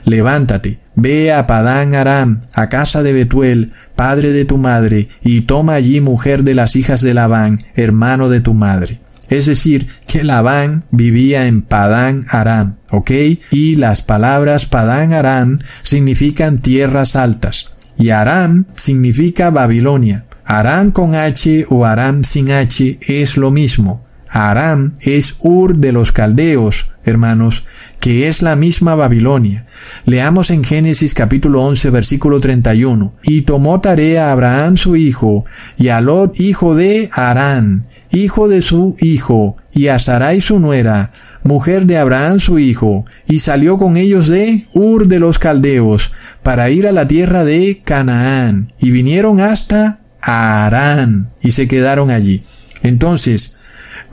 Levántate, 0.04 0.78
ve 0.94 1.32
a 1.32 1.46
Padán 1.46 1.94
Aram, 1.94 2.40
a 2.52 2.68
casa 2.68 3.02
de 3.02 3.12
Betuel, 3.12 3.72
padre 3.96 4.32
de 4.32 4.44
tu 4.44 4.58
madre, 4.58 5.08
y 5.22 5.42
toma 5.42 5.74
allí 5.74 6.00
mujer 6.00 6.44
de 6.44 6.54
las 6.54 6.76
hijas 6.76 7.00
de 7.00 7.14
Labán, 7.14 7.58
hermano 7.74 8.28
de 8.28 8.40
tu 8.40 8.54
madre. 8.54 8.98
Es 9.30 9.46
decir, 9.46 9.88
que 10.06 10.22
Labán 10.22 10.84
vivía 10.90 11.46
en 11.46 11.62
Padán 11.62 12.24
Aram, 12.28 12.76
¿ok? 12.90 13.10
Y 13.50 13.76
las 13.76 14.02
palabras 14.02 14.66
Padán 14.66 15.12
Aram 15.12 15.58
significan 15.82 16.58
tierras 16.58 17.16
altas. 17.16 17.70
Y 17.96 18.10
Aram 18.10 18.66
significa 18.76 19.50
Babilonia. 19.50 20.26
Aram 20.44 20.90
con 20.90 21.14
H 21.14 21.66
o 21.70 21.86
Aram 21.86 22.22
sin 22.24 22.50
H 22.50 22.98
es 23.00 23.36
lo 23.36 23.50
mismo. 23.50 24.04
Aram 24.28 24.92
es 25.00 25.36
Ur 25.40 25.76
de 25.78 25.92
los 25.92 26.12
caldeos, 26.12 26.90
hermanos, 27.04 27.64
que 28.04 28.28
es 28.28 28.42
la 28.42 28.54
misma 28.54 28.94
Babilonia. 28.94 29.64
Leamos 30.04 30.50
en 30.50 30.62
Génesis 30.62 31.14
capítulo 31.14 31.62
11 31.62 31.88
versículo 31.88 32.38
31. 32.38 33.14
Y 33.22 33.40
tomó 33.42 33.80
tarea 33.80 34.28
a 34.28 34.32
Abraham 34.32 34.76
su 34.76 34.94
hijo, 34.94 35.46
y 35.78 35.88
a 35.88 36.02
Lot 36.02 36.38
hijo 36.38 36.74
de 36.74 37.08
Arán, 37.14 37.86
hijo 38.10 38.46
de 38.46 38.60
su 38.60 38.94
hijo, 39.00 39.56
y 39.72 39.88
a 39.88 39.98
Sarai 39.98 40.42
su 40.42 40.58
nuera, 40.58 41.12
mujer 41.44 41.86
de 41.86 41.96
Abraham 41.96 42.40
su 42.40 42.58
hijo, 42.58 43.06
y 43.26 43.38
salió 43.38 43.78
con 43.78 43.96
ellos 43.96 44.28
de 44.28 44.66
Ur 44.74 45.08
de 45.08 45.18
los 45.18 45.38
Caldeos, 45.38 46.12
para 46.42 46.68
ir 46.68 46.86
a 46.86 46.92
la 46.92 47.08
tierra 47.08 47.42
de 47.42 47.80
Canaán, 47.86 48.70
y 48.78 48.90
vinieron 48.90 49.40
hasta 49.40 50.00
Arán, 50.20 51.30
y 51.40 51.52
se 51.52 51.68
quedaron 51.68 52.10
allí. 52.10 52.42
Entonces, 52.82 53.60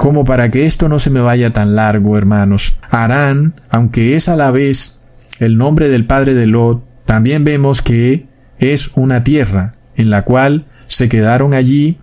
como 0.02 0.26
para 0.26 0.50
que 0.50 0.66
esto 0.66 0.90
no 0.90 1.00
se 1.00 1.12
me 1.12 1.20
vaya 1.20 1.52
tan 1.52 1.76
largo, 1.76 2.18
hermanos, 2.18 2.80
Arán, 2.90 3.54
aunque 3.70 4.16
es 4.16 4.30
a 4.30 4.36
la 4.36 4.50
vez 4.50 5.00
el 5.38 5.60
nombre 5.60 5.90
del 5.90 6.08
padre 6.08 6.34
de 6.34 6.48
Lot, 6.48 6.84
también 7.06 7.44
vemos 7.44 7.84
que 7.84 8.26
es 8.58 8.90
una 8.96 9.24
tierra 9.24 9.76
en 9.96 10.10
la 10.10 10.24
cual 10.24 10.66
se 10.88 11.08
quedaron 11.08 11.54
allí 11.54 12.00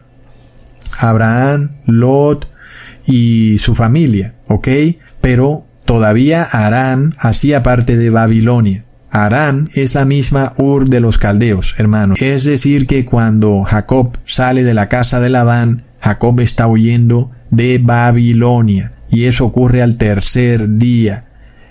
Abraham, 1.01 1.73
Lot 1.87 2.49
y 3.05 3.59
su 3.59 3.75
familia, 3.75 4.37
¿ok? 4.47 4.69
Pero 5.21 5.67
todavía 5.85 6.45
Arán 6.45 7.13
hacía 7.19 7.65
parte 7.65 7.97
de 7.97 8.11
Babilonia. 8.11 8.85
Arán 9.11 9.67
es 9.75 9.97
la 9.97 10.05
misma 10.05 10.53
Ur 10.57 10.89
de 10.89 11.01
los 11.01 11.19
caldeos, 11.19 11.75
hermanos. 11.79 12.23
Es 12.23 12.45
decir, 12.45 12.87
que 12.87 13.05
cuando 13.05 13.65
Jacob 13.65 14.17
sale 14.25 14.63
de 14.63 14.75
la 14.75 14.89
casa 14.89 15.19
de 15.19 15.31
Labán, 15.31 15.83
Jacob 16.01 16.39
está 16.39 16.69
huyendo 16.69 17.33
de 17.51 17.79
Babilonia. 17.79 18.93
Y 19.11 19.25
eso 19.25 19.47
ocurre 19.47 19.83
al 19.83 19.97
tercer 19.97 20.79
día. 20.79 21.25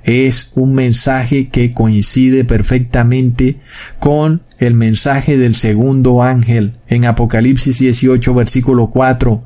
Es 0.04 0.52
un 0.56 0.74
mensaje 0.74 1.49
que 1.49 1.74
coincide 1.74 2.45
perfectamente 2.45 3.58
con 3.99 4.41
el 4.58 4.74
mensaje 4.74 5.38
del 5.38 5.56
segundo 5.56 6.24
ángel 6.24 6.74
en 6.88 7.06
Apocalipsis 7.06 7.80
18 7.80 8.34
versículo 8.34 8.90
4. 8.90 9.44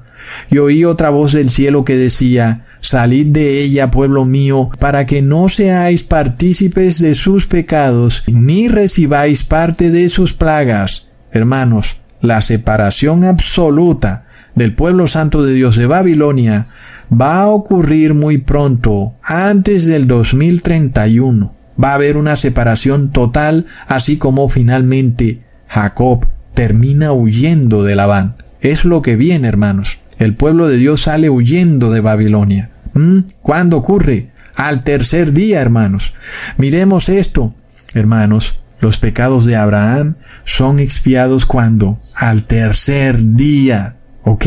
Y 0.52 0.60
oí 0.60 0.86
otra 0.86 1.10
voz 1.10 1.34
del 1.34 1.50
cielo 1.50 1.84
que 1.84 1.96
decía, 1.96 2.66
Salid 2.80 3.28
de 3.28 3.62
ella, 3.62 3.92
pueblo 3.92 4.26
mío, 4.26 4.70
para 4.80 5.06
que 5.06 5.22
no 5.22 5.50
seáis 5.50 6.02
partícipes 6.02 7.00
de 7.00 7.14
sus 7.14 7.46
pecados, 7.46 8.24
ni 8.28 8.68
recibáis 8.68 9.44
parte 9.44 9.92
de 9.92 10.10
sus 10.10 10.34
plagas. 10.34 11.08
Hermanos, 11.32 11.98
la 12.22 12.42
separación 12.42 13.24
absoluta 13.24 14.26
del 14.62 14.76
pueblo 14.76 15.08
santo 15.08 15.42
de 15.42 15.54
Dios 15.54 15.76
de 15.76 15.88
Babilonia 15.88 16.68
va 17.12 17.42
a 17.42 17.48
ocurrir 17.48 18.14
muy 18.14 18.38
pronto, 18.38 19.16
antes 19.24 19.88
del 19.88 20.06
2031. 20.06 21.56
Va 21.84 21.90
a 21.90 21.96
haber 21.96 22.16
una 22.16 22.36
separación 22.38 23.12
total, 23.12 23.66
así 23.88 24.18
como 24.18 24.50
finalmente 24.50 25.42
Jacob 25.68 26.28
termina 26.54 27.12
huyendo 27.12 27.84
de 27.84 27.96
Labán. 27.96 28.36
Es 28.60 28.86
lo 28.86 29.02
que 29.02 29.16
viene, 29.16 29.48
hermanos. 29.48 29.98
El 30.20 30.36
pueblo 30.36 30.68
de 30.68 30.78
Dios 30.78 31.02
sale 31.02 31.32
huyendo 31.32 31.90
de 31.90 32.02
Babilonia. 32.02 32.70
¿Mm? 32.94 33.22
¿Cuándo 33.42 33.78
ocurre? 33.78 34.30
Al 34.56 34.84
tercer 34.84 35.34
día, 35.34 35.60
hermanos. 35.60 36.14
Miremos 36.58 37.10
esto, 37.10 37.56
hermanos. 37.96 38.60
Los 38.80 39.00
pecados 39.00 39.46
de 39.46 39.56
Abraham 39.56 40.18
son 40.46 40.80
expiados 40.80 41.48
cuando? 41.48 42.00
Al 42.14 42.44
tercer 42.44 43.18
día. 43.34 43.96
¿Ok? 44.24 44.46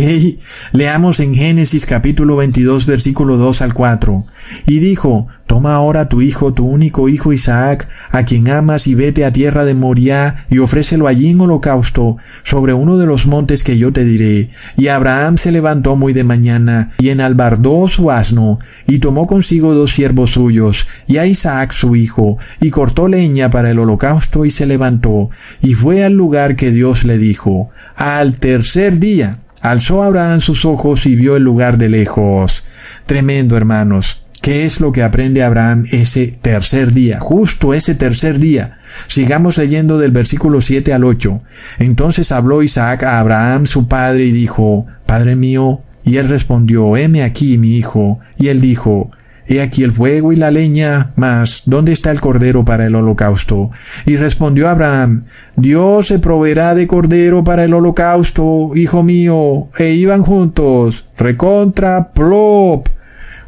Leamos 0.72 1.18
en 1.18 1.34
Génesis 1.34 1.84
capítulo 1.84 2.36
22 2.36 2.86
versículo 2.86 3.36
2 3.36 3.60
al 3.62 3.74
4. 3.74 4.24
Y 4.66 4.78
dijo, 4.78 5.26
Toma 5.46 5.74
ahora 5.74 6.08
tu 6.08 6.22
hijo, 6.22 6.54
tu 6.54 6.66
único 6.66 7.08
hijo 7.08 7.32
Isaac, 7.32 7.88
a 8.10 8.24
quien 8.24 8.48
amas, 8.50 8.86
y 8.86 8.94
vete 8.94 9.24
a 9.24 9.30
tierra 9.30 9.64
de 9.64 9.74
Moriah, 9.74 10.46
y 10.48 10.58
ofrécelo 10.58 11.06
allí 11.06 11.30
en 11.30 11.40
holocausto, 11.40 12.16
sobre 12.44 12.72
uno 12.72 12.96
de 12.96 13.06
los 13.06 13.26
montes 13.26 13.62
que 13.62 13.76
yo 13.76 13.92
te 13.92 14.04
diré. 14.04 14.48
Y 14.76 14.88
Abraham 14.88 15.36
se 15.38 15.52
levantó 15.52 15.96
muy 15.96 16.12
de 16.12 16.24
mañana, 16.24 16.92
y 16.98 17.10
enalbardó 17.10 17.88
su 17.88 18.10
asno, 18.10 18.58
y 18.86 19.00
tomó 19.00 19.26
consigo 19.26 19.74
dos 19.74 19.92
siervos 19.92 20.30
suyos, 20.30 20.86
y 21.06 21.18
a 21.18 21.26
Isaac 21.26 21.72
su 21.72 21.94
hijo, 21.94 22.38
y 22.60 22.70
cortó 22.70 23.08
leña 23.08 23.50
para 23.50 23.70
el 23.70 23.78
holocausto, 23.78 24.46
y 24.46 24.50
se 24.50 24.66
levantó, 24.66 25.30
y 25.60 25.74
fue 25.74 26.04
al 26.04 26.14
lugar 26.14 26.56
que 26.56 26.70
Dios 26.70 27.04
le 27.04 27.18
dijo. 27.18 27.70
Al 27.96 28.38
tercer 28.38 28.98
día, 28.98 29.38
Alzó 29.64 30.02
Abraham 30.02 30.42
sus 30.42 30.66
ojos 30.66 31.06
y 31.06 31.16
vio 31.16 31.36
el 31.36 31.42
lugar 31.42 31.78
de 31.78 31.88
lejos. 31.88 32.64
Tremendo, 33.06 33.56
hermanos. 33.56 34.20
¿Qué 34.42 34.66
es 34.66 34.78
lo 34.78 34.92
que 34.92 35.02
aprende 35.02 35.42
Abraham 35.42 35.86
ese 35.90 36.26
tercer 36.26 36.92
día? 36.92 37.18
Justo 37.18 37.72
ese 37.72 37.94
tercer 37.94 38.38
día. 38.38 38.78
Sigamos 39.06 39.56
leyendo 39.56 39.96
del 39.96 40.10
versículo 40.10 40.60
7 40.60 40.92
al 40.92 41.04
8. 41.04 41.42
Entonces 41.78 42.30
habló 42.30 42.62
Isaac 42.62 43.04
a 43.04 43.18
Abraham 43.20 43.64
su 43.64 43.88
padre 43.88 44.26
y 44.26 44.32
dijo, 44.32 44.84
Padre 45.06 45.34
mío, 45.34 45.80
y 46.04 46.18
él 46.18 46.28
respondió, 46.28 46.98
heme 46.98 47.22
aquí, 47.22 47.56
mi 47.56 47.78
hijo. 47.78 48.20
Y 48.36 48.48
él 48.48 48.60
dijo, 48.60 49.10
He 49.46 49.60
aquí 49.60 49.82
el 49.82 49.92
fuego 49.92 50.32
y 50.32 50.36
la 50.36 50.50
leña, 50.50 51.12
mas 51.16 51.62
¿dónde 51.66 51.92
está 51.92 52.10
el 52.10 52.20
cordero 52.20 52.64
para 52.64 52.86
el 52.86 52.94
holocausto? 52.94 53.70
Y 54.06 54.16
respondió 54.16 54.68
Abraham, 54.68 55.24
Dios 55.56 56.06
se 56.06 56.18
proveerá 56.18 56.74
de 56.74 56.86
cordero 56.86 57.44
para 57.44 57.64
el 57.64 57.74
holocausto, 57.74 58.70
hijo 58.74 59.02
mío. 59.02 59.68
E 59.78 59.92
iban 59.92 60.22
juntos, 60.22 61.04
recontra 61.18 62.12
plop. 62.12 62.88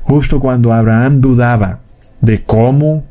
Justo 0.02 0.39
cuando 0.39 0.73
Abraham 0.73 1.20
dudaba 1.20 1.81
de 2.20 2.43
cómo 2.43 3.05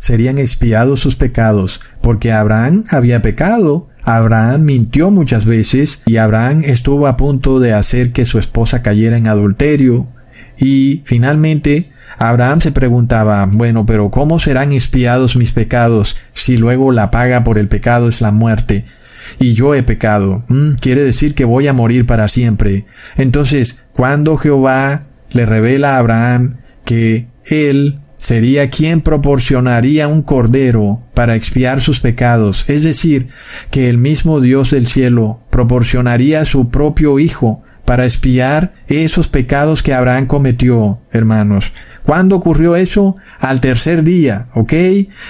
serían 0.00 0.38
expiados 0.38 1.00
sus 1.00 1.16
pecados, 1.16 1.80
porque 2.00 2.32
Abraham 2.32 2.84
había 2.90 3.20
pecado, 3.22 3.88
Abraham 4.04 4.62
mintió 4.62 5.10
muchas 5.10 5.44
veces 5.46 6.02
y 6.06 6.18
Abraham 6.18 6.62
estuvo 6.64 7.08
a 7.08 7.16
punto 7.16 7.58
de 7.58 7.72
hacer 7.72 8.12
que 8.12 8.24
su 8.24 8.38
esposa 8.38 8.80
cayera 8.80 9.18
en 9.18 9.26
adulterio. 9.26 10.06
Y 10.58 11.02
finalmente 11.04 11.90
Abraham 12.18 12.60
se 12.60 12.72
preguntaba, 12.72 13.46
bueno, 13.50 13.86
pero 13.86 14.10
¿cómo 14.10 14.40
serán 14.40 14.72
espiados 14.72 15.36
mis 15.36 15.52
pecados 15.52 16.16
si 16.34 16.56
luego 16.56 16.92
la 16.92 17.10
paga 17.10 17.44
por 17.44 17.58
el 17.58 17.68
pecado 17.68 18.08
es 18.08 18.20
la 18.20 18.30
muerte? 18.30 18.84
Y 19.38 19.54
yo 19.54 19.74
he 19.74 19.82
pecado. 19.82 20.44
Mm, 20.48 20.72
quiere 20.80 21.04
decir 21.04 21.34
que 21.34 21.44
voy 21.44 21.66
a 21.66 21.72
morir 21.72 22.06
para 22.06 22.28
siempre. 22.28 22.86
Entonces, 23.16 23.86
cuando 23.92 24.36
Jehová 24.36 25.06
le 25.32 25.46
revela 25.46 25.94
a 25.94 25.98
Abraham 25.98 26.56
que 26.84 27.28
él 27.44 27.98
sería 28.16 28.70
quien 28.70 29.02
proporcionaría 29.02 30.08
un 30.08 30.22
cordero 30.22 31.02
para 31.14 31.34
expiar 31.34 31.80
sus 31.80 32.00
pecados, 32.00 32.64
es 32.68 32.82
decir, 32.82 33.28
que 33.70 33.88
el 33.88 33.98
mismo 33.98 34.40
Dios 34.40 34.70
del 34.70 34.86
cielo 34.86 35.40
proporcionaría 35.50 36.44
su 36.44 36.70
propio 36.70 37.18
Hijo 37.18 37.62
para 37.86 38.04
expiar 38.04 38.74
esos 38.88 39.28
pecados 39.28 39.82
que 39.82 39.94
Abraham 39.94 40.26
cometió, 40.26 41.00
hermanos. 41.12 41.72
¿Cuándo 42.02 42.36
ocurrió 42.36 42.76
eso? 42.76 43.16
Al 43.38 43.60
tercer 43.62 44.02
día, 44.02 44.48
¿ok? 44.52 44.72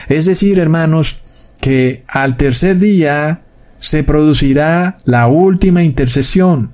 Es 0.08 0.24
decir, 0.24 0.58
hermanos, 0.58 1.50
que 1.60 2.04
al 2.08 2.36
tercer 2.36 2.78
día 2.78 3.42
se 3.78 4.02
producirá 4.02 4.96
la 5.04 5.28
última 5.28 5.84
intercesión 5.84 6.72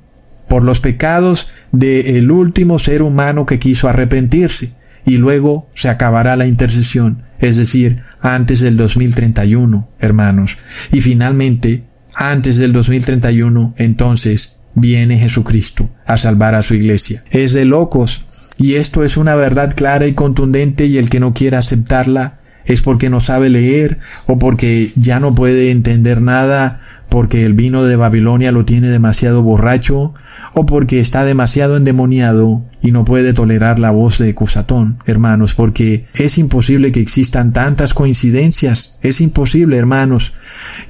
por 0.49 0.65
los 0.65 0.81
pecados 0.81 1.49
del 1.73 2.31
último 2.31 2.79
ser 2.79 3.03
humano 3.03 3.45
que 3.45 3.59
quiso 3.59 3.89
arrepentirse 3.89 4.75
y 5.05 5.17
luego 5.17 5.69
se 5.75 5.89
acabará 5.89 6.37
la 6.37 6.47
intercesión, 6.47 7.25
es 7.41 7.57
decir, 7.57 8.03
antes 8.21 8.61
del 8.61 8.77
2031, 8.77 9.89
hermanos. 9.99 10.59
Y 10.93 11.01
finalmente, 11.01 11.85
antes 12.15 12.57
del 12.57 12.73
2031, 12.73 13.75
entonces 13.79 14.62
viene 14.75 15.19
Jesucristo 15.19 15.91
a 16.07 16.17
salvar 16.17 16.55
a 16.55 16.63
su 16.63 16.75
iglesia. 16.75 17.25
Es 17.31 17.53
de 17.53 17.65
locos. 17.65 18.25
Y 18.59 18.75
esto 18.75 19.03
es 19.03 19.17
una 19.17 19.35
verdad 19.35 19.75
clara 19.75 20.07
y 20.07 20.13
contundente 20.13 20.87
y 20.87 20.99
el 20.99 21.09
que 21.09 21.21
no 21.21 21.33
quiera 21.35 21.59
aceptarla 21.59 22.39
es 22.65 22.83
porque 22.83 23.11
no 23.11 23.21
sabe 23.21 23.51
leer 23.51 23.99
o 24.27 24.39
porque 24.39 24.93
ya 24.95 25.19
no 25.19 25.35
puede 25.35 25.71
entender 25.71 26.21
nada 26.21 26.81
porque 27.09 27.45
el 27.45 27.55
vino 27.55 27.85
de 27.85 27.97
Babilonia 27.97 28.53
lo 28.53 28.65
tiene 28.65 28.89
demasiado 28.89 29.43
borracho 29.43 30.15
o 30.55 30.67
porque 30.67 31.01
está 31.01 31.25
demasiado 31.25 31.77
endemoniado 31.77 32.63
y 32.83 32.91
no 32.93 33.05
puede 33.05 33.33
tolerar 33.33 33.79
la 33.79 33.91
voz 33.91 34.19
de 34.19 34.35
Cusatón, 34.35 34.99
hermanos, 35.07 35.55
porque 35.55 36.05
es 36.15 36.37
imposible 36.39 36.93
que 36.93 37.01
existan 37.01 37.53
tantas 37.53 37.95
coincidencias, 37.95 38.99
es 39.03 39.21
imposible, 39.21 39.77
hermanos. 39.77 40.35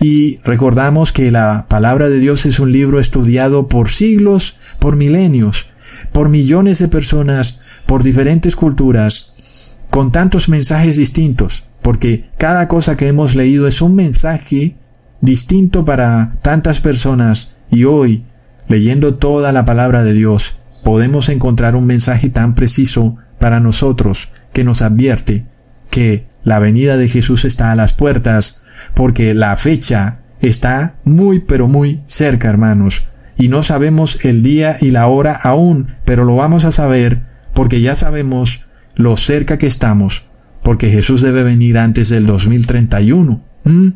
Y 0.01 0.39
recordamos 0.45 1.13
que 1.13 1.31
la 1.31 1.67
palabra 1.69 2.09
de 2.09 2.19
Dios 2.19 2.47
es 2.47 2.59
un 2.59 2.73
libro 2.73 2.99
estudiado 2.99 3.69
por 3.69 3.91
siglos, 3.91 4.57
por 4.79 4.97
milenios, 4.97 5.67
por 6.13 6.29
millones 6.29 6.79
de 6.79 6.89
personas, 6.89 7.61
por 7.87 8.03
diferentes 8.03 8.57
culturas, 8.57 9.79
con 9.91 10.11
tantos 10.11 10.49
mensajes 10.49 10.97
distintos, 10.97 11.65
porque 11.83 12.31
cada 12.39 12.67
cosa 12.69 12.97
que 12.97 13.09
hemos 13.09 13.35
leído 13.35 13.69
es 13.69 13.83
un 13.83 13.95
mensaje 13.95 14.77
distinto 15.21 15.85
para 15.85 16.35
tantas 16.43 16.81
personas 16.81 17.57
y 17.71 17.85
hoy, 17.85 18.25
leyendo 18.69 19.15
toda 19.15 19.53
la 19.53 19.65
palabra 19.65 20.03
de 20.03 20.13
Dios, 20.13 20.57
podemos 20.83 21.29
encontrar 21.29 21.77
un 21.77 21.87
mensaje 21.87 22.29
tan 22.29 22.55
preciso 22.55 23.17
para 23.39 23.61
nosotros 23.61 24.29
que 24.53 24.65
nos 24.65 24.83
advierte 24.83 25.47
que 25.91 26.27
la 26.45 26.59
venida 26.59 26.97
de 26.97 27.09
Jesús 27.09 27.45
está 27.45 27.71
a 27.71 27.77
las 27.77 27.93
puertas, 27.93 28.63
porque 28.95 29.35
la 29.35 29.57
fecha 29.57 30.21
está 30.41 30.97
muy 31.05 31.41
pero 31.41 31.69
muy 31.69 32.01
cerca, 32.07 32.49
hermanos, 32.49 33.05
y 33.37 33.49
no 33.49 33.63
sabemos 33.63 34.25
el 34.25 34.43
día 34.43 34.77
y 34.81 34.91
la 34.91 35.07
hora 35.07 35.33
aún, 35.35 35.89
pero 36.05 36.25
lo 36.25 36.37
vamos 36.37 36.65
a 36.65 36.73
saber 36.73 37.23
porque 37.55 37.81
ya 37.81 37.95
sabemos 37.95 38.63
lo 38.97 39.17
cerca 39.17 39.59
que 39.59 39.67
estamos, 39.67 40.25
porque 40.63 40.91
Jesús 40.91 41.21
debe 41.21 41.43
venir 41.43 41.79
antes 41.79 42.09
del 42.09 42.27
2031. 42.27 43.43
¿Mm? 43.65 43.91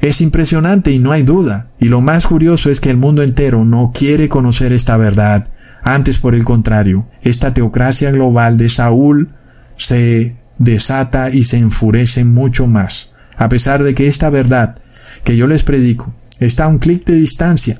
Es 0.00 0.20
impresionante 0.20 0.90
y 0.90 0.98
no 0.98 1.12
hay 1.12 1.22
duda. 1.22 1.68
Y 1.78 1.88
lo 1.88 2.00
más 2.00 2.26
curioso 2.26 2.70
es 2.70 2.80
que 2.80 2.90
el 2.90 2.96
mundo 2.96 3.22
entero 3.22 3.64
no 3.64 3.92
quiere 3.94 4.28
conocer 4.28 4.72
esta 4.72 4.96
verdad. 4.96 5.48
Antes, 5.82 6.18
por 6.18 6.34
el 6.34 6.44
contrario, 6.44 7.06
esta 7.22 7.52
teocracia 7.54 8.10
global 8.10 8.56
de 8.56 8.68
Saúl 8.68 9.30
se 9.76 10.36
desata 10.58 11.30
y 11.30 11.44
se 11.44 11.58
enfurece 11.58 12.24
mucho 12.24 12.66
más. 12.66 13.12
A 13.36 13.48
pesar 13.48 13.82
de 13.82 13.94
que 13.94 14.08
esta 14.08 14.30
verdad 14.30 14.76
que 15.24 15.36
yo 15.36 15.46
les 15.46 15.64
predico 15.64 16.14
está 16.40 16.64
a 16.64 16.68
un 16.68 16.78
clic 16.78 17.04
de 17.04 17.14
distancia. 17.14 17.78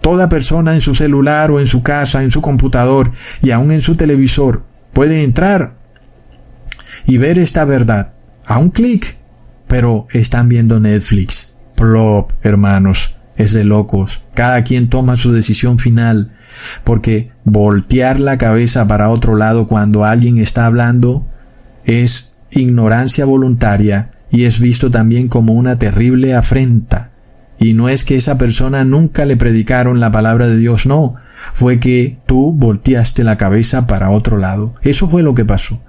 Toda 0.00 0.28
persona 0.28 0.74
en 0.74 0.80
su 0.80 0.94
celular 0.94 1.50
o 1.50 1.60
en 1.60 1.66
su 1.66 1.82
casa, 1.82 2.22
en 2.22 2.30
su 2.30 2.40
computador 2.40 3.12
y 3.42 3.50
aún 3.50 3.70
en 3.70 3.82
su 3.82 3.96
televisor 3.96 4.64
puede 4.92 5.24
entrar 5.24 5.74
y 7.06 7.18
ver 7.18 7.38
esta 7.38 7.64
verdad 7.64 8.12
a 8.46 8.58
un 8.58 8.70
clic 8.70 9.19
pero 9.70 10.08
están 10.10 10.48
viendo 10.48 10.80
Netflix. 10.80 11.54
Plop, 11.76 12.32
hermanos, 12.42 13.14
es 13.36 13.52
de 13.52 13.62
locos. 13.62 14.20
Cada 14.34 14.64
quien 14.64 14.88
toma 14.88 15.16
su 15.16 15.30
decisión 15.30 15.78
final, 15.78 16.32
porque 16.82 17.30
voltear 17.44 18.18
la 18.18 18.36
cabeza 18.36 18.88
para 18.88 19.10
otro 19.10 19.36
lado 19.36 19.68
cuando 19.68 20.04
alguien 20.04 20.38
está 20.38 20.66
hablando 20.66 21.24
es 21.84 22.32
ignorancia 22.50 23.24
voluntaria 23.24 24.10
y 24.32 24.42
es 24.42 24.58
visto 24.58 24.90
también 24.90 25.28
como 25.28 25.52
una 25.52 25.78
terrible 25.78 26.34
afrenta. 26.34 27.12
Y 27.60 27.74
no 27.74 27.88
es 27.88 28.02
que 28.02 28.16
esa 28.16 28.38
persona 28.38 28.84
nunca 28.84 29.24
le 29.24 29.36
predicaron 29.36 30.00
la 30.00 30.10
palabra 30.10 30.48
de 30.48 30.58
Dios, 30.58 30.86
no, 30.86 31.14
fue 31.54 31.78
que 31.78 32.18
tú 32.26 32.52
volteaste 32.52 33.22
la 33.22 33.38
cabeza 33.38 33.86
para 33.86 34.10
otro 34.10 34.36
lado. 34.36 34.74
Eso 34.82 35.08
fue 35.08 35.22
lo 35.22 35.36
que 35.36 35.44
pasó. 35.44 35.80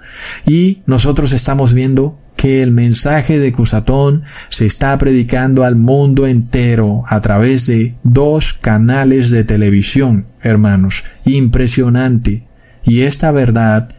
Y 0.45 0.83
nosotros 0.85 1.31
estamos 1.31 1.73
viendo 1.73 2.20
que 2.41 2.63
el 2.63 2.71
mensaje 2.71 3.37
de 3.37 3.53
Cusatón 3.53 4.23
se 4.49 4.65
está 4.65 4.97
predicando 4.97 5.63
al 5.63 5.75
mundo 5.75 6.25
entero 6.25 7.03
a 7.07 7.21
través 7.21 7.67
de 7.67 7.93
dos 8.01 8.55
canales 8.55 9.29
de 9.29 9.43
televisión, 9.43 10.25
hermanos. 10.41 11.03
Impresionante. 11.23 12.47
Y 12.83 13.01
esta 13.01 13.31
verdad 13.31 13.89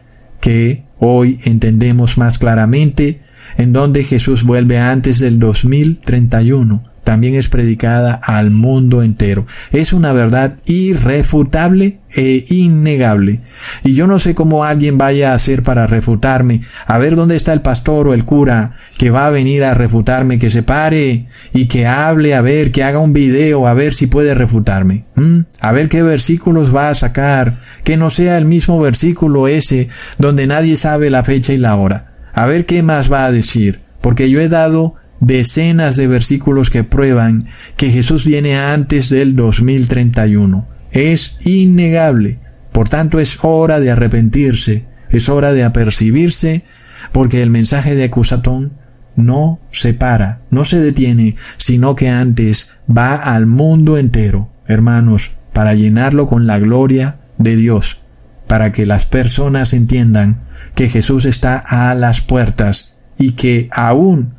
que 0.41 0.83
hoy 0.99 1.39
entendemos 1.45 2.17
más 2.17 2.37
claramente, 2.37 3.21
en 3.55 3.71
donde 3.71 4.03
Jesús 4.03 4.43
vuelve 4.43 4.77
antes 4.77 5.19
del 5.19 5.39
2031 5.39 6.83
también 7.03 7.35
es 7.35 7.49
predicada 7.49 8.13
al 8.13 8.51
mundo 8.51 9.03
entero. 9.03 9.45
Es 9.71 9.93
una 9.93 10.13
verdad 10.13 10.55
irrefutable 10.65 11.99
e 12.15 12.45
innegable. 12.49 13.41
Y 13.83 13.93
yo 13.93 14.07
no 14.07 14.19
sé 14.19 14.35
cómo 14.35 14.63
alguien 14.63 14.97
vaya 14.97 15.31
a 15.31 15.35
hacer 15.35 15.63
para 15.63 15.87
refutarme. 15.87 16.61
A 16.85 16.97
ver 16.97 17.15
dónde 17.15 17.35
está 17.35 17.53
el 17.53 17.61
pastor 17.61 18.07
o 18.07 18.13
el 18.13 18.23
cura 18.23 18.77
que 18.97 19.09
va 19.09 19.27
a 19.27 19.31
venir 19.31 19.63
a 19.63 19.73
refutarme, 19.73 20.39
que 20.39 20.51
se 20.51 20.63
pare 20.63 21.27
y 21.53 21.65
que 21.65 21.87
hable, 21.87 22.35
a 22.35 22.41
ver, 22.41 22.71
que 22.71 22.83
haga 22.83 22.99
un 22.99 23.13
video, 23.13 23.67
a 23.67 23.73
ver 23.73 23.93
si 23.93 24.07
puede 24.07 24.33
refutarme. 24.33 25.05
¿Mm? 25.15 25.39
A 25.59 25.71
ver 25.71 25.89
qué 25.89 26.03
versículos 26.03 26.73
va 26.73 26.89
a 26.89 26.95
sacar, 26.95 27.57
que 27.83 27.97
no 27.97 28.09
sea 28.09 28.37
el 28.37 28.45
mismo 28.45 28.79
versículo 28.79 29.47
ese 29.47 29.89
donde 30.19 30.47
nadie 30.47 30.77
sabe 30.77 31.09
la 31.09 31.23
fecha 31.23 31.53
y 31.53 31.57
la 31.57 31.75
hora. 31.75 32.13
A 32.33 32.45
ver 32.45 32.65
qué 32.65 32.81
más 32.81 33.11
va 33.11 33.25
a 33.25 33.31
decir, 33.31 33.81
porque 34.01 34.29
yo 34.29 34.39
he 34.39 34.49
dado 34.49 34.95
decenas 35.25 35.95
de 35.95 36.07
versículos 36.07 36.69
que 36.69 36.83
prueban 36.83 37.41
que 37.77 37.89
Jesús 37.89 38.25
viene 38.25 38.57
antes 38.57 39.09
del 39.09 39.35
2031. 39.35 40.67
Es 40.91 41.37
innegable. 41.45 42.39
Por 42.71 42.89
tanto, 42.89 43.19
es 43.19 43.39
hora 43.41 43.79
de 43.79 43.91
arrepentirse, 43.91 44.85
es 45.09 45.29
hora 45.29 45.53
de 45.53 45.63
apercibirse, 45.63 46.63
porque 47.11 47.41
el 47.41 47.49
mensaje 47.49 47.95
de 47.95 48.05
acusatón 48.05 48.73
no 49.15 49.59
se 49.71 49.93
para, 49.93 50.41
no 50.49 50.65
se 50.65 50.79
detiene, 50.79 51.35
sino 51.57 51.95
que 51.95 52.09
antes 52.09 52.75
va 52.89 53.15
al 53.15 53.45
mundo 53.45 53.97
entero, 53.97 54.51
hermanos, 54.67 55.31
para 55.53 55.75
llenarlo 55.75 56.27
con 56.27 56.47
la 56.47 56.57
gloria 56.57 57.17
de 57.37 57.55
Dios, 57.55 57.99
para 58.47 58.71
que 58.71 58.85
las 58.85 59.05
personas 59.05 59.73
entiendan 59.73 60.41
que 60.75 60.89
Jesús 60.89 61.25
está 61.25 61.57
a 61.57 61.93
las 61.93 62.21
puertas 62.21 62.97
y 63.19 63.33
que 63.33 63.69
aún 63.71 64.33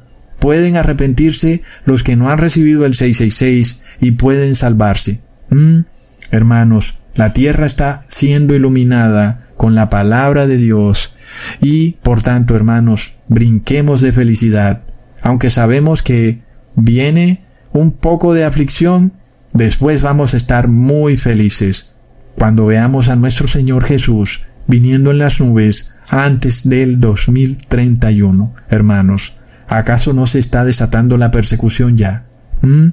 pueden 0.45 0.77
arrepentirse 0.77 1.63
los 1.87 2.03
que 2.03 2.17
no 2.17 2.29
han 2.29 2.37
recibido 2.37 2.85
el 2.85 2.95
666 2.95 3.81
y 4.03 4.11
pueden 4.11 4.55
salvarse. 4.55 5.23
¿Mm? 5.49 5.85
Hermanos, 6.33 6.99
la 7.15 7.33
tierra 7.33 7.65
está 7.65 8.05
siendo 8.11 8.55
iluminada 8.55 9.49
con 9.57 9.75
la 9.75 9.89
palabra 9.89 10.47
de 10.47 10.59
Dios 10.59 11.15
y, 11.63 11.93
por 12.03 12.21
tanto, 12.21 12.57
hermanos, 12.57 13.15
brinquemos 13.27 14.03
de 14.03 14.13
felicidad, 14.13 14.83
aunque 15.23 15.49
sabemos 15.49 16.03
que 16.03 16.43
viene 16.77 17.41
un 17.73 17.93
poco 17.93 18.35
de 18.35 18.45
aflicción, 18.45 19.15
después 19.55 20.03
vamos 20.03 20.35
a 20.35 20.37
estar 20.37 20.69
muy 20.69 21.17
felices 21.17 21.97
cuando 22.37 22.67
veamos 22.67 23.09
a 23.09 23.17
nuestro 23.17 23.49
Señor 23.49 23.85
Jesús 23.85 24.43
viniendo 24.67 25.11
en 25.11 25.21
las 25.21 25.41
nubes 25.41 25.95
antes 26.11 26.69
del 26.69 27.01
2031, 27.01 28.55
hermanos. 28.69 29.37
¿Acaso 29.69 30.13
no 30.13 30.27
se 30.27 30.39
está 30.39 30.65
desatando 30.65 31.17
la 31.19 31.31
persecución 31.31 31.97
ya? 31.97 32.25
¿Mm? 32.63 32.89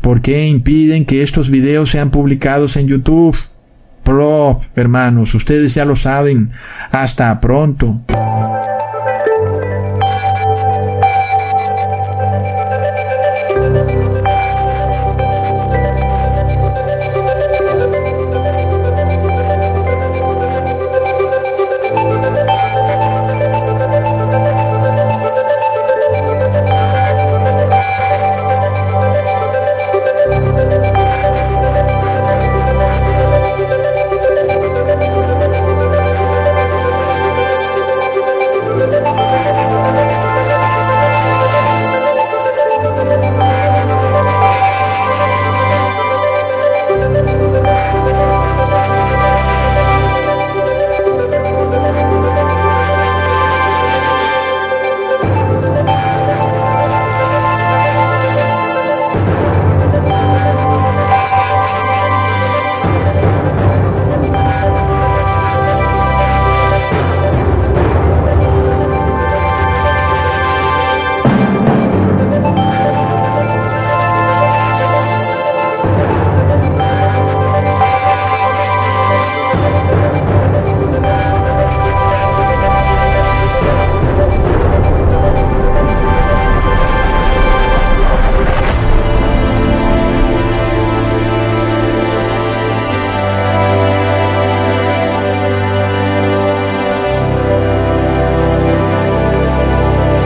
¿Por 0.00 0.20
qué 0.20 0.46
impiden 0.46 1.04
que 1.04 1.22
estos 1.22 1.50
videos 1.50 1.90
sean 1.90 2.10
publicados 2.10 2.76
en 2.76 2.86
YouTube? 2.86 3.36
Prof, 4.02 4.66
hermanos, 4.76 5.34
ustedes 5.34 5.74
ya 5.74 5.84
lo 5.84 5.96
saben. 5.96 6.50
Hasta 6.90 7.40
pronto. 7.40 8.02